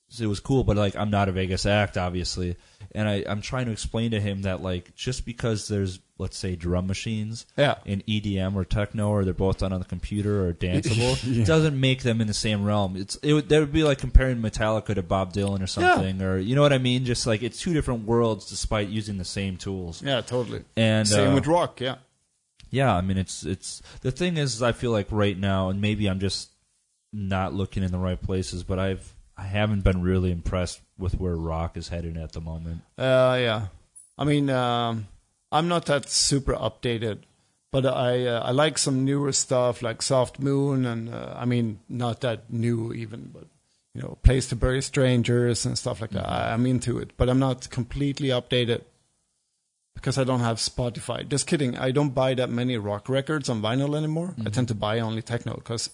so 0.08 0.24
it 0.24 0.26
was 0.26 0.40
cool, 0.40 0.64
but 0.64 0.76
like, 0.76 0.96
I'm 0.96 1.10
not 1.10 1.28
a 1.28 1.32
Vegas 1.32 1.66
act, 1.66 1.96
obviously, 1.98 2.56
and 2.92 3.08
I, 3.08 3.24
I'm 3.28 3.42
trying 3.42 3.66
to 3.66 3.72
explain 3.72 4.12
to 4.12 4.20
him 4.20 4.42
that 4.42 4.62
like, 4.62 4.94
just 4.94 5.26
because 5.26 5.68
there's 5.68 6.00
let's 6.18 6.36
say 6.36 6.56
drum 6.56 6.86
machines 6.88 7.46
Yeah. 7.56 7.76
in 7.84 8.02
EDM 8.08 8.56
or 8.56 8.64
techno, 8.64 9.08
or 9.08 9.24
they're 9.24 9.32
both 9.32 9.58
done 9.58 9.72
on 9.72 9.78
the 9.78 9.86
computer 9.86 10.46
or 10.48 10.52
danceable, 10.52 11.16
Yeah. 11.24 11.44
doesn't 11.44 11.78
make 11.78 12.02
them 12.02 12.20
in 12.20 12.26
the 12.26 12.34
same 12.34 12.64
realm. 12.64 12.96
It's 12.96 13.14
it 13.16 13.32
would, 13.34 13.48
that 13.48 13.60
would 13.60 13.72
be 13.72 13.84
like 13.84 13.98
comparing 13.98 14.38
Metallica 14.42 14.94
to 14.94 15.02
Bob 15.02 15.32
Dylan 15.32 15.62
or 15.62 15.66
something, 15.68 16.20
or 16.20 16.36
you 16.38 16.54
know 16.56 16.62
what 16.62 16.72
I 16.72 16.78
mean? 16.78 17.04
Just 17.04 17.26
like 17.26 17.42
it's 17.42 17.60
two 17.60 17.72
different 17.72 18.04
worlds, 18.04 18.48
despite 18.50 18.88
using 18.88 19.16
the 19.18 19.24
same 19.24 19.56
tools. 19.56 20.02
Yeah, 20.02 20.20
totally. 20.20 20.64
And 20.76 21.06
Same 21.06 21.30
uh, 21.30 21.34
with 21.34 21.46
rock. 21.46 21.80
Yeah. 21.80 21.96
yeah, 22.70 22.94
I 22.94 23.00
mean 23.00 23.16
it's 23.16 23.44
it's 23.44 23.80
the 24.00 24.10
thing 24.10 24.36
is 24.36 24.62
I 24.62 24.72
feel 24.72 24.90
like 24.90 25.06
right 25.10 25.38
now, 25.38 25.68
and 25.70 25.80
maybe 25.80 26.06
I'm 26.08 26.18
just 26.20 26.50
not 27.12 27.54
looking 27.54 27.82
in 27.82 27.90
the 27.92 27.98
right 27.98 28.20
places, 28.20 28.64
but 28.64 28.78
I've 28.78 29.14
I 29.36 29.44
haven't 29.44 29.84
been 29.84 30.02
really 30.02 30.32
impressed 30.32 30.80
with 30.98 31.14
where 31.20 31.36
rock 31.36 31.76
is 31.76 31.88
headed 31.88 32.16
at 32.16 32.32
the 32.32 32.40
moment. 32.40 32.80
Uh, 32.98 33.38
yeah. 33.40 33.66
I 34.18 34.24
mean, 34.24 34.50
um, 34.50 35.06
I'm 35.50 35.68
not 35.68 35.86
that 35.86 36.08
super 36.08 36.54
updated, 36.54 37.20
but 37.70 37.86
I 37.86 38.26
uh, 38.26 38.42
I 38.42 38.50
like 38.50 38.78
some 38.78 39.04
newer 39.04 39.32
stuff 39.32 39.82
like 39.82 40.02
Soft 40.02 40.38
Moon, 40.40 40.84
and 40.84 41.12
uh, 41.12 41.34
I 41.36 41.44
mean, 41.44 41.80
not 41.88 42.20
that 42.20 42.52
new 42.52 42.92
even, 42.92 43.30
but 43.32 43.46
you 43.94 44.02
know, 44.02 44.18
Place 44.22 44.48
to 44.48 44.56
Bury 44.56 44.82
Strangers 44.82 45.64
and 45.66 45.78
stuff 45.78 46.00
like 46.00 46.10
that. 46.10 46.28
I, 46.28 46.52
I'm 46.52 46.66
into 46.66 46.98
it, 46.98 47.12
but 47.16 47.28
I'm 47.28 47.38
not 47.38 47.70
completely 47.70 48.28
updated 48.28 48.82
because 49.94 50.18
I 50.18 50.24
don't 50.24 50.40
have 50.40 50.58
Spotify. 50.58 51.28
Just 51.28 51.46
kidding. 51.46 51.76
I 51.76 51.90
don't 51.90 52.14
buy 52.14 52.34
that 52.34 52.50
many 52.50 52.76
rock 52.76 53.08
records 53.08 53.48
on 53.48 53.60
vinyl 53.60 53.96
anymore. 53.96 54.34
I 54.46 54.50
tend 54.50 54.68
to 54.68 54.74
buy 54.74 55.00
only 55.00 55.22
techno 55.22 55.54
because 55.54 55.90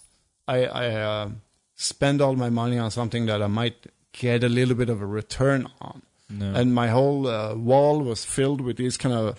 I, 0.46 0.66
I 0.66 0.86
uh, 0.90 1.30
spend 1.74 2.20
all 2.20 2.36
my 2.36 2.50
money 2.50 2.78
on 2.78 2.90
something 2.90 3.24
that 3.26 3.42
I 3.42 3.46
might 3.46 3.86
get 4.12 4.44
a 4.44 4.48
little 4.48 4.74
bit 4.74 4.90
of 4.90 5.00
a 5.00 5.06
return 5.06 5.68
on. 5.80 6.02
No. 6.30 6.54
And 6.54 6.74
my 6.74 6.88
whole 6.88 7.26
uh, 7.26 7.54
wall 7.54 8.00
was 8.00 8.24
filled 8.24 8.60
with 8.60 8.76
these 8.76 8.96
kind 8.96 9.14
of, 9.14 9.38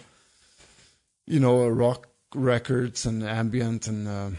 you 1.25 1.39
know, 1.39 1.67
rock 1.67 2.07
records 2.33 3.05
and 3.05 3.23
ambient 3.23 3.87
and 3.87 4.07
uh, 4.07 4.29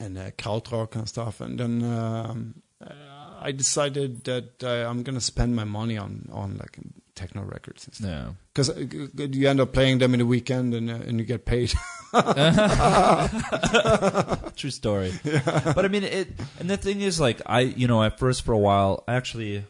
and 0.00 0.18
uh, 0.18 0.30
krautrock 0.32 0.96
and 0.96 1.08
stuff. 1.08 1.40
And 1.40 1.58
then 1.58 1.82
um, 1.84 2.62
uh, 2.84 2.92
I 3.40 3.52
decided 3.52 4.24
that 4.24 4.64
uh, 4.64 4.88
I'm 4.88 5.02
gonna 5.02 5.20
spend 5.20 5.54
my 5.54 5.64
money 5.64 5.96
on 5.96 6.28
on 6.32 6.56
like 6.58 6.78
techno 7.14 7.42
records 7.42 7.86
and 7.86 7.94
stuff. 7.94 8.10
yeah. 8.10 8.28
Because 8.52 9.36
you 9.36 9.48
end 9.48 9.60
up 9.60 9.72
playing 9.72 9.98
them 9.98 10.14
in 10.14 10.18
the 10.20 10.26
weekend 10.26 10.74
and 10.74 10.90
uh, 10.90 10.94
and 10.94 11.18
you 11.20 11.24
get 11.24 11.44
paid. 11.44 11.72
True 14.56 14.70
story. 14.70 15.12
But 15.44 15.84
I 15.84 15.88
mean, 15.88 16.04
it. 16.04 16.28
And 16.58 16.70
the 16.70 16.76
thing 16.76 17.00
is, 17.00 17.20
like, 17.20 17.40
I, 17.46 17.60
you 17.60 17.86
know, 17.86 18.02
at 18.02 18.18
first 18.18 18.42
for 18.42 18.52
a 18.52 18.58
while, 18.58 19.04
actually, 19.06 19.64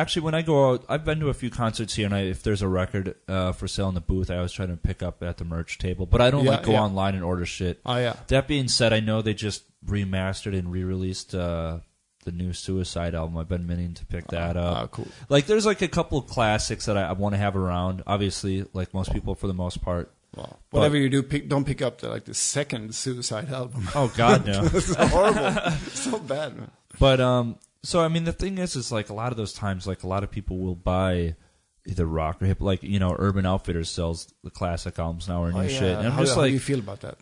actually, 0.00 0.22
when 0.22 0.34
I 0.34 0.42
go 0.42 0.70
out, 0.70 0.84
I've 0.88 1.04
been 1.04 1.20
to 1.20 1.28
a 1.28 1.34
few 1.34 1.50
concerts 1.50 1.94
here, 1.94 2.06
and 2.06 2.14
I, 2.14 2.20
if 2.22 2.42
there's 2.42 2.62
a 2.62 2.68
record 2.68 3.14
uh, 3.28 3.52
for 3.52 3.68
sale 3.68 3.88
in 3.88 3.94
the 3.94 4.00
booth, 4.00 4.30
I 4.30 4.36
always 4.36 4.52
try 4.52 4.66
to 4.66 4.76
pick 4.76 5.02
up 5.02 5.22
at 5.22 5.36
the 5.38 5.44
merch 5.44 5.78
table. 5.78 6.06
But 6.06 6.20
I 6.20 6.30
don't 6.30 6.44
Yeah, 6.44 6.52
like 6.52 6.64
go 6.64 6.72
yeah. 6.72 6.82
online 6.82 7.14
and 7.14 7.22
order 7.24 7.46
shit. 7.46 7.80
oh 7.86 7.96
yeah. 7.96 8.16
That 8.28 8.48
being 8.48 8.68
said, 8.68 8.92
I 8.92 9.00
know 9.00 9.22
they 9.22 9.34
just 9.34 9.64
remastered 9.86 10.58
and 10.58 10.70
re-released 10.72 11.34
uh, 11.34 11.78
the 12.24 12.32
new 12.32 12.52
Suicide 12.52 13.14
album. 13.14 13.36
I've 13.38 13.48
been 13.48 13.66
meaning 13.66 13.94
to 13.94 14.06
pick 14.06 14.26
that 14.28 14.56
up. 14.56 14.76
Ah, 14.76 14.86
cool. 14.88 15.08
Like, 15.28 15.46
there's 15.46 15.64
like 15.66 15.82
a 15.82 15.88
couple 15.88 16.18
of 16.18 16.26
classics 16.26 16.86
that 16.86 16.96
I, 16.98 17.02
I 17.02 17.12
want 17.12 17.34
to 17.34 17.38
have 17.38 17.56
around. 17.56 18.02
Obviously, 18.06 18.66
like 18.72 18.92
most 18.92 19.12
people 19.12 19.34
for 19.34 19.46
the 19.46 19.54
most 19.54 19.80
part. 19.82 20.12
Well, 20.36 20.60
whatever 20.70 20.96
you 20.96 21.08
do, 21.08 21.22
pick, 21.24 21.48
don't 21.48 21.64
pick 21.64 21.82
up 21.82 22.00
the 22.00 22.08
like 22.08 22.24
the 22.24 22.34
second 22.34 22.94
Suicide 22.94 23.50
album. 23.50 23.88
Oh 23.96 24.12
God, 24.16 24.46
no. 24.46 24.62
it's 24.72 24.94
horrible. 24.94 25.70
so 25.92 26.18
bad, 26.20 26.56
man. 26.56 26.70
But 27.00 27.20
um, 27.20 27.56
so 27.82 28.00
I 28.00 28.08
mean, 28.08 28.24
the 28.24 28.32
thing 28.32 28.58
is, 28.58 28.76
is 28.76 28.92
like 28.92 29.08
a 29.10 29.14
lot 29.14 29.32
of 29.32 29.36
those 29.36 29.52
times, 29.52 29.86
like 29.86 30.02
a 30.02 30.06
lot 30.08 30.22
of 30.24 30.30
people 30.30 30.58
will 30.58 30.74
buy 30.74 31.34
either 31.86 32.04
rock 32.06 32.42
or 32.42 32.46
hip, 32.46 32.60
like 32.60 32.82
you 32.82 32.98
know, 32.98 33.14
Urban 33.18 33.46
Outfitters 33.46 33.88
sells 33.90 34.32
the 34.44 34.50
classic 34.50 34.98
albums 34.98 35.28
now 35.28 35.42
or 35.42 35.52
new 35.52 35.60
Oh, 35.60 35.68
shit, 35.68 35.82
and 35.98 36.06
I'm 36.08 36.12
how, 36.12 36.20
just 36.20 36.34
how 36.34 36.42
do 36.42 36.48
you 36.50 36.60
feel 36.60 36.78
about 36.78 37.00
that? 37.00 37.16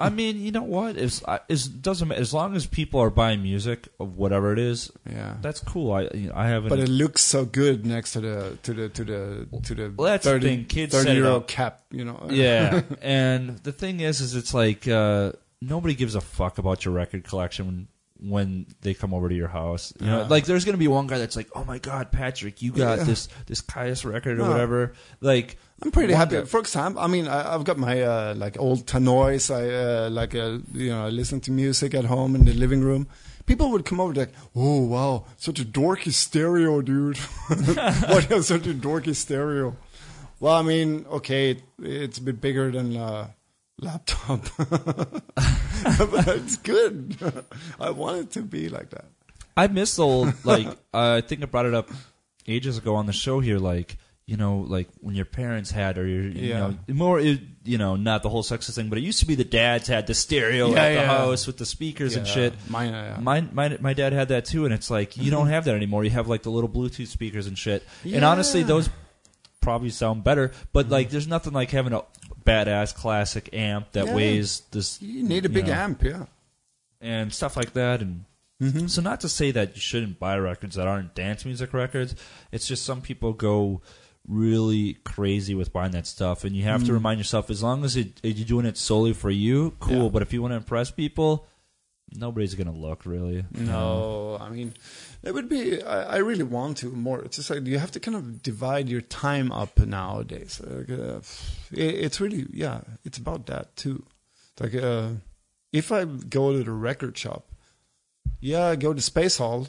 I 0.00 0.08
mean, 0.10 0.40
you 0.40 0.50
know 0.50 0.62
what? 0.62 0.96
It's 0.96 1.22
is 1.48 1.68
doesn't 1.68 2.08
matter 2.08 2.20
as 2.20 2.34
long 2.34 2.56
as 2.56 2.66
people 2.66 2.98
are 3.00 3.10
buying 3.10 3.42
music 3.42 3.86
of 4.00 4.16
whatever 4.16 4.52
it 4.52 4.58
is. 4.58 4.90
Yeah. 5.08 5.36
That's 5.40 5.60
cool. 5.60 5.92
I 5.92 6.08
you 6.14 6.28
know, 6.28 6.32
I 6.34 6.48
haven't. 6.48 6.70
But 6.70 6.80
it 6.80 6.88
looks 6.88 7.22
so 7.22 7.44
good 7.44 7.86
next 7.86 8.14
to 8.14 8.20
the 8.20 8.58
to 8.64 8.74
the 8.74 8.88
to 8.88 9.04
the 9.04 9.60
to 9.62 9.74
the 9.74 9.94
Well, 9.96 10.10
that's 10.10 10.24
the 10.24 10.30
30, 10.30 10.46
thing, 10.46 10.64
kids 10.64 10.94
30 10.94 11.04
set 11.06 11.16
it 11.16 11.22
Eurorack, 11.22 11.74
you 11.92 12.04
know. 12.04 12.26
yeah, 12.30 12.82
and 13.02 13.58
the 13.58 13.72
thing 13.72 14.00
is, 14.00 14.20
is 14.20 14.34
it's 14.34 14.52
like 14.52 14.88
uh, 14.88 15.32
nobody 15.60 15.94
gives 15.94 16.14
a 16.16 16.20
fuck 16.20 16.58
about 16.58 16.84
your 16.84 16.94
record 16.94 17.22
collection 17.24 17.86
when, 18.22 18.66
they 18.82 18.94
come 18.94 19.12
over 19.14 19.28
to 19.28 19.34
your 19.34 19.48
house. 19.48 19.92
You 20.00 20.06
know, 20.06 20.20
Yeah. 20.20 20.26
like 20.28 20.44
there's 20.46 20.64
gonna 20.64 20.78
be 20.78 20.88
one 20.88 21.06
guy 21.06 21.18
that's 21.18 21.36
like, 21.36 21.48
"Oh 21.54 21.64
my 21.64 21.78
god, 21.78 22.12
Patrick, 22.12 22.62
you 22.62 22.72
got 22.72 22.98
Yeah. 22.98 23.04
this 23.04 23.28
this 23.46 23.60
Kyuss 23.62 24.04
record 24.04 24.38
or 24.38 24.42
No. 24.44 24.50
whatever." 24.50 24.92
Like, 25.20 25.56
I'm 25.82 25.90
pretty 25.90 26.12
happy. 26.14 26.36
guy- 26.36 26.44
For 26.44 26.60
example, 26.60 27.02
I 27.02 27.06
mean, 27.08 27.26
I, 27.28 27.54
I've 27.54 27.64
got 27.64 27.78
my 27.78 28.00
uh, 28.02 28.34
like 28.36 28.58
old 28.60 28.86
Tannoys. 28.86 29.50
I 29.50 29.62
uh, 30.06 30.10
like 30.10 30.34
uh, 30.34 30.58
you 30.72 30.90
know, 30.90 31.06
I 31.06 31.10
listen 31.10 31.40
to 31.40 31.50
music 31.52 31.94
at 31.94 32.04
home 32.04 32.34
in 32.36 32.44
the 32.44 32.52
living 32.54 32.80
room. 32.82 33.06
People 33.44 33.70
would 33.72 33.84
come 33.84 33.98
over 34.00 34.14
like, 34.14 34.32
"Oh 34.54 34.82
wow, 34.86 35.24
such 35.36 35.58
a 35.60 35.64
dorky 35.64 36.12
stereo, 36.12 36.80
dude! 36.82 37.18
You 37.50 37.74
have 38.36 38.44
such 38.44 38.66
a 38.68 38.74
dorky 38.74 39.14
stereo?" 39.16 39.76
Well, 40.38 40.54
I 40.54 40.62
mean, 40.62 41.06
okay, 41.10 41.50
it, 41.52 41.62
it's 41.82 42.18
a 42.18 42.22
bit 42.22 42.40
bigger 42.40 42.70
than 42.70 42.94
a 42.96 43.34
laptop, 43.80 44.40
it's 46.28 46.56
good. 46.56 47.16
I 47.80 47.90
want 47.90 48.18
it 48.18 48.30
to 48.32 48.42
be 48.42 48.68
like 48.68 48.90
that. 48.90 49.06
I 49.56 49.66
miss 49.66 49.96
the 49.96 50.04
old 50.04 50.32
like 50.44 50.68
I 50.94 51.20
think 51.20 51.42
I 51.42 51.46
brought 51.46 51.66
it 51.66 51.74
up 51.74 51.90
ages 52.46 52.78
ago 52.78 52.94
on 52.96 53.06
the 53.06 53.12
show 53.12 53.40
here. 53.40 53.58
Like 53.58 53.96
you 54.24 54.36
know, 54.36 54.58
like 54.68 54.88
when 55.00 55.14
your 55.14 55.24
parents 55.24 55.70
had 55.72 55.98
or 55.98 56.06
your 56.06 56.22
you 56.22 56.48
Yeah. 56.50 56.58
know 56.58 56.78
more 56.94 57.20
you 57.20 57.78
know 57.78 57.96
not 57.96 58.22
the 58.22 58.28
whole 58.28 58.42
sexist 58.42 58.76
thing, 58.76 58.88
but 58.88 58.96
it 58.98 59.02
used 59.02 59.18
to 59.20 59.26
be 59.26 59.34
the 59.34 59.44
dads 59.44 59.88
had 59.88 60.06
the 60.06 60.14
stereo 60.14 60.70
Yeah, 60.70 60.82
at 60.82 60.88
the 60.90 60.94
yeah. 60.94 61.06
house 61.06 61.46
with 61.46 61.58
the 61.58 61.66
speakers 61.66 62.16
and 62.16 62.26
shit. 62.26 62.54
Mine, 62.68 62.94
uh, 62.94 63.18
My, 63.20 63.40
my 63.40 63.76
my 63.80 63.92
dad 63.94 64.12
had 64.12 64.28
that 64.28 64.44
too, 64.44 64.64
and 64.64 64.72
it's 64.72 64.90
like 64.90 65.16
you 65.16 65.30
don't 65.30 65.48
have 65.48 65.64
that 65.66 65.74
anymore. 65.74 66.04
You 66.04 66.10
have 66.10 66.28
like 66.28 66.42
the 66.44 66.50
little 66.50 66.70
Bluetooth 66.70 67.08
speakers 67.08 67.46
and 67.46 67.58
shit. 67.58 67.82
And 68.04 68.24
honestly, 68.24 68.62
those 68.62 68.88
probably 69.60 69.90
sound 69.90 70.24
better. 70.24 70.50
But 70.72 70.88
like, 70.88 71.10
there's 71.10 71.28
nothing 71.28 71.52
like 71.52 71.70
having 71.70 71.92
a 71.92 72.02
badass 72.44 72.94
classic 72.94 73.48
amp 73.52 73.92
that 73.92 74.06
Yeah. 74.06 74.14
weighs 74.14 74.60
this 74.70 75.00
you 75.02 75.22
need 75.22 75.44
a 75.46 75.48
big 75.48 75.66
know, 75.66 75.72
amp, 75.74 76.02
yeah. 76.02 76.26
and 77.00 77.32
stuff 77.32 77.56
like 77.56 77.72
that. 77.74 78.00
And 78.02 78.24
Mm-hmm. 78.60 78.86
so, 78.86 79.02
not 79.02 79.18
to 79.22 79.28
say 79.28 79.50
that 79.50 79.74
you 79.74 79.80
shouldn't 79.80 80.20
buy 80.20 80.38
records 80.38 80.76
that 80.76 80.86
aren't 80.86 81.16
dance 81.16 81.44
music 81.44 81.74
records. 81.74 82.14
It's 82.52 82.68
just 82.68 82.84
some 82.84 83.00
people 83.00 83.32
go 83.32 83.82
really 84.28 84.98
crazy 85.02 85.52
with 85.52 85.72
buying 85.72 85.90
that 85.92 86.06
stuff, 86.06 86.44
and 86.44 86.54
you 86.54 86.62
have 86.62 86.84
to 86.84 86.92
remind 86.92 87.18
yourself 87.18 87.50
as 87.50 87.60
long 87.60 87.82
as 87.84 87.96
it, 87.96 88.20
you're 88.22 88.46
doing 88.46 88.64
it 88.64 88.76
solely 88.76 89.14
for 89.14 89.30
you, 89.30 89.74
cool. 89.80 90.10
But 90.10 90.22
if 90.22 90.32
you 90.32 90.40
want 90.42 90.52
to 90.52 90.56
impress 90.58 90.92
people, 90.92 91.44
nobody's 92.14 92.54
gonna 92.54 92.70
look 92.70 93.04
really. 93.04 93.44
No, 93.50 94.38
I 94.40 94.48
mean, 94.50 94.74
it 95.22 95.32
would 95.32 95.48
be. 95.48 95.82
I, 95.82 96.14
I 96.14 96.16
really 96.18 96.42
want 96.42 96.78
to 96.78 96.90
more. 96.90 97.20
It's 97.20 97.36
just 97.36 97.50
like 97.50 97.66
you 97.66 97.78
have 97.78 97.92
to 97.92 98.00
kind 98.00 98.16
of 98.16 98.42
divide 98.42 98.88
your 98.88 99.00
time 99.00 99.52
up 99.52 99.78
nowadays. 99.78 100.60
Like, 100.64 100.90
uh, 100.90 101.20
it, 101.70 101.94
it's 102.04 102.20
really, 102.20 102.46
yeah, 102.52 102.80
it's 103.04 103.18
about 103.18 103.46
that 103.46 103.76
too. 103.76 104.04
Like, 104.60 104.74
uh, 104.74 105.10
if 105.72 105.92
I 105.92 106.04
go 106.04 106.52
to 106.52 106.64
the 106.64 106.72
record 106.72 107.16
shop, 107.16 107.46
yeah, 108.40 108.66
I 108.66 108.76
go 108.76 108.92
to 108.92 109.00
Space 109.00 109.38
Hall, 109.38 109.68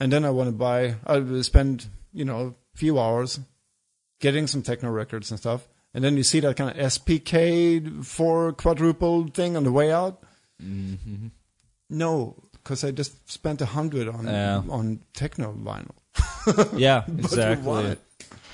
and 0.00 0.12
then 0.12 0.24
I 0.24 0.30
want 0.30 0.48
to 0.48 0.56
buy. 0.56 0.96
I 1.06 1.42
spend, 1.42 1.86
you 2.12 2.24
know, 2.24 2.54
a 2.74 2.78
few 2.78 2.98
hours 2.98 3.38
getting 4.18 4.46
some 4.46 4.62
techno 4.62 4.90
records 4.90 5.30
and 5.30 5.38
stuff, 5.38 5.68
and 5.92 6.02
then 6.02 6.16
you 6.16 6.22
see 6.22 6.40
that 6.40 6.56
kind 6.56 6.70
of 6.70 6.76
SPK 6.76 8.04
four 8.04 8.52
quadruple 8.54 9.26
thing 9.28 9.56
on 9.56 9.64
the 9.64 9.72
way 9.72 9.92
out. 9.92 10.22
Mm-hmm. 10.62 11.28
No, 11.88 12.42
because 12.66 12.82
I 12.82 12.90
just 12.90 13.12
spent 13.30 13.60
a 13.62 13.66
hundred 13.66 14.08
on 14.08 14.26
Yeah. 14.26 14.62
on 14.68 14.98
techno 15.14 15.52
vinyl. 15.54 15.94
Yeah, 16.78 17.04
exactly. 17.18 17.66
want 17.66 17.98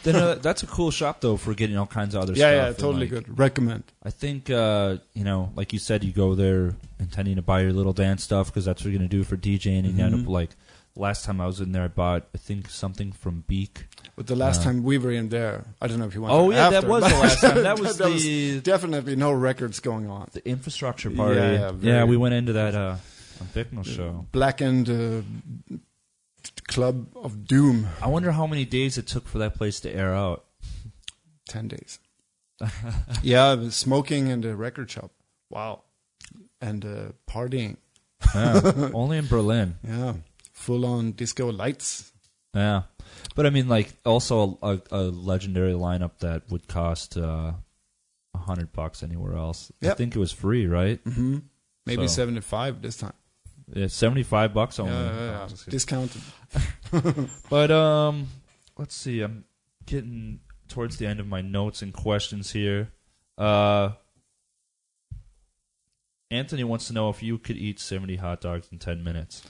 then 0.02 0.16
uh, 0.16 0.34
that's 0.34 0.62
a 0.64 0.66
cool 0.66 0.90
shop 0.90 1.20
though 1.20 1.36
for 1.36 1.54
getting 1.54 1.76
all 1.78 1.86
kinds 1.86 2.14
of 2.16 2.22
other 2.22 2.32
Yeah, 2.32 2.38
stuff. 2.50 2.54
yeah, 2.54 2.66
and, 2.68 2.78
totally 2.78 3.08
like, 3.08 3.10
good. 3.26 3.38
Recommend. 3.38 3.84
I 4.02 4.10
think 4.10 4.50
uh, 4.50 4.96
you 5.14 5.24
know, 5.24 5.50
like 5.54 5.72
you 5.72 5.78
said, 5.78 6.02
you 6.04 6.12
go 6.12 6.34
there 6.34 6.74
intending 6.98 7.36
to 7.36 7.42
buy 7.42 7.60
your 7.62 7.72
little 7.72 7.92
dance 7.92 8.22
stuff 8.24 8.48
because 8.48 8.64
that's 8.64 8.82
what 8.82 8.90
you're 8.90 8.98
gonna 8.98 9.08
do 9.08 9.24
for 9.24 9.36
DJing, 9.36 9.84
and 9.86 9.96
you 9.96 10.04
end 10.04 10.14
up 10.14 10.20
Mhm. 10.22 10.28
like. 10.28 10.50
Last 10.94 11.24
time 11.24 11.40
I 11.40 11.46
was 11.46 11.58
in 11.58 11.72
there, 11.72 11.84
I 11.84 11.88
bought 11.88 12.26
I 12.34 12.38
think 12.38 12.68
something 12.68 13.12
from 13.12 13.44
Beak. 13.48 13.86
But 14.14 14.26
the 14.26 14.36
last 14.36 14.60
Uh, 14.60 14.64
time 14.64 14.82
we 14.82 14.98
were 14.98 15.10
in 15.10 15.30
there, 15.30 15.64
I 15.80 15.86
don't 15.86 15.98
know 15.98 16.05
if 16.05 16.14
you 16.14 16.20
went. 16.20 16.34
Oh, 16.34 16.51
yeah, 16.51 16.68
that 16.68 16.84
was 16.86 17.02
the 17.02 17.16
last 17.18 17.40
time. 17.40 17.62
That 17.62 17.78
was 17.84 17.97
there 17.97 18.10
the- 18.10 18.60
definitely 18.60 19.16
no 19.16 19.32
records 19.32 19.80
going 19.80 20.10
on. 20.10 20.28
The 20.34 20.47
infrastructure 20.47 21.09
party. 21.10 21.40
Yeah, 21.40 21.72
Yeah, 21.80 21.93
yeah, 21.94 22.05
we 22.05 22.18
went 22.18 22.34
into 22.34 22.52
that 22.52 22.74
uh, 22.74 22.97
on 23.43 23.48
Bicknell 23.55 23.85
show. 23.85 24.27
Blackened 24.32 24.89
uh, 24.89 25.77
Club 26.69 27.06
of 27.16 27.47
Doom. 27.47 27.89
I 28.01 28.09
wonder 28.09 28.32
how 28.32 28.47
many 28.47 28.64
days 28.64 28.98
it 28.98 29.06
took 29.06 29.28
for 29.28 29.39
that 29.39 29.55
place 29.55 29.81
to 29.81 29.90
air 29.90 30.14
out. 30.14 30.44
Ten 31.48 31.69
days. 31.69 31.98
yeah, 33.23 33.69
smoking 33.70 34.28
in 34.28 34.40
the 34.40 34.55
record 34.56 34.90
shop. 34.90 35.10
Wow. 35.51 35.82
And 36.60 36.85
uh, 36.85 37.12
partying. 37.28 37.77
Yeah, 38.35 38.90
only 38.94 39.19
in 39.19 39.27
Berlin. 39.27 39.77
Yeah, 39.86 40.14
full 40.52 40.86
on 40.86 41.12
disco 41.12 41.51
lights. 41.51 42.12
Yeah, 42.55 42.82
but 43.35 43.47
I 43.47 43.51
mean, 43.51 43.69
like, 43.69 43.93
also 44.05 44.59
a, 44.62 44.74
a, 44.74 44.81
a 44.93 45.02
legendary 45.10 45.73
lineup 45.73 46.19
that 46.20 46.43
would 46.51 46.69
cost 46.69 47.16
uh, 47.16 47.52
a 48.35 48.39
hundred 48.39 48.73
bucks 48.73 49.02
anywhere 49.02 49.35
else. 49.36 49.73
I 49.82 49.94
think 49.94 50.14
it 50.14 50.19
was 50.20 50.31
free, 50.32 50.66
right? 50.66 51.01
hmm 51.05 51.39
Maybe 51.85 52.06
So- 52.06 52.14
seventy-five 52.14 52.81
this 52.81 52.97
time. 52.98 53.14
Yeah, 53.73 53.86
seventy-five 53.86 54.53
bucks 54.53 54.78
only. 54.78 54.93
Yeah, 54.93 55.15
yeah, 55.15 55.31
yeah. 55.31 55.49
Oh, 55.51 55.70
discounted. 55.70 56.23
But 57.51 57.70
um, 57.70 58.28
let's 58.77 58.94
see. 58.94 59.23
I'm 59.23 59.44
getting 59.86 60.40
towards 60.69 60.99
the 60.99 61.07
end 61.07 61.20
of 61.20 61.27
my 61.27 61.40
notes 61.40 61.81
and 61.81 61.93
questions 61.93 62.53
here. 62.53 62.93
Uh, 63.39 63.93
Anthony 66.31 66.65
wants 66.65 66.86
to 66.89 66.93
know 66.93 67.09
if 67.09 67.23
you 67.23 67.39
could 67.39 67.57
eat 67.57 67.81
seventy 67.81 68.16
hot 68.16 68.43
dogs 68.43 68.69
in 68.70 68.78
ten 68.78 69.03
minutes. 69.03 69.43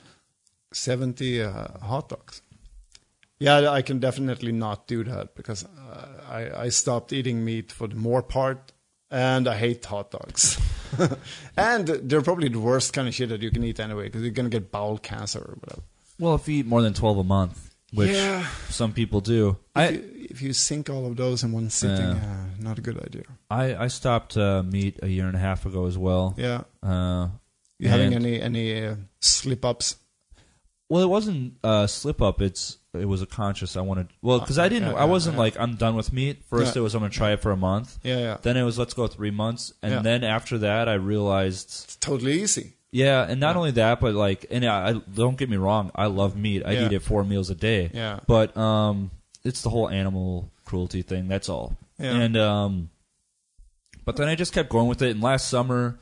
70 0.74 1.42
uh, 1.42 1.78
hot 1.80 2.08
dogs. 2.08 2.42
Yeah, 3.38 3.70
I 3.70 3.82
can 3.82 3.98
definitely 3.98 4.52
not 4.52 4.86
do 4.86 5.02
that 5.04 5.34
because 5.34 5.64
uh, 5.64 6.06
I, 6.28 6.62
I 6.62 6.68
stopped 6.68 7.12
eating 7.12 7.44
meat 7.44 7.72
for 7.72 7.88
the 7.88 7.96
more 7.96 8.22
part 8.22 8.72
and 9.10 9.48
I 9.48 9.56
hate 9.56 9.84
hot 9.84 10.12
dogs. 10.12 10.58
and 11.56 11.86
they're 11.88 12.22
probably 12.22 12.48
the 12.48 12.58
worst 12.60 12.92
kind 12.92 13.08
of 13.08 13.14
shit 13.14 13.28
that 13.30 13.42
you 13.42 13.50
can 13.50 13.64
eat 13.64 13.80
anyway 13.80 14.04
because 14.04 14.22
you're 14.22 14.30
going 14.30 14.50
to 14.50 14.54
get 14.60 14.70
bowel 14.70 14.98
cancer 14.98 15.38
or 15.40 15.56
whatever. 15.60 15.82
Well, 16.18 16.34
if 16.34 16.46
you 16.48 16.58
eat 16.60 16.66
more 16.66 16.82
than 16.82 16.94
twelve 16.94 17.18
a 17.18 17.24
month, 17.24 17.70
which 17.92 18.10
yeah, 18.10 18.46
some 18.68 18.92
people 18.92 19.20
do. 19.20 19.50
if, 19.50 19.56
I, 19.76 19.88
you, 19.88 20.26
if 20.30 20.42
you 20.42 20.52
sink 20.52 20.88
all 20.90 21.06
of 21.06 21.16
those 21.16 21.42
in 21.42 21.52
one 21.52 21.70
sitting, 21.70 21.96
Yeah. 21.96 22.12
uh, 22.14 22.46
not 22.62 22.78
a 22.78 22.82
good 22.82 22.98
idea. 23.02 23.24
I 23.50 23.74
I 23.74 23.88
stopped 23.88 24.36
uh, 24.36 24.62
meat 24.62 24.98
a 25.02 25.08
year 25.08 25.26
and 25.26 25.36
a 25.36 25.40
half 25.40 25.66
ago 25.66 25.86
as 25.86 25.96
well. 25.98 26.34
Yeah, 26.36 26.62
Uh, 26.82 27.28
you 27.78 27.88
having 27.88 28.14
any 28.14 28.40
any 28.40 28.84
uh, 28.86 28.96
slip 29.20 29.64
ups? 29.64 29.96
Well, 30.88 31.02
it 31.02 31.08
wasn't 31.08 31.54
a 31.64 31.88
slip 31.88 32.20
up. 32.20 32.40
It's 32.42 32.78
it 32.94 33.06
was 33.06 33.22
a 33.22 33.26
conscious. 33.26 33.76
I 33.76 33.80
wanted 33.80 34.08
well 34.20 34.40
because 34.40 34.58
I 34.58 34.68
didn't. 34.68 34.90
Yeah, 34.90 34.98
I 34.98 35.04
wasn't 35.04 35.34
yeah. 35.36 35.40
like 35.40 35.58
I'm 35.58 35.76
done 35.76 35.96
with 35.96 36.12
meat. 36.12 36.42
First, 36.44 36.76
it 36.76 36.80
was 36.80 36.94
I'm 36.94 37.00
gonna 37.00 37.10
try 37.10 37.32
it 37.32 37.40
for 37.40 37.50
a 37.50 37.56
month. 37.56 37.98
Yeah, 38.02 38.18
yeah, 38.18 38.36
Then 38.42 38.56
it 38.56 38.62
was 38.62 38.78
let's 38.78 38.94
go 38.94 39.06
three 39.06 39.30
months, 39.30 39.72
and 39.82 40.04
then 40.04 40.24
after 40.24 40.58
that, 40.58 40.88
I 40.88 40.94
realized 40.94 41.66
it's 41.68 41.96
totally 41.96 42.42
easy. 42.42 42.74
yeah, 42.90 43.24
and 43.26 43.40
not 43.40 43.56
only 43.56 43.70
that, 43.72 44.00
but 44.00 44.14
like, 44.14 44.44
and 44.50 44.64
I, 44.66 44.90
I 44.90 44.92
don't 45.14 45.38
get 45.38 45.48
me 45.48 45.56
wrong, 45.56 45.90
I 45.94 46.06
love 46.06 46.36
meat. 46.36 46.62
I 46.66 46.74
eat 46.84 46.92
it 46.92 47.00
four 47.02 47.24
meals 47.24 47.48
a 47.48 47.54
day. 47.54 47.90
Yeah, 47.94 48.20
But 48.26 48.54
um, 48.56 49.10
it's 49.44 49.62
the 49.62 49.70
whole 49.70 49.88
animal 49.88 50.50
cruelty 50.66 51.00
thing. 51.00 51.28
That's 51.28 51.48
all. 51.48 51.76
yeah, 51.98 52.12
And 52.16 52.36
um, 52.36 52.90
but 54.04 54.16
then 54.16 54.28
I 54.28 54.34
just 54.34 54.52
kept 54.52 54.68
going 54.68 54.88
with 54.88 55.00
it. 55.00 55.10
And 55.12 55.22
last 55.22 55.48
summer, 55.48 55.98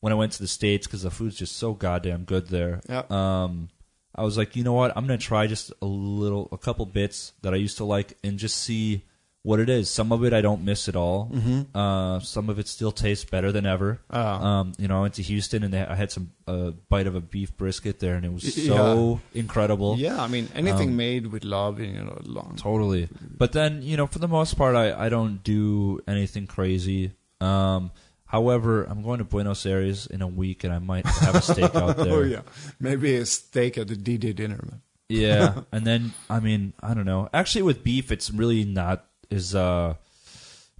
when 0.00 0.12
I 0.12 0.16
went 0.16 0.32
to 0.32 0.38
the 0.38 0.48
states, 0.48 0.86
because 0.86 1.02
the 1.02 1.10
food's 1.10 1.36
just 1.36 1.56
so 1.56 1.74
goddamn 1.74 2.24
good 2.24 2.48
there, 2.48 2.80
yeah. 2.88 3.02
um, 3.10 3.68
I 4.14 4.22
was 4.22 4.36
like, 4.36 4.56
you 4.56 4.64
know 4.64 4.72
what? 4.72 4.92
I'm 4.96 5.06
gonna 5.06 5.18
try 5.18 5.46
just 5.46 5.72
a 5.80 5.86
little, 5.86 6.48
a 6.52 6.58
couple 6.58 6.84
bits 6.86 7.32
that 7.42 7.52
I 7.54 7.56
used 7.56 7.76
to 7.78 7.84
like, 7.84 8.16
and 8.24 8.38
just 8.38 8.56
see 8.58 9.04
what 9.42 9.58
it 9.58 9.70
is. 9.70 9.88
Some 9.88 10.12
of 10.12 10.22
it 10.22 10.34
I 10.34 10.42
don't 10.42 10.64
miss 10.64 10.86
at 10.86 10.96
all. 10.96 11.30
Mm-hmm. 11.32 11.74
Uh, 11.74 12.20
some 12.20 12.50
of 12.50 12.58
it 12.58 12.68
still 12.68 12.92
tastes 12.92 13.24
better 13.24 13.50
than 13.52 13.64
ever. 13.64 13.98
Uh, 14.12 14.18
Um, 14.18 14.72
you 14.78 14.86
know, 14.86 14.98
I 14.98 15.00
went 15.00 15.14
to 15.14 15.22
Houston 15.22 15.62
and 15.62 15.72
they, 15.72 15.80
I 15.80 15.94
had 15.94 16.12
some 16.12 16.32
uh, 16.46 16.72
bite 16.90 17.06
of 17.06 17.14
a 17.14 17.20
beef 17.22 17.56
brisket 17.56 18.00
there, 18.00 18.16
and 18.16 18.26
it 18.26 18.32
was 18.32 18.54
so 18.54 19.20
incredible. 19.32 19.96
yeah, 19.96 20.22
I 20.22 20.28
mean 20.28 20.48
anything 20.54 20.90
um, 20.90 20.96
made 20.96 21.28
with 21.28 21.44
love, 21.44 21.80
you 21.80 21.92
know, 22.04 22.18
long. 22.24 22.56
Totally. 22.58 23.08
But 23.38 23.52
then, 23.52 23.80
you 23.80 23.96
know, 23.96 24.06
for 24.06 24.18
the 24.18 24.28
most 24.28 24.58
part, 24.58 24.76
I, 24.76 25.06
I 25.06 25.08
don't 25.08 25.42
do 25.42 26.00
anything 26.06 26.46
crazy. 26.46 27.12
Um, 27.40 27.92
however, 28.30 28.84
I'm 28.84 29.02
going 29.02 29.18
to 29.18 29.24
Buenos 29.24 29.66
Aires 29.66 30.06
in 30.06 30.22
a 30.22 30.26
week, 30.28 30.64
and 30.64 30.72
I 30.72 30.78
might 30.78 31.04
have 31.06 31.34
a 31.34 31.42
steak 31.42 31.74
out 31.74 31.96
there. 31.96 32.12
oh 32.12 32.22
yeah, 32.22 32.42
maybe 32.78 33.16
a 33.16 33.26
steak 33.26 33.76
at 33.76 33.88
the 33.88 33.96
DD 33.96 34.34
dinner. 34.34 34.60
Man. 34.62 34.80
Yeah, 35.08 35.62
and 35.72 35.84
then 35.84 36.12
I 36.28 36.40
mean 36.40 36.72
I 36.80 36.94
don't 36.94 37.06
know. 37.06 37.28
Actually, 37.34 37.62
with 37.62 37.82
beef, 37.82 38.12
it's 38.12 38.30
really 38.30 38.64
not 38.64 39.04
as 39.30 39.54
uh, 39.54 39.94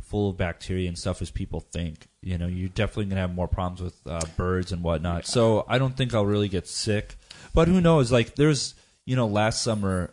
full 0.01 0.31
of 0.31 0.37
bacteria 0.37 0.89
and 0.89 0.99
stuff 0.99 1.21
as 1.21 1.31
people 1.31 1.61
think. 1.61 2.07
You 2.23 2.39
know, 2.39 2.47
you're 2.47 2.69
definitely 2.69 3.07
gonna 3.07 3.21
have 3.21 3.35
more 3.35 3.49
problems 3.49 3.83
with 3.83 3.97
uh, 4.07 4.21
birds 4.37 4.73
and 4.73 4.83
whatnot. 4.83 5.27
So 5.27 5.65
I 5.69 5.79
don't 5.79 5.97
think 5.97 6.15
I'll 6.15 6.27
really 6.27 6.49
get 6.49 6.69
sick. 6.69 7.17
But 7.55 7.67
who 7.69 7.81
knows? 7.81 8.13
Like 8.13 8.37
there's 8.37 8.75
you 9.05 9.17
know 9.17 9.27
last 9.27 9.63
summer. 9.63 10.13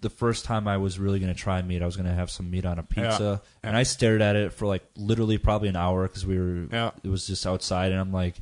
The 0.00 0.10
first 0.10 0.44
time 0.44 0.66
I 0.66 0.76
was 0.78 0.98
really 0.98 1.18
going 1.20 1.32
to 1.32 1.38
try 1.38 1.60
meat, 1.62 1.82
I 1.82 1.86
was 1.86 1.96
going 1.96 2.08
to 2.08 2.14
have 2.14 2.30
some 2.30 2.50
meat 2.50 2.64
on 2.64 2.78
a 2.78 2.82
pizza, 2.82 3.42
and 3.62 3.76
I 3.76 3.82
stared 3.84 4.20
at 4.22 4.34
it 4.36 4.52
for 4.52 4.66
like 4.66 4.82
literally 4.96 5.38
probably 5.38 5.68
an 5.68 5.76
hour 5.76 6.06
because 6.08 6.26
we 6.26 6.38
were 6.38 6.66
Yeah, 6.72 6.90
it 7.04 7.08
was 7.08 7.26
just 7.26 7.46
outside, 7.46 7.92
and 7.92 8.00
I'm 8.00 8.12
like, 8.12 8.36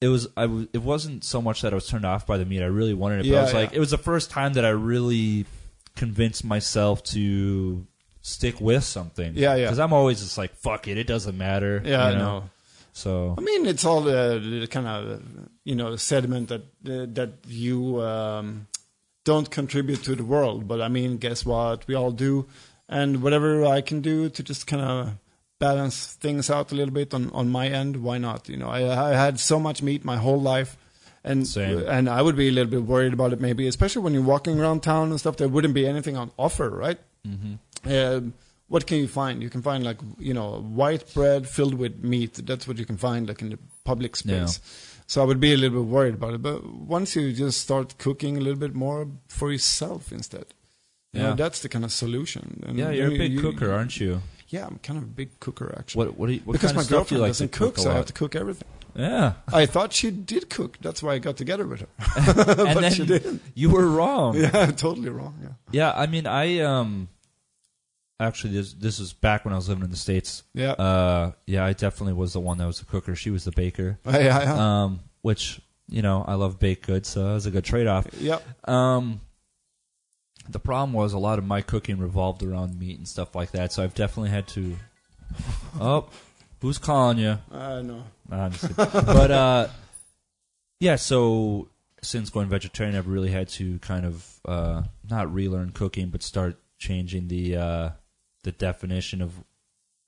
it 0.00 0.08
was 0.08 0.28
I 0.36 0.42
w- 0.42 0.68
it 0.72 0.82
wasn't 0.82 1.24
so 1.24 1.42
much 1.42 1.62
that 1.62 1.72
I 1.72 1.74
was 1.74 1.86
turned 1.86 2.04
off 2.04 2.26
by 2.26 2.38
the 2.38 2.44
meat. 2.44 2.62
I 2.62 2.66
really 2.66 2.94
wanted 2.94 3.20
it, 3.20 3.30
but 3.30 3.34
I 3.34 3.38
Yeah, 3.38 3.44
was 3.44 3.54
like, 3.54 3.72
it 3.72 3.80
was 3.80 3.90
the 3.90 3.98
first 3.98 4.30
time 4.30 4.54
that 4.54 4.64
I 4.64 4.70
really 4.70 5.46
convinced 5.96 6.44
myself 6.44 7.02
to 7.04 7.86
stick 8.22 8.60
with 8.60 8.84
something. 8.84 9.32
Yeah, 9.34 9.54
yeah. 9.56 9.64
Because 9.66 9.78
I'm 9.78 9.92
always 9.92 10.20
just 10.20 10.38
like, 10.38 10.54
fuck 10.54 10.88
it, 10.88 10.96
it 10.98 11.06
doesn't 11.06 11.36
matter. 11.36 11.82
yeah, 11.84 12.08
you 12.08 12.14
I 12.16 12.18
know? 12.18 12.18
know. 12.40 12.50
So 12.92 13.34
I 13.38 13.40
mean, 13.40 13.66
it's 13.66 13.84
all 13.84 14.00
the 14.02 14.66
kind 14.70 14.86
of 14.86 15.22
you 15.64 15.74
know 15.74 15.94
sediment 15.96 16.48
that 16.48 16.62
uh, 16.62 17.06
that 17.14 17.34
you 17.46 18.00
um, 18.00 18.66
don't 19.30 19.50
contribute 19.60 20.02
to 20.08 20.14
the 20.20 20.24
world. 20.34 20.60
But 20.70 20.78
I 20.86 20.88
mean, 20.96 21.18
guess 21.26 21.40
what? 21.52 21.86
We 21.88 21.94
all 22.00 22.12
do, 22.28 22.32
and 22.88 23.22
whatever 23.24 23.50
I 23.76 23.80
can 23.90 24.00
do 24.02 24.16
to 24.36 24.42
just 24.50 24.66
kind 24.66 24.82
of 24.82 24.96
balance 25.58 25.96
things 26.24 26.50
out 26.50 26.72
a 26.72 26.74
little 26.74 26.94
bit 27.00 27.14
on 27.14 27.30
on 27.40 27.46
my 27.58 27.66
end, 27.80 27.92
why 28.06 28.18
not? 28.18 28.48
You 28.48 28.56
know, 28.60 28.70
I, 28.78 28.80
I 29.10 29.10
had 29.24 29.38
so 29.38 29.56
much 29.66 29.82
meat 29.82 30.04
my 30.04 30.18
whole 30.26 30.40
life. 30.54 30.76
And 31.22 31.46
Same. 31.46 31.86
and 31.96 32.08
I 32.08 32.22
would 32.22 32.36
be 32.36 32.48
a 32.48 32.52
little 32.56 32.70
bit 32.76 32.84
worried 32.92 33.12
about 33.12 33.32
it, 33.34 33.40
maybe, 33.40 33.66
especially 33.68 34.02
when 34.04 34.14
you're 34.14 34.30
walking 34.34 34.58
around 34.58 34.82
town 34.82 35.10
and 35.10 35.18
stuff. 35.20 35.36
There 35.36 35.50
wouldn't 35.54 35.74
be 35.74 35.86
anything 35.86 36.16
on 36.16 36.30
offer, 36.36 36.68
right? 36.84 36.98
hmm 37.24 37.54
Um 37.84 38.32
what 38.70 38.86
can 38.86 38.98
you 39.02 39.08
find? 39.08 39.42
You 39.42 39.50
can 39.50 39.62
find 39.62 39.84
like 39.90 39.98
you 40.28 40.34
know 40.38 40.48
white 40.80 41.04
bread 41.14 41.46
filled 41.56 41.74
with 41.82 41.94
meat. 42.12 42.34
That's 42.50 42.66
what 42.68 42.78
you 42.80 42.86
can 42.86 42.96
find 42.96 43.28
like 43.28 43.42
in 43.44 43.50
the 43.50 43.58
public 43.84 44.16
space. 44.16 44.60
So 45.10 45.20
I 45.20 45.24
would 45.24 45.40
be 45.40 45.52
a 45.52 45.56
little 45.56 45.82
bit 45.82 45.88
worried 45.90 46.14
about 46.14 46.34
it. 46.34 46.42
But 46.42 46.64
once 46.64 47.16
you 47.16 47.32
just 47.32 47.60
start 47.60 47.98
cooking 47.98 48.36
a 48.36 48.40
little 48.40 48.60
bit 48.60 48.76
more 48.76 49.08
for 49.26 49.50
yourself 49.50 50.12
instead, 50.12 50.46
you 51.12 51.20
know, 51.20 51.30
Yeah. 51.30 51.34
that's 51.34 51.58
the 51.62 51.68
kind 51.68 51.84
of 51.84 51.90
solution. 51.90 52.62
And 52.64 52.78
yeah, 52.78 52.90
you're 52.92 53.08
a 53.08 53.18
big 53.18 53.32
you- 53.32 53.40
cooker, 53.40 53.72
aren't 53.72 53.98
you? 53.98 54.22
Yeah, 54.50 54.66
I'm 54.68 54.78
kind 54.78 54.98
of 54.98 55.02
a 55.02 55.12
big 55.22 55.30
cooker 55.40 55.74
actually. 55.76 56.06
What 56.06 56.16
what, 56.16 56.30
you, 56.30 56.40
what 56.44 56.52
because 56.52 56.70
kind 56.70 56.76
my 56.76 56.82
of 56.82 56.86
stuff 56.86 57.08
do 57.08 57.14
you 57.16 57.18
girlfriend 57.18 57.22
like 57.22 57.30
doesn't 57.30 57.52
cook, 57.52 57.74
cook, 57.74 57.82
so 57.84 57.90
I 57.90 57.94
have 57.94 58.06
to 58.06 58.12
cook 58.12 58.36
everything. 58.36 58.68
Yeah, 58.94 59.32
I 59.52 59.66
thought 59.66 59.92
she 59.92 60.12
did 60.12 60.48
cook. 60.48 60.78
That's 60.80 61.02
why 61.02 61.14
I 61.14 61.18
got 61.18 61.36
together 61.36 61.66
with 61.66 61.80
her. 61.80 61.88
but 62.44 62.80
then 62.80 62.92
she 62.92 63.04
didn't. 63.04 63.42
you 63.54 63.70
were 63.70 63.88
wrong. 63.88 64.36
Yeah, 64.36 64.66
totally 64.86 65.08
wrong. 65.08 65.34
Yeah, 65.42 65.54
Yeah, 65.72 65.92
I 66.02 66.06
mean, 66.06 66.26
I 66.28 66.60
um, 66.60 67.08
actually 68.20 68.52
this 68.52 68.72
this 68.74 68.98
was 69.00 69.12
back 69.12 69.44
when 69.44 69.52
I 69.52 69.56
was 69.56 69.68
living 69.68 69.84
in 69.84 69.90
the 69.90 69.96
states. 69.96 70.42
yeah, 70.54 70.72
Uh, 70.72 71.32
yeah, 71.46 71.64
I 71.64 71.72
definitely 71.72 72.12
was 72.12 72.32
the 72.34 72.40
one 72.40 72.58
that 72.58 72.66
was 72.66 72.78
the 72.78 72.84
cooker. 72.84 73.14
She 73.16 73.30
was 73.30 73.44
the 73.44 73.50
baker. 73.52 73.98
yeah, 74.06 74.20
yeah. 74.20 74.82
Um, 74.84 75.00
which 75.22 75.60
you 75.88 76.02
know 76.02 76.24
I 76.26 76.34
love 76.34 76.58
baked 76.60 76.86
goods, 76.86 77.08
so 77.08 77.30
it 77.30 77.32
was 77.34 77.46
a 77.46 77.50
good 77.50 77.64
trade 77.64 77.86
off. 77.86 78.06
yeah. 78.20 78.38
Um, 78.64 79.20
the 80.48 80.58
problem 80.60 80.92
was 80.92 81.12
a 81.12 81.18
lot 81.18 81.38
of 81.38 81.44
my 81.44 81.62
cooking 81.62 81.98
revolved 81.98 82.42
around 82.42 82.78
meat 82.78 82.98
and 82.98 83.06
stuff 83.08 83.34
like 83.34 83.52
that, 83.52 83.72
so 83.72 83.82
I've 83.82 83.94
definitely 83.94 84.30
had 84.30 84.46
to. 84.48 84.76
oh, 85.80 86.08
who's 86.60 86.78
calling 86.78 87.18
you? 87.18 87.38
I 87.52 87.82
know. 87.82 88.04
Nah, 88.28 88.44
I'm 88.46 88.52
just 88.52 88.62
kidding. 88.76 88.76
but 89.06 89.30
uh, 89.30 89.68
yeah. 90.80 90.96
So 90.96 91.68
since 92.02 92.30
going 92.30 92.48
vegetarian, 92.48 92.96
I've 92.96 93.06
really 93.08 93.30
had 93.30 93.48
to 93.50 93.78
kind 93.80 94.06
of 94.06 94.26
uh, 94.44 94.82
not 95.08 95.32
relearn 95.32 95.70
cooking, 95.70 96.08
but 96.08 96.22
start 96.22 96.56
changing 96.78 97.28
the 97.28 97.56
uh, 97.56 97.90
the 98.42 98.52
definition 98.52 99.20
of 99.22 99.32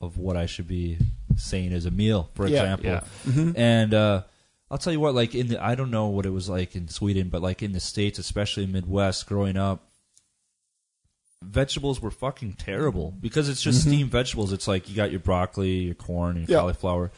of 0.01 0.19
what 0.19 0.37
I 0.37 0.47
should 0.47 0.67
be 0.67 0.99
saying 1.37 1.73
as 1.73 1.87
a 1.87 1.91
meal, 1.93 2.29
for 2.35 2.49
Yeah, 2.49 2.75
example. 2.75 2.87
yeah. 2.91 3.01
Mhm. 3.25 3.57
And 3.57 3.95
uh, 3.95 4.23
I'll 4.71 4.79
tell 4.79 4.93
you 4.93 4.99
what, 5.01 5.15
like 5.15 5.35
in 5.35 5.47
the 5.49 5.63
I 5.65 5.75
don't 5.77 5.91
know 5.93 6.09
what 6.09 6.27
it 6.27 6.31
was 6.31 6.49
like 6.49 6.75
in 6.75 6.89
Sweden, 6.89 7.29
but 7.29 7.41
like 7.41 7.63
in 7.63 7.73
the 7.73 7.79
states, 7.81 8.19
especially 8.19 8.67
Midwest, 8.67 9.27
growing 9.27 9.57
up, 9.57 9.89
vegetables 11.43 12.01
were 12.01 12.11
fucking 12.11 12.53
terrible 12.55 13.13
because 13.21 13.49
it's 13.49 13.63
just 13.63 13.81
Mhm. 13.81 13.89
steamed 13.91 14.11
vegetables. 14.11 14.53
It's 14.53 14.69
like 14.69 14.89
you 14.89 14.95
got 14.95 15.11
your 15.11 15.21
broccoli, 15.21 15.85
your 15.87 15.95
corn, 15.95 16.37
your 16.37 16.47
Yeah. 16.49 16.59
cauliflower, 16.59 17.11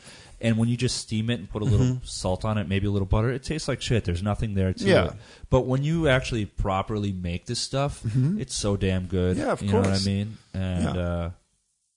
and 0.44 0.56
when 0.58 0.68
you 0.68 0.76
just 0.76 0.96
steam 0.98 1.30
it 1.30 1.40
and 1.40 1.48
put 1.50 1.62
a 1.62 1.64
little 1.64 1.86
Mhm. 1.96 2.06
salt 2.06 2.44
on 2.44 2.58
it, 2.58 2.68
maybe 2.68 2.86
a 2.86 2.90
little 2.90 3.06
butter, 3.06 3.30
it 3.32 3.42
tastes 3.42 3.66
like 3.66 3.80
shit. 3.82 4.04
There's 4.04 4.22
nothing 4.22 4.54
there 4.54 4.72
to 4.72 4.84
Yeah. 4.84 5.04
it. 5.06 5.12
But 5.50 5.62
when 5.66 5.82
you 5.82 6.06
actually 6.06 6.44
properly 6.46 7.12
make 7.12 7.46
this 7.46 7.58
stuff, 7.58 8.02
Mhm. 8.04 8.38
it's 8.40 8.54
so 8.54 8.76
damn 8.76 9.06
good. 9.06 9.36
Yeah, 9.36 9.52
of 9.52 9.62
you 9.62 9.72
know 9.72 9.80
what 9.80 9.88
I 10.00 10.04
mean? 10.04 10.36
And 10.52 10.84
Yeah. 10.94 11.02
uh, 11.02 11.30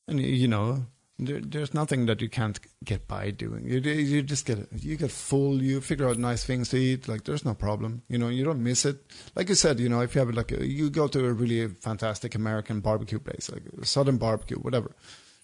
And 0.09 0.19
you 0.21 0.47
know, 0.47 0.85
there, 1.19 1.41
there's 1.41 1.73
nothing 1.73 2.05
that 2.05 2.21
you 2.21 2.29
can't 2.29 2.57
get 2.85 3.07
by 3.07 3.31
doing. 3.31 3.67
You 3.67 3.79
you 3.81 4.21
just 4.23 4.45
get 4.45 4.59
you 4.79 4.95
get 4.95 5.11
full. 5.11 5.61
You 5.61 5.81
figure 5.81 6.07
out 6.07 6.17
nice 6.17 6.45
things 6.45 6.69
to 6.69 6.77
eat. 6.77 7.07
Like 7.09 7.23
there's 7.25 7.43
no 7.43 7.53
problem. 7.55 8.03
You 8.07 8.17
know, 8.19 8.29
you 8.29 8.45
don't 8.45 8.63
miss 8.63 8.85
it. 8.85 8.97
Like 9.35 9.49
you 9.49 9.55
said, 9.55 9.79
you 9.79 9.89
know, 9.89 9.99
if 10.01 10.15
you 10.15 10.19
have 10.19 10.29
like 10.33 10.51
a, 10.53 10.65
you 10.65 10.89
go 10.89 11.07
to 11.09 11.25
a 11.25 11.33
really 11.33 11.67
fantastic 11.67 12.35
American 12.35 12.79
barbecue 12.79 13.19
place, 13.19 13.49
like 13.51 13.63
Southern 13.83 14.17
barbecue, 14.17 14.57
whatever, 14.59 14.95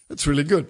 it's 0.08 0.26
really 0.26 0.44
good. 0.44 0.66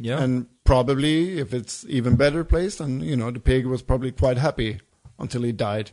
yeah, 0.00 0.22
And 0.22 0.46
probably 0.68 1.38
if 1.38 1.54
it's 1.54 1.86
even 1.88 2.14
better 2.14 2.44
place, 2.44 2.76
then 2.76 3.00
you 3.00 3.16
know 3.16 3.30
the 3.30 3.40
pig 3.40 3.64
was 3.64 3.80
probably 3.80 4.12
quite 4.12 4.36
happy 4.36 4.80
until 5.18 5.42
he 5.42 5.50
died. 5.50 5.90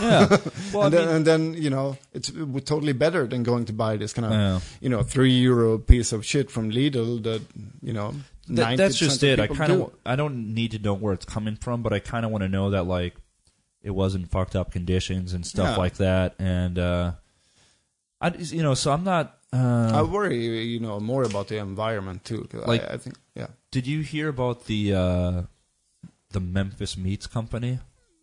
yeah. 0.00 0.38
Well, 0.72 0.84
I 0.84 0.86
and, 0.86 0.94
then, 0.94 1.06
mean, 1.06 1.16
and 1.16 1.26
then 1.26 1.54
you 1.62 1.68
know 1.68 1.98
it's 2.14 2.32
totally 2.64 2.94
better 2.94 3.26
than 3.26 3.42
going 3.42 3.66
to 3.66 3.74
buy 3.74 3.98
this 3.98 4.14
kind 4.14 4.26
of 4.26 4.32
yeah. 4.32 4.60
you 4.80 4.88
know, 4.88 5.02
three 5.02 5.32
euro 5.32 5.78
piece 5.78 6.10
of 6.12 6.24
shit 6.24 6.50
from 6.50 6.70
Lidl 6.70 7.22
that, 7.24 7.42
you 7.82 7.92
know, 7.92 8.14
That, 8.48 8.78
that's 8.78 8.98
just 8.98 9.22
it. 9.22 9.38
I 9.38 9.46
kind 9.46 9.72
do. 9.72 9.82
of 9.84 9.92
I 10.06 10.16
don't 10.16 10.54
need 10.54 10.70
to 10.72 10.78
know 10.78 10.94
where 10.94 11.12
it's 11.12 11.26
coming 11.26 11.56
from, 11.56 11.82
but 11.82 11.92
I 11.92 11.98
kind 11.98 12.24
of 12.24 12.32
want 12.32 12.42
to 12.42 12.48
know 12.48 12.70
that 12.70 12.84
like 12.86 13.14
it 13.82 13.90
wasn't 13.90 14.30
fucked 14.30 14.56
up 14.56 14.72
conditions 14.72 15.34
and 15.34 15.46
stuff 15.46 15.76
Yeah. 15.76 15.76
like 15.76 15.96
that. 15.96 16.34
And 16.38 16.78
uh, 16.78 17.12
I 18.22 18.28
you 18.38 18.62
know, 18.62 18.72
so 18.74 18.90
I'm 18.90 19.04
not. 19.04 19.36
I 19.54 20.00
Uh, 20.00 20.04
worry, 20.06 20.36
you 20.64 20.80
know, 20.80 20.98
more 21.00 21.22
about 21.22 21.48
the 21.48 21.58
environment 21.58 22.24
too. 22.24 22.48
Like- 22.52 22.82
I, 22.90 22.94
I 22.94 22.96
think, 22.98 23.16
yeah. 23.34 23.48
did 23.70 23.86
you 23.86 24.00
hear 24.02 24.28
about 24.28 24.66
the 24.66 24.94
uh, 24.94 25.42
the 26.32 26.40
Memphis 26.40 26.96
Meats 26.96 27.26
Company? 27.26 27.78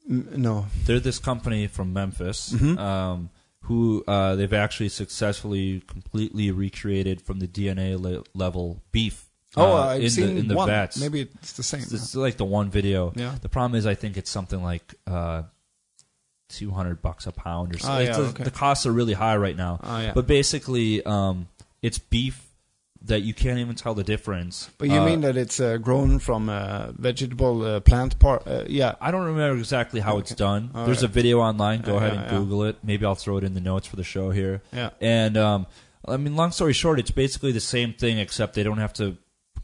N- 0.10 0.28
no. 0.36 0.66
They're 0.86 1.00
this 1.00 1.20
company 1.20 1.68
from 1.68 1.94
Memphis. 1.94 2.54
Mhm. 2.54 2.78
Um, 2.78 3.30
who 3.66 4.04
uh, 4.08 4.36
they've 4.36 4.54
actually 4.54 4.90
successfully 4.90 5.82
completely 5.88 6.50
recreated 6.52 7.22
from 7.22 7.40
the 7.40 7.48
DNA 7.48 7.96
le- 7.96 8.24
level 8.34 8.82
beef. 8.92 9.30
Oh, 9.56 9.78
uh, 9.78 9.86
I've 9.94 10.02
in 10.04 10.10
seen 10.10 10.34
the, 10.34 10.40
in 10.42 10.48
the 10.48 10.56
one. 10.56 10.68
vats. 10.68 10.98
Maybe 11.00 11.22
it's 11.22 11.54
the 11.54 11.62
same. 11.64 11.82
It's, 11.82 11.94
it's 11.94 12.16
like 12.16 12.38
the 12.38 12.46
one 12.46 12.72
video. 12.72 13.14
yeah. 13.16 13.36
The 13.40 13.50
problem 13.50 13.78
is, 13.78 13.86
I 13.86 13.94
think 13.96 14.18
it's 14.18 14.32
something 14.32 14.64
like 14.64 14.96
uh, 15.06 15.44
two 16.52 16.72
hundred 16.72 17.02
bucks 17.02 17.26
a 17.28 17.32
pound 17.32 17.76
or 17.76 17.80
something. 17.80 18.06
yeah, 18.08 18.18
the, 18.18 18.24
okay. 18.24 18.44
the 18.44 18.52
costs 18.52 18.86
are 18.86 18.92
really 18.92 19.14
high 19.14 19.38
right 19.38 19.56
now. 19.56 19.80
Oh, 19.84 20.00
yeah. 20.00 20.12
But 20.14 20.28
basically, 20.28 21.04
um, 21.06 21.48
it's 21.82 21.98
beef 21.98 22.48
that 23.04 23.22
you 23.22 23.34
can't 23.34 23.58
even 23.58 23.74
tell 23.76 23.96
the 23.96 24.04
difference. 24.04 24.70
But 24.78 24.90
you 24.90 25.00
Uh, 25.00 25.06
mean 25.06 25.22
that 25.22 25.36
it's 25.36 25.60
uh, 25.60 25.78
grown 25.78 26.20
from 26.20 26.50
uh, 26.50 26.92
vegetable 26.92 27.64
uh, 27.66 27.80
plant 27.80 28.20
part? 28.20 28.46
Uh, 28.46 28.64
yeah. 28.68 28.94
I 29.02 29.10
don't 29.10 29.26
remember 29.26 29.58
exactly 29.58 30.00
how 30.02 30.20
it's 30.20 30.36
done. 30.36 30.70
All 30.76 30.86
There's 30.86 31.02
right. 31.02 31.10
a 31.10 31.14
video 31.14 31.40
online. 31.40 31.82
Go 31.82 31.94
Yeah, 31.94 31.98
ahead 31.98 32.14
yeah, 32.14 32.22
and 32.22 32.32
yeah. 32.32 32.38
Google 32.38 32.64
it. 32.66 32.76
Maybe 32.84 33.04
I'll 33.06 33.16
throw 33.16 33.38
it 33.38 33.44
in 33.44 33.56
the 33.56 33.60
notes 33.60 33.88
for 33.88 33.96
the 33.96 34.04
show 34.04 34.30
here. 34.30 34.62
Yeah. 34.72 34.92
And 35.02 35.36
um, 35.36 35.66
I 36.08 36.18
mean, 36.18 36.36
long 36.36 36.52
story 36.52 36.74
short, 36.74 37.00
it's 37.00 37.10
basically 37.10 37.52
the 37.52 37.60
same 37.60 37.94
thing, 37.94 38.20
except 38.20 38.54
they 38.54 38.62
don't 38.64 38.78
have 38.78 38.94
to 38.94 39.18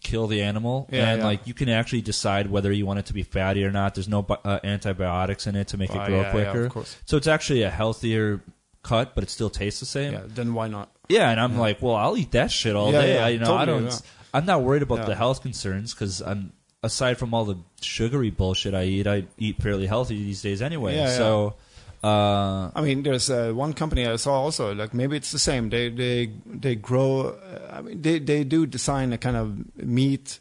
kill 0.07 0.27
the 0.27 0.41
animal, 0.41 0.88
Yeah, 0.91 1.09
and 1.09 1.19
yeah. 1.19 1.27
like 1.27 1.47
you 1.47 1.53
can 1.53 1.69
actually 1.69 2.01
decide 2.01 2.49
whether 2.49 2.71
you 2.71 2.85
want 2.85 2.99
it 2.99 3.05
to 3.07 3.13
be 3.13 3.23
fatty 3.23 3.63
or 3.63 3.71
not. 3.71 3.95
There's 3.95 4.07
no 4.07 4.25
uh, 4.29 4.59
antibiotics 4.63 5.47
in 5.47 5.55
it 5.55 5.67
to 5.69 5.77
make 5.77 5.89
it 5.89 6.05
grow 6.05 6.21
yeah, 6.21 6.31
quicker. 6.31 6.85
so 7.05 7.17
it's 7.17 7.27
actually 7.27 7.63
a 7.63 7.69
healthier 7.69 8.41
cut, 8.84 9.15
but 9.15 9.23
it 9.23 9.29
still 9.29 9.49
tastes 9.49 9.79
the 9.79 9.85
same. 9.85 10.13
Yeah. 10.13 10.21
Then 10.25 10.53
why 10.53 10.67
not? 10.67 10.89
Yeah, 11.09 11.29
and 11.29 11.39
I'm 11.39 11.57
like, 11.57 11.81
well, 11.81 11.95
I'll 11.95 12.17
eat 12.17 12.31
that 12.31 12.51
shit 12.51 12.75
all 12.75 12.91
day. 12.91 13.19
I, 13.19 13.29
you 13.29 13.39
know, 13.39 13.55
I 13.55 13.65
don't. 13.65 14.01
I'm 14.34 14.45
not 14.45 14.61
worried 14.61 14.81
about 14.81 15.05
the 15.05 15.15
health 15.15 15.41
concerns 15.41 15.93
because 15.93 16.21
I'm 16.21 16.53
aside 16.84 17.17
from 17.17 17.34
all 17.34 17.45
the 17.45 17.57
sugary 17.81 18.29
bullshit 18.29 18.73
I 18.73 18.84
eat, 18.84 19.07
I 19.07 19.25
eat 19.38 19.61
fairly 19.61 19.88
healthy 19.88 20.15
these 20.23 20.41
days 20.41 20.61
anyway. 20.61 20.95
So, 21.15 21.55
uh, 22.03 22.69
I 22.76 22.82
mean, 22.82 23.03
there's 23.03 23.30
uh, 23.30 23.52
one 23.53 23.74
company 23.74 24.06
I 24.06 24.15
saw 24.18 24.34
also. 24.41 24.74
Like 24.74 24.94
maybe 24.94 25.18
it's 25.18 25.32
the 25.32 25.40
same. 25.40 25.69
They 25.69 25.90
they 25.90 26.32
they 26.45 26.76
grow. 26.76 27.30
Uh, 27.30 27.78
I 27.78 27.82
mean, 27.82 28.02
they 28.02 28.19
they 28.19 28.44
do 28.44 28.65
design 28.65 29.14
a 29.14 29.18
kind 29.18 29.36
of 29.38 29.56
meat 29.78 30.40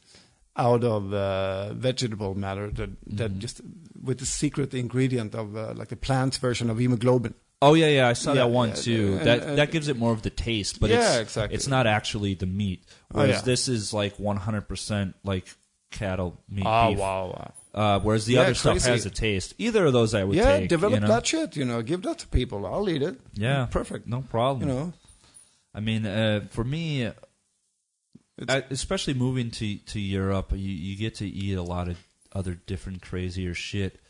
out 0.56 0.84
of 0.84 1.12
uh, 1.12 1.72
vegetable 1.74 2.34
matter 2.34 2.70
that 2.70 2.90
that 3.06 3.30
Mm-hmm. 3.30 3.40
just 3.40 3.60
with 4.02 4.18
the 4.18 4.26
secret 4.26 4.72
ingredient 4.74 5.34
of 5.34 5.56
uh, 5.56 5.72
like 5.74 5.88
the 5.88 5.96
plant 5.96 6.36
version 6.36 6.70
of 6.70 6.78
hemoglobin. 6.78 7.34
oh 7.62 7.74
yeah, 7.74 7.88
yeah, 7.88 8.08
I 8.08 8.12
saw 8.14 8.32
Yeah, 8.32 8.42
that 8.42 8.50
one 8.50 8.68
yeah, 8.70 8.74
too. 8.74 9.16
and- 9.18 9.26
that 9.26 9.42
and- 9.42 9.58
that 9.58 9.70
gives 9.70 9.88
it 9.88 9.96
more 9.98 10.12
of 10.12 10.20
the 10.22 10.30
taste, 10.30 10.78
but 10.80 10.90
Yeah, 10.90 10.98
it's, 11.00 11.20
exactly. 11.20 11.54
It's 11.56 11.66
not 11.68 11.86
actually 11.86 12.34
the 12.34 12.46
meat. 12.46 12.84
Oh, 13.14 13.20
Whereas 13.20 13.36
yeah. 13.40 13.40
this 13.52 13.68
is 13.68 13.92
like 13.94 14.16
100% 14.18 15.14
like 15.24 15.46
cattle 15.90 16.38
meat 16.48 16.64
Oh 16.66 16.90
beef. 16.90 16.98
wow! 16.98 17.26
wow. 17.28 17.52
Uh, 17.76 18.00
whereas 18.00 18.24
the 18.24 18.34
Yeah, 18.34 18.40
other 18.40 18.54
stuff 18.54 18.82
has 18.84 19.04
a 19.04 19.10
taste. 19.10 19.54
Either 19.58 19.84
of 19.84 19.92
those 19.92 20.14
I 20.14 20.24
would 20.24 20.34
Yeah, 20.34 20.60
take. 20.60 20.70
develop 20.70 20.94
you 20.94 21.00
know? 21.00 21.08
that 21.08 21.26
shit. 21.26 21.56
You 21.56 21.66
know, 21.66 21.82
give 21.82 22.00
that 22.02 22.18
to 22.20 22.26
people. 22.28 22.64
I'll 22.64 22.88
eat 22.88 23.02
it. 23.02 23.20
Yeah, 23.34 23.66
perfect. 23.66 24.06
No 24.08 24.22
problem. 24.22 24.66
You 24.66 24.74
know, 24.74 24.92
I 25.74 25.80
mean, 25.80 26.06
uh, 26.06 26.46
for 26.50 26.64
me, 26.64 27.10
I, 28.48 28.64
especially 28.70 29.14
moving 29.14 29.50
to 29.52 29.76
to 29.76 30.00
Europe, 30.00 30.52
you 30.52 30.58
you 30.58 30.96
get 30.96 31.16
to 31.16 31.26
eat 31.28 31.54
a 31.54 31.62
lot 31.62 31.88
of 31.88 31.98
other 32.32 32.54
different 32.54 33.02
crazier 33.02 33.54
shit. 33.54 34.00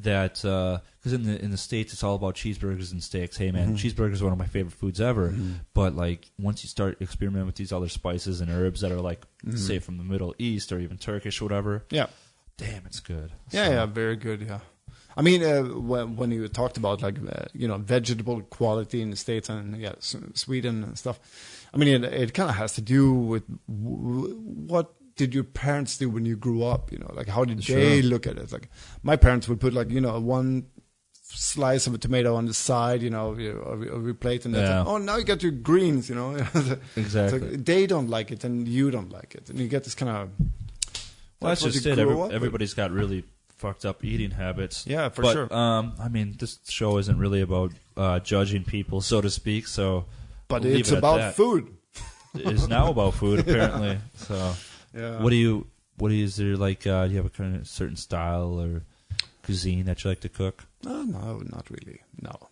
That 0.00 0.34
because 0.34 1.12
in 1.12 1.24
the 1.24 1.42
in 1.42 1.50
the 1.50 1.56
states 1.56 1.92
it's 1.92 2.04
all 2.04 2.14
about 2.14 2.36
cheeseburgers 2.36 2.92
and 2.92 3.02
steaks. 3.02 3.36
Hey 3.36 3.50
man, 3.50 3.76
cheeseburgers 3.76 4.12
is 4.12 4.22
one 4.22 4.32
of 4.32 4.38
my 4.38 4.46
favorite 4.46 4.74
foods 4.74 5.00
ever. 5.00 5.34
But 5.74 5.96
like 5.96 6.30
once 6.38 6.62
you 6.62 6.68
start 6.68 7.02
experimenting 7.02 7.46
with 7.46 7.56
these 7.56 7.72
other 7.72 7.88
spices 7.88 8.40
and 8.40 8.48
herbs 8.48 8.80
that 8.82 8.92
are 8.92 9.00
like 9.00 9.26
say 9.56 9.80
from 9.80 9.96
the 9.96 10.04
Middle 10.04 10.36
East 10.38 10.70
or 10.70 10.78
even 10.78 10.98
Turkish 10.98 11.40
or 11.40 11.46
whatever, 11.46 11.84
yeah. 11.90 12.06
Damn, 12.58 12.84
it's 12.84 13.00
good. 13.00 13.32
Yeah, 13.50 13.66
So- 13.66 13.72
yeah, 13.72 13.86
very 13.86 14.16
good. 14.16 14.42
Yeah, 14.42 14.60
I 15.16 15.22
mean, 15.22 15.42
uh, 15.42 15.62
when 15.62 16.16
when 16.16 16.30
you 16.30 16.46
talked 16.48 16.76
about 16.76 17.00
like 17.02 17.16
uh, 17.18 17.46
you 17.54 17.66
know 17.66 17.78
vegetable 17.78 18.42
quality 18.42 19.00
in 19.00 19.10
the 19.10 19.16
states 19.16 19.48
and 19.48 19.76
yeah, 19.80 19.94
Sweden 20.34 20.84
and 20.84 20.98
stuff, 20.98 21.18
I 21.72 21.76
mean, 21.78 21.88
it, 21.88 22.04
it 22.12 22.34
kind 22.34 22.50
of 22.50 22.56
has 22.56 22.74
to 22.74 22.80
do 22.82 23.12
with 23.14 23.44
w- 23.66 24.34
what 24.68 24.94
did 25.16 25.34
your 25.34 25.44
parents 25.44 25.98
do 25.98 26.08
when 26.08 26.24
you 26.24 26.36
grew 26.36 26.62
up? 26.62 26.92
You 26.92 26.98
know, 26.98 27.10
like 27.14 27.28
how 27.28 27.44
did 27.44 27.58
they 27.62 28.02
look 28.02 28.26
at 28.26 28.36
it? 28.38 28.52
Like 28.52 28.68
my 29.02 29.16
parents 29.16 29.48
would 29.48 29.58
put 29.60 29.72
like 29.74 29.90
you 29.90 30.00
know 30.00 30.20
one 30.20 30.66
slice 31.30 31.86
of 31.86 31.92
a 31.94 31.98
tomato 31.98 32.34
on 32.36 32.46
the 32.46 32.54
side, 32.54 33.02
you 33.02 33.10
know, 33.10 33.30
of 33.30 33.38
your, 33.40 33.58
of 33.60 33.82
your- 33.84 33.94
of 33.96 34.04
your 34.04 34.14
plate, 34.14 34.44
and 34.46 34.54
Yeah. 34.54 34.78
like, 34.78 34.86
oh, 34.88 34.98
now 34.98 35.16
you 35.16 35.24
got 35.24 35.42
your 35.42 35.52
greens, 35.52 36.08
you 36.08 36.14
know. 36.14 36.36
Exactly. 36.96 37.40
like 37.40 37.64
they 37.64 37.86
don't 37.86 38.08
like 38.08 38.30
it, 38.30 38.44
and 38.44 38.66
you 38.68 38.90
don't 38.90 39.10
like 39.12 39.34
it, 39.34 39.50
and 39.50 39.58
you 39.58 39.68
get 39.68 39.84
this 39.84 39.94
kind 39.94 40.10
of. 40.10 40.30
Well, 41.40 41.50
that's 41.50 41.62
just 41.62 41.86
it. 41.86 41.98
Every, 41.98 42.16
everybody's 42.34 42.74
got 42.74 42.90
really 42.90 43.24
fucked 43.56 43.84
up 43.84 44.04
eating 44.04 44.30
habits. 44.32 44.86
Yeah, 44.86 45.08
for 45.08 45.22
but, 45.22 45.32
sure. 45.32 45.54
Um, 45.54 45.94
I 46.00 46.08
mean, 46.08 46.34
this 46.38 46.58
show 46.68 46.98
isn't 46.98 47.18
really 47.18 47.40
about 47.40 47.72
uh, 47.96 48.18
judging 48.20 48.64
people, 48.64 49.00
so 49.00 49.20
to 49.20 49.30
speak. 49.30 49.66
So, 49.66 50.06
But 50.48 50.62
we'll 50.62 50.76
it's 50.76 50.90
it 50.92 50.98
about 50.98 51.18
that. 51.18 51.34
food. 51.36 51.74
It 52.34 52.46
is 52.52 52.68
now 52.68 52.90
about 52.90 53.14
food, 53.14 53.40
apparently. 53.48 53.98
So, 54.16 54.54
Yeah. 54.94 55.20
what 55.22 55.30
do 55.30 55.36
you? 55.36 55.66
What 55.96 56.12
is 56.12 56.36
there 56.36 56.56
like? 56.56 56.86
Uh, 56.86 57.06
do 57.06 57.10
you 57.12 57.16
have 57.16 57.26
a 57.26 57.30
kind 57.30 57.56
of 57.56 57.66
certain 57.66 57.96
style 57.96 58.60
or 58.60 58.82
cuisine 59.42 59.86
that 59.86 60.04
you 60.04 60.10
like 60.10 60.20
to 60.20 60.28
cook? 60.28 60.64
No, 60.84 61.02
no, 61.02 61.38
not 61.38 61.68
really. 61.70 62.00
No, 62.20 62.47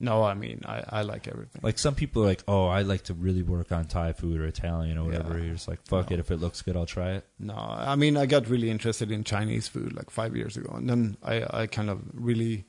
no. 0.00 0.22
I 0.22 0.34
mean, 0.34 0.62
I, 0.66 0.82
I 0.88 1.02
like 1.02 1.28
everything. 1.28 1.60
Like 1.62 1.78
some 1.78 1.94
people 1.94 2.22
are 2.22 2.26
like, 2.26 2.42
oh, 2.48 2.66
I 2.66 2.82
like 2.82 3.04
to 3.04 3.14
really 3.14 3.42
work 3.42 3.72
on 3.72 3.86
Thai 3.86 4.12
food 4.12 4.40
or 4.40 4.46
Italian 4.46 4.98
or 4.98 5.04
whatever. 5.04 5.38
Yeah. 5.38 5.44
You're 5.44 5.54
just 5.54 5.68
like, 5.68 5.84
fuck 5.86 6.10
No. 6.10 6.14
it, 6.14 6.20
if 6.20 6.30
it 6.30 6.36
looks 6.36 6.62
good, 6.62 6.76
I'll 6.76 6.86
try 6.86 7.12
it. 7.12 7.26
No, 7.38 7.54
I 7.54 7.96
mean, 7.96 8.16
I 8.16 8.26
got 8.26 8.48
really 8.48 8.70
interested 8.70 9.10
in 9.10 9.24
Chinese 9.24 9.68
food 9.68 9.94
like 9.94 10.10
five 10.10 10.36
years 10.36 10.56
ago, 10.56 10.72
and 10.74 10.88
then 10.88 11.16
I, 11.22 11.62
I 11.62 11.66
kind 11.66 11.90
of 11.90 12.00
really 12.14 12.64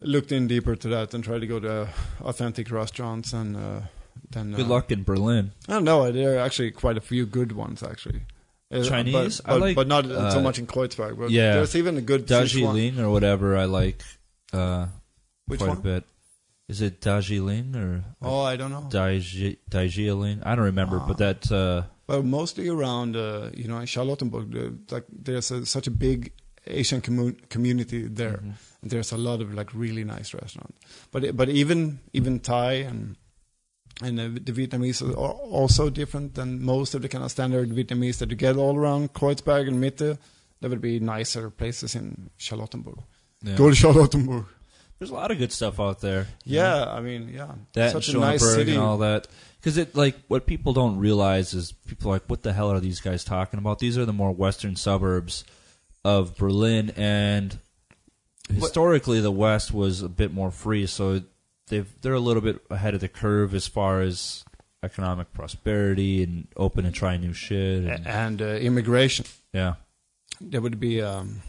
looked 0.00 0.32
in 0.32 0.48
deeper 0.48 0.74
to 0.76 0.88
that 0.88 1.14
and 1.14 1.22
tried 1.22 1.40
to 1.40 1.46
go 1.46 1.60
to 1.60 1.88
authentic 2.22 2.70
restaurants 2.70 3.32
and 3.32 3.56
uh, 3.56 3.80
then. 4.30 4.52
Good 4.52 4.66
uh, 4.66 4.68
luck 4.68 4.90
in 4.90 5.04
Berlin. 5.04 5.52
I 5.68 5.74
don't 5.74 5.84
know. 5.84 6.10
There 6.10 6.36
are 6.36 6.38
actually 6.40 6.70
quite 6.72 6.96
a 6.96 7.00
few 7.00 7.26
good 7.26 7.52
ones 7.52 7.82
actually. 7.82 8.22
Uh, 8.72 8.82
Chinese? 8.82 9.40
but, 9.40 9.50
I 9.50 9.54
but, 9.54 9.60
like, 9.60 9.76
but 9.76 9.86
not 9.86 10.06
uh, 10.06 10.30
so 10.30 10.40
much 10.40 10.58
in 10.58 10.66
Kreuzberg. 10.66 11.18
But 11.18 11.30
yeah. 11.30 11.54
there's 11.54 11.76
even 11.76 11.98
a 11.98 12.00
good 12.00 12.28
one. 12.30 12.98
Or 12.98 13.10
whatever, 13.10 13.56
I 13.56 13.66
like 13.66 14.02
uh, 14.52 14.86
Which 15.46 15.60
quite 15.60 15.68
one? 15.68 15.78
a 15.78 15.80
bit. 15.80 16.04
Is 16.72 16.80
it 16.80 17.00
Dajiling 17.06 17.68
or 17.76 17.88
Oh, 18.22 18.42
I 18.52 18.56
don't 18.60 18.70
know. 18.76 18.86
Daiji- 18.90 19.58
Dajiling? 19.70 20.38
I 20.48 20.54
don't 20.56 20.64
remember, 20.72 20.98
Ah. 21.02 21.06
but 21.08 21.18
that. 21.24 21.40
Uh, 21.52 21.82
Well, 22.08 22.22
mostly 22.40 22.66
around, 22.76 23.16
uh, 23.16 23.50
you 23.60 23.66
know, 23.70 23.78
in 23.84 23.86
Charlottenburg, 23.86 24.46
the, 24.56 24.64
like 24.94 25.06
there's 25.26 25.50
a, 25.56 25.64
such 25.66 25.86
a 25.86 25.90
big 26.06 26.32
Asian 26.66 27.00
commu- 27.00 27.36
community 27.54 28.00
there. 28.20 28.38
Mm-hmm. 28.38 28.82
And 28.82 28.90
there's 28.92 29.12
a 29.12 29.16
lot 29.28 29.38
of 29.44 29.48
like 29.60 29.70
really 29.84 30.04
nice 30.04 30.28
restaurants. 30.42 30.78
But 31.12 31.20
but 31.40 31.48
even 31.62 32.00
even 32.12 32.40
Thai 32.40 32.72
and 32.90 33.16
and 34.06 34.14
uh, 34.20 34.28
the 34.48 34.52
Vietnamese 34.52 35.00
are 35.24 35.34
also 35.60 35.90
different 35.90 36.34
than 36.34 36.48
most 36.74 36.94
of 36.94 37.00
the 37.02 37.08
kind 37.08 37.24
of 37.24 37.30
standard 37.30 37.70
Vietnamese 37.70 38.18
that 38.18 38.30
you 38.30 38.36
get 38.36 38.56
all 38.56 38.76
around 38.76 39.12
Kreuzberg 39.18 39.68
and 39.68 39.78
Mitte. 39.84 40.18
There 40.60 40.70
would 40.70 40.80
be 40.92 40.98
nicer 41.00 41.50
places 41.50 41.94
in 41.94 42.30
Charlottenburg. 42.38 42.98
yeah. 43.42 43.56
Go 43.56 43.70
to 43.70 43.76
Charlottenburg. 43.76 44.46
There's 45.02 45.10
a 45.10 45.14
lot 45.14 45.32
of 45.32 45.38
good 45.38 45.50
stuff 45.50 45.80
out 45.80 46.00
there. 46.00 46.28
Yeah, 46.44 46.84
I 46.84 47.00
mean, 47.00 47.28
yeah, 47.34 47.50
that 47.72 47.90
such 47.90 48.10
a 48.10 48.18
nice 48.18 48.40
city. 48.40 48.74
and 48.74 48.80
all 48.80 48.98
that. 48.98 49.26
Because 49.58 49.76
it 49.76 49.96
like 49.96 50.14
what 50.28 50.46
people 50.46 50.72
don't 50.72 50.96
realize 50.96 51.54
is 51.54 51.72
people 51.72 52.08
are 52.08 52.14
like, 52.14 52.22
what 52.28 52.44
the 52.44 52.52
hell 52.52 52.70
are 52.70 52.78
these 52.78 53.00
guys 53.00 53.24
talking 53.24 53.58
about? 53.58 53.80
These 53.80 53.98
are 53.98 54.04
the 54.04 54.12
more 54.12 54.30
western 54.30 54.76
suburbs 54.76 55.42
of 56.04 56.36
Berlin, 56.36 56.92
and 56.96 57.58
historically 58.48 59.18
the 59.18 59.32
West 59.32 59.74
was 59.74 60.02
a 60.02 60.08
bit 60.08 60.32
more 60.32 60.52
free, 60.52 60.86
so 60.86 61.22
they've 61.66 61.92
they're 62.00 62.14
a 62.14 62.20
little 62.20 62.40
bit 62.40 62.64
ahead 62.70 62.94
of 62.94 63.00
the 63.00 63.08
curve 63.08 63.56
as 63.56 63.66
far 63.66 64.02
as 64.02 64.44
economic 64.84 65.32
prosperity 65.32 66.22
and 66.22 66.46
open 66.56 66.86
and 66.86 66.94
trying 66.94 67.22
new 67.22 67.32
shit. 67.32 67.82
And, 67.82 68.06
and 68.06 68.40
uh, 68.40 68.44
immigration. 68.44 69.26
yeah, 69.52 69.74
there 70.40 70.60
would 70.60 70.78
be 70.78 71.02
um, 71.02 71.42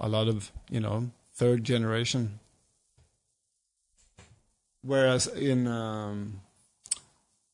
a 0.00 0.08
lot 0.08 0.26
of 0.26 0.50
you 0.70 0.80
know 0.80 1.10
third 1.34 1.64
generation 1.64 2.40
whereas 4.84 5.26
in 5.26 5.66
um, 5.66 6.40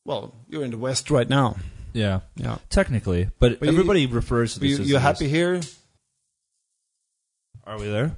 well 0.05 0.33
you're 0.49 0.63
in 0.63 0.71
the 0.71 0.77
west 0.77 1.09
right 1.09 1.29
now 1.29 1.55
yeah, 1.93 2.21
yeah 2.35 2.57
technically, 2.69 3.29
but, 3.39 3.59
But 3.59 3.65
you- 3.65 3.71
everybody 3.73 4.05
refers 4.05 4.53
to 4.53 4.59
this. 4.61 4.69
you, 4.69 4.79
as 4.79 4.89
you're 4.89 4.99
the 4.99 5.01
happy 5.01 5.25
East. 5.25 5.33
here 5.33 5.59
Are 7.65 7.77
we 7.77 7.87
there? 7.89 8.15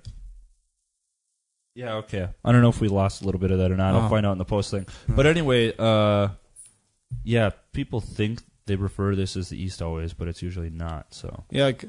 Yeah, 1.76 1.95
okay. 1.95 2.30
I 2.45 2.52
don't 2.52 2.61
know 2.61 2.69
if 2.69 2.80
we 2.80 2.88
lost 2.88 3.23
a 3.23 3.26
little 3.26 3.41
bit 3.41 3.49
of 3.49 3.57
that 3.57 3.72
or 3.72 3.76
not. 3.76 3.95
I'll 3.95 4.06
Oh. 4.06 4.10
find 4.10 4.26
out 4.27 4.34
in 4.34 4.38
the 4.38 4.45
post 4.45 4.69
thing. 4.69 4.85
Hmm. 5.07 5.15
But 5.15 5.26
anyway, 5.26 5.73
uh, 5.77 6.30
yeah, 7.23 7.49
people 7.72 7.99
think 7.99 8.44
they 8.68 8.76
refer 8.76 9.10
to 9.11 9.15
this 9.18 9.35
as 9.35 9.49
the 9.49 9.61
East 9.61 9.81
always, 9.81 10.14
but 10.14 10.27
it's 10.27 10.41
usually 10.44 10.69
not. 10.69 11.14
So 11.15 11.44
yeah 11.49 11.72
c- 11.72 11.88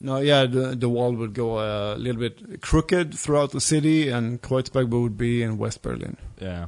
no 0.00 0.18
yeah 0.18 0.44
the, 0.46 0.74
the 0.76 0.88
wall 0.88 1.12
would 1.12 1.32
go 1.34 1.58
a 1.58 1.96
little 1.96 2.20
bit 2.20 2.60
crooked 2.60 3.14
throughout 3.14 3.50
the 3.52 3.60
city 3.60 4.08
and 4.08 4.42
Kreuzberg 4.42 4.88
would 4.90 5.16
be 5.16 5.42
in 5.42 5.58
West 5.58 5.82
Berlin 5.82 6.16
yeah. 6.40 6.66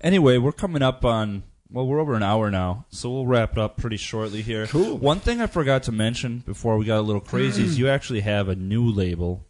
Anyway, 0.00 0.38
we're 0.38 0.52
coming 0.52 0.82
up 0.82 1.04
on. 1.04 1.42
Well, 1.70 1.86
we're 1.86 2.00
over 2.00 2.14
an 2.14 2.22
hour 2.22 2.50
now, 2.50 2.86
so 2.88 3.10
we'll 3.10 3.26
wrap 3.26 3.52
it 3.52 3.58
up 3.58 3.76
pretty 3.76 3.96
shortly 3.96 4.42
here. 4.42 4.66
Cool. 4.68 4.96
One 4.96 5.20
thing 5.20 5.40
I 5.40 5.46
forgot 5.48 5.82
to 5.84 5.92
mention 5.92 6.44
before 6.46 6.78
we 6.78 6.84
got 6.86 6.98
a 7.00 7.02
little 7.02 7.20
crazy 7.20 7.64
is 7.64 7.78
you 7.78 7.88
actually 7.88 8.20
have 8.20 8.48
a 8.48 8.54
new 8.54 8.88
label. 8.90 9.44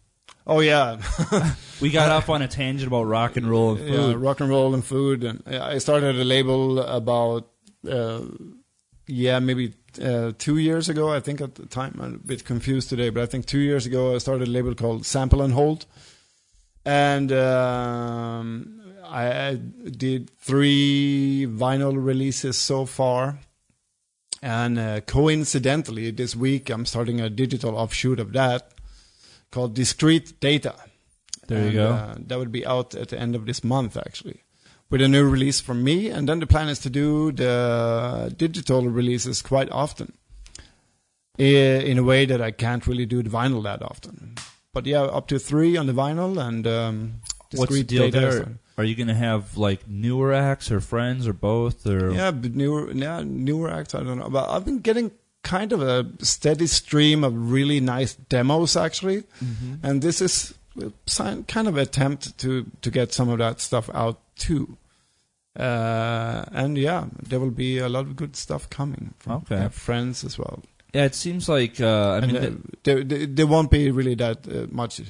oh 0.47 0.61
yeah 0.61 1.01
We 1.81 1.91
got 1.91 2.11
off 2.11 2.29
on 2.31 2.41
a 2.43 2.49
tangent 2.49 2.89
about 2.89 3.05
rock 3.05 3.37
and 3.37 3.47
roll 3.49 3.77
and 3.77 3.87
yeah, 3.89 3.95
food. 3.97 4.17
rock 4.17 4.41
and 4.41 4.49
roll 4.49 4.73
and 4.75 4.85
food. 4.85 5.23
And 5.23 5.43
I 5.47 5.79
started 5.79 6.17
a 6.19 6.25
label 6.25 6.81
about, 6.81 7.51
uh, 7.89 8.23
yeah, 9.07 9.39
maybe 9.39 9.75
uh, 9.99 10.33
two 10.39 10.59
years 10.59 10.89
ago. 10.89 11.13
I 11.13 11.21
think 11.21 11.41
at 11.41 11.55
the 11.55 11.67
time 11.67 11.99
I'm 12.01 12.15
a 12.15 12.19
bit 12.19 12.45
confused 12.45 12.89
today, 12.89 13.11
but 13.11 13.23
I 13.23 13.27
think 13.27 13.47
two 13.47 13.59
years 13.59 13.87
ago 13.87 14.15
I 14.15 14.19
started 14.19 14.49
a 14.49 14.51
label 14.51 14.75
called 14.75 15.07
Sample 15.07 15.43
and 15.43 15.55
Hold, 15.55 15.87
and 16.85 17.33
um, 17.33 18.81
I, 19.05 19.49
I 19.49 19.55
did 19.55 20.31
three 20.39 21.47
vinyl 21.49 21.95
releases 21.97 22.57
so 22.59 22.87
far. 22.87 23.39
And 24.41 24.79
uh, 24.79 25.01
coincidentally, 25.01 26.13
this 26.13 26.37
week 26.37 26.71
I'm 26.71 26.87
starting 26.87 27.21
a 27.21 27.29
digital 27.29 27.77
offshoot 27.77 28.21
of 28.21 28.33
that 28.35 28.73
called 29.51 29.75
Discrete 29.75 30.39
Data. 30.39 30.77
There 31.49 31.67
you 31.67 31.73
go. 31.73 31.93
Uh, 31.93 32.15
that 32.27 32.39
would 32.39 32.53
be 32.53 32.65
out 32.65 32.95
at 32.95 33.09
the 33.09 33.19
end 33.19 33.35
of 33.35 33.47
this 33.47 33.65
month, 33.65 33.97
actually, 33.97 34.43
with 34.91 35.03
a 35.03 35.09
new 35.09 35.29
release 35.29 35.61
from 35.61 35.85
me. 35.85 36.09
And 36.09 36.29
then 36.29 36.41
the 36.41 36.47
plan 36.47 36.69
is 36.69 36.79
to 36.81 36.91
do 36.91 37.33
the 37.33 38.33
digital 38.37 38.89
releases 38.89 39.43
quite 39.43 39.71
often, 39.71 40.13
in 41.39 41.99
a 41.99 42.03
way 42.03 42.27
that 42.27 42.41
I 42.41 42.51
can't 42.51 42.87
really 42.87 43.07
do 43.07 43.23
the 43.23 43.31
vinyl 43.31 43.63
that 43.65 43.83
often. 43.83 44.35
But 44.73 44.87
yeah, 44.87 45.03
up 45.03 45.29
to 45.29 45.39
three 45.39 45.77
on 45.77 45.87
the 45.87 45.93
vinyl 45.93 46.39
and 46.41 46.67
um, 46.67 47.13
What's 47.55 47.73
the 47.73 47.83
deal 47.83 48.11
there? 48.11 48.57
Are 48.77 48.85
you 48.85 48.95
going 48.95 49.09
to 49.09 49.15
have 49.15 49.57
like 49.57 49.89
newer 49.89 50.33
acts 50.33 50.71
or 50.71 50.81
friends 50.81 51.27
or 51.27 51.33
both? 51.33 51.87
Or 51.87 52.13
Yeah, 52.13 52.31
newer, 52.31 52.93
yeah, 52.93 53.23
newer 53.25 53.71
acts. 53.71 53.95
I 53.95 54.03
don't 54.03 54.19
know, 54.19 54.29
but 54.29 54.49
I've 54.49 54.65
been 54.65 54.79
getting 54.81 55.11
kind 55.43 55.73
of 55.73 55.83
a 55.83 56.07
steady 56.25 56.67
stream 56.67 57.25
of 57.25 57.51
really 57.51 57.81
nice 57.81 58.15
demos 58.15 58.77
actually, 58.77 59.23
Mhm. 59.43 59.79
and 59.83 60.03
this 60.03 60.21
is 60.21 60.55
kind 61.47 61.67
of 61.69 61.77
attempt 61.77 62.39
to 62.39 62.67
to 62.83 62.91
get 62.91 63.13
some 63.13 63.29
of 63.31 63.39
that 63.39 63.61
stuff 63.61 63.89
out 63.95 64.21
too. 64.39 64.79
Uh, 65.59 66.45
and 66.53 66.79
yeah, 66.79 67.07
there 67.29 67.41
will 67.41 67.51
be 67.51 67.79
a 67.79 67.89
lot 67.89 68.07
of 68.07 68.15
good 68.17 68.37
stuff 68.37 68.71
coming 68.71 69.15
from 69.19 69.43
Okay. 69.51 69.69
friends 69.71 70.25
as 70.25 70.39
well. 70.39 70.63
Yeah, 70.95 71.05
it 71.05 71.15
seems 71.15 71.49
like 71.49 71.81
uh, 71.81 72.11
I 72.13 72.19
and 72.19 72.33
mean, 72.33 72.45
uh, 72.45 72.51
there, 72.85 73.05
there, 73.05 73.27
there 73.27 73.47
won't 73.47 73.71
be 73.71 73.91
really 73.91 74.15
that 74.15 74.47
uh, 74.49 74.67
much 74.71 75.01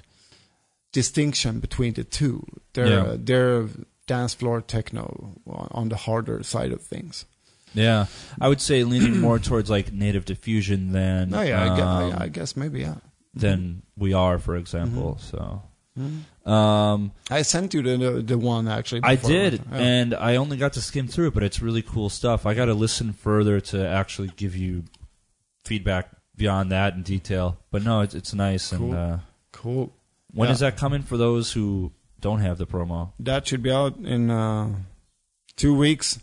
distinction 0.93 1.61
between 1.61 1.95
the 1.95 2.05
two. 2.05 2.45
They're 2.73 2.87
Yeah. 2.89 3.03
uh, 3.03 3.17
they're 3.19 3.69
dance 4.07 4.35
floor 4.35 4.61
techno 4.63 5.35
on 5.47 5.89
the 5.91 5.97
harder 5.97 6.43
side 6.43 6.73
of 6.73 6.81
things. 6.81 7.27
yeah, 7.75 8.07
I 8.41 8.49
would 8.49 8.61
say 8.63 8.83
leaning 8.85 9.21
more 9.21 9.39
towards 9.49 9.69
like 9.69 9.93
native 9.93 10.25
diffusion 10.25 10.93
than 10.93 11.35
Oh 11.35 11.43
yeah, 11.43 11.63
I, 11.75 11.81
um, 11.81 12.13
I, 12.15 12.25
I 12.25 12.29
guess 12.29 12.57
maybe 12.57 12.81
yeah. 12.81 12.97
than 13.35 13.83
we 13.97 14.15
are, 14.15 14.39
for 14.39 14.57
example. 14.57 15.19
Mm-hmm. 15.21 15.37
So. 15.37 15.63
Mhm. 15.99 16.21
Um, 16.49 17.13
I 17.31 17.43
sent 17.43 17.75
you 17.75 17.83
the 17.83 18.23
the, 18.23 18.39
one 18.39 18.69
actually. 18.69 19.03
I 19.05 19.17
did, 19.17 19.55
Yeah. 19.71 19.77
and 19.79 20.15
I 20.15 20.37
only 20.37 20.57
got 20.57 20.73
to 20.75 20.81
skim 20.81 21.07
through 21.07 21.29
it, 21.29 21.35
but 21.35 21.43
it's 21.43 21.61
really 21.61 21.83
cool 21.83 22.09
stuff. 22.09 22.47
I 22.47 22.55
got 22.55 22.67
to 22.67 22.75
listen 22.75 23.13
further 23.13 23.61
to 23.61 23.87
actually 23.87 24.29
give 24.37 24.57
you 24.57 24.85
feedback 25.65 26.09
beyond 26.37 26.73
that 26.73 26.95
in 26.95 27.03
detail. 27.03 27.59
But 27.71 27.83
no, 27.85 28.01
it's 28.01 28.15
it's 28.15 28.33
nice. 28.33 28.71
Cool. 28.71 28.93
And 28.93 28.95
uh, 28.95 29.19
cool. 29.53 29.93
when 30.33 30.49
Yeah. 30.49 30.53
is 30.55 30.61
that 30.61 30.77
coming 30.77 31.03
for 31.03 31.17
those 31.19 31.53
who 31.53 31.93
don't 32.21 32.41
have 32.41 32.57
the 32.59 32.67
promo? 32.67 33.13
That 33.21 33.47
should 33.47 33.63
be 33.63 33.71
out 33.71 33.97
in 33.99 34.31
uh, 34.31 34.75
two 35.57 35.75
weeks. 35.77 36.19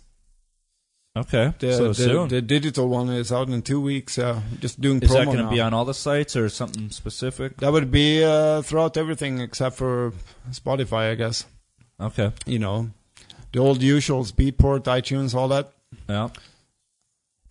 Okay, 1.17 1.53
The, 1.59 1.73
so 1.73 1.87
the, 1.89 1.93
soon. 1.93 2.27
the 2.27 2.41
digital 2.41 2.89
one 2.89 3.07
is 3.09 3.31
out 3.31 3.47
in 3.47 3.61
two 3.61 3.79
weeks. 3.79 4.17
Uh, 4.19 4.41
just 4.59 4.81
doing 4.81 5.01
is 5.01 5.09
promo 5.09 5.13
that 5.19 5.25
going 5.25 5.37
to 5.45 5.49
be 5.49 5.61
on 5.61 5.73
all 5.73 5.85
the 5.85 5.93
sites 5.93 6.35
or 6.35 6.49
something 6.49 6.89
specific? 6.89 7.55
That 7.57 7.71
would 7.71 7.89
be 7.89 8.21
uh, 8.21 8.61
throughout 8.63 8.97
everything 8.97 9.39
except 9.39 9.77
for 9.77 10.11
Spotify, 10.51 11.11
I 11.11 11.15
guess. 11.15 11.45
Okay, 12.01 12.33
You 12.45 12.59
know, 12.59 12.89
the 13.53 13.59
old 13.59 13.79
usuals: 13.79 14.33
Beatport, 14.33 14.83
iTunes, 14.83 15.33
all 15.33 15.47
that. 15.47 15.71
yeah, 16.09 16.27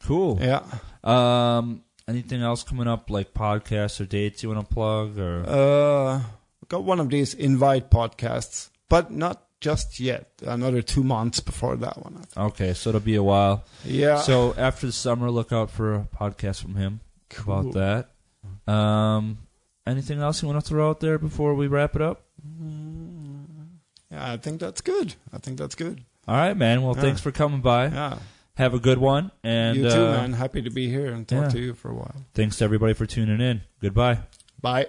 cool. 0.04 0.38
Yeah. 0.42 0.60
Um, 1.02 1.82
anything 2.06 2.42
else 2.42 2.62
coming 2.64 2.86
up 2.86 3.08
like 3.08 3.32
podcasts 3.32 3.98
or 4.00 4.04
dates 4.04 4.42
you 4.42 4.50
want 4.50 4.68
to 4.68 4.74
plug 4.74 5.18
or? 5.18 5.44
Uh, 5.48 6.20
got 6.68 6.84
one 6.84 7.00
of 7.00 7.08
these 7.08 7.32
invite 7.32 7.90
podcasts, 7.90 8.68
but 8.90 9.10
not 9.10 9.42
just 9.64 9.98
yet. 9.98 10.28
Another 10.42 10.82
two 10.82 11.02
months 11.02 11.40
before 11.40 11.74
that 11.76 11.96
one. 12.02 12.22
Okay, 12.36 12.74
so 12.74 12.90
it'll 12.90 13.00
be 13.00 13.14
a 13.14 13.22
while. 13.22 13.64
Yeah. 13.82 14.18
So 14.20 14.54
after 14.58 14.84
the 14.86 14.92
summer, 14.92 15.30
look 15.30 15.52
out 15.52 15.70
for 15.70 15.94
a 15.94 16.08
podcast 16.14 16.60
from 16.60 16.74
him 16.74 17.00
Cool. 17.30 17.70
about 17.70 18.08
that. 18.66 18.70
Um, 18.70 19.38
anything 19.86 20.20
else 20.20 20.42
you 20.42 20.48
want 20.48 20.62
to 20.62 20.68
throw 20.68 20.90
out 20.90 21.00
there 21.00 21.18
before 21.18 21.54
we 21.54 21.66
wrap 21.66 21.96
it 21.96 22.02
up? 22.02 22.26
Yeah, 24.10 24.32
I 24.32 24.36
think 24.36 24.60
that's 24.60 24.82
good. 24.82 25.14
I 25.32 25.38
think 25.38 25.56
that's 25.58 25.74
good. 25.74 26.04
All 26.28 26.36
right, 26.36 26.54
man. 26.56 26.82
Well, 26.82 26.94
Yeah. 26.94 27.00
thanks 27.02 27.22
for 27.22 27.32
coming 27.32 27.62
by. 27.62 27.86
Yeah. 27.86 28.18
Have 28.56 28.74
a 28.74 28.78
good 28.78 28.98
one, 28.98 29.32
and 29.42 29.78
you 29.78 29.90
too, 29.90 30.06
uh, 30.06 30.12
man. 30.12 30.32
Happy 30.34 30.60
to 30.62 30.70
be 30.70 30.88
here 30.88 31.12
and 31.12 31.26
talk 31.26 31.44
yeah. 31.44 31.48
to 31.48 31.58
you 31.58 31.74
for 31.74 31.90
a 31.90 31.94
while. 31.94 32.14
thanks 32.34 32.58
to 32.58 32.64
everybody 32.64 32.92
for 32.92 33.06
tuning 33.06 33.40
in. 33.40 33.62
Goodbye. 33.80 34.18
Bye. 34.60 34.86